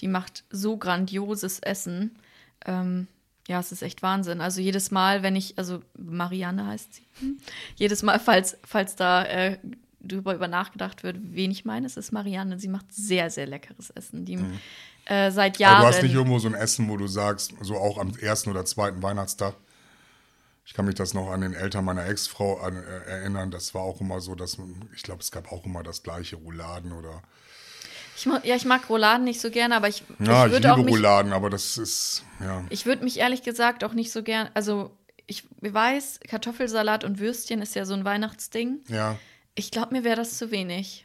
Die 0.00 0.08
macht 0.08 0.44
so 0.50 0.76
grandioses 0.76 1.60
Essen. 1.60 2.16
Ähm, 2.66 3.08
ja, 3.48 3.60
es 3.60 3.72
ist 3.72 3.82
echt 3.82 4.02
Wahnsinn. 4.02 4.40
Also 4.40 4.60
jedes 4.60 4.90
Mal, 4.90 5.22
wenn 5.22 5.36
ich, 5.36 5.58
also 5.58 5.82
Marianne 5.98 6.66
heißt 6.66 6.94
sie, 6.94 7.02
hm? 7.20 7.38
jedes 7.76 8.02
Mal, 8.02 8.18
falls, 8.18 8.56
falls 8.64 8.96
da 8.96 9.24
äh, 9.24 9.58
drüber 10.00 10.34
über 10.34 10.48
nachgedacht 10.48 11.02
wird, 11.02 11.16
wen 11.20 11.50
ich 11.50 11.64
meine, 11.64 11.86
es 11.86 11.96
ist 11.96 12.12
Marianne. 12.12 12.58
Sie 12.58 12.68
macht 12.68 12.92
sehr, 12.92 13.30
sehr 13.30 13.46
leckeres 13.46 13.90
Essen. 13.90 14.24
Die 14.24 14.38
äh, 15.06 15.30
seit 15.30 15.58
Jahren. 15.58 15.76
Aber 15.76 15.90
du 15.90 15.94
hast 15.94 16.02
nicht 16.02 16.14
irgendwo 16.14 16.38
so 16.38 16.48
ein 16.48 16.54
Essen, 16.54 16.88
wo 16.88 16.96
du 16.96 17.06
sagst, 17.06 17.54
so 17.60 17.76
auch 17.76 17.98
am 17.98 18.16
ersten 18.16 18.50
oder 18.50 18.64
zweiten 18.64 19.02
Weihnachtstag. 19.02 19.54
Ich 20.66 20.72
kann 20.72 20.86
mich 20.86 20.94
das 20.94 21.12
noch 21.12 21.30
an 21.30 21.42
den 21.42 21.52
Eltern 21.52 21.84
meiner 21.84 22.06
Ex-Frau 22.06 22.66
äh, 22.66 23.10
erinnern. 23.10 23.50
Das 23.50 23.74
war 23.74 23.82
auch 23.82 24.00
immer 24.00 24.20
so, 24.20 24.34
dass 24.34 24.58
ich 24.94 25.02
glaube, 25.02 25.20
es 25.20 25.30
gab 25.30 25.52
auch 25.52 25.64
immer 25.64 25.82
das 25.82 26.02
gleiche 26.02 26.36
Rouladen 26.36 26.92
oder. 26.92 27.22
ich, 28.16 28.24
ja, 28.24 28.56
ich 28.56 28.64
mag 28.64 28.88
Rouladen 28.88 29.24
nicht 29.24 29.40
so 29.40 29.50
gerne, 29.50 29.76
aber 29.76 29.88
ich, 29.88 30.04
Ja, 30.18 30.46
ich 30.46 30.52
ich, 30.52 30.58
liebe 30.58 30.72
auch 30.72 30.78
mich, 30.78 30.94
Rouladen, 30.94 31.32
aber 31.32 31.50
das 31.50 31.76
ist 31.76 32.24
ja. 32.40 32.64
Ich 32.70 32.86
würde 32.86 33.04
mich 33.04 33.18
ehrlich 33.18 33.42
gesagt 33.42 33.84
auch 33.84 33.92
nicht 33.92 34.10
so 34.10 34.22
gern, 34.22 34.48
also 34.54 34.90
ich 35.26 35.44
weiß, 35.60 36.20
Kartoffelsalat 36.28 37.04
und 37.04 37.18
Würstchen 37.18 37.62
ist 37.62 37.74
ja 37.74 37.84
so 37.84 37.94
ein 37.94 38.04
Weihnachtsding. 38.04 38.80
Ja. 38.88 39.18
Ich 39.54 39.70
glaube, 39.70 39.94
mir 39.94 40.04
wäre 40.04 40.16
das 40.16 40.36
zu 40.36 40.50
wenig. 40.50 41.03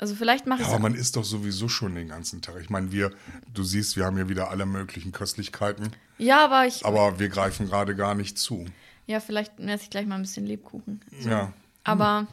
Also 0.00 0.14
vielleicht 0.14 0.46
mache 0.46 0.60
Ja, 0.62 0.68
ich 0.68 0.74
aber 0.74 0.78
es. 0.78 0.82
man 0.82 0.94
isst 0.94 1.16
doch 1.16 1.24
sowieso 1.24 1.68
schon 1.68 1.94
den 1.94 2.08
ganzen 2.08 2.40
Tag. 2.40 2.56
Ich 2.60 2.70
meine, 2.70 2.90
wir, 2.90 3.10
du 3.52 3.62
siehst, 3.62 3.96
wir 3.96 4.06
haben 4.06 4.16
hier 4.16 4.30
wieder 4.30 4.50
alle 4.50 4.64
möglichen 4.64 5.12
Köstlichkeiten, 5.12 5.90
Ja, 6.16 6.42
aber 6.44 6.66
ich. 6.66 6.86
aber 6.86 7.18
wir 7.18 7.28
greifen 7.28 7.66
gerade 7.68 7.94
gar 7.94 8.14
nicht 8.14 8.38
zu. 8.38 8.64
Ja, 9.06 9.20
vielleicht 9.20 9.60
esse 9.60 9.84
ich 9.84 9.90
gleich 9.90 10.06
mal 10.06 10.14
ein 10.14 10.22
bisschen 10.22 10.46
Lebkuchen. 10.46 11.02
Ja. 11.20 11.52
Aber, 11.84 12.26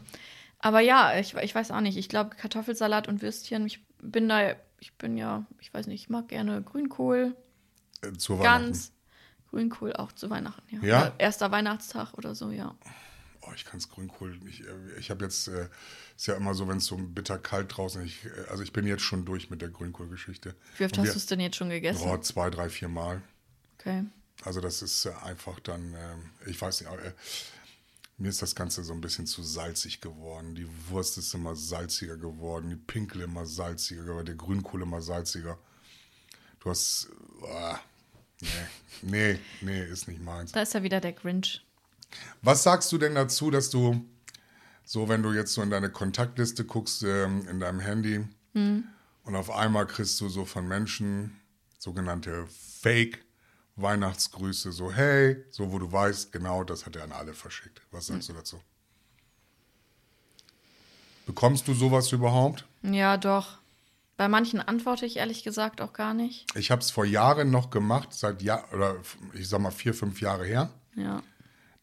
aber 0.60 0.80
ja, 0.80 1.18
ich, 1.20 1.34
ich 1.36 1.54
weiß 1.54 1.72
auch 1.72 1.82
nicht. 1.82 1.98
Ich 1.98 2.08
glaube, 2.08 2.36
Kartoffelsalat 2.38 3.08
und 3.10 3.22
Würstchen, 3.22 3.66
ich 3.66 3.84
bin 4.02 4.30
da, 4.30 4.52
ich 4.80 4.94
bin 4.94 5.18
ja, 5.18 5.46
ich 5.60 5.74
weiß 5.74 5.88
nicht, 5.88 6.04
ich 6.04 6.10
mag 6.10 6.28
gerne 6.30 6.62
Grünkohl, 6.62 7.36
Äh, 8.02 8.14
zur 8.14 8.40
Weihnachten. 8.40 8.66
Gans. 8.68 8.92
Grünkohl 9.50 9.94
auch 9.94 10.12
zu 10.12 10.30
Weihnachten, 10.30 10.64
ja. 10.76 10.84
Ja? 10.84 11.12
Erster 11.18 11.52
Weihnachtstag 11.52 12.14
oder 12.14 12.34
so, 12.36 12.52
ja. 12.52 12.76
Oh, 13.48 13.54
ich 13.56 13.66
kann 13.66 13.78
es 13.78 13.90
Grünkohl 13.90 14.38
äh, 14.46 15.00
Ich 15.00 15.10
habe 15.10 15.24
jetzt, 15.24 15.48
äh, 15.48 15.68
ist 16.16 16.28
ja 16.28 16.36
immer 16.36 16.54
so, 16.54 16.68
wenn 16.68 16.78
es 16.78 16.86
so 16.86 16.98
bitter 16.98 17.38
kalt 17.38 17.76
draußen 17.78 18.02
ist. 18.04 18.08
Ich, 18.12 18.26
äh, 18.26 18.50
also 18.50 18.64
ich 18.64 18.74
bin 18.74 18.86
jetzt 18.86 19.04
schon 19.04 19.26
durch 19.26 19.50
mit 19.50 19.62
der 19.62 19.70
Grünkohlgeschichte. 19.70 20.56
Wie 20.78 20.86
oft 20.86 20.94
Und 20.98 21.00
hast 21.04 21.08
wir- 21.08 21.14
du 21.14 21.18
es 21.20 21.26
denn 21.28 21.40
jetzt 21.40 21.56
schon 21.56 21.70
gegessen? 21.70 22.02
Oh, 22.08 22.18
zwei, 22.18 22.50
drei, 22.50 22.70
vier 22.70 22.90
Mal. 22.90 23.22
Okay. 23.80 24.04
Also 24.44 24.62
das 24.62 24.82
ist 24.82 25.06
äh, 25.06 25.12
einfach 25.24 25.60
dann, 25.62 25.94
ähm, 25.94 26.30
ich 26.46 26.62
weiß 26.62 26.82
nicht, 26.82 26.90
aber, 26.90 27.04
äh, 27.04 27.14
mir 28.20 28.30
ist 28.30 28.42
das 28.42 28.56
Ganze 28.56 28.84
so 28.84 28.94
ein 28.94 29.02
bisschen 29.02 29.28
zu 29.28 29.44
salzig 29.44 30.02
geworden. 30.02 30.56
Die 30.56 30.68
Wurst 30.90 31.18
ist 31.20 31.34
immer 31.36 31.56
salziger 31.56 32.18
geworden, 32.18 32.70
die 32.70 32.76
Pinkel 32.76 33.22
immer 33.22 33.46
salziger 33.46 34.04
geworden, 34.04 34.26
der 34.26 34.36
Grünkohl 34.36 34.82
immer 34.82 35.02
salziger. 35.02 35.58
Du 36.60 36.70
hast, 36.72 37.10
äh, 37.48 37.76
nee, 38.42 38.50
nee, 39.04 39.40
nee, 39.62 39.84
ist 39.86 40.08
nicht 40.08 40.22
meins. 40.22 40.52
Da 40.52 40.62
ist 40.64 40.74
ja 40.74 40.82
wieder 40.84 41.00
der 41.00 41.14
Grinch. 41.14 41.64
Was 42.42 42.64
sagst 42.64 42.92
du 42.92 42.98
denn 42.98 43.16
dazu, 43.16 43.52
dass 43.52 43.70
du, 43.70 44.06
so 44.84 45.10
wenn 45.10 45.24
du 45.24 45.34
jetzt 45.34 45.54
so 45.54 45.62
in 45.62 45.70
deine 45.70 45.90
Kontaktliste 45.90 46.66
guckst, 46.66 47.04
ähm, 47.04 47.48
in 47.48 47.60
deinem 47.60 47.80
Handy, 47.80 48.26
und 49.24 49.36
auf 49.36 49.52
einmal 49.52 49.86
kriegst 49.86 50.20
du 50.20 50.30
so 50.30 50.46
von 50.46 50.68
Menschen 50.68 51.40
sogenannte 51.78 52.48
Fake-Weihnachtsgrüße, 52.82 54.72
so 54.72 54.92
hey, 54.92 55.46
so 55.52 55.72
wo 55.72 55.78
du 55.78 55.92
weißt, 55.92 56.32
genau, 56.32 56.64
das 56.64 56.88
hat 56.88 56.96
er 56.96 57.04
an 57.04 57.12
alle 57.12 57.36
verschickt. 57.36 57.82
Was 57.92 58.08
sagst 58.08 58.30
du 58.30 58.34
dazu? 58.34 58.60
Bekommst 61.28 61.68
du 61.68 61.76
sowas 61.76 62.12
überhaupt? 62.12 62.66
Ja, 62.82 63.18
doch. 63.18 63.60
Bei 64.16 64.28
manchen 64.28 64.60
antworte 64.60 65.06
ich 65.06 65.18
ehrlich 65.18 65.44
gesagt 65.44 65.82
auch 65.82 65.94
gar 65.94 66.16
nicht. 66.16 66.48
Ich 66.56 66.72
habe 66.72 66.82
es 66.82 66.90
vor 66.90 67.06
Jahren 67.06 67.52
noch 67.52 67.70
gemacht, 67.70 68.14
seit 68.14 68.42
Jahr 68.42 68.64
oder 68.74 68.96
ich 69.34 69.48
sag 69.48 69.62
mal 69.62 69.70
vier, 69.70 69.94
fünf 69.94 70.20
Jahre 70.22 70.46
her. 70.46 70.72
Ja. 70.96 71.22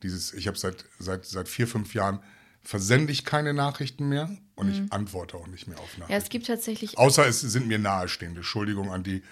Dieses, 0.05 0.33
ich 0.35 0.47
habe 0.47 0.57
seit, 0.59 0.85
seit, 1.01 1.25
seit 1.25 1.49
vier, 1.49 1.67
fünf 1.67 1.95
Jahren 1.95 2.21
versende 2.63 3.13
ich 3.13 3.25
keine 3.25 3.53
Nachrichten 3.53 4.09
mehr 4.09 4.31
und 4.55 4.71
ich 4.71 4.93
antworte 4.93 5.37
auch 5.37 5.47
nicht 5.49 5.67
mehr 5.67 5.79
auf 5.79 5.85
Mhm. 5.85 5.89
Ja, 5.95 6.01
Nachrichten. 6.05 6.23
es 6.23 6.29
gibt 6.31 6.47
tatsächlich. 6.47 6.97
Außer 6.99 7.27
es 7.27 7.41
sind 7.41 7.67
mir 7.67 7.79
nahestehende. 7.79 8.41
Entschuldigung 8.41 8.91
an 8.93 9.03
die 9.03 9.23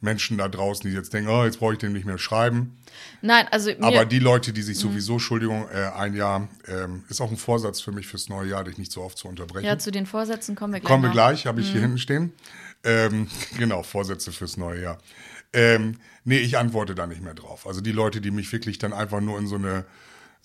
Menschen 0.00 0.38
da 0.38 0.48
draußen, 0.48 0.88
die 0.88 0.94
jetzt 0.96 1.12
denken, 1.12 1.28
oh, 1.28 1.44
jetzt 1.44 1.58
brauche 1.58 1.72
ich 1.72 1.78
den 1.80 1.92
nicht 1.92 2.06
mehr 2.06 2.18
schreiben. 2.18 2.76
Nein, 3.20 3.48
also 3.50 3.70
Aber 3.80 4.04
die 4.04 4.20
Leute, 4.20 4.52
die 4.52 4.62
sich 4.62 4.76
Mhm. 4.76 4.82
sowieso, 4.82 5.14
Entschuldigung, 5.14 5.66
äh, 5.70 5.90
ein 5.96 6.14
Jahr, 6.14 6.48
ähm, 6.68 7.04
ist 7.08 7.20
auch 7.20 7.30
ein 7.32 7.36
Vorsatz 7.36 7.80
für 7.80 7.90
mich 7.90 8.06
fürs 8.06 8.28
neue 8.28 8.48
Jahr, 8.50 8.62
dich 8.64 8.78
nicht 8.78 8.92
so 8.92 9.02
oft 9.02 9.18
zu 9.18 9.26
unterbrechen. 9.28 9.66
ja, 9.66 9.76
zu 9.76 9.90
den 9.90 10.06
Vorsätzen 10.06 10.54
kommen 10.54 10.72
wir 10.72 10.80
gleich. 10.80 10.88
Kommen 10.88 11.02
wir 11.02 11.10
gleich, 11.10 11.46
habe 11.46 11.60
ich 11.60 11.68
Mhm. 11.68 11.72
hier 11.72 11.80
hinten 11.80 11.98
stehen. 11.98 12.32
Ähm, 12.84 13.26
genau, 13.58 13.82
Vorsätze 13.82 14.30
fürs 14.30 14.56
neue 14.56 14.80
Jahr. 14.82 14.98
Ähm, 15.52 15.96
nee, 16.24 16.38
ich 16.38 16.56
antworte 16.58 16.94
da 16.94 17.06
nicht 17.08 17.20
mehr 17.22 17.34
drauf. 17.34 17.66
Also 17.66 17.80
die 17.80 17.92
Leute, 17.92 18.20
die 18.20 18.30
mich 18.30 18.52
wirklich 18.52 18.78
dann 18.78 18.92
einfach 18.92 19.20
nur 19.20 19.36
in 19.38 19.46
so 19.48 19.56
eine, 19.56 19.84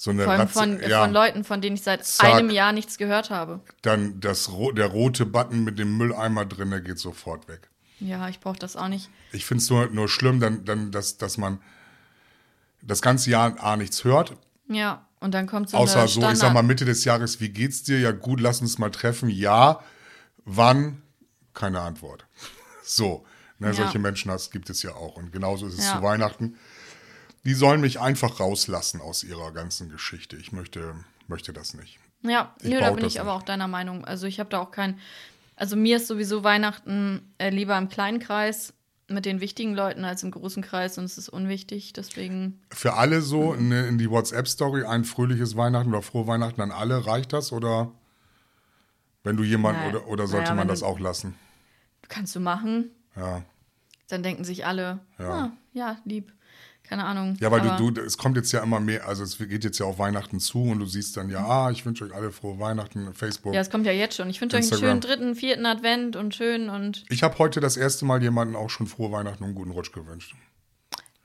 so 0.04 0.12
eine 0.12 0.24
Vor 0.24 0.34
allem 0.34 0.42
Ratze- 0.42 0.54
von, 0.54 0.80
ja, 0.82 1.02
von 1.02 1.14
Leuten, 1.14 1.44
von 1.46 1.62
denen 1.62 1.78
ich 1.78 1.82
seit 1.84 2.04
Zack. 2.06 2.34
einem 2.34 2.50
Jahr 2.50 2.74
nichts 2.74 2.98
gehört 2.98 3.30
habe. 3.30 3.62
dann 3.84 4.20
das, 4.20 4.52
der 4.74 4.88
rote 4.88 5.26
Button 5.26 5.64
mit 5.64 5.80
dem 5.80 5.98
Mülleimer 5.98 6.46
drin, 6.46 6.72
der 6.72 6.82
geht 6.82 7.00
sofort 7.00 7.48
weg. 7.48 7.70
Ja, 8.02 8.28
ich 8.28 8.42
brauche 8.42 8.60
das 8.60 8.76
auch 8.76 8.90
nicht. 8.90 9.10
Ich 9.32 9.46
finde 9.46 9.62
es 9.62 9.70
nur, 9.70 9.88
nur 9.88 10.10
schlimm, 10.10 10.42
dann, 10.42 10.66
dann, 10.66 10.92
dass, 10.92 11.18
dass 11.18 11.38
man 11.38 11.60
das 12.82 13.02
ganze 13.02 13.30
Jahr 13.30 13.58
A 13.64 13.78
nichts 13.78 14.04
hört. 14.04 14.36
Ja, 14.68 15.08
und 15.22 15.34
dann 15.34 15.48
kommt 15.48 15.70
so 15.70 15.78
Außer 15.78 16.00
eine 16.00 16.08
so, 16.10 16.14
Standard. 16.16 16.34
ich 16.34 16.40
sag 16.40 16.54
mal, 16.54 16.64
Mitte 16.64 16.84
des 16.84 17.06
Jahres, 17.06 17.40
wie 17.40 17.48
geht's 17.50 17.84
dir? 17.84 18.00
Ja, 18.00 18.12
gut, 18.12 18.42
lass 18.42 18.60
uns 18.60 18.78
mal 18.80 18.90
treffen. 18.92 19.30
Ja, 19.30 19.80
wann? 20.44 21.02
Keine 21.54 21.80
Antwort. 21.80 22.26
So, 22.86 23.26
ne, 23.60 23.68
Ja. 23.68 23.74
solche 23.74 23.98
Menschen 24.00 24.30
hast, 24.30 24.52
gibt 24.52 24.70
es 24.70 24.84
ja 24.84 24.92
auch. 24.96 25.16
Und 25.16 25.32
genauso 25.32 25.68
ist 25.68 25.80
es 25.80 25.86
Ja. 25.86 25.96
zu 25.96 26.02
Weihnachten. 26.04 26.58
Die 27.46 27.54
sollen 27.54 27.82
mich 27.82 28.00
einfach 28.00 28.40
rauslassen 28.40 29.02
aus 29.02 29.24
ihrer 29.24 29.52
ganzen 29.52 29.90
Geschichte. 29.90 30.38
Ich 30.38 30.52
möchte, 30.52 30.96
möchte 31.28 31.52
das 31.54 31.74
nicht. 31.74 32.00
Ja, 32.22 32.56
Ich 32.62 32.70
nö, 32.70 32.80
da 32.80 32.92
bin 32.92 33.04
ich 33.06 33.20
aber 33.20 33.34
auch 33.34 33.44
deiner 33.44 33.68
Meinung. 33.68 34.06
Also 34.06 34.28
ich 34.28 34.40
habe 34.40 34.50
da 34.50 34.60
auch 34.60 34.72
kein. 34.72 34.98
Also 35.56 35.76
mir 35.76 35.98
ist 35.98 36.08
sowieso 36.08 36.44
Weihnachten 36.44 37.34
äh, 37.38 37.50
lieber 37.50 37.78
im 37.78 37.90
kleinen 37.90 38.20
Kreis 38.20 38.74
mit 39.10 39.26
den 39.26 39.42
wichtigen 39.42 39.76
Leuten 39.76 40.06
als 40.06 40.24
im 40.24 40.32
großen 40.32 40.64
Kreis 40.64 40.98
und 40.98 41.04
es 41.04 41.18
ist 41.18 41.28
unwichtig. 41.30 41.92
Deswegen, 41.94 42.62
Für 42.72 42.94
alle 42.94 43.22
so 43.22 43.52
Mhm. 43.54 43.72
in, 43.72 43.86
in 43.90 43.98
die 43.98 44.10
WhatsApp-Story 44.10 44.86
ein 44.86 45.04
fröhliches 45.04 45.58
Weihnachten 45.58 45.90
oder 45.90 46.02
frohe 46.02 46.26
Weihnachten 46.28 46.62
an 46.62 46.72
alle, 46.72 47.06
reicht 47.06 47.34
das? 47.34 47.52
Oder 47.52 47.92
wenn 49.24 49.36
du 49.36 49.44
jemanden, 49.44 49.86
oder, 49.90 50.08
oder 50.08 50.28
sollte 50.28 50.46
Naja, 50.52 50.56
man 50.56 50.68
das 50.70 50.80
du- 50.80 50.86
auch 50.86 51.00
lassen? 51.00 51.36
kannst 52.08 52.36
du 52.36 52.40
machen. 52.40 52.92
Ja. 53.16 53.44
Dann 54.08 54.24
denken 54.24 54.44
sich 54.46 54.66
alle, 54.66 55.00
ja, 55.20 55.30
ah, 55.30 55.52
ja 55.74 55.98
lieb. 56.06 56.32
Keine 56.94 57.06
Ahnung. 57.06 57.38
Ja, 57.40 57.50
weil 57.50 57.62
du, 57.62 57.90
du, 57.90 58.02
es 58.02 58.20
kommt 58.20 58.38
jetzt 58.38 58.52
ja 58.52 58.62
immer 58.62 58.80
mehr, 58.80 59.08
also 59.08 59.24
es 59.24 59.40
geht 59.40 59.64
jetzt 59.64 59.80
ja 59.80 59.88
auf 59.88 59.98
Weihnachten 59.98 60.40
zu 60.40 60.62
und 60.62 60.78
du 60.78 60.86
siehst 60.86 61.18
dann 61.18 61.28
ja, 61.32 61.44
ah, 61.44 61.72
ich 61.72 61.88
wünsche 61.88 62.06
euch 62.06 62.14
alle 62.14 62.32
frohe 62.32 62.60
Weihnachten, 62.60 63.12
Facebook. 63.16 63.56
Ja, 63.56 63.62
es 63.62 63.72
kommt 63.72 63.88
ja 63.88 63.92
jetzt 63.92 64.16
schon. 64.16 64.30
Ich 64.30 64.40
wünsche 64.40 64.58
euch 64.58 64.72
einen 64.72 64.80
schönen 64.80 65.02
dritten, 65.02 65.34
vierten 65.36 65.66
Advent 65.66 66.16
und 66.16 66.36
schön 66.36 66.70
und 66.70 67.04
Ich 67.10 67.24
habe 67.24 67.36
heute 67.40 67.62
das 67.62 67.78
erste 67.78 68.06
Mal 68.06 68.22
jemanden 68.22 68.56
auch 68.56 68.70
schon 68.70 68.86
frohe 68.86 69.12
Weihnachten 69.12 69.42
und 69.44 69.48
einen 69.50 69.56
guten 69.56 69.72
Rutsch 69.72 69.92
gewünscht. 69.92 70.36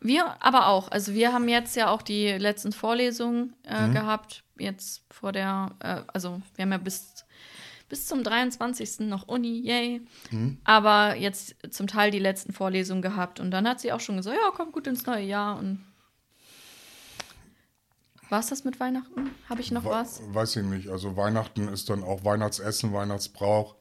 Wir 0.01 0.37
aber 0.43 0.69
auch. 0.69 0.91
Also 0.91 1.13
wir 1.13 1.35
haben 1.35 1.49
jetzt 1.51 1.77
ja 1.77 1.91
auch 1.91 2.01
die 2.01 2.29
letzten 2.29 2.73
Vorlesungen 2.73 3.55
äh, 3.65 3.89
Mhm. 3.89 3.93
gehabt. 3.93 4.45
Jetzt 4.59 5.03
vor 5.11 5.33
der, 5.33 5.73
äh, 5.81 6.01
also 6.15 6.41
wir 6.55 6.63
haben 6.63 6.73
ja 6.73 6.79
bis, 6.79 7.27
bis 7.89 8.07
zum 8.07 8.23
23. 8.23 9.01
noch 9.01 9.29
Uni, 9.29 9.61
yay. 9.61 10.03
Mhm. 10.31 10.59
Aber 10.65 11.17
jetzt 11.17 11.57
zum 11.71 11.87
Teil 11.87 12.11
die 12.11 12.19
letzten 12.19 12.53
Vorlesungen 12.53 13.03
gehabt. 13.03 13.41
Und 13.41 13.51
dann 13.51 13.67
hat 13.67 13.81
sie 13.81 13.93
auch 13.93 14.01
schon 14.01 14.17
gesagt, 14.17 14.37
ja, 14.37 14.51
komm 14.55 14.73
gut 14.73 14.87
ins 14.87 15.07
neue 15.07 15.25
Jahr. 15.25 15.59
Und 15.59 15.85
war 18.29 18.41
es 18.41 18.49
das 18.49 18.65
mit 18.65 18.79
Weihnachten? 18.79 19.31
Habe 19.49 19.61
ich 19.63 19.71
noch 19.71 19.85
Wa- 19.85 20.01
was? 20.03 20.21
Weiß 20.35 20.57
ich 20.57 20.65
nicht. 20.65 20.89
Also 20.89 21.17
Weihnachten 21.17 21.69
ist 21.69 21.89
dann 21.89 22.03
auch 22.03 22.25
Weihnachtsessen, 22.25 22.93
Weihnachtsbrauch, 22.93 23.75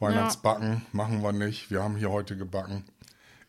Weihnachtsbacken 0.00 0.84
machen 0.92 1.22
wir 1.22 1.32
nicht. 1.32 1.70
Wir 1.70 1.82
haben 1.82 1.96
hier 1.96 2.10
heute 2.10 2.36
gebacken. 2.36 2.84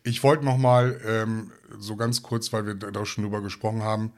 Ich 0.04 0.22
wollte 0.22 0.46
noch 0.46 0.58
mal 0.58 1.02
ähm, 1.04 1.52
so 1.80 1.96
ganz 1.96 2.22
kurz, 2.22 2.54
weil 2.54 2.68
wir 2.68 2.76
da 2.76 2.92
da 2.92 3.06
schon 3.06 3.24
drüber 3.24 3.42
gesprochen 3.42 3.82
haben, 3.82 4.14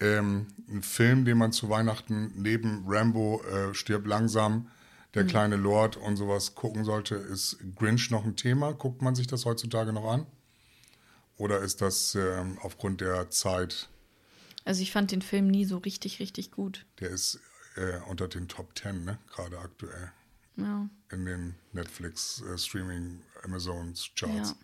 Ähm, 0.00 0.48
ein 0.68 0.82
Film, 0.82 1.24
den 1.24 1.38
man 1.38 1.52
zu 1.52 1.68
Weihnachten 1.68 2.32
neben 2.36 2.84
Rambo 2.86 3.42
äh, 3.44 3.74
stirbt 3.74 4.06
langsam, 4.06 4.70
der 5.14 5.24
kleine 5.24 5.56
Lord 5.56 5.96
und 5.96 6.16
sowas 6.16 6.54
gucken 6.56 6.84
sollte, 6.84 7.14
ist 7.14 7.58
Grinch 7.76 8.10
noch 8.10 8.24
ein 8.24 8.34
Thema? 8.36 8.72
Guckt 8.72 9.00
man 9.00 9.14
sich 9.14 9.26
das 9.28 9.44
heutzutage 9.44 9.92
noch 9.92 10.10
an? 10.10 10.26
Oder 11.36 11.60
ist 11.60 11.80
das 11.82 12.14
ähm, 12.16 12.58
aufgrund 12.62 13.00
der 13.00 13.30
Zeit, 13.30 13.88
Also 14.64 14.82
ich 14.82 14.90
fand 14.92 15.10
den 15.12 15.22
Film 15.22 15.46
nie 15.48 15.64
so 15.64 15.78
richtig, 15.78 16.18
richtig 16.20 16.50
gut. 16.50 16.84
der 17.00 17.10
ist 17.10 17.38
äh, 17.76 17.98
unter 18.08 18.26
den 18.28 18.48
Top 18.48 18.74
Ten, 18.74 19.04
ne? 19.04 19.18
gerade 19.32 19.58
aktuell 19.58 20.10
Ja. 20.56 20.88
in 21.12 21.24
den 21.24 21.54
Netflix, 21.72 22.40
äh, 22.42 22.56
Streaming, 22.58 23.20
Amazons 23.44 24.10
ja. 24.16 24.56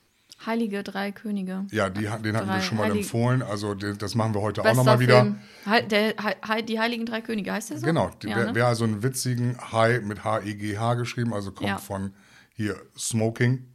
Heilige 0.47 0.83
drei 0.83 1.13
Könige. 1.13 1.67
Ja, 1.71 1.91
die, 1.91 2.01
den 2.03 2.11
hatten 2.13 2.25
wir 2.25 2.33
Drei 2.45 2.61
schon 2.63 2.79
mal 2.79 2.85
Heilige- 2.85 3.01
empfohlen. 3.01 3.43
Also 3.43 3.75
den, 3.75 3.99
das 3.99 4.15
machen 4.15 4.33
wir 4.35 4.41
heute 4.41 4.63
auch 4.63 4.65
Bester 4.65 4.79
nochmal 4.79 5.01
wieder. 5.01 5.37
Hei- 5.67 5.83
der, 5.83 6.15
Hei- 6.49 6.63
die 6.63 6.81
Heiligen 6.81 7.05
drei 7.05 7.21
Könige, 7.21 7.53
heißt 7.53 7.71
der 7.71 7.79
so? 7.79 7.87
Genau, 7.87 8.11
ja, 8.25 8.37
wer, 8.37 8.45
ne? 8.47 8.55
wer 8.55 8.67
also 8.67 8.85
einen 8.85 9.03
witzigen 9.03 9.59
High 9.73 10.03
mit 10.03 10.25
H-I-G-H 10.25 10.95
geschrieben, 10.95 11.35
also 11.35 11.53
kommt 11.53 11.69
Ja. 11.69 11.77
von 11.79 12.15
hier 12.55 12.77
Smoking. 12.99 13.67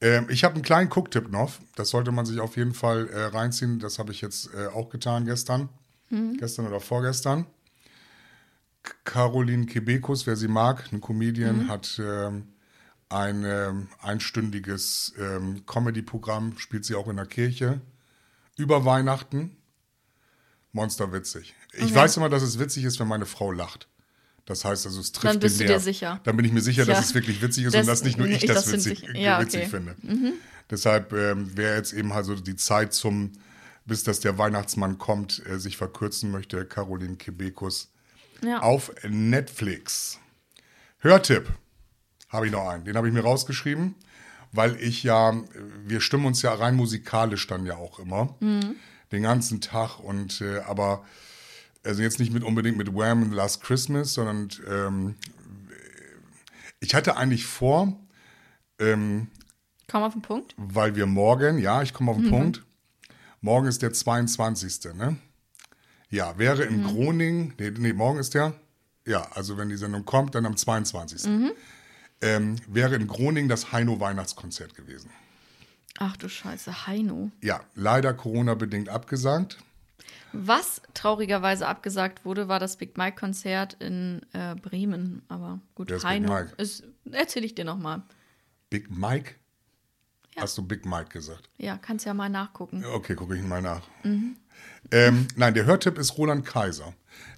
Ähm, 0.00 0.26
ich 0.28 0.42
habe 0.42 0.54
einen 0.54 0.64
kleinen 0.64 0.90
Cooktipp 0.90 1.30
noch. 1.30 1.52
Das 1.76 1.90
sollte 1.90 2.10
man 2.10 2.26
sich 2.26 2.40
auf 2.40 2.56
jeden 2.56 2.74
Fall 2.74 3.08
äh, 3.08 3.26
reinziehen. 3.26 3.78
Das 3.78 4.00
habe 4.00 4.10
ich 4.10 4.20
jetzt 4.20 4.50
äh, 4.52 4.66
auch 4.66 4.88
getan 4.90 5.24
gestern. 5.24 5.68
Mhm. 6.10 6.36
Gestern 6.38 6.66
oder 6.66 6.80
vorgestern. 6.80 7.46
Caroline 9.04 9.66
Kebekus, 9.66 10.26
wer 10.26 10.36
sie 10.36 10.48
mag, 10.48 10.84
eine 10.90 11.00
Comedian, 11.00 11.64
Mhm. 11.64 11.68
hat 11.68 12.00
ähm, 12.04 12.48
ein 13.08 13.44
ähm, 13.44 13.88
einstündiges 14.00 15.14
ähm, 15.18 15.64
Comedy-Programm, 15.66 16.58
spielt 16.58 16.84
sie 16.84 16.94
auch 16.94 17.08
in 17.08 17.16
der 17.16 17.26
Kirche, 17.26 17.80
über 18.56 18.84
Weihnachten. 18.84 19.56
Monsterwitzig. 20.72 21.54
Ich 21.72 21.84
Okay. 21.84 21.94
weiß 21.94 22.16
immer, 22.16 22.28
dass 22.28 22.42
es 22.42 22.58
witzig 22.58 22.84
ist, 22.84 22.98
wenn 23.00 23.06
meine 23.08 23.26
Frau 23.26 23.52
lacht. 23.52 23.88
Das 24.46 24.64
heißt 24.64 24.86
also, 24.86 25.00
es 25.00 25.12
trifft 25.12 25.24
Dann 25.34 25.40
bist 25.40 25.56
den 25.60 25.66
du 25.66 25.72
dir 25.72 25.76
Nerv. 25.76 25.84
sicher. 25.84 26.20
Dann 26.24 26.36
bin 26.36 26.44
ich 26.44 26.52
mir 26.52 26.60
sicher, 26.60 26.82
Ja. 26.84 26.94
dass 26.94 27.06
es 27.06 27.14
wirklich 27.14 27.40
witzig 27.40 27.64
ist 27.64 27.74
Das- 27.74 27.82
und 27.82 27.86
dass 27.86 28.04
nicht 28.04 28.18
nur 28.18 28.26
ich 28.26 28.42
ich 28.42 28.46
das, 28.46 28.64
das 28.64 28.72
witzig, 28.72 29.02
ja, 29.14 29.40
witzig 29.40 29.66
okay. 29.68 29.80
Mhm. 29.80 29.94
finde. 29.96 30.32
Deshalb 30.70 31.12
ähm, 31.12 31.50
wer 31.54 31.76
jetzt 31.76 31.92
eben 31.92 32.12
also 32.12 32.34
die 32.34 32.56
Zeit 32.56 32.92
zum, 32.92 33.32
bis 33.86 34.02
dass 34.02 34.20
der 34.20 34.36
Weihnachtsmann 34.36 34.98
kommt, 34.98 35.42
äh, 35.46 35.58
sich 35.58 35.76
verkürzen 35.76 36.30
möchte, 36.30 36.64
Caroline 36.66 37.16
Kebekus 37.16 37.90
Ja. 38.42 38.60
auf 38.60 38.92
Netflix. 39.08 40.18
Hörtipp 40.98 41.48
habe 42.34 42.46
ich 42.46 42.52
noch 42.52 42.68
einen. 42.68 42.84
Den 42.84 42.96
habe 42.96 43.08
ich 43.08 43.14
mir 43.14 43.22
rausgeschrieben, 43.22 43.94
weil 44.52 44.76
ich 44.76 45.02
ja, 45.02 45.32
wir 45.84 46.00
stimmen 46.00 46.26
uns 46.26 46.42
ja 46.42 46.52
rein 46.52 46.76
musikalisch 46.76 47.46
dann 47.46 47.64
ja 47.64 47.76
auch 47.76 47.98
immer. 47.98 48.34
Den 49.12 49.22
ganzen 49.22 49.60
Tag 49.60 49.98
und 50.00 50.40
äh, 50.40 50.58
aber 50.60 51.04
also 51.84 52.02
jetzt 52.02 52.18
nicht 52.18 52.32
mit 52.32 52.42
unbedingt 52.42 52.76
mit 52.76 52.94
Wham 52.94 53.22
and 53.22 53.34
Last 53.34 53.62
Christmas, 53.62 54.14
sondern 54.14 54.48
ähm, 54.68 55.14
ich 56.80 56.94
hatte 56.94 57.16
eigentlich 57.16 57.46
vor, 57.46 57.96
ähm, 58.78 59.28
Komm 59.90 60.02
auf 60.02 60.12
den 60.14 60.22
Punkt. 60.22 60.54
weil 60.56 60.96
wir 60.96 61.06
morgen, 61.06 61.58
ja, 61.58 61.82
ich 61.82 61.92
komme 61.92 62.10
auf 62.10 62.16
den 62.16 62.30
Punkt, 62.30 62.62
morgen 63.40 63.66
ist 63.66 63.82
der 63.82 63.92
22. 63.92 64.94
Ne? 64.94 65.16
Ja, 66.08 66.38
wäre 66.38 66.64
in 66.64 66.82
Groningen, 66.82 67.52
nee, 67.58 67.70
nee, 67.70 67.92
morgen 67.92 68.18
ist 68.18 68.34
der, 68.34 68.54
ja, 69.06 69.26
also 69.32 69.58
wenn 69.58 69.68
die 69.68 69.76
Sendung 69.76 70.04
kommt, 70.04 70.34
dann 70.34 70.46
am 70.46 70.56
22. 70.56 71.52
Ähm, 72.24 72.56
wäre 72.66 72.94
in 72.96 73.06
Groningen 73.06 73.48
das 73.48 73.70
Heino 73.72 74.00
Weihnachtskonzert 74.00 74.74
gewesen. 74.74 75.10
Ach 75.98 76.16
du 76.16 76.28
Scheiße, 76.28 76.86
Heino. 76.86 77.30
Ja, 77.42 77.60
leider 77.74 78.14
Corona-bedingt 78.14 78.88
abgesagt. 78.88 79.58
Was 80.32 80.82
traurigerweise 80.94 81.68
abgesagt 81.68 82.24
wurde, 82.24 82.48
war 82.48 82.58
das 82.58 82.76
Big 82.76 82.96
Mike-Konzert 82.98 83.74
in 83.74 84.22
äh, 84.32 84.56
Bremen. 84.56 85.22
Aber 85.28 85.60
gut, 85.76 85.90
Wer 85.90 85.96
ist 85.98 86.02
Big 86.02 86.10
Heino 86.10 86.34
Mike? 86.34 86.52
ist. 86.56 86.82
Erzähle 87.12 87.46
ich 87.46 87.54
dir 87.54 87.64
nochmal. 87.64 88.02
Big 88.70 88.90
Mike? 88.90 89.34
Ja. 90.34 90.42
Hast 90.42 90.58
du 90.58 90.62
Big 90.62 90.84
Mike 90.84 91.10
gesagt? 91.10 91.48
Ja, 91.58 91.76
kannst 91.78 92.06
ja 92.06 92.14
mal 92.14 92.28
nachgucken. 92.28 92.84
Okay, 92.84 93.14
gucke 93.14 93.36
ich 93.36 93.42
mal 93.42 93.62
nach. 93.62 93.82
Ähm, 94.90 95.28
nein, 95.36 95.54
der 95.54 95.66
Hörtipp 95.66 95.98
ist 95.98 96.18
Roland 96.18 96.44
Kaiser. 96.44 96.94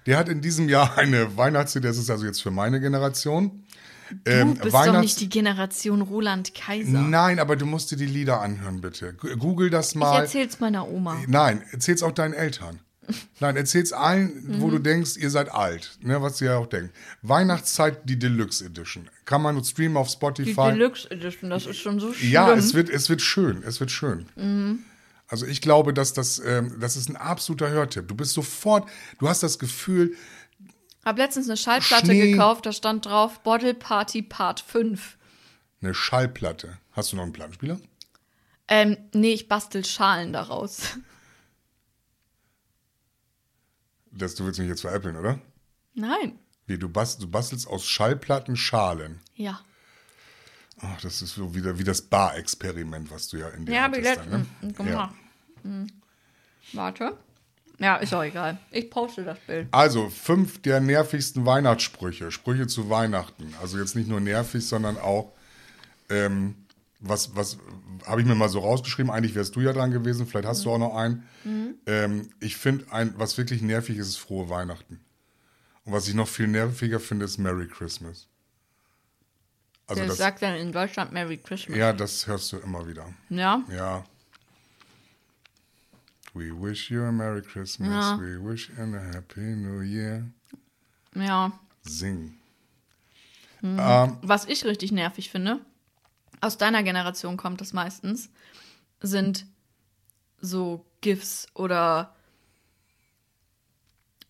Der 0.07 0.17
hat 0.17 0.29
in 0.29 0.41
diesem 0.41 0.67
Jahr 0.67 0.97
eine 0.97 1.37
Weihnachts... 1.37 1.73
Das 1.73 1.97
ist 1.97 2.09
also 2.09 2.25
jetzt 2.25 2.41
für 2.41 2.49
meine 2.49 2.79
Generation. 2.79 3.66
Ähm, 4.25 4.55
du 4.55 4.61
bist 4.61 4.75
doch 4.75 4.99
nicht 4.99 5.19
die 5.19 5.29
Generation 5.29 6.01
Roland 6.01 6.53
Kaiser. 6.53 7.01
Nein, 7.01 7.39
aber 7.39 7.55
du 7.55 7.65
musst 7.65 7.91
dir 7.91 7.97
die 7.97 8.05
Lieder 8.05 8.41
anhören, 8.41 8.81
bitte. 8.81 9.13
Google 9.13 9.69
das 9.69 9.89
ich 9.89 9.95
mal. 9.95 10.21
erzähl's 10.21 10.59
meiner 10.59 10.87
Oma. 10.87 11.17
Nein, 11.27 11.63
erzähl's 11.71 12.03
auch 12.03 12.11
deinen 12.11 12.33
Eltern. 12.33 12.79
Nein, 13.39 13.55
erzähl's 13.55 13.93
allen, 13.93 14.43
Mhm. 14.45 14.61
wo 14.61 14.69
du 14.69 14.79
denkst, 14.79 15.15
ihr 15.17 15.29
seid 15.29 15.49
alt, 15.53 15.97
ne, 16.01 16.21
was 16.21 16.41
ihr 16.41 16.51
ja 16.51 16.57
auch 16.57 16.67
denkt. 16.67 16.93
Weihnachtszeit, 17.21 18.01
die 18.09 18.19
Deluxe 18.19 18.65
Edition. 18.65 19.09
Kann 19.25 19.41
man 19.41 19.63
streamen 19.63 19.95
auf 19.97 20.07
Die 20.07 20.13
Spotify. 20.13 20.71
Deluxe 20.71 21.09
Edition, 21.11 21.49
das 21.49 21.65
ist 21.65 21.77
schon 21.77 21.99
so 21.99 22.11
schlimm. 22.13 22.31
Ja, 22.31 22.51
es 22.53 22.73
wird, 22.73 22.89
es 22.89 23.09
wird 23.09 23.21
schön, 23.21 23.63
es 23.65 23.79
wird 23.79 23.91
schön. 23.91 24.25
Mhm. 24.35 24.79
Also 25.29 25.45
ich 25.45 25.61
glaube, 25.61 25.93
dass 25.93 26.13
das, 26.13 26.39
ähm, 26.45 26.77
das 26.79 26.95
ist 26.95 27.09
ein 27.09 27.17
absoluter 27.17 27.69
Hörtipp. 27.69 28.07
Du 28.07 28.15
bist 28.15 28.33
sofort, 28.33 28.87
du 29.19 29.27
hast 29.27 29.43
das 29.43 29.59
Gefühl, 29.59 30.13
Hab 31.07 31.17
letztens 31.17 31.47
eine 31.47 31.55
Schallplatte 31.55 32.07
Schnee. 32.07 32.31
gekauft, 32.33 32.65
da 32.65 32.73
stand 32.73 33.05
drauf 33.05 33.39
Bottle 33.39 33.73
Party 33.73 34.21
Part 34.21 34.59
5. 34.59 35.17
eine 35.81 35.93
Schallplatte. 35.93 36.79
Hast 36.91 37.13
du 37.13 37.15
noch 37.15 37.23
einen 37.23 37.31
Plattenspieler? 37.31 37.79
Ähm, 38.67 38.97
nee, 39.13 39.31
ich 39.31 39.47
bastel 39.47 39.85
Schalen 39.85 40.33
daraus. 40.33 40.97
Das, 44.11 44.35
du 44.35 44.43
willst 44.43 44.59
mich 44.59 44.67
jetzt 44.67 44.81
veräppeln, 44.81 45.15
oder? 45.15 45.39
Nein. 45.93 46.39
Wie, 46.65 46.77
du, 46.77 46.89
bast, 46.89 47.21
du 47.21 47.29
bastelst 47.29 47.67
aus 47.67 47.87
Schallplatten 47.87 48.57
Schalen. 48.57 49.21
Ja. 49.33 49.61
Ach, 50.81 50.99
das 50.99 51.21
ist 51.21 51.35
so 51.35 51.55
wieder 51.55 51.79
wie 51.79 51.85
das 51.85 52.01
Bar-Experiment, 52.01 53.11
was 53.11 53.29
du 53.29 53.37
ja 53.37 53.47
in 53.47 53.65
dir 53.65 53.75
Ja, 53.75 53.83
hattest 53.83 54.01
wie 54.01 54.15
dann, 54.15 54.29
ne? 54.29 54.45
Guck 54.75 54.79
mal. 54.79 54.91
Ja. 54.91 55.13
Hm. 55.63 55.87
Warte. 56.73 57.17
Ja, 57.79 57.97
ist 57.97 58.13
auch 58.13 58.23
egal. 58.23 58.57
Ich 58.71 58.89
poste 58.89 59.23
das 59.23 59.37
Bild. 59.39 59.67
Also, 59.71 60.09
fünf 60.09 60.61
der 60.61 60.79
nervigsten 60.79 61.45
Weihnachtssprüche. 61.45 62.31
Sprüche 62.31 62.67
zu 62.67 62.89
Weihnachten. 62.89 63.53
Also 63.61 63.77
jetzt 63.77 63.95
nicht 63.95 64.09
nur 64.09 64.19
nervig, 64.19 64.67
sondern 64.67 64.97
auch, 64.97 65.31
ähm, 66.09 66.55
was, 66.99 67.35
was 67.35 67.59
habe 68.07 68.21
ich 68.21 68.27
mir 68.27 68.33
mal 68.33 68.49
so 68.49 68.59
rausgeschrieben? 68.59 69.11
Eigentlich 69.11 69.35
wärst 69.35 69.55
du 69.55 69.61
ja 69.61 69.73
dran 69.73 69.91
gewesen, 69.91 70.25
vielleicht 70.25 70.47
hast 70.47 70.65
du 70.65 70.71
auch 70.71 70.79
noch 70.79 70.95
einen. 70.95 71.23
Ähm, 71.85 72.29
ich 72.39 72.57
finde, 72.57 72.85
ein, 72.91 73.13
was 73.17 73.37
wirklich 73.37 73.61
nervig 73.61 73.97
ist, 73.97 74.07
ist 74.07 74.17
frohe 74.17 74.49
Weihnachten. 74.49 74.99
Und 75.85 75.93
was 75.93 76.07
ich 76.07 76.15
noch 76.15 76.27
viel 76.27 76.47
nerviger 76.47 76.99
finde, 76.99 77.25
ist 77.25 77.37
Merry 77.37 77.67
Christmas. 77.67 78.27
Also 79.85 80.01
Der 80.01 80.09
das, 80.09 80.17
sagt 80.17 80.41
dann 80.41 80.55
in 80.55 80.71
Deutschland 80.71 81.13
Merry 81.13 81.37
Christmas. 81.37 81.77
ja, 81.77 81.93
das 81.93 82.27
hörst 82.27 82.51
du 82.51 82.57
immer 82.57 82.87
wieder. 82.87 83.05
Ja? 83.29 83.63
Ja. 83.71 84.03
We 86.37 86.51
wish 86.51 86.91
you 86.91 87.03
a 87.03 87.11
Merry 87.11 87.41
Christmas. 87.41 87.89
Ja. 87.89 88.19
We 88.19 88.37
wish 88.43 88.69
you 88.69 88.83
a 88.95 88.99
Happy 89.13 89.39
New 89.41 89.81
Year. 89.81 90.23
Ja. 91.15 91.51
Sing. 91.83 92.33
Was 93.61 94.45
ich 94.45 94.63
richtig 94.65 94.91
nervig 94.91 95.31
finde, 95.31 95.59
aus 96.41 96.57
deiner 96.57 96.83
Generation 96.83 97.37
kommt 97.37 97.59
das 97.59 97.73
meistens, 97.73 98.29
sind 99.01 99.45
so 100.39 100.85
GIFs 101.01 101.47
oder 101.55 102.13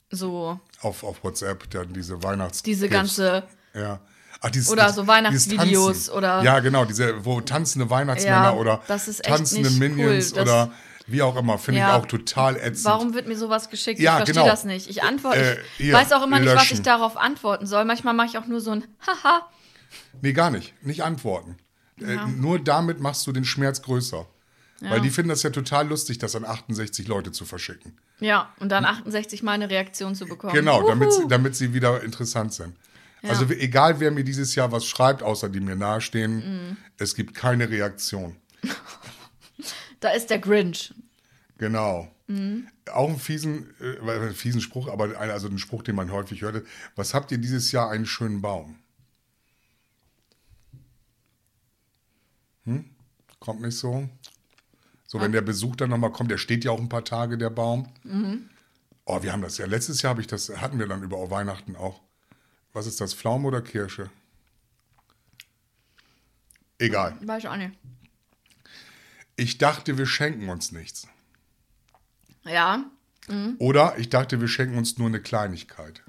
so 0.10 0.60
Auf, 0.82 1.04
auf 1.04 1.24
WhatsApp 1.24 1.70
dann 1.72 1.92
diese 1.94 2.24
Weihnachts. 2.24 2.64
diese 2.64 2.88
ganze. 2.88 3.44
Ja. 3.74 4.00
Ach, 4.40 4.52
dieses, 4.52 4.70
Oder 4.70 4.94
so 4.94 5.08
Weihnachtsvideos 5.08 6.10
oder- 6.12 6.44
Ja, 6.44 6.60
genau, 6.60 6.86
diese, 6.86 7.26
wo 7.26 7.42
tanzende 7.42 7.90
Weihnachtsmänner 7.90 8.36
Ja, 8.44 8.54
oder 8.54 8.82
das 8.88 9.08
ist 9.08 9.20
echt 9.26 9.36
tanzende 9.36 9.72
Minions 9.72 10.34
cool. 10.34 10.42
Oder 10.44 10.72
wie 11.08 11.22
auch 11.22 11.36
immer, 11.38 11.58
finde 11.58 11.80
Ja. 11.82 11.90
ich 11.98 12.04
auch 12.04 12.06
total 12.06 12.56
ätzend. 12.58 12.86
Warum 12.86 13.14
wird 13.14 13.28
mir 13.28 13.38
sowas 13.38 13.70
geschickt? 13.70 14.00
Ja, 14.00 14.12
ich 14.14 14.26
verstehe 14.26 14.36
genau. 14.36 14.46
das 14.48 14.64
nicht. 14.66 14.90
Ich 14.90 15.04
antworte, 15.04 15.58
Äh, 15.58 15.58
ich 15.80 15.92
weiß 15.94 16.12
auch 16.14 16.24
immer 16.24 16.40
nicht, 16.40 16.50
was 16.50 16.56
löschen. 16.64 16.74
ich 16.78 16.82
darauf 16.84 17.18
antworten 17.18 17.66
soll. 17.66 17.86
Manchmal 17.86 18.14
mache 18.14 18.28
ich 18.28 18.38
auch 18.38 18.46
nur 18.48 18.60
so 18.62 18.72
ein 18.72 18.84
Haha. 19.06 19.48
Nee, 20.22 20.34
gar 20.34 20.52
nicht. 20.52 20.74
Nicht 20.86 21.04
antworten. 21.04 21.58
Äh, 22.02 22.18
nur 22.36 22.60
damit 22.60 23.00
machst 23.00 23.26
du 23.26 23.32
den 23.32 23.46
Schmerz 23.46 23.82
größer. 23.82 24.26
Weil 24.82 25.02
die 25.02 25.10
finden 25.10 25.30
das 25.30 25.42
ja 25.42 25.50
total 25.50 25.88
lustig, 25.88 26.20
das 26.20 26.36
an 26.36 26.46
68 26.46 27.08
Leute 27.08 27.32
zu 27.32 27.46
verschicken. 27.46 27.98
Ja, 28.20 28.54
und 28.60 28.70
dann 28.70 28.86
68 28.86 29.42
Mal 29.42 29.54
eine 29.54 29.72
Reaktion 29.72 30.14
zu 30.14 30.26
bekommen. 30.28 30.54
Genau, 30.54 30.88
damit, 30.88 31.10
damit 31.30 31.56
sie 31.56 31.74
wieder 31.74 32.04
interessant 32.04 32.54
sind. 32.54 32.76
Also 33.24 33.50
we- 33.50 33.58
egal, 33.60 34.00
wer 34.00 34.12
mir 34.12 34.24
dieses 34.24 34.54
Jahr 34.54 34.72
was 34.72 34.86
schreibt, 34.86 35.24
außer 35.24 35.50
die 35.50 35.62
mir 35.62 35.76
nahestehen, 35.76 36.36
Mhm. 36.70 36.78
es 37.00 37.16
gibt 37.16 37.34
keine 37.34 37.68
Reaktion. 37.72 38.36
Da 40.00 40.10
ist 40.10 40.30
der 40.30 40.40
Grinch. 40.40 40.94
Genau. 41.58 42.12
Mhm. 42.28 42.68
Auch 42.92 43.08
einen 43.10 43.20
fiesen, 43.20 43.74
äh, 43.80 44.32
fiesen 44.34 44.62
Spruch, 44.62 44.88
aber 44.90 45.18
ein- 45.20 45.32
also 45.32 45.48
ein 45.48 45.58
Spruch, 45.60 45.82
den 45.84 45.96
man 45.96 46.12
häufig 46.12 46.42
hörte. 46.42 46.66
Was 46.96 47.14
habt 47.14 47.32
ihr 47.32 47.38
dieses 47.38 47.72
Jahr 47.72 47.90
einen 47.90 48.06
schönen 48.06 48.42
Baum? 48.42 48.76
Hm? 52.66 52.86
Kommt 53.40 53.62
nicht 53.62 53.78
so. 53.78 54.10
So, 55.06 55.22
wenn 55.22 55.32
der 55.32 55.42
Besuch 55.42 55.78
dann 55.78 55.90
nochmal 55.90 56.12
kommt, 56.12 56.32
der 56.32 56.38
steht 56.38 56.66
ja 56.66 56.72
auch 56.72 56.80
ein 56.80 56.90
paar 56.90 57.06
Tage, 57.06 57.38
der 57.38 57.50
Baum. 57.50 57.88
Mhm. 58.04 58.50
Oh, 59.06 59.24
wir 59.24 59.32
haben 59.32 59.42
das 59.42 59.58
ja. 59.58 59.66
Letztes 59.66 60.02
Jahr 60.02 60.10
habe 60.12 60.22
ich 60.22 60.28
das, 60.28 60.50
hatten 60.60 60.80
wir 60.80 60.88
dann 60.88 61.02
über 61.02 61.30
Weihnachten 61.32 61.78
auch. 61.78 62.02
Was 62.74 62.88
ist 62.88 63.00
das, 63.00 63.14
Pflaume 63.14 63.48
oder 63.48 63.62
Kirsche? 63.62 64.10
Egal. 66.78 67.18
Weiß 67.22 67.44
ich 67.44 67.48
auch 67.50 67.56
nicht. 67.56 67.72
Ich 69.38 69.58
dachte, 69.60 69.98
wir 69.98 70.06
schenken 70.08 70.50
uns 70.50 70.72
nichts. 70.72 71.08
Ja, 72.44 72.84
Oder 73.60 73.96
ich 73.98 74.10
dachte, 74.10 74.40
wir 74.42 74.48
schenken 74.48 74.78
uns 74.78 74.98
nur 74.98 75.08
eine 75.08 75.22
Kleinigkeit. 75.22 76.02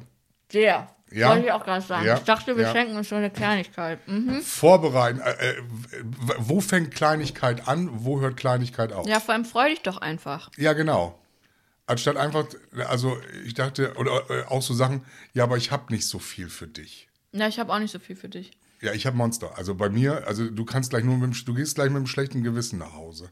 sehr. 0.51 0.89
Ja? 1.11 1.31
Wollte 1.31 1.47
ich 1.47 1.53
auch 1.53 1.65
gerade 1.65 1.85
sagen. 1.85 2.07
Ja, 2.07 2.17
Ich 2.19 2.25
dachte, 2.25 2.57
wir 2.57 2.65
ja. 2.65 2.73
schenken 2.73 2.97
uns 2.97 3.09
so 3.09 3.15
eine 3.15 3.31
Kleinigkeit. 3.31 4.07
Mhm. 4.07 4.43
Vorbereiten. 4.43 5.21
Äh, 5.21 5.53
äh, 5.53 5.63
wo 6.39 6.61
fängt 6.61 6.95
Kleinigkeit 6.95 7.67
an? 7.67 7.89
Wo 8.05 8.21
hört 8.21 8.37
Kleinigkeit 8.37 8.93
auf? 8.93 9.07
Ja, 9.09 9.19
vor 9.19 9.33
allem 9.35 9.47
freu 9.47 9.71
dich 9.71 9.81
doch 9.81 9.97
einfach. 9.99 10.51
Ja, 10.59 10.75
genau. 10.75 11.19
Anstatt 11.87 12.19
einfach, 12.19 12.47
also 12.87 13.19
ich 13.47 13.55
dachte, 13.55 13.95
oder 13.95 14.29
äh, 14.31 14.45
auch 14.45 14.61
so 14.61 14.75
Sachen, 14.75 15.03
ja, 15.33 15.45
aber 15.45 15.57
ich 15.57 15.71
habe 15.71 15.91
nicht 15.93 16.07
so 16.07 16.19
viel 16.19 16.51
für 16.51 16.67
dich. 16.67 17.09
Ja, 17.33 17.49
ich 17.49 17.59
habe 17.59 17.73
auch 17.73 17.79
nicht 17.79 17.91
so 17.93 17.99
viel 17.99 18.15
für 18.17 18.29
dich. 18.29 18.51
Ja, 18.81 18.93
ich 18.93 19.07
habe 19.07 19.17
Monster. 19.17 19.57
Also 19.59 19.75
bei 19.75 19.89
mir, 19.89 20.27
also 20.27 20.49
du 20.49 20.65
kannst 20.65 20.91
gleich 20.91 21.05
nur 21.05 21.17
mit, 21.19 21.35
dem- 21.35 21.45
du 21.45 21.55
gehst 21.55 21.75
gleich 21.75 21.89
mit 21.89 21.97
einem 21.97 22.07
schlechten 22.07 22.43
Gewissen 22.45 22.79
nach 22.79 22.93
Hause 22.93 23.31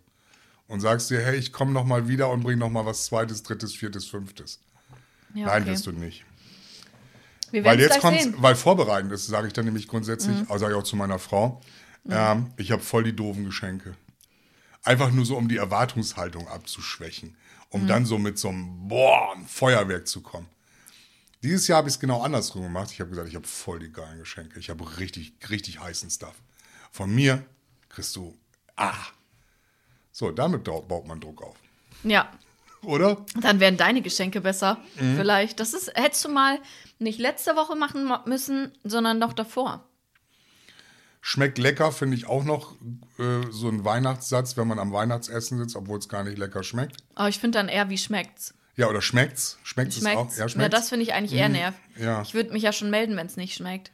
und 0.67 0.81
sagst 0.81 1.11
dir, 1.11 1.21
hey, 1.21 1.37
ich 1.37 1.53
komme 1.53 1.71
noch 1.73 1.85
mal 1.85 2.09
wieder 2.09 2.31
und 2.31 2.43
bring 2.43 2.59
noch 2.59 2.71
mal 2.71 2.85
was 2.85 3.07
zweites, 3.07 3.43
drittes, 3.45 3.73
viertes, 3.75 4.07
fünftes. 4.07 4.61
Ja, 5.35 5.47
Nein, 5.47 5.63
okay. 5.63 5.73
wirst 5.73 5.87
du 5.87 5.93
nicht. 5.93 6.25
Wir 7.53 7.63
Weil 7.65 7.79
jetzt 7.79 8.01
kommt. 8.01 8.25
Mhm. 8.27 8.43
weil 8.43 8.57
vorbereitend 8.57 9.13
ist, 9.13 9.27
sage 9.27 9.47
ich 9.47 9.53
dann 9.53 9.65
nämlich 9.67 9.87
grundsätzlich, 9.87 10.37
also 10.49 10.59
sage 10.59 10.73
ich 10.75 10.79
auch 10.79 10.83
zu 10.85 10.97
meiner 10.97 11.19
Frau, 11.21 11.61
ähm, 12.09 12.51
ich 12.57 12.73
habe 12.73 12.83
voll 12.83 13.05
die 13.05 13.15
doofen 13.15 13.45
Geschenke. 13.45 13.95
Einfach 14.83 15.11
nur 15.13 15.25
so, 15.25 15.37
um 15.37 15.49
die 15.49 15.57
Erwartungshaltung 15.57 16.49
abzuschwächen, 16.49 17.37
um 17.71 17.83
Mhm. 17.83 17.87
dann 17.87 18.07
so 18.07 18.19
mit 18.19 18.39
so 18.39 18.49
einem 18.49 18.89
Boah, 18.89 19.33
ein 19.37 19.47
Feuerwerk 19.47 20.09
zu 20.09 20.23
kommen. 20.23 20.47
Dieses 21.43 21.69
Jahr 21.69 21.79
habe 21.79 21.89
ich 21.89 21.95
es 21.95 22.01
genau 22.01 22.23
andersrum 22.23 22.63
gemacht. 22.63 22.91
Ich 22.93 23.01
habe 23.01 23.11
gesagt, 23.11 23.29
ich 23.29 23.35
habe 23.35 23.47
voll 23.47 23.79
die 23.79 23.93
geilen 23.93 24.19
Geschenke. 24.19 24.59
Ich 24.59 24.71
habe 24.71 24.99
richtig, 24.99 25.35
richtig 25.51 25.81
heißen 25.81 26.11
Stuff. 26.11 26.35
Von 26.91 27.15
mir 27.15 27.45
kriegst 27.89 28.17
du, 28.17 28.37
ah. 28.77 28.95
So, 30.13 30.31
damit 30.31 30.65
baut 30.65 31.07
man 31.07 31.21
Druck 31.21 31.43
auf. 31.43 31.57
Ja, 32.03 32.31
Oder? 32.83 33.25
dann 33.41 33.61
wären 33.61 33.77
deine 33.77 34.01
Geschenke 34.01 34.41
besser. 34.41 34.79
Mhm. 34.99 35.17
Vielleicht. 35.17 35.61
Das 35.61 35.75
ist, 35.75 35.93
hättest 35.95 36.25
du 36.25 36.31
mal 36.31 36.59
nicht 36.99 37.19
letzte 37.19 37.55
Woche 37.57 37.77
machen 37.77 38.11
müssen, 38.25 38.73
sondern 38.83 39.19
noch 39.19 39.35
davor. 39.35 39.85
Schmeckt 41.21 41.59
lecker, 41.59 41.91
finde 41.91 42.17
ich 42.17 42.27
auch 42.27 42.45
noch 42.45 42.77
äh, 43.19 43.51
so 43.51 43.69
ein 43.69 43.85
Weihnachtssatz, 43.85 44.57
wenn 44.57 44.69
man 44.69 44.79
am 44.79 44.93
Weihnachtsessen 44.93 45.59
sitzt, 45.59 45.75
obwohl 45.75 45.99
es 45.99 46.09
gar 46.09 46.23
nicht 46.23 46.39
lecker 46.39 46.63
schmeckt. 46.63 46.99
Aber 47.17 47.29
ich 47.29 47.41
finde 47.41 47.59
dann 47.59 47.69
eher, 47.69 47.91
wie 47.91 47.99
schmeckt's? 47.99 48.55
Ja, 48.77 48.89
oder 48.89 49.01
schmeckt's? 49.03 49.59
Schmeckt's 49.63 49.97
es 49.97 50.05
auch? 50.05 50.11
Schmeckt's? 50.11 50.37
Ja, 50.37 50.45
Ja, 50.45 50.49
schmeckt's. 50.49 50.77
das 50.79 50.89
finde 50.91 51.03
ich 51.05 51.15
eigentlich 51.15 51.33
eher 51.39 51.49
nerv. 51.49 51.75
ja. 51.99 52.23
Ich 52.23 52.35
würde 52.35 52.53
mich 52.53 52.63
ja 52.63 52.73
schon 52.73 52.91
melden, 52.91 53.17
wenn 53.17 53.27
es 53.27 53.37
nicht 53.37 53.55
schmeckt. 53.55 53.91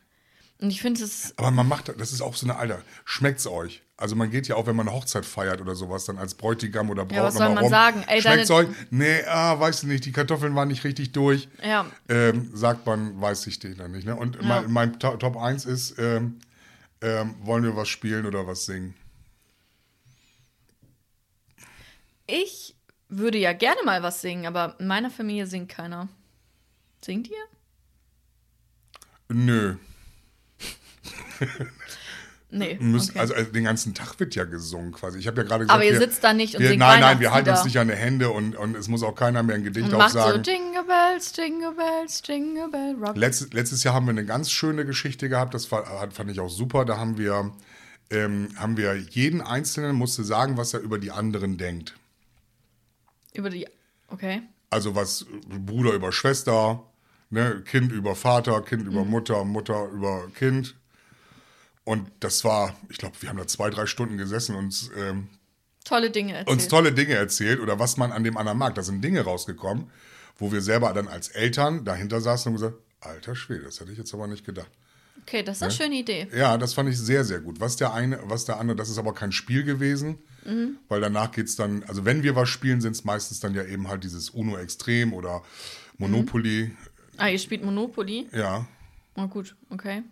Und 0.60 0.70
ich 0.70 0.80
finde 0.80 1.02
es. 1.02 1.34
Aber 1.38 1.50
man 1.50 1.66
macht, 1.66 1.88
das 2.00 2.12
ist 2.12 2.20
auch 2.20 2.34
so 2.36 2.46
eine 2.46 2.56
Alter. 2.56 2.82
Schmeckt's 3.04 3.46
euch? 3.48 3.82
Also 3.96 4.14
man 4.16 4.30
geht 4.30 4.46
ja 4.48 4.56
auch, 4.56 4.66
wenn 4.66 4.74
man 4.76 4.88
eine 4.88 4.96
Hochzeit 4.96 5.24
feiert 5.26 5.60
oder 5.60 5.74
sowas, 5.76 6.04
dann 6.04 6.18
als 6.18 6.34
Bräutigam 6.34 6.90
oder 6.90 7.04
Braut 7.04 7.16
Ja, 7.16 7.24
was 7.24 7.34
soll 7.34 7.48
man 7.48 7.58
rum. 7.58 7.70
sagen? 7.70 8.04
Ey, 8.08 8.20
Schmeckt's 8.22 8.50
euch? 8.50 8.68
Nee, 8.90 9.22
ah, 9.26 9.58
weißt 9.58 9.82
du 9.84 9.86
nicht, 9.88 10.04
die 10.04 10.12
Kartoffeln 10.12 10.54
waren 10.56 10.68
nicht 10.68 10.82
richtig 10.84 11.12
durch. 11.12 11.48
Ja. 11.64 11.86
Ähm, 12.08 12.50
sagt 12.54 12.86
man, 12.86 13.20
weiß 13.20 13.46
ich 13.48 13.58
den 13.60 13.76
dann 13.76 13.92
nicht. 13.92 14.06
Ne? 14.06 14.14
Und 14.16 14.40
mein, 14.42 14.70
mein 14.70 14.98
To- 14.98 15.16
Top 15.16 15.36
1 15.36 15.64
ist, 15.64 15.98
ähm, 15.98 16.38
ähm, 17.00 17.34
wollen 17.40 17.62
wir 17.64 17.76
was 17.76 17.88
spielen 17.88 18.26
oder 18.26 18.46
was 18.46 18.64
singen? 18.66 18.94
Ich 22.26 22.76
würde 23.18 23.38
ja 23.38 23.52
gerne 23.52 23.82
mal 23.84 24.02
was 24.02 24.20
singen, 24.20 24.46
aber 24.46 24.76
in 24.78 24.86
meiner 24.86 25.10
Familie 25.10 25.46
singt 25.46 25.68
keiner. 25.68 26.08
Singt 27.04 27.28
ihr? 27.28 27.44
Nö. 29.28 29.76
Nee. 32.54 32.76
Müssen, 32.78 33.12
okay. 33.12 33.20
also, 33.20 33.32
also 33.32 33.50
den 33.50 33.64
ganzen 33.64 33.94
Tag 33.94 34.20
wird 34.20 34.34
ja 34.34 34.44
gesungen 34.44 34.92
quasi. 34.92 35.18
Ich 35.18 35.26
habe 35.26 35.38
ja 35.40 35.42
gerade 35.48 35.64
gesagt, 35.64 35.74
Aber 35.74 35.86
ihr 35.86 35.92
wir, 35.92 36.00
sitzt 36.00 36.22
da 36.22 36.34
nicht 36.34 36.54
und 36.54 36.60
wir, 36.60 36.68
singt 36.68 36.80
Nein, 36.80 37.00
nein, 37.00 37.18
wir 37.18 37.32
halten 37.32 37.48
uns 37.48 37.64
nicht 37.64 37.78
an 37.78 37.88
die 37.88 37.94
Hände 37.94 38.28
und, 38.28 38.56
und 38.56 38.76
es 38.76 38.88
muss 38.88 39.02
auch 39.02 39.14
keiner 39.14 39.42
mehr 39.42 39.56
ein 39.56 39.64
Gedicht 39.64 39.90
und 39.90 39.96
macht 39.96 40.12
so 40.12 40.18
aufsagen. 40.18 40.42
Jingle 40.42 40.84
Bells, 40.84 41.32
Jingle 41.34 41.72
Bells, 41.72 42.22
Jingle 42.26 42.68
Bell 42.68 42.94
Rock. 43.02 43.16
Letztes, 43.16 43.54
letztes 43.54 43.84
Jahr 43.84 43.94
haben 43.94 44.04
wir 44.04 44.10
eine 44.10 44.26
ganz 44.26 44.50
schöne 44.50 44.84
Geschichte 44.84 45.30
gehabt, 45.30 45.54
das 45.54 45.72
war, 45.72 45.98
hat- 45.98 46.12
fand 46.12 46.30
ich 46.30 46.40
auch 46.40 46.50
super. 46.50 46.84
Da 46.84 46.98
haben 46.98 47.16
wir, 47.16 47.52
ähm, 48.10 48.50
haben 48.56 48.76
wir 48.76 48.96
jeden 48.96 49.40
Einzelnen 49.40 49.96
musste 49.96 50.22
sagen, 50.22 50.58
was 50.58 50.74
er 50.74 50.80
über 50.80 50.98
die 50.98 51.10
anderen 51.10 51.56
denkt. 51.56 51.94
Über 53.32 53.50
die. 53.50 53.66
Okay. 54.08 54.42
Also 54.70 54.94
was 54.94 55.26
Bruder 55.48 55.92
über 55.92 56.12
Schwester, 56.12 56.82
ne, 57.30 57.62
Kind 57.64 57.92
über 57.92 58.14
Vater, 58.14 58.62
Kind 58.62 58.82
Mhm. 58.84 58.90
über 58.92 59.04
Mutter, 59.04 59.44
Mutter 59.44 59.88
über 59.88 60.28
Kind. 60.34 60.74
Und 61.84 62.10
das 62.20 62.44
war, 62.44 62.76
ich 62.88 62.98
glaube, 62.98 63.16
wir 63.20 63.28
haben 63.28 63.38
da 63.38 63.46
zwei, 63.46 63.68
drei 63.70 63.86
Stunden 63.86 64.16
gesessen 64.16 64.54
und 64.54 64.66
uns, 64.66 64.90
ähm, 64.96 65.28
Tolle 65.84 66.10
Dinge 66.12 66.34
erzählt. 66.34 66.48
uns 66.56 66.68
tolle 66.68 66.92
Dinge 66.92 67.14
erzählt 67.14 67.58
oder 67.58 67.78
was 67.80 67.96
man 67.96 68.12
an 68.12 68.22
dem 68.22 68.36
anderen 68.36 68.56
mag. 68.58 68.76
Da 68.76 68.84
sind 68.84 69.02
Dinge 69.02 69.22
rausgekommen, 69.22 69.90
wo 70.38 70.52
wir 70.52 70.62
selber 70.62 70.92
dann 70.92 71.08
als 71.08 71.28
Eltern 71.28 71.84
dahinter 71.84 72.20
saßen 72.20 72.50
und 72.50 72.60
gesagt, 72.60 72.76
alter 73.00 73.34
Schwede, 73.34 73.64
das 73.64 73.80
hätte 73.80 73.90
ich 73.90 73.98
jetzt 73.98 74.14
aber 74.14 74.28
nicht 74.28 74.44
gedacht. 74.46 74.70
Okay, 75.22 75.42
das 75.42 75.56
ist 75.58 75.62
eine 75.62 75.70
schöne 75.72 75.94
Idee. 75.96 76.26
Ja, 76.36 76.58
das 76.58 76.74
fand 76.74 76.88
ich 76.88 76.98
sehr, 76.98 77.24
sehr 77.24 77.40
gut. 77.40 77.60
Was 77.60 77.76
der 77.76 77.94
eine, 77.94 78.18
was 78.24 78.44
der 78.44 78.58
andere, 78.58 78.76
das 78.76 78.88
ist 78.90 78.98
aber 78.98 79.14
kein 79.14 79.32
Spiel 79.32 79.62
gewesen, 79.64 80.18
Mhm. 80.44 80.76
weil 80.88 81.00
danach 81.00 81.30
geht's 81.30 81.54
dann, 81.54 81.84
also 81.84 82.04
wenn 82.04 82.22
wir 82.24 82.34
was 82.34 82.48
spielen, 82.48 82.80
sind 82.80 82.92
es 82.96 83.04
meistens 83.04 83.38
dann 83.40 83.54
ja 83.54 83.64
eben 83.64 83.86
halt 83.88 84.02
dieses 84.02 84.30
Uno 84.30 84.56
Extrem 84.58 85.12
oder 85.12 85.42
Monopoly. 85.98 86.72
Ah, 87.16 87.28
ihr 87.28 87.38
spielt 87.38 87.64
Monopoly? 87.64 88.26
Ja, 88.32 88.66
Oh, 89.14 89.26
gut, 89.28 89.54
okay. 89.70 90.02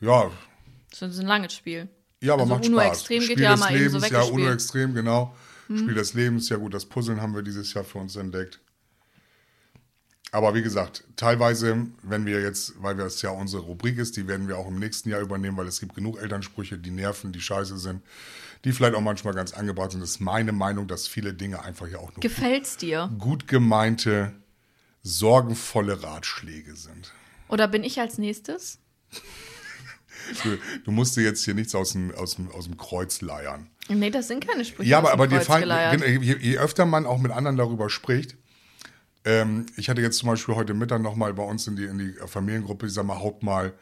ja, 0.00 0.30
Das 0.90 1.02
ist 1.14 1.18
ein 1.18 1.26
langes 1.26 1.54
Spiel. 1.54 1.88
ja, 2.22 2.34
aber 2.34 2.42
Also 2.42 2.54
macht 2.54 2.66
Uno 2.66 2.78
Spaß. 2.80 2.88
Extrem 2.98 3.20
geht 3.20 3.30
Spiel 3.32 3.42
ja 3.42 3.50
des 3.52 3.60
mal 3.60 3.74
eben 3.74 3.90
so 3.90 3.96
Lebens, 3.98 4.10
ja. 4.12 4.24
Mhm. 4.24 4.32
Uno 4.34 4.50
Extrem, 4.52 4.94
genau. 4.94 5.34
Spiel 5.66 5.94
des 5.94 6.14
Lebens, 6.14 6.48
ja 6.48 6.56
gut, 6.56 6.74
das 6.74 6.84
Puzzeln 6.84 7.20
haben 7.20 7.34
wir 7.34 7.42
dieses 7.42 7.72
Jahr 7.74 7.84
für 7.84 7.98
uns 7.98 8.16
entdeckt. 8.16 8.60
Aber 10.32 10.54
wie 10.54 10.62
gesagt, 10.62 11.04
teilweise, 11.16 11.86
wenn 12.02 12.24
wir 12.24 12.40
jetzt, 12.40 12.74
weil 12.80 12.94
das 12.94 13.20
ja 13.20 13.30
unsere 13.30 13.62
Rubrik 13.62 13.98
ist, 13.98 14.16
die 14.16 14.28
werden 14.28 14.46
wir 14.46 14.58
auch 14.58 14.68
im 14.68 14.78
nächsten 14.78 15.10
Jahr 15.10 15.20
übernehmen, 15.20 15.56
weil 15.56 15.66
es 15.66 15.80
gibt 15.80 15.94
genug 15.94 16.20
Elternsprüche, 16.20 16.78
die 16.78 16.92
nerven, 16.92 17.32
die 17.32 17.40
scheiße 17.40 17.78
sind, 17.78 18.02
die 18.64 18.72
vielleicht 18.72 18.94
auch 18.94 19.00
manchmal 19.00 19.34
ganz 19.34 19.52
angebracht 19.52 19.90
sind. 19.90 20.00
Das 20.00 20.10
ist 20.10 20.20
meine 20.20 20.52
Meinung, 20.52 20.86
dass 20.86 21.08
viele 21.08 21.34
Dinge 21.34 21.64
einfach 21.64 21.88
ja 21.88 21.98
auch 21.98 22.12
nur 22.12 22.20
Gefällt's 22.20 22.76
dir? 22.76 23.10
gut 23.18 23.48
gemeinte, 23.48 24.32
sorgenvolle 25.02 26.02
Ratschläge 26.02 26.76
sind. 26.76 27.12
Oder 27.48 27.66
bin 27.66 27.82
ich 27.82 27.98
als 28.00 28.18
nächstes? 28.18 28.78
Du, 30.44 30.58
du 30.84 30.90
musst 30.90 31.16
dir 31.16 31.22
jetzt 31.22 31.44
hier 31.44 31.54
nichts 31.54 31.74
aus 31.74 31.92
dem, 31.92 32.14
aus 32.14 32.36
dem, 32.36 32.50
aus 32.52 32.66
dem 32.66 32.76
Kreuz 32.76 33.20
leiern. 33.22 33.70
Nee, 33.88 34.10
das 34.10 34.28
sind 34.28 34.46
keine 34.46 34.64
Sprüche. 34.64 34.88
Ja, 34.88 34.98
aber, 34.98 35.12
aber 35.12 35.26
dir 35.26 35.40
fallen, 35.40 35.62
geleiert. 35.62 36.06
je, 36.06 36.36
je 36.36 36.58
öfter 36.58 36.86
man 36.86 37.06
auch 37.06 37.18
mit 37.18 37.32
anderen 37.32 37.56
darüber 37.56 37.90
spricht, 37.90 38.36
ähm, 39.24 39.66
ich 39.76 39.88
hatte 39.88 40.00
jetzt 40.00 40.18
zum 40.18 40.28
Beispiel 40.28 40.54
heute 40.54 40.74
Mittag 40.74 41.02
nochmal 41.02 41.34
bei 41.34 41.42
uns 41.42 41.66
in 41.66 41.76
die, 41.76 41.84
in 41.84 41.98
die 41.98 42.12
Familiengruppe, 42.26 42.86
ich 42.86 42.92
sag 42.94 43.04
mal, 43.04 43.72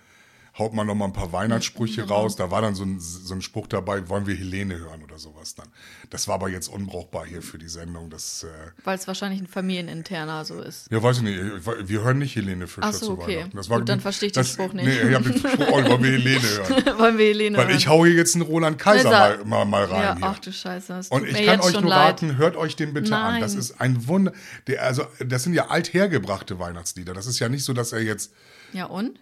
haut 0.58 0.72
mal, 0.72 0.72
haut 0.72 0.74
mal 0.74 0.84
nochmal 0.84 1.08
ein 1.08 1.12
paar 1.12 1.32
Weihnachtssprüche 1.32 2.02
genau. 2.02 2.14
raus. 2.22 2.36
Da 2.36 2.50
war 2.50 2.62
dann 2.62 2.74
so 2.74 2.84
ein, 2.84 2.98
so 3.00 3.32
ein 3.34 3.42
Spruch 3.42 3.66
dabei, 3.66 4.08
wollen 4.08 4.26
wir 4.26 4.34
Helene 4.34 4.78
hören 4.78 5.02
oder 5.02 5.18
sowas 5.18 5.54
dann. 5.54 5.68
Das 6.10 6.28
war 6.28 6.34
aber 6.36 6.48
jetzt 6.48 6.68
unbrauchbar 6.68 7.26
hier 7.26 7.42
für 7.42 7.58
die 7.58 7.68
Sendung. 7.68 8.10
Das, 8.10 8.44
äh, 8.44 8.48
Weil 8.84 8.96
es 8.98 9.06
wahrscheinlich 9.06 9.40
ein 9.40 9.46
familieninterner 9.46 10.44
so 10.44 10.60
ist. 10.60 10.90
ja, 10.90 11.02
weiß 11.02 11.18
ich 11.18 11.22
nicht. 11.22 11.38
Ich- 11.38 11.88
Wir 11.88 12.02
hören 12.02 12.18
nicht 12.18 12.34
Helene 12.36 12.66
Fischer 12.66 12.86
Ach 12.88 12.92
so, 12.92 13.06
zu 13.06 13.12
okay. 13.12 13.36
Weihnachten. 13.38 13.56
Das 13.56 13.70
war, 13.70 13.78
Gut, 13.78 13.88
dann 13.88 14.00
verstehe 14.00 14.26
ich 14.28 14.32
den 14.32 14.40
das, 14.42 14.52
Spruch 14.52 14.72
nicht. 14.72 14.86
Nee, 14.86 15.08
ich 15.08 15.14
hab 15.14 15.22
den 15.22 15.38
Spruch, 15.38 15.66
oh, 15.70 15.84
wollen 15.84 16.02
wir 16.02 16.12
Helene 16.12 16.42
hören. 16.42 16.98
Wollen 16.98 17.18
wir 17.18 17.26
Helene 17.26 17.56
Weil 17.58 17.66
hören? 17.68 17.76
ich 17.76 17.88
hau 17.88 18.04
hier 18.04 18.14
jetzt 18.14 18.34
einen 18.34 18.42
Roland 18.42 18.78
Kaiser 18.78 19.10
mal, 19.10 19.44
mal, 19.44 19.64
mal 19.64 19.84
rein 19.84 20.02
Ja, 20.02 20.16
hier. 20.16 20.26
ach 20.26 20.38
du 20.38 20.52
Scheiße. 20.52 20.92
Es 20.98 21.08
Und 21.08 21.26
ich 21.26 21.46
kann 21.46 21.60
euch 21.60 21.72
nur 21.72 21.82
leid. 21.90 22.08
raten, 22.22 22.36
hört 22.36 22.56
euch 22.56 22.76
den 22.76 22.92
bitte 22.94 23.14
an. 23.16 23.32
Nein. 23.34 23.40
Das 23.40 23.54
ist 23.54 23.80
ein 23.80 24.06
Wunder. 24.08 24.32
Der, 24.66 24.82
also, 24.82 25.04
das 25.24 25.44
sind 25.44 25.54
ja 25.54 25.68
althergebrachte 25.68 26.58
Weihnachtslieder. 26.58 27.14
Das 27.14 27.26
ist 27.26 27.38
ja 27.38 27.48
nicht 27.48 27.64
so, 27.64 27.72
dass 27.72 27.92
er 27.92 28.00
jetzt. 28.02 28.32
Ja, 28.72 28.86
und? 28.86 29.18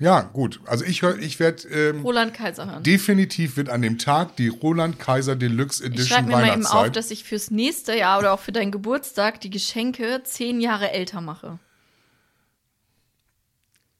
Ja, 0.00 0.22
gut. 0.22 0.60
Also 0.64 0.84
ich 0.86 1.02
höre, 1.02 1.18
ich 1.18 1.38
werde 1.38 1.68
ähm, 1.68 2.00
Roland 2.00 2.32
Kaiser 2.34 2.66
hören. 2.66 2.82
definitiv 2.82 3.56
wird 3.58 3.68
an 3.68 3.82
dem 3.82 3.98
Tag 3.98 4.34
die 4.36 4.48
Roland 4.48 4.98
Kaiser 4.98 5.36
Deluxe 5.36 5.82
Ich 5.84 5.90
Edition 5.90 6.08
schreibe 6.08 6.28
mir 6.28 6.36
mal 6.38 6.52
eben 6.54 6.64
auf, 6.66 6.90
dass 6.90 7.10
ich 7.10 7.22
fürs 7.24 7.50
nächste 7.50 7.94
Jahr 7.94 8.18
oder 8.18 8.32
auch 8.32 8.40
für 8.40 8.50
deinen 8.50 8.72
Geburtstag 8.72 9.40
die 9.42 9.50
Geschenke 9.50 10.22
zehn 10.24 10.60
Jahre 10.62 10.90
älter 10.90 11.20
mache. 11.20 11.58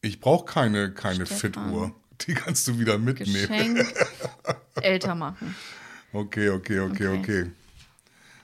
ich 0.03 0.21
brauche 0.21 0.47
keine, 0.47 0.91
keine. 0.93 1.27
Fit-Uhr. 1.27 1.95
Die 2.27 2.35
kannst 2.35 2.67
du 2.69 2.79
wieder 2.79 2.99
mitnehmen. 2.99 3.35
Geschenk 3.79 3.95
älter 4.83 5.15
machen. 5.15 5.55
Okay, 6.13 6.49
okay, 6.51 6.81
okay, 6.81 7.09
Okay. 7.09 7.19
okay. 7.19 7.51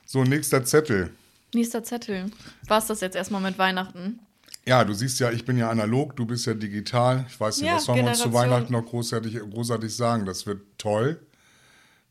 So, 0.04 0.24
nächster 0.24 0.64
Zettel. 0.64 1.10
Nächster 1.54 1.82
Zettel. 1.82 2.30
War 2.68 2.78
es 2.78 2.86
das 2.86 3.00
jetzt 3.00 3.16
erstmal 3.16 3.40
mit 3.40 3.58
Weihnachten? 3.58 4.20
Ja, 4.68 4.84
du 4.84 4.92
siehst 4.94 5.20
ja, 5.20 5.30
ich 5.30 5.44
bin 5.44 5.56
ja 5.56 5.70
analog, 5.70 6.16
du 6.16 6.26
bist 6.26 6.46
ja 6.46 6.54
digital. 6.54 7.24
Ich 7.28 7.38
weiß 7.38 7.58
nicht, 7.58 7.68
Ja, 7.68 7.76
was 7.76 7.84
sollen 7.84 8.02
wir 8.02 8.08
uns 8.08 8.18
zu. 8.18 8.32
Weihnachten 8.32 8.72
noch 8.72 8.84
großartig, 8.84 9.38
großartig 9.50 9.94
sagen? 9.94 10.26
Das 10.26 10.46
wird 10.46 10.60
toll. 10.78 11.20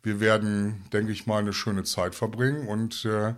Wir 0.04 0.20
werden, 0.20 0.86
denke 0.94 1.12
ich 1.12 1.26
mal, 1.26 1.40
eine 1.40 1.52
schöne 1.52 1.84
Zeit 1.84 2.16
verbringen 2.16 2.68
und 2.68 3.04
äh, 3.06 3.34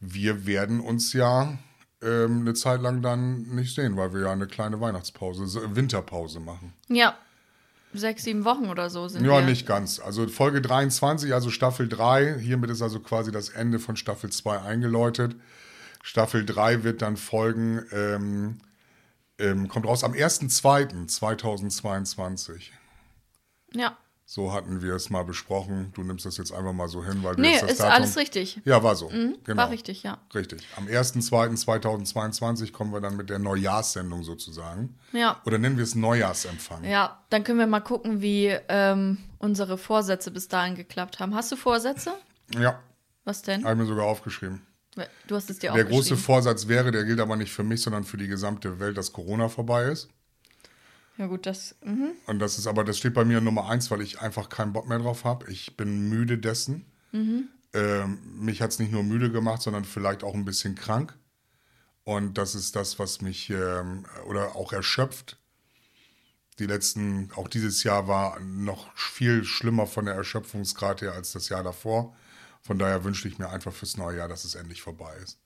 wir 0.00 0.44
werden 0.46 0.80
uns 0.80 1.12
ja 1.12 1.56
ähm, 2.02 2.40
eine 2.40 2.54
Zeit 2.54 2.82
lang 2.82 3.00
dann 3.00 3.42
nicht 3.54 3.74
sehen, 3.74 3.96
weil 3.96 4.12
wir 4.12 4.22
ja 4.22 4.32
eine 4.32 4.46
kleine 4.46 4.80
Weihnachtspause, 4.80 5.74
Winterpause 5.74 6.40
machen. 6.40 6.74
Ja. 6.88 7.16
Sechs, 7.94 8.24
sieben 8.24 8.44
Wochen 8.44 8.66
oder 8.66 8.90
so 8.90 9.08
sind 9.08 9.24
Ja, 9.24 9.38
wir. 9.38 9.46
nicht 9.46 9.66
ganz. 9.66 9.98
Also 9.98 10.28
Folge 10.28 10.60
23, 10.60 11.32
also 11.32 11.48
Staffel 11.48 11.88
3. 11.88 12.38
Hiermit 12.38 12.68
ist 12.70 12.82
also 12.82 13.00
quasi 13.00 13.32
das 13.32 13.48
Ende 13.48 13.78
von 13.78 13.96
Staffel 13.96 14.28
2 14.30 14.60
eingeläutet. 14.60 15.36
Staffel 16.02 16.44
3 16.46 16.84
wird 16.84 17.02
dann 17.02 17.16
folgen, 17.16 17.84
ähm, 17.92 18.58
ähm, 19.38 19.68
kommt 19.68 19.86
raus 19.86 20.04
am 20.04 20.12
1.2.2022. 20.12 22.70
Ja. 23.74 23.96
So 24.30 24.52
hatten 24.52 24.82
wir 24.82 24.92
es 24.94 25.08
mal 25.08 25.24
besprochen. 25.24 25.90
Du 25.94 26.02
nimmst 26.02 26.26
das 26.26 26.36
jetzt 26.36 26.52
einfach 26.52 26.74
mal 26.74 26.88
so 26.88 27.02
hin, 27.02 27.22
weil 27.22 27.34
du 27.36 27.40
Nee, 27.40 27.52
jetzt 27.52 27.62
das 27.62 27.70
ist 27.72 27.80
Datum... 27.80 27.92
alles 27.94 28.18
richtig. 28.18 28.60
Ja, 28.66 28.82
war 28.82 28.94
so. 28.94 29.08
Mhm, 29.08 29.38
genau. 29.42 29.62
War 29.62 29.70
richtig, 29.70 30.02
ja. 30.02 30.18
Richtig. 30.34 30.68
Am 30.76 30.86
1.2.2022 30.86 32.72
kommen 32.72 32.92
wir 32.92 33.00
dann 33.00 33.16
mit 33.16 33.30
der 33.30 33.38
Neujahrssendung 33.38 34.24
sozusagen. 34.24 34.98
Ja. 35.12 35.40
Oder 35.46 35.56
nennen 35.56 35.78
wir 35.78 35.84
es 35.84 35.94
Neujahrsempfang. 35.94 36.84
Ja, 36.84 37.22
dann 37.30 37.42
können 37.42 37.58
wir 37.58 37.66
mal 37.66 37.80
gucken, 37.80 38.20
wie 38.20 38.48
ähm, 38.68 39.16
unsere 39.38 39.78
Vorsätze 39.78 40.30
bis 40.30 40.46
dahin 40.48 40.74
geklappt 40.74 41.20
haben. 41.20 41.34
Hast 41.34 41.50
du 41.50 41.56
Vorsätze? 41.56 42.12
Ja, 42.54 42.80
Was 43.24 43.40
denn? 43.40 43.64
habe 43.64 43.72
ich 43.74 43.78
mir 43.80 43.86
sogar 43.86 44.04
aufgeschrieben. 44.04 44.60
Du 45.26 45.36
hast 45.36 45.50
es 45.50 45.58
dir 45.58 45.72
Der 45.72 45.84
große. 45.84 46.16
Vorsatz 46.16 46.68
wäre, 46.68 46.90
der 46.90 47.04
gilt 47.04 47.20
aber 47.20 47.36
nicht 47.36 47.52
für 47.52 47.62
mich, 47.64 47.82
sondern 47.82 48.04
für 48.04 48.16
die 48.16 48.28
gesamte 48.28 48.80
Welt, 48.80 48.96
dass 48.96 49.12
Corona 49.12 49.48
vorbei 49.48 49.84
ist. 49.84 50.08
Ja 51.16 51.26
gut, 51.26 51.46
das. 51.46 51.74
Mhm. 51.84 52.12
Und 52.26 52.38
das 52.38 52.58
ist 52.58 52.66
aber, 52.66 52.84
das 52.84 52.98
steht 52.98 53.14
bei 53.14 53.24
mir 53.24 53.40
Nummer 53.40 53.68
eins, 53.68 53.90
weil 53.90 54.00
ich 54.02 54.20
einfach 54.20 54.48
keinen 54.48 54.72
Bock 54.72 54.88
mehr 54.88 54.98
drauf 54.98 55.24
habe. 55.24 55.50
Ich 55.50 55.76
bin 55.76 56.08
müde 56.08 56.38
dessen. 56.38 56.84
Ähm, 57.74 58.18
mich 58.38 58.62
hat 58.62 58.70
es 58.70 58.78
nicht 58.78 58.92
nur 58.92 59.02
müde 59.02 59.30
gemacht, 59.30 59.62
sondern 59.62 59.84
vielleicht 59.84 60.22
auch 60.22 60.34
ein 60.34 60.44
bisschen 60.44 60.74
krank. 60.74 61.16
Und 62.04 62.38
das 62.38 62.54
ist 62.54 62.76
das, 62.76 62.98
was 62.98 63.20
mich 63.20 63.50
ähm, 63.50 64.06
oder 64.26 64.56
auch 64.56 64.72
erschöpft. 64.72 65.38
Die 66.58 66.66
letzten, 66.66 67.30
auch 67.36 67.48
dieses 67.48 67.84
Jahr 67.84 68.08
war 68.08 68.40
noch 68.40 68.96
viel 68.96 69.44
schlimmer 69.44 69.86
von 69.86 70.06
der 70.06 70.14
Erschöpfungsgrad 70.14 71.02
her 71.02 71.12
als 71.12 71.32
das 71.32 71.48
Jahr 71.48 71.62
davor. 71.62 72.16
Von 72.68 72.78
daher 72.78 73.02
wünsche 73.02 73.26
ich 73.26 73.38
mir 73.38 73.48
einfach 73.48 73.72
fürs 73.72 73.96
neue 73.96 74.18
Jahr, 74.18 74.28
dass 74.28 74.44
es 74.44 74.54
endlich 74.54 74.82
vorbei 74.82 75.12
ist 75.24 75.38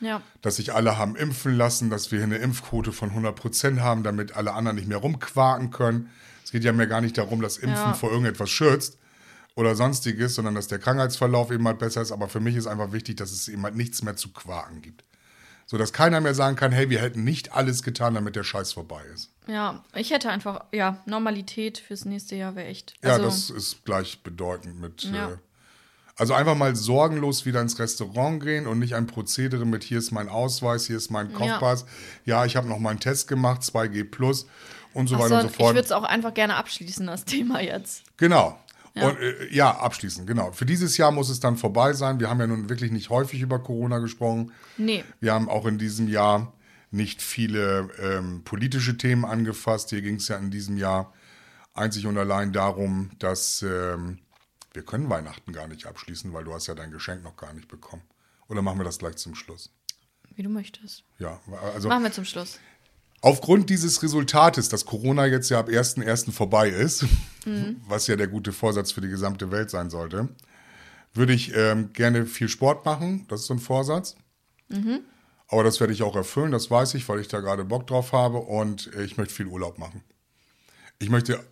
Ja. 0.00 0.22
dass 0.42 0.56
sich 0.56 0.72
alle 0.74 0.96
haben 0.96 1.14
impfen 1.14 1.54
lassen, 1.56 1.90
dass 1.90 2.10
wir 2.10 2.18
hier 2.20 2.24
eine 2.26 2.38
Impfquote 2.38 2.90
von 2.92 3.10
100 3.10 3.36
Prozent 3.36 3.80
haben, 3.80 4.02
damit 4.02 4.34
alle 4.34 4.54
anderen 4.54 4.76
nicht 4.76 4.88
mehr 4.88 4.96
rumquaken 4.98 5.70
können. 5.70 6.10
Es 6.42 6.50
geht 6.50 6.64
ja 6.64 6.72
mir 6.72 6.86
gar 6.88 7.02
nicht 7.02 7.18
darum, 7.18 7.42
dass 7.42 7.58
Impfen 7.58 7.76
Ja. 7.88 7.92
vor 7.92 8.10
irgendetwas 8.10 8.48
schützt 8.48 8.96
oder 9.56 9.74
sonstiges, 9.76 10.34
sondern 10.36 10.54
dass 10.54 10.68
der 10.68 10.78
Krankheitsverlauf 10.78 11.50
eben 11.50 11.66
halt 11.66 11.78
besser 11.80 12.00
ist. 12.00 12.12
Aber 12.12 12.28
für 12.28 12.40
mich 12.40 12.56
ist 12.56 12.66
einfach 12.66 12.92
wichtig, 12.92 13.18
dass 13.18 13.30
es 13.30 13.46
eben 13.48 13.62
halt 13.64 13.76
nichts 13.76 14.02
mehr 14.02 14.16
zu 14.16 14.32
quaken 14.32 14.80
gibt. 14.80 15.04
So 15.66 15.76
dass 15.76 15.92
keiner 15.92 16.22
mehr 16.22 16.32
sagen 16.34 16.56
kann, 16.56 16.72
hey, 16.72 16.88
wir 16.88 17.02
hätten 17.02 17.24
nicht 17.24 17.52
alles 17.52 17.82
getan, 17.82 18.14
damit 18.14 18.36
der 18.36 18.44
Scheiß 18.44 18.72
vorbei 18.72 19.02
ist. 19.12 19.30
Ja, 19.48 19.84
ich 19.94 20.10
hätte 20.12 20.30
einfach, 20.30 20.64
ja, 20.72 21.02
Normalität 21.04 21.76
fürs 21.76 22.06
nächste 22.06 22.36
Jahr 22.36 22.56
wäre 22.56 22.68
echt. 22.68 22.94
Ja, 23.04 23.10
also, 23.14 23.24
das 23.26 23.50
ist 23.50 23.84
gleichbedeutend 23.84 24.80
mit. 24.80 25.02
Ja. 25.02 25.32
Äh, 25.32 25.36
also 26.18 26.34
einfach 26.34 26.56
mal 26.56 26.74
sorgenlos 26.76 27.46
wieder 27.46 27.60
ins 27.62 27.78
Restaurant 27.78 28.42
gehen 28.42 28.66
und 28.66 28.78
nicht 28.80 28.94
ein 28.94 29.06
Prozedere 29.06 29.64
mit 29.64 29.84
hier 29.84 29.98
ist 29.98 30.10
mein 30.10 30.28
Ausweis, 30.28 30.86
hier 30.86 30.96
ist 30.96 31.10
mein 31.10 31.32
Kopfpass, 31.32 31.86
ja, 32.24 32.44
ich 32.44 32.56
habe 32.56 32.68
noch 32.68 32.78
mal 32.78 32.90
einen 32.90 33.00
Test 33.00 33.28
gemacht, 33.28 33.62
2G 33.62 34.04
plus 34.04 34.46
und 34.92 35.06
so 35.06 35.14
Ach 35.16 35.20
weiter 35.20 35.28
so, 35.28 35.34
und 35.36 35.42
so 35.42 35.48
ich 35.48 35.56
fort. 35.56 35.74
würde 35.74 35.86
es 35.86 35.92
auch 35.92 36.02
einfach 36.02 36.34
gerne 36.34 36.56
abschließen, 36.56 37.06
das 37.06 37.24
Thema 37.24 37.60
jetzt. 37.60 38.02
Genau. 38.16 38.58
Ja. 38.94 39.08
Und 39.08 39.18
äh, 39.18 39.54
ja, 39.54 39.70
abschließend, 39.70 40.26
genau. 40.26 40.50
Für 40.50 40.66
dieses 40.66 40.96
Jahr 40.96 41.12
muss 41.12 41.28
es 41.28 41.38
dann 41.38 41.56
vorbei 41.56 41.92
sein. 41.92 42.18
Wir 42.18 42.28
haben 42.28 42.40
ja 42.40 42.48
nun 42.48 42.68
wirklich 42.68 42.90
nicht 42.90 43.10
häufig 43.10 43.40
über 43.40 43.60
Corona 43.60 43.98
gesprochen. 43.98 44.52
Nee. 44.76 45.04
Wir 45.20 45.32
haben 45.32 45.48
auch 45.48 45.66
in 45.66 45.78
diesem 45.78 46.08
Jahr 46.08 46.52
nicht 46.90 47.22
viele 47.22 47.90
ähm, 48.02 48.42
politische 48.44 48.96
Themen 48.96 49.24
angefasst. 49.24 49.90
Hier 49.90 50.02
ging 50.02 50.16
es 50.16 50.26
ja 50.28 50.36
in 50.36 50.50
diesem 50.50 50.76
Jahr 50.76 51.12
einzig 51.74 52.06
und 52.06 52.18
allein 52.18 52.52
darum, 52.52 53.10
dass 53.18 53.62
ähm, 53.62 54.18
wir 54.78 54.84
können 54.84 55.10
Weihnachten 55.10 55.52
gar 55.52 55.66
nicht 55.66 55.86
abschließen, 55.86 56.32
weil 56.32 56.44
du 56.44 56.54
hast 56.54 56.68
ja 56.68 56.74
dein 56.76 56.92
Geschenk 56.92 57.24
noch 57.24 57.36
gar 57.36 57.52
nicht 57.52 57.66
bekommen. 57.66 58.02
Oder 58.46 58.62
machen 58.62 58.78
wir 58.78 58.84
das 58.84 58.98
gleich 59.00 59.16
zum 59.16 59.34
Schluss? 59.34 59.72
Wie 60.36 60.44
du 60.44 60.48
möchtest. 60.48 61.02
Ja, 61.18 61.40
also 61.74 61.88
Machen 61.88 62.04
wir 62.04 62.12
zum 62.12 62.24
Schluss. 62.24 62.60
Aufgrund 63.20 63.70
dieses 63.70 64.00
Resultates, 64.04 64.68
dass 64.68 64.84
Corona 64.86 65.26
jetzt 65.26 65.48
ja 65.50 65.58
ab 65.58 65.68
1.1. 65.68 66.30
vorbei 66.30 66.68
ist, 66.68 67.04
Mhm. 67.44 67.80
was 67.88 68.06
ja 68.06 68.14
der 68.14 68.28
gute 68.28 68.52
Vorsatz 68.52 68.92
für 68.92 69.00
die 69.00 69.08
gesamte 69.08 69.50
Welt 69.50 69.68
sein 69.68 69.90
sollte, 69.90 70.28
würde 71.12 71.32
ich 71.32 71.52
ähm, 71.56 71.92
gerne 71.92 72.24
viel 72.24 72.48
Sport 72.48 72.84
machen. 72.84 73.26
Das 73.26 73.40
ist 73.40 73.46
so 73.46 73.54
ein 73.54 73.58
Vorsatz. 73.58 74.14
Mhm. 74.68 75.00
Aber 75.48 75.64
das 75.64 75.80
werde 75.80 75.92
ich 75.92 76.04
auch 76.04 76.14
erfüllen, 76.14 76.52
das 76.52 76.70
weiß 76.70 76.94
ich, 76.94 77.08
weil 77.08 77.18
ich 77.18 77.26
da 77.26 77.40
gerade 77.40 77.64
Bock 77.64 77.88
drauf 77.88 78.12
habe 78.12 78.38
und 78.38 78.94
ich 78.94 79.16
möchte 79.16 79.34
viel 79.34 79.46
Urlaub 79.46 79.76
machen. 79.78 80.04
Ich 81.00 81.08
möchte 81.10 81.42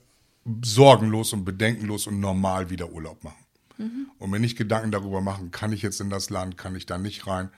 sorgenlos 0.62 1.32
und 1.32 1.44
bedenkenlos 1.44 2.06
und 2.06 2.20
normal 2.20 2.70
wieder 2.70 2.90
Urlaub 2.90 3.24
machen. 3.24 3.44
Mhm. 3.78 4.10
Und 4.18 4.30
mir 4.30 4.40
nicht 4.40 4.56
Gedanken 4.56 4.90
darüber 4.90 5.20
machen, 5.20 5.50
kann 5.50 5.72
ich 5.72 5.82
jetzt 5.82 6.00
in 6.00 6.10
das 6.10 6.30
Land, 6.30 6.56
kann 6.56 6.74
ich 6.76 6.86
da 6.86 6.98
nicht 6.98 7.26
rein. 7.26 7.50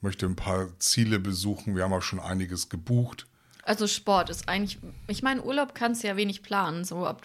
Möchte 0.00 0.26
ein 0.26 0.36
paar 0.36 0.68
Ziele 0.78 1.18
besuchen. 1.18 1.74
Wir 1.74 1.84
haben 1.84 1.92
auch 1.92 2.02
schon 2.02 2.20
einiges 2.20 2.68
gebucht. 2.68 3.26
Also 3.62 3.88
Sport 3.88 4.30
ist 4.30 4.48
eigentlich, 4.48 4.78
ich 5.08 5.22
meine, 5.22 5.42
Urlaub 5.42 5.74
kannst 5.74 6.04
du 6.04 6.08
ja 6.08 6.16
wenig 6.16 6.42
planen. 6.42 6.84
So 6.84 7.04
Ja, 7.04 7.16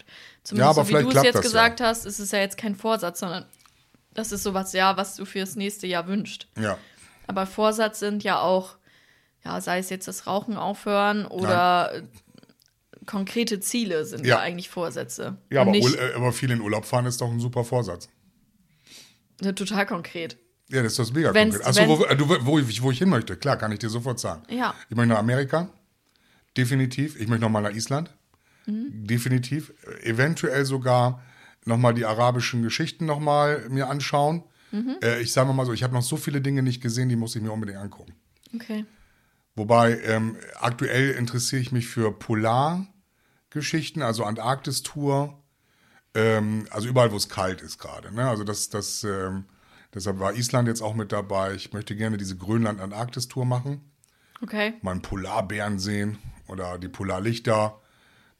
zumindest 0.42 0.78
aber 0.78 0.84
so 0.84 0.98
wie 0.98 1.02
du 1.02 1.08
es 1.10 1.22
jetzt 1.22 1.34
das 1.36 1.44
ja. 1.44 1.50
gesagt 1.50 1.80
hast, 1.80 2.04
ist 2.04 2.18
es 2.18 2.32
ja 2.32 2.40
jetzt 2.40 2.58
kein 2.58 2.74
Vorsatz, 2.74 3.20
sondern 3.20 3.44
das 4.12 4.32
ist 4.32 4.42
sowas, 4.42 4.72
ja, 4.72 4.96
was 4.96 5.14
du 5.14 5.24
fürs 5.24 5.54
nächste 5.54 5.86
Jahr 5.86 6.08
wünschst. 6.08 6.48
Ja. 6.58 6.78
Aber 7.26 7.46
Vorsatz 7.46 8.00
sind 8.00 8.24
ja 8.24 8.40
auch, 8.40 8.76
ja, 9.44 9.60
sei 9.60 9.78
es 9.78 9.90
jetzt 9.90 10.08
das 10.08 10.26
Rauchen 10.26 10.56
aufhören 10.56 11.26
oder 11.26 11.94
äh, 11.94 12.02
konkrete 13.06 13.60
Ziele 13.60 14.04
sind 14.04 14.26
ja, 14.26 14.38
eigentlich 14.38 14.68
Vorsätze. 14.68 15.38
Ja, 15.50 15.62
aber, 15.62 15.74
äh, 15.74 16.14
aber 16.14 16.32
viel 16.32 16.50
in 16.50 16.60
Urlaub 16.60 16.84
fahren 16.84 17.06
ist 17.06 17.20
doch 17.20 17.30
ein 17.30 17.40
super 17.40 17.64
Vorsatz. 17.64 18.08
ja, 19.40 19.52
total 19.52 19.86
konkret. 19.86 20.36
Ja, 20.70 20.82
das 20.82 20.92
ist 20.92 20.98
das 21.00 21.12
mega 21.12 21.32
Wenn's- 21.34 21.58
konkret. 21.60 21.66
Achso, 21.82 21.88
wo, 21.98 22.04
äh, 22.04 22.16
du, 22.16 22.28
wo, 22.46 22.58
ich, 22.58 22.82
wo 22.82 22.90
ich 22.90 22.98
hin 22.98 23.08
möchte, 23.10 23.36
klar, 23.36 23.56
kann 23.56 23.72
ich 23.72 23.78
dir 23.80 23.88
sofort 23.90 24.18
sagen. 24.20 24.42
Ja. 24.48 24.74
Ich 24.88 24.96
möchte 24.96 25.10
nach 25.12 25.18
Amerika, 25.18 25.68
definitiv. 26.56 27.20
Ich 27.20 27.28
möchte 27.28 27.42
nochmal 27.42 27.62
nach 27.62 27.72
Island, 27.74 28.10
Mhm. 28.66 29.06
definitiv. 29.06 29.72
Eventuell 30.02 30.64
sogar 30.64 31.22
nochmal 31.64 31.94
die 31.94 32.04
arabischen 32.04 32.62
Geschichten 32.62 33.06
nochmal 33.06 33.68
mir 33.68 33.88
anschauen. 33.88 34.44
Mhm. 34.70 34.96
Äh, 35.02 35.20
ich 35.20 35.32
sage 35.32 35.52
mal 35.52 35.66
so, 35.66 35.72
ich 35.72 35.82
habe 35.82 35.92
noch 35.94 36.02
so 36.02 36.16
viele 36.16 36.40
Dinge 36.40 36.62
nicht 36.62 36.80
gesehen, 36.80 37.08
die 37.08 37.16
muss 37.16 37.34
ich 37.36 37.42
mir 37.42 37.52
unbedingt 37.52 37.78
angucken. 37.78 38.14
Okay. 38.54 38.84
Wobei 39.54 40.00
ähm, 40.04 40.36
aktuell 40.60 41.10
interessiere 41.10 41.60
ich 41.60 41.72
mich 41.72 41.86
für 41.86 42.10
Polargeschichten, 43.52 44.02
also 44.02 44.24
Antarktis-Tour, 44.24 45.38
ähm, 46.14 46.66
also 46.70 46.88
überall, 46.88 47.12
wo 47.12 47.16
es 47.16 47.28
kalt 47.28 47.60
ist 47.60 47.78
gerade. 47.78 48.12
Ne? 48.14 48.26
Also 48.28 48.44
das, 48.44 48.70
das, 48.70 49.04
ähm, 49.04 49.44
deshalb 49.94 50.18
war 50.18 50.34
Island 50.34 50.68
jetzt 50.68 50.82
auch 50.82 50.94
mit 50.94 51.12
dabei. 51.12 51.54
Ich 51.54 51.72
möchte 51.72 51.94
gerne 51.94 52.16
diese 52.16 52.36
Grönland-Antarktis-Tour 52.36 53.44
machen, 53.44 53.82
Okay. 54.42 54.74
mal 54.82 54.92
einen 54.92 55.02
Polarbären 55.02 55.78
sehen 55.78 56.18
oder 56.48 56.78
die 56.78 56.88
Polarlichter. 56.88 57.78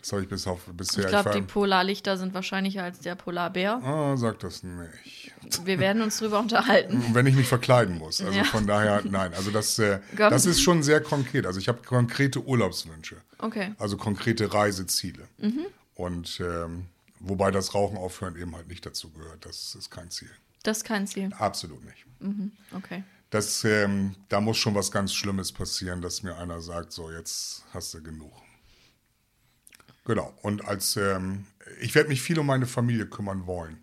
Das 0.03 0.11
habe 0.13 0.23
ich 0.23 0.29
bis 0.29 0.49
auf 0.49 0.65
bisher. 0.67 1.05
Ich 1.05 1.11
glaube, 1.11 1.31
die 1.31 1.43
Polarlichter 1.43 2.17
sind 2.17 2.35
wahrscheinlicher 2.35 2.83
als 2.83 2.99
der 2.99 3.15
Polarbär. 3.15 3.75
Ah, 3.85 4.17
sag 4.17 4.41
das 4.41 4.65
nicht. 4.65 5.33
Wir 5.65 5.79
werden 5.79 6.03
uns 6.03 6.19
drüber 6.19 6.41
unterhalten. 6.41 7.05
Wenn 7.13 7.25
ich 7.27 7.37
mich 7.37 7.47
verkleiden 7.47 7.99
muss. 7.99 8.21
Also 8.21 8.37
Ja. 8.37 8.43
von 8.45 8.67
daher, 8.67 9.03
nein. 9.05 9.33
Also 9.33 9.53
das, 9.53 9.79
äh, 9.79 10.01
das 10.17 10.45
ist 10.45 10.61
schon 10.61 10.83
sehr 10.83 11.01
konkret. 11.01 11.47
Also 11.47 11.61
ich 11.61 11.69
habe 11.69 11.83
konkrete 11.85 12.45
Urlaubswünsche. 12.45 13.17
Okay. 13.39 13.75
Also 13.79 13.97
konkrete 13.97 14.53
Reiseziele. 14.53 15.29
Und 15.95 16.41
ähm, 16.41 16.87
wobei 17.21 17.53
das 17.53 17.73
Rauchen 17.75 17.97
aufhören 17.97 18.37
eben 18.37 18.57
halt 18.57 18.67
nicht 18.69 18.85
dazu 18.85 19.11
gehört. 19.11 19.47
Das 19.47 19.77
ist 19.77 19.89
kein 19.91 20.11
Ziel. 20.11 20.31
Das 20.65 20.79
ist 20.79 20.85
kein 20.85 21.07
Ziel. 21.07 21.31
Absolut 21.39 21.85
nicht. 21.85 22.05
Okay. 22.77 23.05
Das, 23.31 23.63
ähm, 23.65 24.17
da 24.29 24.41
muss 24.41 24.59
schon 24.59 24.75
was 24.75 24.91
ganz 24.91 25.15
Schlimmes 25.15 25.53
passieren, 25.53 26.03
dass 26.03 26.23
mir 26.25 26.37
einer 26.39 26.61
sagt, 26.61 26.93
so 26.93 27.11
jetzt 27.11 27.65
hast 27.73 27.95
du 27.95 28.03
genug. 28.03 28.33
Genau. 30.05 30.33
Und 30.43 30.65
als 30.65 30.97
ähm, 30.97 31.47
ich 31.81 31.95
werde 31.95 32.09
mich 32.09 32.21
viel 32.23 32.39
um 32.39 32.47
meine 32.47 32.67
Familie 32.67 33.07
kümmern 33.07 33.47
wollen. 33.47 33.79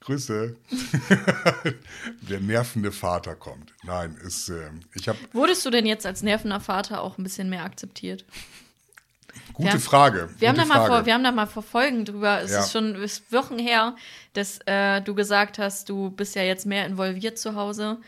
Grüße. 0.00 0.56
Der 2.28 2.40
nervende 2.40 2.92
Vater 2.92 3.34
kommt. 3.34 3.74
Nein, 3.84 4.16
ist, 4.24 4.48
ähm, 4.48 4.80
ich 4.94 5.08
habe 5.08 5.18
Wurdest 5.32 5.64
du 5.66 5.70
denn 5.70 5.86
jetzt 5.86 6.06
als 6.06 6.22
nervender 6.22 6.60
Vater 6.60 7.02
auch 7.02 7.18
ein 7.18 7.22
bisschen 7.24 7.50
mehr 7.50 7.64
akzeptiert? 7.64 8.24
gute 9.52 9.70
haben- 9.72 9.80
Frage. 9.80 10.30
Wir 10.38 10.48
haben, 10.48 10.56
gute 10.56 10.68
da 10.68 10.74
mal 10.74 10.80
Frage. 10.86 10.92
vor, 10.94 11.06
wir 11.06 11.14
haben 11.14 11.24
da 11.24 11.32
mal 11.32 11.46
vor 11.46 11.62
Folgen 11.62 12.04
drüber, 12.04 12.40
es 12.42 12.50
Ja. 12.52 12.60
ist 12.60 12.72
schon 12.72 12.94
ist 12.96 13.30
Wochen 13.32 13.58
her, 13.58 13.96
dass 14.32 14.60
äh, 14.66 15.00
du 15.02 15.14
gesagt 15.14 15.58
hast, 15.58 15.88
du 15.88 16.10
bist 16.10 16.34
ja 16.36 16.42
jetzt 16.42 16.64
mehr 16.64 16.86
involviert 16.86 17.38
zu 17.38 17.54
Hause, 17.54 17.98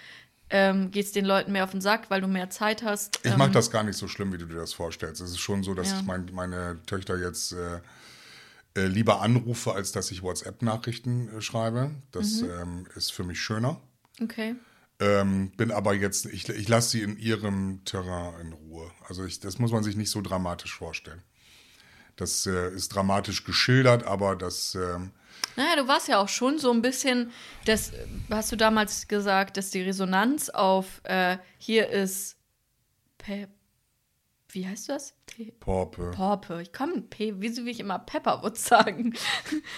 ähm, 0.51 0.91
gehst 0.91 1.15
den 1.17 1.25
Leuten 1.25 1.53
mehr 1.53 1.65
auf 1.65 1.71
den 1.71 1.81
Sack, 1.81 2.11
weil 2.11 2.21
du 2.21 2.27
mehr 2.29 2.51
Zeit 2.51 2.83
hast. 2.83 3.19
Ich 3.25 3.33
ähm, 3.33 3.39
mache 3.39 3.53
das 3.53 3.71
gar 3.71 3.83
nicht 3.85 3.97
so 3.97 4.09
schlimm, 4.09 4.33
wie 4.33 4.39
du 4.39 4.47
dir 4.47 4.57
das 4.57 4.73
vorstellst. 4.73 5.21
Es 5.21 5.31
ist 5.31 5.39
schon 5.39 5.63
so, 5.63 5.75
dass 5.75 5.91
Ja. 5.91 5.99
ich 6.01 6.05
mein, 6.07 6.29
meine 6.33 6.79
Töchter 6.87 7.17
jetzt 7.19 7.53
äh, 7.53 7.81
äh, 8.77 8.87
lieber 8.87 9.21
anrufe, 9.23 9.73
als 9.75 9.93
dass 9.93 10.11
ich 10.11 10.23
WhatsApp-Nachrichten 10.23 11.29
äh, 11.37 11.41
schreibe. 11.41 11.93
Das 12.13 12.43
Mhm. 12.43 12.51
ähm, 12.61 12.87
ist 12.97 13.13
für 13.13 13.25
mich 13.25 13.41
schöner. 13.41 13.81
Okay. 14.23 14.55
Ähm, 14.99 15.51
bin 15.57 15.71
aber 15.71 15.95
jetzt, 15.95 16.27
ich, 16.27 16.49
ich 16.49 16.69
lasse 16.69 16.91
sie 16.91 17.03
in 17.03 17.17
ihrem 17.17 17.85
Terrain 17.85 18.35
in 18.41 18.53
Ruhe. 18.53 18.91
Also 19.09 19.25
ich, 19.25 19.41
das 19.41 19.59
muss 19.59 19.73
man 19.73 19.83
sich 19.83 19.97
nicht 19.97 20.11
so 20.11 20.21
dramatisch 20.21 20.77
vorstellen. 20.77 21.23
Das 22.17 22.45
äh, 22.47 22.71
ist 22.75 22.95
dramatisch 22.95 23.45
geschildert, 23.45 24.05
aber 24.05 24.37
das. 24.37 24.75
ähm, 24.75 25.13
Naja, 25.57 25.77
du 25.77 25.89
warst 25.89 26.09
ja 26.09 26.19
auch 26.19 26.29
schon 26.29 26.59
so 26.59 26.71
ein 26.73 26.83
bisschen, 26.83 27.33
das 27.65 27.93
hast 28.31 28.53
du 28.53 28.57
damals 28.57 29.09
gesagt, 29.09 29.57
dass 29.57 29.71
die 29.71 29.83
Resonanz 29.83 30.49
auf 30.49 31.01
äh, 31.05 31.39
hier 31.59 31.89
ist 31.89 32.37
Pe 33.19 33.49
wie 34.53 34.67
heißt 34.67 34.89
das? 34.89 35.15
Pe 35.27 35.53
Porpe. 35.61 36.11
Porpe. 36.11 36.61
Ich 36.63 36.73
komme 36.73 37.03
P, 37.03 37.35
wieso 37.39 37.65
will 37.65 37.71
ich 37.71 37.81
immer 37.81 37.99
Pepperwood 38.01 38.59
sagen? 38.59 39.15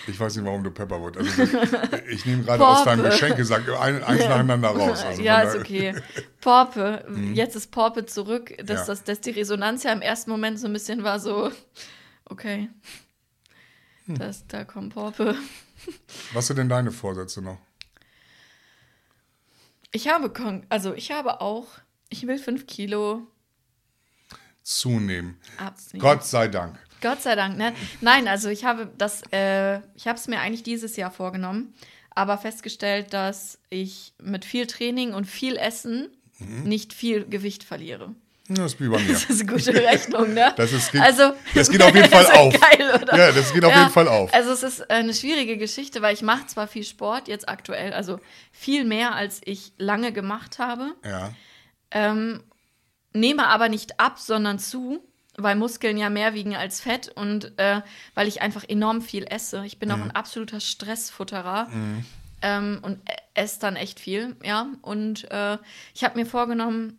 Ich 0.06 0.18
weiß 0.18 0.36
nicht, 0.36 0.46
warum 0.46 0.64
du 0.64 0.70
Pepperwood. 0.70 1.16
Also 1.18 1.42
ich 2.10 2.24
nehme 2.24 2.42
gerade 2.44 2.66
aus 2.66 2.84
deinem. 2.84 3.04
Geschenk 3.04 3.36
gesagt, 3.36 3.68
ein, 3.68 4.02
eins 4.02 4.24
nacheinander 4.26 4.68
raus. 4.68 5.04
Also 5.04 5.22
ja, 5.22 5.42
ist 5.42 5.56
okay. 5.56 5.94
Porpe, 6.40 7.04
jetzt 7.34 7.54
ist 7.56 7.70
Porpe 7.70 8.06
zurück, 8.06 8.54
dass, 8.64 8.80
Ja. 8.80 8.86
das, 8.86 9.04
dass 9.04 9.20
die 9.20 9.30
Resonanz 9.30 9.82
ja 9.82 9.92
im 9.92 10.00
ersten 10.00 10.30
Moment 10.30 10.58
so 10.58 10.66
ein 10.66 10.72
bisschen 10.72 11.02
war 11.04 11.20
so, 11.20 11.52
okay, 12.24 12.70
das, 14.06 14.46
da 14.48 14.64
kommt 14.64 14.94
Porpe. 14.94 15.34
Was 16.32 16.46
sind 16.46 16.56
denn 16.58 16.68
deine 16.68 16.90
Vorsätze 16.92 17.42
noch? 17.42 17.58
Ich 19.92 20.08
habe, 20.08 20.32
also 20.68 20.94
ich 20.94 21.10
habe 21.12 21.40
auch, 21.40 21.66
ich 22.08 22.26
will 22.26 22.38
fünf 22.38 22.66
Kilo 22.66 23.26
Zunehmen. 24.62 25.36
abnehmen. 25.58 26.00
Gott 26.00 26.24
sei 26.24 26.48
Dank. 26.48 26.78
Gott 27.00 27.20
sei 27.20 27.34
Dank, 27.34 27.58
ne? 27.58 27.74
Nein, 28.00 28.28
also 28.28 28.48
ich 28.48 28.64
habe 28.64 28.90
das, 28.96 29.22
äh, 29.32 29.78
ich 29.96 30.06
habe 30.06 30.18
es 30.18 30.28
mir 30.28 30.40
eigentlich 30.40 30.62
dieses 30.62 30.96
Jahr 30.96 31.10
vorgenommen, 31.10 31.74
aber 32.10 32.38
festgestellt, 32.38 33.12
dass 33.12 33.58
ich 33.70 34.14
mit 34.22 34.44
viel 34.44 34.66
Training 34.66 35.12
und 35.14 35.24
viel 35.26 35.56
Essen 35.56 36.08
Mhm. 36.38 36.62
nicht 36.64 36.92
viel 36.92 37.24
Gewicht 37.28 37.62
verliere. 37.62 38.14
Das 38.54 38.72
ist 38.74 38.80
wie 38.80 38.88
bei 38.88 38.98
mir. 39.02 39.12
Das 39.12 39.24
ist 39.24 39.40
eine 39.42 39.52
gute 39.52 39.74
Rechnung, 39.74 40.34
ne? 40.34 40.52
Das 40.56 40.72
ist- 40.72 40.92
geht- 40.92 41.00
also, 41.00 41.32
das 41.54 41.70
geht 41.70 41.82
auf 41.82 41.94
jeden 41.94 42.08
Fall 42.10 42.24
ja 42.32 42.40
auf. 42.40 42.60
Geil, 42.60 43.00
oder? 43.02 43.16
Ja, 43.16 43.32
das 43.32 43.52
geht 43.52 43.64
auf 43.64 43.74
jeden 43.74 43.90
Fall 43.90 44.08
auf. 44.08 44.32
Also 44.34 44.50
es 44.52 44.62
ist 44.62 44.90
eine 44.90 45.14
schwierige 45.14 45.56
Geschichte, 45.56 46.02
weil 46.02 46.14
ich 46.14 46.22
mache 46.22 46.46
zwar 46.46 46.66
viel 46.68 46.84
Sport 46.84 47.28
jetzt 47.28 47.48
aktuell, 47.48 47.92
also 47.92 48.20
viel 48.50 48.84
mehr, 48.84 49.14
als 49.14 49.40
ich 49.44 49.72
lange 49.78 50.12
gemacht 50.12 50.58
habe, 50.58 50.94
Ja. 51.04 51.32
ähm, 51.90 52.42
nehme 53.12 53.46
aber 53.46 53.68
nicht 53.68 54.00
ab, 54.00 54.18
sondern 54.18 54.58
zu, 54.58 55.00
weil 55.36 55.56
Muskeln 55.56 55.96
ja 55.96 56.10
mehr 56.10 56.34
wiegen 56.34 56.54
als 56.56 56.80
Fett 56.80 57.08
und 57.14 57.58
äh, 57.58 57.80
weil 58.14 58.28
ich 58.28 58.42
einfach 58.42 58.64
enorm 58.68 59.02
viel 59.02 59.24
esse. 59.24 59.64
Ich 59.66 59.78
bin 59.78 59.90
auch 59.90 59.98
ein 60.00 60.10
absoluter 60.10 60.60
Stressfutterer 60.60 61.68
ähm, 62.42 62.78
und 62.82 62.98
e- 63.08 63.12
esse 63.34 63.60
dann 63.60 63.76
echt 63.76 64.00
viel, 64.00 64.36
ja. 64.42 64.66
Und 64.82 65.30
äh, 65.30 65.58
ich 65.94 66.04
habe 66.04 66.18
mir 66.18 66.26
vorgenommen, 66.26 66.98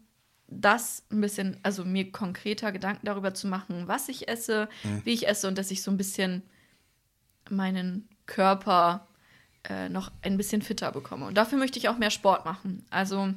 das 0.61 1.03
ein 1.11 1.21
bisschen, 1.21 1.57
also 1.63 1.85
mir 1.85 2.11
konkreter 2.11 2.71
Gedanken 2.71 3.05
darüber 3.05 3.33
zu 3.33 3.47
machen, 3.47 3.87
was 3.87 4.09
ich 4.09 4.27
esse, 4.27 4.69
wie 5.03 5.13
ich 5.13 5.27
esse 5.27 5.47
und 5.47 5.57
dass 5.57 5.71
ich 5.71 5.83
so 5.83 5.91
ein 5.91 5.97
bisschen 5.97 6.43
meinen 7.49 8.07
Körper 8.25 9.07
äh, 9.69 9.89
noch 9.89 10.11
ein 10.21 10.37
bisschen 10.37 10.61
fitter 10.61 10.91
bekomme. 10.91 11.25
Und 11.25 11.35
dafür 11.35 11.57
möchte 11.57 11.79
ich 11.79 11.89
auch 11.89 11.97
mehr 11.97 12.11
Sport 12.11 12.45
machen. 12.45 12.85
Also 12.89 13.33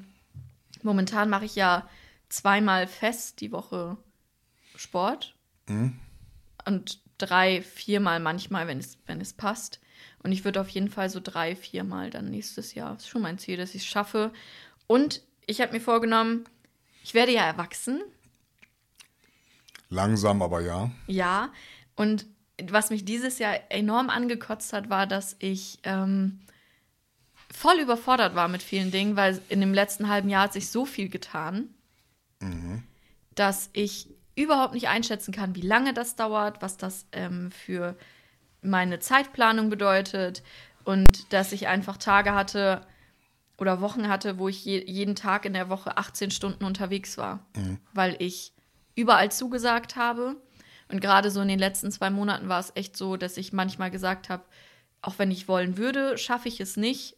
momentan 0.82 1.30
mache 1.30 1.44
ich 1.44 1.56
ja 1.56 1.88
zweimal 2.28 2.86
fest 2.86 3.40
die 3.40 3.52
Woche 3.52 3.96
Sport 4.76 5.34
und 6.64 7.00
drei, 7.18 7.62
viermal 7.62 8.20
manchmal, 8.20 8.66
wenn 8.66 8.78
es, 8.78 8.98
wenn 9.06 9.20
es 9.20 9.32
passt. 9.32 9.80
Und 10.22 10.32
ich 10.32 10.44
würde 10.44 10.60
auf 10.60 10.68
jeden 10.68 10.88
Fall 10.88 11.08
so 11.08 11.20
drei, 11.22 11.56
viermal 11.56 12.10
dann 12.10 12.30
nächstes 12.30 12.74
Jahr. 12.74 12.96
Ist 12.96 13.08
schon 13.08 13.22
mein 13.22 13.38
Ziel, 13.38 13.56
dass 13.56 13.74
ich 13.74 13.82
es 13.82 13.86
schaffe. 13.86 14.32
Und 14.86 15.22
ich 15.46 15.60
habe 15.60 15.72
mir 15.72 15.80
vorgenommen, 15.80 16.44
ich 17.06 17.14
werde 17.14 17.32
ja 17.32 17.46
erwachsen. 17.46 18.02
Langsam, 19.90 20.42
aber 20.42 20.60
ja. 20.60 20.90
Ja, 21.06 21.52
und 21.94 22.26
was 22.60 22.90
mich 22.90 23.04
dieses 23.04 23.38
Jahr 23.38 23.54
enorm 23.68 24.10
angekotzt 24.10 24.72
hat, 24.72 24.90
war, 24.90 25.06
dass 25.06 25.36
ich 25.38 25.78
ähm, 25.84 26.40
voll 27.54 27.78
überfordert 27.78 28.34
war 28.34 28.48
mit 28.48 28.60
vielen 28.60 28.90
Dingen, 28.90 29.14
weil 29.14 29.40
in 29.48 29.60
dem 29.60 29.72
letzten 29.72 30.08
halben 30.08 30.28
Jahr 30.28 30.42
hat 30.44 30.52
sich 30.52 30.68
so 30.68 30.84
viel 30.84 31.08
getan, 31.08 31.68
dass 33.36 33.70
ich 33.72 34.08
überhaupt 34.34 34.74
nicht 34.74 34.88
einschätzen 34.88 35.32
kann, 35.32 35.54
wie 35.54 35.60
lange 35.60 35.94
das 35.94 36.16
dauert, 36.16 36.60
was 36.60 36.76
das 36.76 37.06
ähm, 37.12 37.52
für 37.52 37.96
meine 38.62 38.98
Zeitplanung 38.98 39.70
bedeutet 39.70 40.42
und 40.82 41.32
dass 41.32 41.52
ich 41.52 41.68
einfach 41.68 41.98
Tage 41.98 42.34
hatte 42.34 42.84
oder 43.58 43.80
Wochen 43.80 44.08
hatte, 44.08 44.38
wo 44.38 44.48
ich 44.48 44.64
je, 44.64 44.84
jeden 44.86 45.14
Tag 45.14 45.44
in 45.44 45.54
der 45.54 45.68
Woche 45.68 45.96
18 45.96 46.30
Stunden 46.30 46.64
unterwegs 46.64 47.16
war, 47.16 47.46
weil 47.94 48.16
ich 48.18 48.52
überall 48.94 49.30
zugesagt 49.30 49.96
habe. 49.96 50.36
Und 50.88 51.00
gerade 51.00 51.30
so 51.30 51.40
in 51.40 51.48
den 51.48 51.58
letzten 51.58 51.90
zwei 51.90 52.10
Monaten 52.10 52.48
war 52.48 52.60
es 52.60 52.72
echt 52.74 52.96
so, 52.96 53.16
dass 53.16 53.36
ich 53.36 53.52
manchmal 53.52 53.90
gesagt 53.90 54.28
habe, 54.28 54.44
auch 55.02 55.18
wenn 55.18 55.30
ich 55.30 55.48
wollen 55.48 55.76
würde, 55.76 56.18
schaffe 56.18 56.48
ich 56.48 56.60
es 56.60 56.76
nicht, 56.76 57.16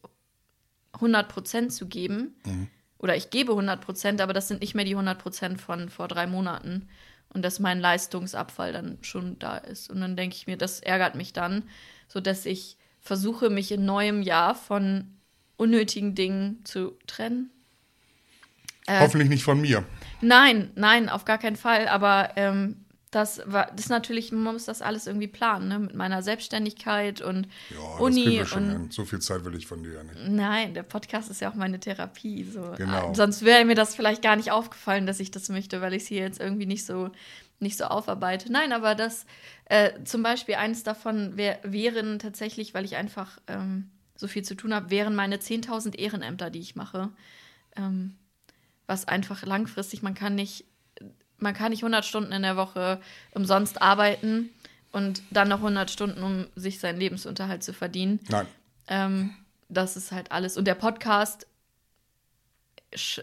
100 0.95 1.29
Prozent 1.29 1.73
zu 1.73 1.87
geben. 1.87 2.37
Oder 2.99 3.17
ich 3.17 3.31
gebe 3.31 3.53
100 3.53 3.81
Prozent, 3.81 4.21
aber 4.21 4.33
das 4.33 4.49
sind 4.49 4.61
nicht 4.61 4.75
mehr 4.75 4.85
die 4.85 4.95
100 4.95 5.19
Prozent 5.19 5.61
von 5.61 5.89
vor 5.89 6.09
drei 6.09 6.27
Monaten. 6.27 6.89
Und 7.33 7.43
dass 7.43 7.61
mein 7.61 7.79
Leistungsabfall 7.79 8.73
dann 8.73 8.99
schon 9.03 9.39
da 9.39 9.59
ist. 9.59 9.91
Und 9.91 10.01
dann 10.01 10.17
denke 10.17 10.35
ich 10.35 10.47
mir, 10.47 10.57
das 10.57 10.81
ärgert 10.81 11.15
mich 11.15 11.35
dann, 11.35 11.65
sodass 12.09 12.47
ich 12.47 12.79
versuche, 13.01 13.51
mich 13.51 13.71
in 13.71 13.85
neuem 13.85 14.23
Jahr 14.23 14.55
von 14.55 15.18
unnötigen 15.59 16.15
Dingen 16.15 16.65
zu 16.65 16.97
trennen. 17.07 17.51
Äh, 18.87 19.01
Hoffentlich 19.01 19.29
nicht 19.29 19.45
von 19.45 19.61
mir. 19.61 19.85
Nein, 20.23 20.71
nein, 20.75 21.11
auf 21.11 21.27
gar 21.27 21.37
keinen 21.37 21.57
Fall. 21.57 21.89
Aber 21.89 22.31
ähm, 22.37 22.77
das 23.11 23.43
war, 23.47 23.67
das 23.73 23.87
ist 23.87 23.91
natürlich, 23.91 24.33
man 24.33 24.55
muss 24.55 24.65
das 24.65 24.83
alles 24.83 25.07
irgendwie 25.07 25.27
planen, 25.27 25.69
ne? 25.69 25.79
Mit 25.79 25.95
meiner 25.95 26.23
Selbstständigkeit 26.23 27.21
und 27.21 27.49
Ja, 27.71 27.99
Uni 27.99 28.41
und 28.41 28.53
hin. 28.53 28.87
So 28.91 29.05
viel 29.05 29.19
Zeit 29.19 29.45
will 29.45 29.55
ich 29.57 29.67
von 29.67 29.83
dir 29.83 29.95
ja 29.95 30.03
nicht. 30.05 30.29
Nein, 30.29 30.75
der 30.75 30.83
Podcast 30.83 31.31
ist 31.31 31.41
ja 31.41 31.51
auch 31.51 31.55
meine 31.55 31.81
Therapie. 31.81 32.45
So. 32.45 32.73
Genau. 32.77 33.11
Äh, 33.11 33.15
Sonst 33.15 33.45
wäre 33.45 33.65
mir 33.65 33.75
das 33.75 33.95
vielleicht 33.95 34.23
gar 34.23 34.37
nicht 34.37 34.51
aufgefallen, 34.51 35.07
dass 35.07 35.21
ich 35.21 35.31
das 35.31 35.49
möchte, 35.49 35.81
weil 35.81 35.95
ich 35.95 36.03
es 36.03 36.09
hier 36.09 36.21
jetzt 36.21 36.41
irgendwie 36.41 36.67
nicht 36.67 36.85
so, 36.85 37.11
nicht 37.61 37.77
so 37.77 37.85
aufarbeite. 37.85 38.53
Nein, 38.53 38.73
aber 38.73 38.95
das 38.95 39.27
äh, 39.67 39.91
zum 40.05 40.23
Beispiel 40.23 40.55
eines 40.55 40.83
davon 40.83 41.37
wär, 41.37 41.59
wären 41.63 42.19
tatsächlich, 42.19 42.75
weil 42.75 42.85
ich 42.85 42.97
einfach 42.97 43.39
ähm, 43.49 43.91
so 44.19 44.27
viel 44.29 44.43
zu 44.45 44.55
tun 44.55 44.75
habe, 44.75 44.91
wären 44.91 45.15
meine 45.15 45.37
10.000 45.37 45.95
Ehrenämter, 45.97 46.51
die 46.51 46.59
ich 46.59 46.77
mache. 46.77 47.09
Ähm, 47.77 48.17
was 48.87 49.07
einfach 49.07 49.45
langfristig, 49.45 50.03
man 50.03 50.15
kann 50.15 50.35
nicht, 50.35 50.65
man 51.39 51.55
kann 51.55 51.71
nicht 51.71 51.83
100 51.83 52.05
Stunden 52.05 52.33
in 52.33 52.43
der 52.43 52.57
Woche 52.57 53.01
umsonst 53.31 53.81
arbeiten 53.81 54.51
und 54.91 55.23
dann 55.31 55.49
noch 55.49 55.59
100 55.59 55.91
Stunden, 55.91 56.23
um 56.23 56.47
sich 56.57 56.81
seinen 56.81 56.99
Lebensunterhalt 56.99 57.63
zu 57.63 57.73
verdienen. 57.73 58.19
Nein. 58.29 58.47
Ähm, 58.89 59.35
das 59.69 59.97
ist 59.97 60.11
halt 60.11 60.33
alles. 60.33 60.57
Und 60.57 60.65
der 60.65 60.75
Podcast, 60.75 61.47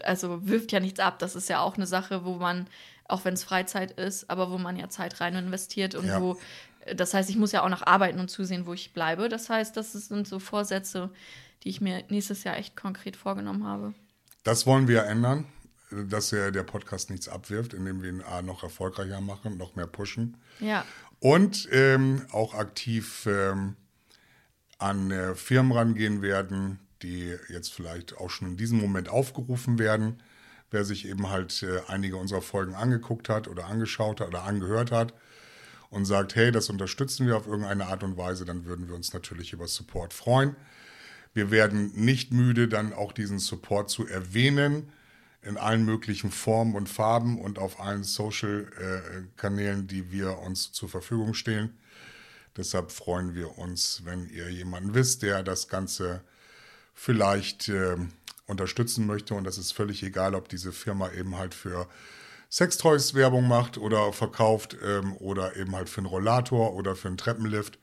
also 0.04 0.46
wirft 0.46 0.72
ja 0.72 0.80
nichts 0.80 1.00
ab. 1.00 1.18
Das 1.18 1.34
ist 1.36 1.48
ja 1.48 1.60
auch 1.60 1.76
eine 1.76 1.86
Sache, 1.86 2.24
wo 2.24 2.36
man, 2.36 2.68
auch 3.08 3.24
wenn 3.24 3.34
es 3.34 3.44
Freizeit 3.44 3.90
ist, 3.92 4.30
aber 4.30 4.50
wo 4.50 4.58
man 4.58 4.76
ja 4.76 4.88
Zeit 4.88 5.20
rein 5.20 5.34
investiert 5.34 5.94
und 5.94 6.06
Ja. 6.06 6.20
wo, 6.22 6.38
das 6.94 7.14
heißt, 7.14 7.30
ich 7.30 7.36
muss 7.36 7.52
ja 7.52 7.62
auch 7.62 7.68
noch 7.68 7.86
arbeiten 7.86 8.20
und 8.20 8.30
zusehen, 8.30 8.66
wo 8.66 8.74
ich 8.74 8.92
bleibe. 8.92 9.28
Das 9.28 9.50
heißt, 9.50 9.76
das 9.76 9.92
sind 9.92 10.26
so 10.26 10.38
Vorsätze, 10.38 11.10
die 11.64 11.68
ich 11.68 11.80
mir 11.80 12.04
nächstes 12.08 12.44
Jahr 12.44 12.56
echt 12.56 12.76
konkret 12.76 13.16
vorgenommen 13.16 13.64
habe. 13.64 13.94
Das 14.44 14.66
wollen 14.66 14.86
wir 14.88 15.04
ändern, 15.04 15.46
dass 15.90 16.30
der, 16.30 16.50
der 16.50 16.62
Podcast 16.62 17.10
nichts 17.10 17.28
abwirft, 17.28 17.74
indem 17.74 18.02
wir 18.02 18.10
ihn 18.10 18.22
A, 18.22 18.42
noch 18.42 18.62
erfolgreicher 18.62 19.20
machen, 19.20 19.56
noch 19.56 19.74
mehr 19.74 19.86
pushen. 19.86 20.36
Ja. 20.60 20.84
Und 21.18 21.68
ähm, 21.72 22.26
auch 22.30 22.54
aktiv 22.54 23.26
ähm, 23.26 23.76
an 24.78 25.10
äh, 25.10 25.34
Firmen 25.34 25.72
rangehen 25.72 26.22
werden, 26.22 26.78
die 27.02 27.34
jetzt 27.48 27.72
vielleicht 27.72 28.16
auch 28.18 28.30
schon 28.30 28.48
in 28.48 28.56
diesem 28.56 28.78
Moment 28.78 29.08
aufgerufen 29.08 29.78
werden. 29.78 30.22
Wer 30.70 30.84
sich 30.84 31.08
eben 31.08 31.30
halt 31.30 31.62
äh, 31.62 31.80
einige 31.88 32.16
unserer 32.16 32.42
Folgen 32.42 32.74
angeguckt 32.74 33.28
hat 33.28 33.48
oder 33.48 33.66
angeschaut 33.66 34.20
hat 34.20 34.28
oder 34.28 34.44
angehört 34.44 34.92
hat 34.92 35.14
und 35.90 36.04
sagt, 36.04 36.34
hey, 36.34 36.50
das 36.52 36.68
unterstützen 36.68 37.26
wir 37.26 37.36
auf 37.36 37.46
irgendeine 37.46 37.86
Art 37.86 38.02
und 38.02 38.16
Weise, 38.16 38.44
dann 38.44 38.64
würden 38.64 38.88
wir 38.88 38.94
uns 38.94 39.12
natürlich 39.12 39.52
über 39.52 39.68
Support 39.68 40.12
freuen. 40.12 40.56
Wir 41.34 41.50
werden 41.50 41.92
nicht 41.94 42.32
müde, 42.32 42.68
dann 42.68 42.92
auch 42.92 43.12
diesen 43.12 43.38
Support 43.38 43.90
zu 43.90 44.06
erwähnen 44.06 44.90
in 45.42 45.56
allen 45.58 45.84
möglichen 45.84 46.30
Formen 46.30 46.74
und 46.74 46.88
Farben 46.88 47.40
und 47.40 47.58
auf 47.58 47.78
allen 47.78 48.02
Social-Kanälen, 48.02 49.86
die 49.86 50.10
wir 50.10 50.38
uns 50.38 50.72
zur 50.72 50.88
Verfügung 50.88 51.34
stehen. 51.34 51.76
Deshalb 52.56 52.90
freuen 52.90 53.34
wir 53.34 53.58
uns, 53.58 54.02
wenn 54.04 54.28
ihr 54.30 54.50
jemanden 54.50 54.94
wisst, 54.94 55.22
der 55.22 55.42
das 55.42 55.68
Ganze 55.68 56.22
vielleicht 56.94 57.68
äh, 57.68 57.96
unterstützen 58.46 59.06
möchte. 59.06 59.34
Und 59.34 59.44
das 59.44 59.58
ist 59.58 59.72
völlig 59.72 60.02
egal, 60.02 60.34
ob 60.34 60.48
diese 60.48 60.72
Firma 60.72 61.12
eben 61.12 61.36
halt 61.36 61.54
für 61.54 61.86
Sextoys 62.56 63.12
Werbung 63.12 63.46
macht 63.46 63.76
oder 63.76 64.14
verkauft 64.14 64.78
ähm, 64.82 65.14
oder 65.18 65.56
eben 65.56 65.76
halt 65.76 65.90
für 65.90 65.98
einen 65.98 66.06
Rollator 66.06 66.72
oder 66.72 66.96
für 66.96 67.08
einen 67.08 67.18
Treppenlift. 67.18 67.78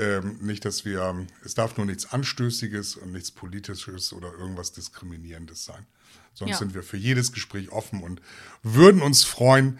Ähm, 0.00 0.38
nicht, 0.40 0.64
dass 0.64 0.84
wir, 0.84 1.24
es 1.44 1.54
darf 1.54 1.76
nur 1.76 1.86
nichts 1.86 2.12
Anstößiges 2.12 2.96
und 2.96 3.12
nichts 3.12 3.30
Politisches 3.30 4.12
oder 4.12 4.32
irgendwas 4.32 4.72
Diskriminierendes 4.72 5.64
sein. 5.64 5.86
Sonst 6.32 6.50
Ja. 6.50 6.56
sind 6.56 6.74
wir 6.74 6.82
für 6.82 6.96
jedes 6.96 7.30
Gespräch 7.30 7.70
offen 7.70 8.02
und 8.02 8.20
würden 8.64 9.00
uns 9.00 9.22
freuen, 9.22 9.78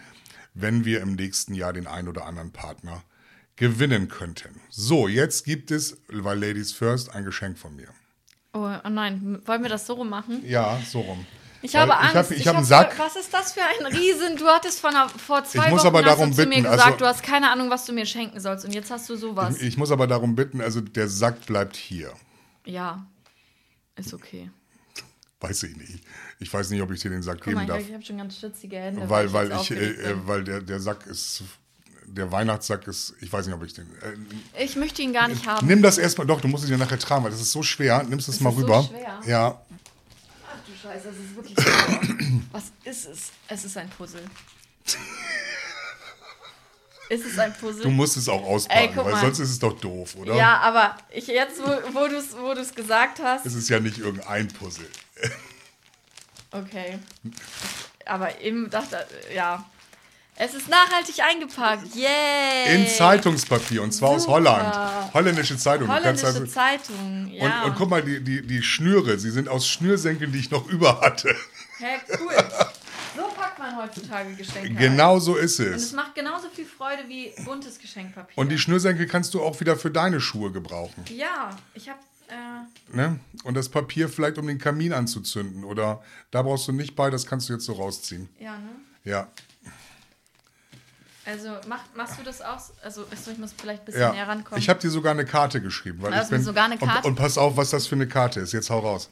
wenn 0.53 0.85
wir 0.85 1.01
im 1.01 1.15
nächsten 1.15 1.53
Jahr 1.53 1.73
den 1.73 1.85
ein 1.85 2.07
oder 2.07 2.25
anderen 2.25 2.51
Partner 2.53 3.03
gewinnen 3.57 4.07
könnten. 4.07 4.61
So, 4.69 5.09
jetzt 5.09 5.43
gibt 5.43 5.71
es, 5.71 5.97
weil 6.07 6.39
Ladies 6.39 6.71
First, 6.71 7.09
ein 7.09 7.25
Geschenk 7.25 7.57
von 7.57 7.75
mir. 7.75 7.89
Oh, 8.53 8.73
oh 8.81 8.89
nein, 8.89 9.41
wollen 9.45 9.61
wir 9.61 9.69
das 9.69 9.85
so 9.85 9.95
rum 9.95 10.07
machen? 10.07 10.41
Ja, 10.47 10.79
so 10.89 11.01
rum. 11.01 11.25
Ich 11.65 11.75
habe 11.75 11.97
Angst. 11.97 12.13
Ich 12.13 12.17
habe 12.17 12.33
ich 12.35 12.47
hab 12.47 12.55
einen 12.55 12.63
hab- 12.69 12.89
Sack. 12.91 12.99
Was 12.99 13.15
ist 13.15 13.33
das 13.33 13.53
für 13.53 13.61
ein 13.61 13.85
Riesen? 13.87 14.37
Du 14.37 14.45
hattest 14.47 14.79
von 14.79 14.91
einer, 14.95 15.09
vor 15.09 15.43
zwei 15.43 15.65
Ich 15.65 15.71
muss 15.71 15.79
Wochen 15.81 15.87
aber 15.87 15.99
hast 15.99 16.07
darum 16.07 16.29
du 16.29 16.35
zu 16.35 16.41
mir 16.43 16.49
bitten, 16.49 16.63
gesagt, 16.63 16.81
also- 16.85 16.97
du 16.97 17.05
hast 17.05 17.23
keine 17.23 17.51
Ahnung, 17.51 17.69
was 17.69 17.85
du 17.85 17.93
mir 17.93 18.05
schenken 18.05 18.39
sollst. 18.39 18.65
Und 18.65 18.73
jetzt 18.73 18.91
hast 18.91 19.09
du 19.09 19.15
sowas. 19.15 19.57
Ich 19.61 19.77
muss 19.77 19.91
aber 19.91 20.07
darum 20.07 20.35
bitten, 20.35 20.61
also 20.61 20.81
der 20.81 21.07
Sack 21.07 21.45
bleibt 21.45 21.75
hier. 21.75 22.11
ja, 22.65 23.05
ist 23.95 24.13
okay. 24.13 24.49
Weiß 25.41 25.63
ich 25.63 25.75
nicht. 25.77 26.01
Ich 26.39 26.51
weiß 26.53 26.69
nicht, 26.69 26.81
ob 26.81 26.91
ich 26.91 27.01
dir 27.01 27.09
den 27.11 27.21
Sack 27.21 27.35
Guck 27.35 27.45
geben 27.45 27.55
mal, 27.57 27.65
darf. 27.67 27.79
ich 27.79 27.93
habe 27.93 28.03
schon 28.03 28.17
ganz 28.17 28.39
schwitzige 28.39 28.77
Hände. 28.77 29.07
weil, 29.09 29.31
weil 29.33 29.51
ich, 29.51 29.69
äh, 29.71 29.75
äh, 29.91 30.15
weil 30.25 30.43
der, 30.43 30.61
der 30.61 30.79
Sack 30.79 31.05
ist, 31.07 31.43
der 32.07 32.31
Weihnachtssack 32.31 32.87
ist, 32.87 33.13
ich 33.21 33.31
weiß 33.31 33.45
nicht, 33.45 33.55
ob 33.55 33.63
ich 33.63 33.73
den. 33.73 33.85
Äh, 34.55 34.63
ich 34.63 34.75
möchte 34.75 35.01
ihn 35.01 35.13
gar 35.13 35.27
nicht 35.27 35.45
haben. 35.45 35.67
nimm 35.67 35.81
das 35.81 35.97
erstmal, 35.97 36.25
doch, 36.25 36.41
du 36.41 36.47
musst 36.47 36.63
es 36.63 36.69
ja 36.69 36.77
nachher 36.77 36.97
tragen, 36.99 37.23
weil 37.23 37.31
das 37.31 37.41
ist 37.41 37.51
so 37.51 37.61
schwer. 37.63 38.03
Nimmst 38.03 38.27
es 38.29 38.35
Ist 38.35 38.41
mal 38.41 38.51
so 38.53 38.59
rüber. 38.61 38.83
schwer? 38.89 39.19
Ja, 39.27 39.61
Scheiße, 40.85 41.07
das 41.07 41.17
ist 41.17 41.35
wirklich. 41.35 41.57
Was 42.51 42.71
ist 42.83 43.07
es? 43.07 43.31
Es 43.47 43.65
ist 43.65 43.75
ein 43.75 43.89
Puzzle. 43.89 44.23
ist 47.09 47.25
es 47.25 47.39
ein 47.39 47.53
Puzzle? 47.53 47.83
du 47.83 47.89
musst 47.89 48.17
es 48.17 48.29
auch 48.29 48.43
auspacken, 48.43 48.99
Ey, 48.99 49.05
weil 49.05 49.11
mal. 49.13 49.21
sonst 49.21 49.39
ist 49.39 49.49
es 49.49 49.59
doch 49.59 49.79
doof, 49.79 50.15
oder? 50.15 50.35
ja, 50.35 50.59
aber 50.59 50.95
ich 51.09 51.25
jetzt, 51.25 51.59
wo, 51.59 51.65
wo 51.93 52.53
du 52.53 52.61
es 52.61 52.75
gesagt 52.75 53.19
hast. 53.19 53.47
Es 53.47 53.55
ist 53.55 53.67
ja 53.69 53.79
nicht 53.79 53.97
irgendein 53.97 54.47
Puzzle. 54.49 54.87
Okay. 56.51 56.99
Aber 58.05 58.39
eben 58.39 58.69
dachte, 58.69 59.07
ja. 59.33 59.65
Es 60.37 60.53
ist 60.53 60.67
nachhaltig 60.67 61.19
eingepackt. 61.21 61.95
Yay! 61.95 62.75
In 62.75 62.87
Zeitungspapier 62.87 63.81
und 63.81 63.93
zwar 63.93 64.09
aus 64.09 64.23
Super. 64.23 64.33
Holland. 64.33 65.13
Holländische 65.13 65.57
Zeitung. 65.57 65.87
Holländische 65.87 66.27
also, 66.27 66.45
Zeitung. 66.45 67.31
Ja. 67.31 67.63
und, 67.63 67.69
und 67.69 67.75
guck 67.77 67.89
mal, 67.89 68.03
die, 68.03 68.21
die, 68.21 68.41
die 68.45 68.61
Schnüre, 68.61 69.17
sie 69.17 69.31
sind 69.31 69.47
aus 69.47 69.65
Schnürsenkeln, 69.67 70.33
die 70.33 70.39
ich 70.39 70.51
noch 70.51 70.67
über 70.67 70.99
hatte. 70.99 71.33
Hä, 71.77 71.85
cool. 72.19 72.33
So 73.15 73.23
packt 73.29 73.59
man 73.59 73.77
heutzutage 73.77 74.33
Geschenke. 74.33 74.73
Genau 74.73 75.19
so 75.19 75.37
ist 75.37 75.57
Und 75.61 75.67
es 75.67 75.83
es. 75.83 75.93
macht 75.93 76.15
genauso 76.15 76.49
viel 76.49 76.65
Freude 76.65 77.03
wie 77.07 77.31
buntes 77.45 77.79
Geschenkpapier. 77.79 78.37
Und 78.37 78.49
die 78.49 78.57
Schnürsenkel 78.57 79.07
kannst 79.07 79.33
du 79.33 79.41
auch 79.41 79.57
wieder 79.61 79.77
für 79.77 79.89
deine 79.89 80.19
Schuhe 80.19 80.51
gebrauchen. 80.51 81.05
ja, 81.15 81.49
ich 81.73 81.87
habe 81.87 81.99
äh, 82.27 82.95
Ne? 82.95 83.19
Und 83.45 83.53
das 83.53 83.69
Papier 83.69 84.09
vielleicht, 84.09 84.37
um 84.37 84.47
den 84.47 84.57
Kamin 84.59 84.91
anzuzünden. 84.91 85.63
Oder 85.63 86.03
da 86.31 86.41
brauchst 86.41 86.67
du 86.67 86.73
nicht 86.73 86.93
bei, 86.97 87.09
das 87.09 87.25
kannst 87.25 87.47
du 87.47 87.53
jetzt 87.53 87.63
so 87.65 87.71
rausziehen. 87.73 88.27
ja, 88.37 88.57
ne? 88.57 88.69
Ja. 89.05 89.27
Also 91.25 91.57
mach, 91.67 91.81
machst 91.95 92.19
du 92.19 92.23
das 92.23 92.41
auch? 92.41 92.59
Also 92.83 93.05
ich 93.11 93.37
muss 93.37 93.53
vielleicht 93.53 93.81
ein 93.81 93.85
bisschen 93.85 94.11
näher 94.11 94.23
ja. 94.23 94.23
rankommen. 94.25 94.59
Ich 94.59 94.69
habe 94.69 94.79
dir 94.79 94.89
sogar 94.89 95.11
eine 95.11 95.25
Karte 95.25 95.61
geschrieben. 95.61 96.01
Weil 96.01 96.21
ich 96.21 96.29
bin, 96.29 96.43
sogar 96.43 96.65
eine 96.65 96.77
Karte? 96.77 97.07
Und, 97.07 97.13
und 97.13 97.15
pass 97.15 97.37
auf, 97.37 97.57
was 97.57 97.71
das 97.71 97.87
für 97.87 97.95
eine 97.95 98.07
Karte 98.07 98.39
ist. 98.39 98.53
Jetzt 98.53 98.69
hau 98.69 98.79
raus. 98.79 99.09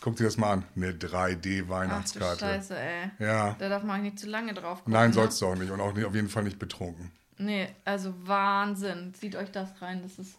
Guck 0.00 0.16
dir 0.16 0.24
das 0.24 0.36
mal 0.36 0.52
an. 0.52 0.64
Eine 0.76 0.88
Ach 0.88 0.98
du 0.98 1.06
3D-Weihnachtskarte. 1.06 2.40
Scheiße, 2.40 2.78
ey. 2.78 3.10
Ja. 3.18 3.56
Da 3.58 3.68
darf 3.68 3.82
man 3.82 3.98
auch 3.98 4.02
nicht 4.02 4.18
zu 4.18 4.28
lange 4.28 4.54
drauf 4.54 4.78
gucken. 4.78 4.92
Nein, 4.92 5.10
ne? 5.10 5.14
sollst 5.14 5.40
du 5.40 5.46
auch 5.46 5.54
nicht. 5.56 5.70
Und 5.70 5.80
auch 5.80 5.92
nicht, 5.92 6.04
auf 6.04 6.14
jeden 6.14 6.28
Fall 6.28 6.44
nicht 6.44 6.58
betrunken. 6.58 7.10
Nee, 7.38 7.68
also 7.84 8.14
Wahnsinn. 8.26 9.14
Sieht 9.18 9.36
euch 9.36 9.50
das 9.50 9.70
rein. 9.80 10.02
Das 10.02 10.18
ist 10.18 10.36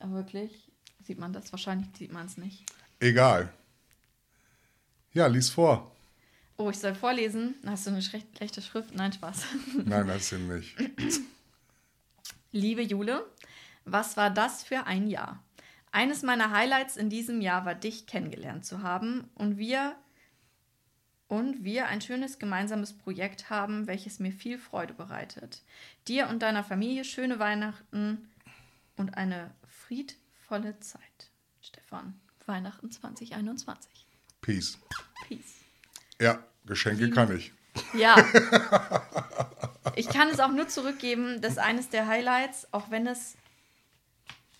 wirklich. 0.00 0.70
Sieht 1.04 1.18
man 1.18 1.32
das? 1.32 1.52
Wahrscheinlich 1.52 1.88
sieht 1.96 2.12
man 2.12 2.26
es 2.26 2.36
nicht. 2.36 2.64
Egal. 3.00 3.48
Ja, 5.12 5.26
lies 5.26 5.50
vor. 5.50 5.93
Oh, 6.56 6.70
ich 6.70 6.78
soll 6.78 6.94
vorlesen. 6.94 7.54
Hast 7.66 7.86
du 7.86 7.90
eine 7.90 8.02
schlecht- 8.02 8.36
schlechte 8.36 8.62
Schrift? 8.62 8.94
Nein, 8.94 9.12
Spaß. 9.12 9.44
Nein, 9.84 10.06
das 10.06 10.28
sind 10.28 10.48
nicht. 10.48 10.76
Liebe 12.52 12.82
Jule, 12.82 13.26
was 13.84 14.16
war 14.16 14.30
das 14.30 14.62
für 14.62 14.86
ein 14.86 15.08
Jahr? 15.08 15.42
Eines 15.90 16.22
meiner 16.22 16.50
Highlights 16.50 16.96
in 16.96 17.10
diesem 17.10 17.40
Jahr 17.40 17.64
war, 17.64 17.74
dich 17.74 18.06
kennengelernt 18.06 18.64
zu 18.64 18.82
haben 18.82 19.30
und 19.34 19.58
wir 19.58 19.96
und 21.26 21.64
wir 21.64 21.86
ein 21.88 22.00
schönes 22.00 22.38
gemeinsames 22.38 22.92
Projekt 22.92 23.50
haben, 23.50 23.86
welches 23.86 24.18
mir 24.20 24.30
viel 24.32 24.58
Freude 24.58 24.94
bereitet. 24.94 25.62
Dir 26.06 26.28
und 26.28 26.42
deiner 26.42 26.62
Familie 26.62 27.04
schöne 27.04 27.38
Weihnachten 27.38 28.28
und 28.96 29.16
eine 29.16 29.50
friedvolle 29.66 30.78
Zeit. 30.80 31.30
Stefan, 31.60 32.20
Weihnachten 32.46 32.90
2021. 32.92 34.06
Peace. 34.42 34.78
Peace. 35.26 35.63
Ja, 36.20 36.38
Geschenke 36.64 37.10
kann 37.10 37.34
ich. 37.36 37.52
Ja. 37.94 38.16
Ich 39.96 40.08
kann 40.08 40.28
es 40.28 40.40
auch 40.40 40.50
nur 40.50 40.66
zurückgeben, 40.66 41.40
dass 41.40 41.56
eines 41.56 41.88
der 41.88 42.08
Highlights, 42.08 42.66
auch 42.72 42.90
wenn 42.90 43.06
es, 43.06 43.36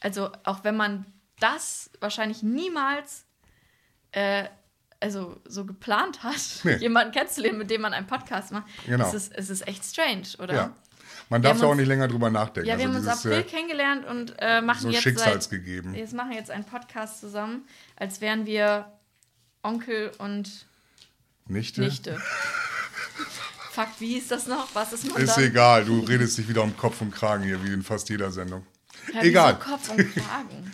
also 0.01 0.31
auch 0.45 0.63
wenn 0.63 0.77
man 0.77 1.07
das 1.41 1.91
wahrscheinlich 1.99 2.45
niemals 2.45 3.25
äh, 4.13 4.45
also 5.01 5.41
so 5.45 5.65
geplant 5.65 6.23
hat, 6.23 6.37
Nee. 6.63 6.77
jemanden 6.81 7.13
kennenzulernen, 7.13 7.59
mit 7.59 7.69
dem 7.71 7.81
man 7.81 7.95
einen 7.95 8.07
Podcast 8.07 8.53
macht, 8.53 8.67
Genau. 8.87 9.09
es, 9.09 9.15
ist, 9.15 9.33
es 9.35 9.51
ist 9.51 9.67
echt 9.67 9.85
strange, 9.85 10.29
oder? 10.39 10.55
Ja. 10.55 10.77
Man 11.31 11.43
darf 11.43 11.59
da 11.59 11.67
auch 11.67 11.71
uns- 11.71 11.79
nicht 11.81 11.89
länger 11.89 12.07
drüber 12.07 12.31
nachdenken. 12.31 12.69
Ja, 12.69 12.79
wir 12.79 12.85
haben 12.85 12.95
uns 12.95 13.05
dieses, 13.05 13.19
April 13.27 13.41
äh, 13.41 13.43
kennengelernt 13.43 14.07
und 14.07 14.35
äh, 14.39 14.61
machen 14.61 14.83
so 14.83 14.91
jetzt 14.91 15.03
schicksalsgegeben. 15.03 15.91
Seit, 15.93 16.01
jetzt 16.01 16.13
machen 16.15 16.33
jetzt 16.33 16.51
einen 16.53 16.65
Podcast 16.65 17.19
zusammen, 17.19 17.67
als 17.97 18.21
wären 18.21 18.47
wir 18.47 18.93
Onkel 19.65 20.13
und 20.19 20.67
Nichte? 21.47 21.83
Nichte. 21.83 22.21
Fuck, 23.73 23.89
wie 23.99 24.17
ist 24.17 24.31
das 24.31 24.47
noch? 24.47 24.69
Was 24.75 24.93
ist 24.93 25.11
man 25.11 25.21
Ist 25.23 25.37
dann? 25.37 25.45
egal, 25.45 25.85
du 25.85 26.01
redest 26.01 26.39
dich 26.39 26.49
wieder 26.49 26.63
um 26.63 26.77
Kopf 26.77 27.01
und 27.01 27.11
Kragen 27.11 27.45
hier, 27.45 27.63
wie 27.65 27.73
in 27.73 27.83
fast 27.83 28.09
jeder 28.09 28.31
Sendung. 28.31 28.65
Ja, 29.13 29.23
Egal. 29.23 29.59
Kopf 29.59 29.91
und 29.91 29.99
Kragen. 30.15 30.73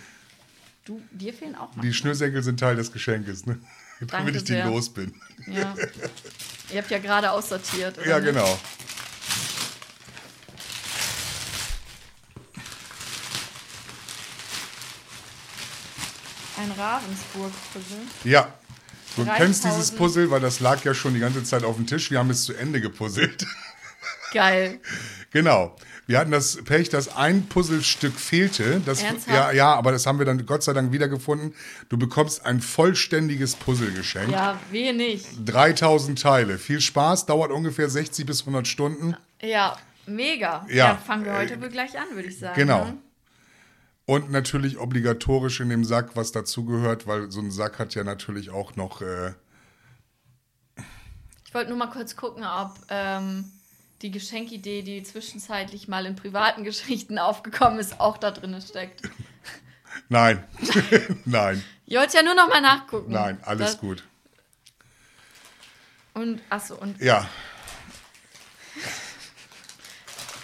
Du, 0.85 1.01
dir 1.11 1.33
fehlen 1.35 1.55
auch 1.57 1.75
mal. 1.75 1.83
Die 1.83 1.93
Schnürsenkel 1.93 2.43
sind 2.43 2.61
Teil 2.61 2.77
des 2.77 2.93
Geschenkes, 2.93 3.47
ne? 3.47 3.59
Danke 4.01 4.17
Damit 4.17 4.37
ich 4.37 4.45
die 4.45 4.53
sehr. 4.53 4.67
los 4.67 4.89
bin. 4.91 5.15
Ja. 5.47 5.75
Ihr 6.73 6.79
habt 6.81 6.91
ja 6.91 6.99
gerade 6.99 7.31
aussortiert. 7.31 7.99
Oder 7.99 8.07
Ja, 8.09 8.21
nicht? 8.21 8.27
genau. 8.33 8.59
Ein 16.59 16.71
Ravensburg-Puzzle. 16.73 18.03
Ja. 18.25 18.53
Du 19.17 19.25
3000. 19.25 19.37
kennst 19.37 19.65
dieses 19.65 19.91
Puzzle, 19.91 20.31
weil 20.31 20.41
das 20.41 20.61
lag 20.61 20.85
ja 20.85 20.95
schon 20.95 21.15
die 21.15 21.21
ganze 21.21 21.43
Zeit 21.45 21.65
auf 21.65 21.77
dem 21.77 21.87
Tisch. 21.87 22.11
Wir 22.11 22.19
haben 22.19 22.31
es 22.31 22.45
zu 22.45 22.55
Ende 22.55 22.81
gepuzzelt. 22.81 23.47
Geil. 24.33 24.81
genau. 25.31 25.77
Wir 26.07 26.19
hatten 26.19 26.33
das 26.33 26.57
Pech, 26.65 26.89
dass 26.89 27.15
ein 27.17 27.47
Puzzlestück 27.47 28.19
fehlte. 28.19 28.81
Das, 28.85 29.01
Ernsthaft? 29.01 29.29
ja, 29.29 29.53
ja, 29.53 29.75
aber 29.75 29.93
das 29.93 30.07
haben 30.07 30.19
wir 30.19 30.27
dann 30.27 30.45
Gott 30.45 30.65
sei 30.65 30.73
Dank 30.73 30.91
wiedergefunden. 30.91 31.55
Du 31.89 31.97
bekommst 31.97 32.45
ein 32.45 32.61
vollständiges 32.61 33.55
Puzzle 33.55 33.93
geschenkt. 33.93 34.33
Ja, 34.33 34.59
wehe 34.73 34.93
nicht. 34.93 35.27
3000 35.47 36.21
Teile. 36.21 36.59
Viel 36.59 36.81
Spaß, 36.81 37.27
dauert 37.27 37.53
ungefähr 37.53 37.89
60 37.89 38.27
bis 38.27 38.41
100 38.41 38.67
Stunden. 38.67 39.17
Ja, 39.41 39.77
mega. 40.07 40.67
Ja, 40.69 40.75
Ja, 40.75 40.97
fangen 40.97 41.25
wir 41.25 41.35
heute 41.35 41.55
äh, 41.55 41.61
wohl 41.61 41.69
gleich 41.69 41.97
an, 41.97 42.07
würde 42.13 42.29
ich 42.29 42.41
sagen. 42.41 42.55
Genau. 42.57 42.93
Und 44.11 44.33
natürlich 44.33 44.77
obligatorisch 44.77 45.61
in 45.61 45.69
dem 45.69 45.85
Sack, 45.85 46.17
was 46.17 46.33
dazugehört, 46.33 47.07
weil 47.07 47.31
so 47.31 47.39
ein 47.41 47.53
Sack 47.53 47.79
hat 47.79 47.95
ja 47.95 48.03
natürlich 48.03 48.51
auch 48.51 48.75
noch. 48.75 49.03
Äh, 49.03 49.35
Ich 51.47 51.55
wollte 51.55 51.69
nur 51.71 51.79
mal 51.79 51.87
kurz 51.91 52.17
gucken, 52.17 52.43
ob 52.45 52.77
ähm, 52.89 53.45
die 54.03 54.11
Geschenkidee, 54.11 54.83
die 54.83 55.05
zwischenzeitlich 55.05 55.87
mal 55.87 56.07
in 56.07 56.17
privaten 56.17 56.65
Geschichten 56.71 57.21
aufgekommen 57.21 57.79
ist, 57.79 58.01
auch 58.01 58.19
da 58.19 58.33
drin 58.33 58.61
steckt. 58.61 59.03
nein, 60.09 60.43
nein, 61.25 61.63
Ihr 61.87 62.01
wollt 62.01 62.13
ja 62.13 62.25
nur 62.25 62.35
noch 62.35 62.49
mal 62.49 62.61
nachgucken. 62.61 63.13
nein, 63.13 63.39
alles 63.45 63.73
Das- 63.75 63.79
gut. 63.79 64.03
Und, 66.15 66.43
achso, 66.51 66.75
und 66.75 67.01
Ja, 67.01 67.29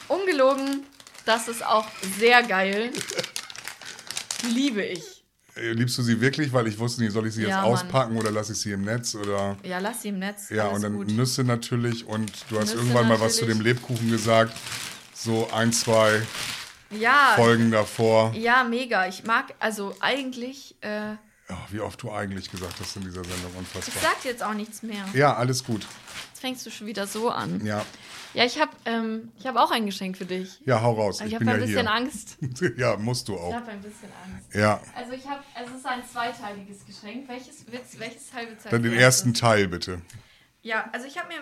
ungelogen, 0.07 0.87
das 1.25 1.49
ist 1.49 1.67
auch 1.67 1.89
sehr 2.17 2.45
geil. 2.45 2.93
Liebe 4.55 4.83
ich. 4.83 5.25
liebst 5.57 5.97
du 5.99 6.03
sie 6.03 6.21
wirklich? 6.21 6.53
Weil 6.53 6.67
ich 6.69 6.79
wusste 6.79 7.03
nicht, 7.03 7.13
soll 7.13 7.27
ich 7.27 7.35
sie 7.35 7.43
jetzt 7.43 7.51
Ja, 7.51 7.63
Mann. 7.63 7.73
auspacken 7.73 8.17
oder 8.17 8.31
lasse 8.31 8.53
ich 8.53 8.59
sie 8.61 8.73
im 8.73 8.83
Netz 8.83 9.15
oder. 9.15 9.57
Ja, 9.65 9.79
lass 9.79 10.03
sie 10.03 10.09
im 10.09 10.19
Netz. 10.19 10.51
Ja, 10.51 10.69
und 10.69 10.83
dann 10.83 10.95
gut. 10.95 11.09
Nüsse 11.11 11.45
natürlich 11.45 12.07
und 12.07 12.31
du 12.51 12.57
hast 12.59 12.69
Nüsse 12.75 12.77
irgendwann 12.79 13.09
mal 13.09 13.21
was 13.21 13.37
zu 13.37 13.47
dem 13.47 13.59
natürlich. 13.59 13.75
Lebkuchen 13.79 14.11
gesagt. 14.11 14.57
So 15.15 15.49
ein, 15.53 15.73
zwei 15.73 16.23
Ja, 16.91 17.33
Folgen 17.37 17.71
davor. 17.71 18.33
ja, 18.35 18.65
mega. 18.65 19.09
Ich 19.09 19.25
mag, 19.25 19.55
also 19.59 19.95
eigentlich, 20.01 20.77
äh, 20.83 21.17
Oh, 21.49 21.55
wie 21.71 21.81
oft 21.81 22.03
du 22.03 22.11
eigentlich 22.11 22.51
gesagt 22.51 22.75
hast 22.81 22.97
in 22.97 23.03
dieser 23.03 23.23
Sendung, 23.23 23.53
ich 23.53 23.59
unfassbar. 23.59 24.03
sag 24.03 24.25
jetzt 24.25 24.43
auch 24.43 24.55
nichts 24.55 24.83
mehr. 24.83 25.05
Ja, 25.15 25.35
alles 25.37 25.63
gut. 25.63 25.87
Jetzt 26.33 26.41
fängst 26.41 26.67
du 26.67 26.71
schon 26.71 26.87
wieder 26.89 27.07
so 27.07 27.31
an. 27.31 27.65
Ja, 27.65 27.85
Ja, 28.35 28.45
ich 28.45 28.61
habe 28.61 28.73
ähm, 28.85 29.31
ich 29.39 29.47
hab 29.47 29.55
auch 29.57 29.71
ein 29.71 29.87
Geschenk 29.87 30.17
für 30.19 30.27
dich. 30.27 30.61
ja, 30.67 30.83
hau 30.83 30.95
raus. 30.95 31.21
Ich, 31.21 31.29
ich 31.29 31.35
habe 31.37 31.45
ja 31.45 31.53
ein 31.53 31.61
bisschen 31.61 31.81
hier. 31.83 31.91
Angst. 31.93 32.37
ja, 32.77 32.97
musst 32.97 33.29
du 33.29 33.35
Ich 33.35 33.41
auch. 33.41 33.55
habe 33.55 33.71
ein 33.71 33.81
bisschen 33.81 34.09
Angst. 34.25 34.55
Ja, 34.55 34.81
Also 34.97 35.13
ich 35.13 35.25
habe, 35.29 35.41
es 35.65 35.71
ist 35.77 35.87
ein 35.87 36.03
zweiteiliges 36.13 36.85
Geschenk. 36.85 37.29
Welches, 37.29 37.65
welches 37.99 38.31
Teil 38.31 38.49
willst 38.51 38.65
du 38.67 38.69
dann 38.71 38.83
den 38.83 38.93
ersten 38.95 39.33
Teil 39.33 39.69
bitte. 39.69 40.03
Ja, 40.63 40.89
also 40.93 41.07
ich 41.07 41.17
habe 41.17 41.29
mir, 41.29 41.39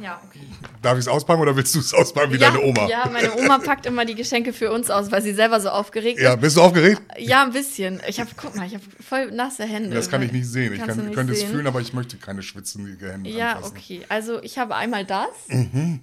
ja, 0.00 0.20
okay. 0.28 0.40
Darf 0.82 0.94
ich 0.94 1.00
es 1.00 1.08
auspacken 1.08 1.40
oder 1.42 1.56
willst 1.56 1.74
du 1.74 1.78
es 1.80 1.92
auspacken 1.94 2.32
wie 2.32 2.36
ja, 2.38 2.50
deine 2.50 2.62
Oma? 2.62 2.86
Ja, 2.88 3.08
meine 3.12 3.34
Oma 3.36 3.58
packt 3.58 3.86
immer 3.86 4.04
die 4.04 4.14
Geschenke 4.14 4.52
für 4.52 4.70
uns 4.72 4.90
aus, 4.90 5.10
weil 5.10 5.22
sie 5.22 5.32
selber 5.32 5.60
so 5.60 5.70
aufgeregt 5.70 6.20
Ja, 6.20 6.34
ist. 6.34 6.40
bist 6.40 6.56
du 6.56 6.62
aufgeregt? 6.62 7.00
Ja, 7.18 7.42
ein 7.42 7.52
bisschen. 7.52 8.00
Ich 8.06 8.20
habe, 8.20 8.30
guck 8.36 8.54
mal, 8.56 8.66
ich 8.66 8.74
habe 8.74 8.84
voll 9.06 9.30
nasse 9.32 9.64
Hände. 9.64 9.94
Das 9.94 10.10
kann 10.10 10.22
ich 10.22 10.32
nicht 10.32 10.46
sehen. 10.46 10.72
Ich 10.74 10.80
kann, 10.80 11.12
könnte 11.12 11.32
es 11.32 11.42
fühlen, 11.42 11.66
aber 11.66 11.80
ich 11.80 11.92
möchte 11.92 12.16
keine 12.16 12.42
schwitzende 12.42 12.96
Hände 13.10 13.30
Ja, 13.30 13.52
anfassen. 13.54 13.76
okay. 13.76 14.00
Also 14.08 14.42
ich 14.42 14.58
habe 14.58 14.74
einmal 14.76 15.04
das. 15.04 15.28
Mhm. 15.48 16.00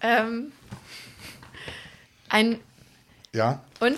Ähm, 0.00 0.52
ein 2.28 2.58
Ja? 3.32 3.62
und 3.80 3.96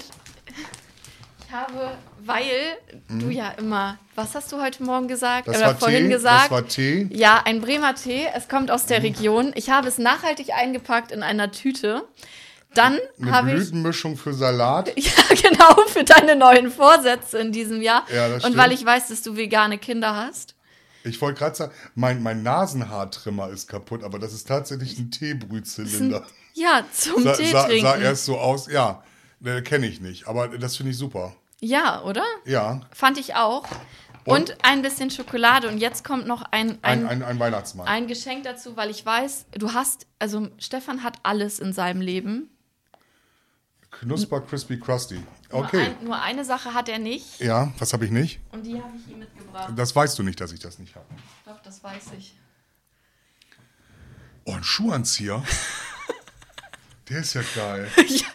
ich 1.46 1.52
habe, 1.52 1.96
weil 2.26 2.76
du 3.08 3.30
ja 3.30 3.50
immer, 3.58 3.98
was 4.14 4.34
hast 4.34 4.52
du 4.52 4.60
heute 4.60 4.82
Morgen 4.82 5.08
gesagt 5.08 5.46
Mhm. 5.46 5.52
Das 5.52 5.60
oder 5.60 5.70
war 5.70 5.76
vorhin 5.76 6.04
Tee. 6.04 6.08
gesagt? 6.10 6.44
Das 6.44 6.50
war 6.50 6.66
Tee. 6.68 7.08
Ja, 7.12 7.42
ein 7.44 7.60
Bremer 7.60 7.94
Tee. 7.94 8.26
Es 8.34 8.48
kommt 8.48 8.70
aus 8.70 8.84
Mhm. 8.84 8.88
der 8.88 9.02
Region. 9.02 9.52
Ich 9.54 9.70
habe 9.70 9.88
es 9.88 9.98
nachhaltig 9.98 10.52
eingepackt 10.54 11.12
in 11.12 11.22
einer 11.22 11.50
Tüte. 11.52 12.04
Dann 12.74 12.98
Eine 13.20 13.30
habe 13.32 13.48
ich 13.50 13.54
Blütenmischung 13.56 14.16
für 14.18 14.34
Salat. 14.34 14.88
ja 14.98 15.12
genau 15.42 15.82
für 15.86 16.04
deine 16.04 16.36
neuen 16.36 16.70
Vorsätze 16.70 17.38
in 17.38 17.50
diesem 17.52 17.80
Jahr. 17.80 18.04
Ja, 18.14 18.26
das 18.28 18.34
Und 18.36 18.40
stimmt. 18.52 18.56
weil 18.58 18.72
ich 18.72 18.84
weiß, 18.84 19.08
dass 19.08 19.22
du 19.22 19.36
vegane 19.36 19.78
Kinder 19.78 20.14
hast. 20.14 20.54
Ich 21.04 21.20
wollte 21.22 21.38
gerade 21.38 21.54
sagen, 21.54 21.72
mein, 21.94 22.22
mein 22.22 22.42
Nasenhaartrimmer 22.42 23.48
ist 23.50 23.68
kaputt, 23.68 24.02
aber 24.02 24.18
das 24.18 24.32
ist 24.34 24.48
tatsächlich 24.48 24.98
ein 24.98 25.10
Teebrühzylinder. 25.10 26.26
Ja, 26.54 26.84
zum 26.92 27.22
Sa, 27.22 27.32
Tee 27.34 27.50
sah, 27.52 27.64
trinken. 27.66 27.82
sah 27.86 27.96
erst 27.96 28.24
so 28.24 28.38
aus, 28.38 28.66
ja, 28.70 29.02
äh, 29.44 29.62
kenne 29.62 29.86
ich 29.86 30.00
nicht, 30.00 30.26
aber 30.26 30.48
das 30.48 30.76
finde 30.76 30.90
ich 30.92 30.98
super. 30.98 31.34
Ja, 31.60 32.02
oder? 32.02 32.24
Ja, 32.44 32.80
Fand 32.92 33.18
ich 33.18 33.34
auch. 33.34 33.66
Und? 34.24 34.50
Und, 34.50 34.64
ein 34.64 34.82
bisschen 34.82 35.10
Schokolade. 35.10 35.68
Und 35.68 35.78
jetzt 35.78 36.02
kommt 36.04 36.26
noch 36.26 36.42
ein, 36.50 36.78
ein, 36.82 37.06
ein, 37.06 37.06
ein, 37.06 37.22
ein 37.22 37.38
Weihnachtsmann. 37.38 37.86
ein 37.86 38.08
Geschenk 38.08 38.42
dazu, 38.42 38.76
weil 38.76 38.90
ich 38.90 39.06
weiß, 39.06 39.46
du 39.52 39.72
hast, 39.72 40.06
also 40.18 40.48
Stefan 40.58 41.04
hat 41.04 41.18
alles 41.22 41.60
in 41.60 41.72
seinem 41.72 42.00
Leben. 42.00 42.50
Knusper 43.92 44.40
Crispy 44.40 44.78
Krusty. 44.80 45.14
Nur, 45.52 45.60
Okay. 45.64 45.94
ein, 45.98 46.04
nur 46.04 46.20
eine 46.20 46.44
Sache 46.44 46.74
hat 46.74 46.88
er 46.88 46.98
nicht. 46.98 47.38
Ja, 47.40 47.72
was 47.78 47.92
habe 47.92 48.04
ich 48.04 48.10
nicht? 48.10 48.40
Und 48.50 48.64
die 48.64 48.74
habe 48.82 48.92
ich 48.96 49.10
ihm 49.12 49.20
mitgebracht. 49.20 49.72
Das 49.76 49.94
weißt 49.94 50.18
du 50.18 50.24
nicht, 50.24 50.40
dass 50.40 50.50
ich 50.52 50.58
das 50.60 50.78
nicht 50.80 50.94
habe. 50.96 51.06
Doch, 51.44 51.62
das 51.62 51.82
weiß 51.84 52.06
ich. 52.18 52.34
Oh, 54.44 54.52
ein 54.52 54.64
Schuhanzieher. 54.64 55.42
Der 57.08 57.20
ist 57.20 57.34
ja 57.34 57.42
geil. 57.54 57.88
ja, 58.08 58.26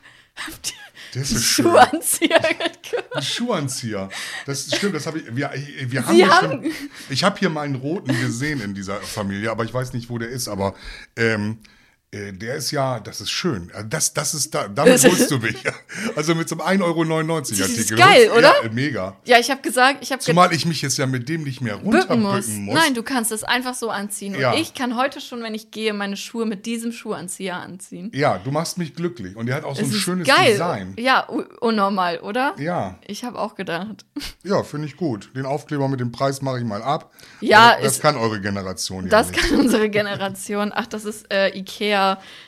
habt 0.47 0.71
ihr 0.71 0.90
Der 1.13 1.21
ist. 1.23 1.43
Schuhanzieher? 1.43 2.39
Ein 3.15 3.21
Schuhanzieher. 3.23 4.09
Das 4.45 4.73
stimmt, 4.75 4.95
das 4.95 5.05
habe 5.07 5.19
ich. 5.19 5.35
Wir, 5.35 5.51
wir 5.87 6.05
haben 6.07 6.31
haben- 6.31 6.63
schon, 6.63 6.71
Ich 7.09 7.23
habe 7.23 7.37
hier 7.39 7.49
mal 7.49 7.61
einen 7.63 7.75
roten 7.75 8.17
gesehen 8.19 8.61
in 8.61 8.73
dieser 8.73 9.01
Familie, 9.01 9.51
aber 9.51 9.63
ich 9.65 9.73
weiß 9.73 9.93
nicht, 9.93 10.09
wo 10.09 10.17
der 10.17 10.29
ist. 10.29 10.47
Aber 10.47 10.73
ähm, 11.17 11.59
äh, 11.59 11.80
der 12.13 12.55
ist 12.55 12.71
ja, 12.71 12.99
das 12.99 13.21
ist 13.21 13.31
schön. 13.31 13.71
Also 13.73 13.87
Das, 13.87 14.13
das 14.13 14.33
ist 14.33 14.53
da, 14.53 14.67
damit 14.67 15.01
holst 15.07 15.31
du 15.31 15.37
mich. 15.37 15.55
Also 16.17 16.35
mit 16.35 16.49
so 16.49 16.59
einem 16.59 16.81
1,99 16.81 16.83
Euro 16.83 17.39
Das 17.39 17.51
ist 17.51 17.61
Artikel. 17.61 17.97
geil, 17.97 18.27
holst- 18.29 18.37
oder? 18.37 18.53
Ja, 18.65 18.69
mega. 18.69 19.15
Ja, 19.23 19.39
ich 19.39 19.49
habe 19.49 19.61
gesagt, 19.61 19.99
ich 20.01 20.11
habe 20.11 20.21
Zumal 20.21 20.53
ich 20.53 20.65
mich 20.65 20.81
jetzt 20.81 20.97
ja 20.97 21.05
mit 21.05 21.29
dem 21.29 21.43
nicht 21.43 21.61
mehr 21.61 21.77
bücken 21.77 22.21
muss. 22.21 22.35
runterbücken 22.49 22.65
muss. 22.65 22.75
Nein, 22.75 22.93
du 22.95 23.03
kannst 23.03 23.31
es 23.31 23.45
einfach 23.45 23.75
so 23.75 23.89
anziehen. 23.89 24.35
Ja. 24.37 24.51
Und 24.51 24.59
ich 24.59 24.73
kann 24.73 24.97
heute 24.97 25.21
schon, 25.21 25.41
wenn 25.41 25.55
ich 25.55 25.71
gehe, 25.71 25.93
meine 25.93 26.17
Schuhe 26.17 26.45
mit 26.45 26.65
diesem 26.65 26.91
Schuhanzieher 26.91 27.55
anziehen. 27.55 28.11
Ja, 28.13 28.39
du 28.39 28.51
machst 28.51 28.77
mich 28.77 28.93
glücklich. 28.93 29.37
Und 29.37 29.45
der 29.45 29.55
hat 29.55 29.63
auch 29.63 29.73
so 29.77 29.81
Es 29.81 29.87
ein 29.87 29.93
ist 29.95 30.01
schönes 30.01 30.27
geil. 30.27 30.51
Design. 30.51 30.95
Ja, 30.99 31.21
unnormal, 31.61 32.19
oder? 32.19 32.55
Ja, 32.59 32.99
Ich 33.07 33.23
habe 33.23 33.39
auch 33.39 33.55
gedacht. 33.55 34.03
ja, 34.43 34.63
finde 34.63 34.87
ich 34.87 34.97
gut. 34.97 35.29
Den 35.33 35.45
Aufkleber 35.45 35.87
mit 35.87 36.01
dem 36.01 36.11
Preis 36.11 36.41
mache 36.41 36.59
ich 36.59 36.65
mal 36.65 36.81
ab. 36.83 37.09
Ja, 37.39 37.75
das, 37.75 37.83
das 37.83 37.93
ist- 37.93 38.01
kann 38.01 38.17
eure 38.17 38.41
Generation 38.41 39.05
ja 39.05 39.09
Das 39.11 39.31
nicht. 39.31 39.39
kann 39.41 39.59
unsere 39.61 39.89
Generation. 39.89 40.73
Ach, 40.75 40.87
das 40.87 41.05
ist 41.05 41.31
äh, 41.31 41.57
Ikea 41.57 42.00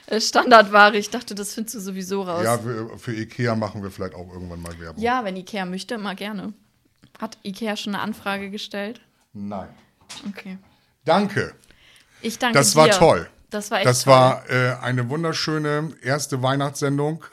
äh, 0.08 0.20
Standardware. 0.22 0.98
Ich 0.98 1.10
dachte, 1.10 1.36
das 1.36 1.54
findest 1.54 1.76
du 1.76 1.80
sowieso 1.80 2.22
raus. 2.24 2.44
Ja, 2.44 2.58
für, 2.58 2.98
für 2.98 3.14
Ikea 3.14 3.56
machen 3.56 3.82
wir 3.84 3.92
vielleicht 3.92 4.16
auch 4.16 4.32
irgendwann 4.32 4.62
mal 4.62 4.78
Werbung. 4.80 5.02
Ja, 5.02 5.24
wenn 5.24 5.36
Ikea 5.36 5.66
möchte, 5.66 5.96
immer 5.96 6.16
gerne. 6.16 6.54
Hat 7.20 7.38
Ikea 7.44 7.76
schon 7.78 7.94
eine 7.96 8.04
Anfrage 8.04 8.50
gestellt? 8.50 9.02
Nein. 9.34 9.70
Okay. 10.30 10.58
Danke. 11.06 11.54
Ich 12.22 12.40
danke 12.40 12.58
Das 12.58 12.72
dir. 12.72 12.78
war 12.78 12.90
toll. 12.90 13.30
Das 13.50 13.70
war 13.72 13.80
echt 13.80 13.88
Das 13.88 14.04
toll. 14.04 14.14
war 14.14 14.50
äh, 14.50 14.76
eine 14.82 15.10
wunderschöne 15.10 15.92
erste 16.02 16.42
Weihnachtssendung, 16.42 17.24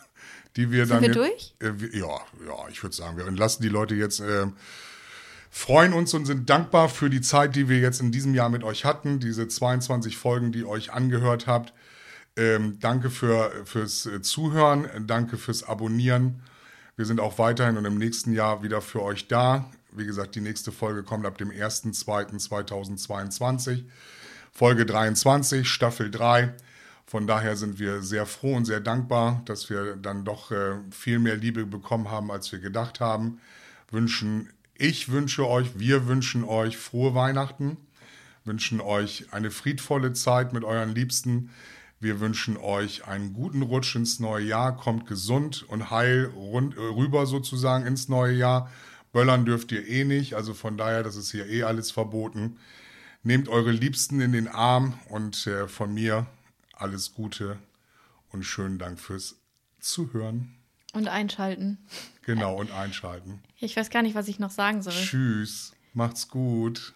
die 0.57 0.71
wir 0.71 0.87
dann. 0.87 1.01
wir 1.01 1.09
jetzt- 1.09 1.17
durch? 1.17 1.55
Äh, 1.61 1.81
wir, 1.81 1.95
ja, 1.97 2.07
ja, 2.47 2.69
ich 2.71 2.83
würde 2.83 2.95
sagen, 2.95 3.17
wir 3.17 3.27
entlassen 3.27 3.63
die 3.63 3.69
Leute 3.69 3.95
jetzt. 3.95 4.21
Äh, 4.21 4.47
freuen 5.51 5.93
uns 5.95 6.15
und 6.15 6.27
sind 6.27 6.49
dankbar 6.49 6.89
für 6.89 7.11
die 7.11 7.21
Zeit, 7.21 7.57
die 7.57 7.69
wir 7.69 7.79
jetzt 7.79 8.01
in 8.01 8.13
diesem 8.13 8.35
Jahr 8.35 8.49
mit 8.51 8.63
euch 8.65 8.85
hatten, 8.85 9.19
diese 9.19 9.49
22 9.49 10.17
Folgen, 10.17 10.53
die 10.53 10.61
ihr 10.61 10.69
euch 10.69 10.93
angehört 10.93 11.47
habt. 11.47 11.73
Ähm, 12.37 12.79
danke 12.81 13.11
für, 13.11 13.53
fürs 13.65 14.07
äh, 14.07 14.23
Zuhören, 14.23 14.89
danke 15.07 15.37
fürs 15.37 15.63
Abonnieren. 15.63 16.43
Wir 16.97 17.07
sind 17.07 17.21
auch 17.21 17.39
weiterhin 17.39 17.77
und 17.77 17.85
im 17.85 17.99
nächsten 17.99 18.33
Jahr 18.33 18.63
wieder 18.63 18.81
für 18.81 19.03
euch 19.03 19.29
da. 19.29 19.71
Wie 19.93 20.07
gesagt, 20.07 20.35
die 20.35 20.41
nächste 20.41 20.73
Folge 20.73 21.03
kommt 21.03 21.27
ab 21.27 21.37
dem 21.39 21.51
1.2.2022. 21.51 23.85
Folge 24.53 24.87
23, 24.87 25.69
Staffel 25.69 26.11
3. 26.11 26.55
Von 27.07 27.27
daher 27.27 27.57
sind 27.57 27.79
wir 27.81 28.03
sehr 28.03 28.25
froh 28.25 28.55
und 28.55 28.67
sehr 28.67 28.79
dankbar, 28.79 29.43
dass 29.47 29.69
wir 29.69 29.97
dann 29.97 30.25
doch 30.25 30.53
äh, 30.53 30.77
viel 30.93 31.19
mehr 31.19 31.35
Liebe 31.37 31.67
bekommen 31.67 32.09
haben, 32.09 32.31
als 32.31 32.53
wir 32.53 32.61
gedacht 32.61 33.01
haben. 33.01 33.41
Wünschen, 33.91 34.49
ich 34.75 35.11
wünsche 35.11 35.49
euch, 35.49 35.77
wir 35.79 36.07
wünschen 36.07 36.45
euch 36.45 36.77
frohe 36.77 37.17
Weihnachten, 37.17 37.77
wünschen 38.45 38.81
euch 38.81 39.27
eine 39.33 39.51
friedvolle 39.51 40.13
Zeit 40.13 40.53
mit 40.53 40.63
euren 40.63 40.95
Liebsten. 40.95 41.51
Wir 42.03 42.19
wünschen 42.19 42.57
euch 42.57 43.07
einen 43.07 43.35
guten 43.35 43.61
Rutsch 43.61 43.95
ins 43.95 44.21
neue 44.21 44.47
Jahr. 44.47 44.75
Kommt 44.75 45.07
gesund 45.07 45.65
und 45.69 45.91
heil 45.91 46.33
rund, 46.35 46.75
äh, 46.77 46.81
rüber 46.81 47.27
sozusagen 47.27 47.87
ins 47.87 48.09
neue 48.09 48.35
Jahr. 48.35 48.71
Böllern 49.13 49.45
dürft 49.45 49.71
ihr 49.71 49.87
eh 49.87 50.05
nicht, 50.05 50.35
also 50.35 50.55
von 50.55 50.79
daher, 50.79 51.03
das 51.03 51.17
ist 51.17 51.31
hier 51.31 51.47
eh 51.47 51.65
alles 51.65 51.91
verboten. 51.91 52.57
Nehmt 53.23 53.49
eure 53.49 53.71
Liebsten 53.71 54.21
in 54.21 54.33
den 54.33 54.49
Arm 54.49 54.99
und 55.11 55.47
äh, 55.47 55.69
von 55.69 55.93
mir 55.93 56.27
alles 56.75 57.13
Gute 57.13 57.59
und 58.31 58.45
schönen 58.45 58.79
Dank 58.79 58.99
fürs 58.99 59.37
Zuhören. 59.79 60.55
Und 60.95 61.09
einschalten. 61.09 61.79
Genau, 62.25 62.57
und 62.57 62.73
einschalten. 62.73 63.41
Ich 63.63 63.77
weiß 63.77 63.91
gar 63.91 64.01
nicht, 64.01 64.15
was 64.15 64.27
ich 64.27 64.39
noch 64.39 64.51
sagen 64.51 64.81
soll. 64.81 64.95
Tschüss, 64.95 65.75
macht's 65.93 66.29
gut. 66.29 66.95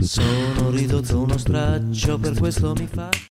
Sono 0.00 0.70
ridotto 0.70 1.20
uno 1.20 1.36
straccio, 1.36 2.18
per 2.18 2.38
questo 2.38 2.72
mi 2.74 2.86
fa 2.86 3.08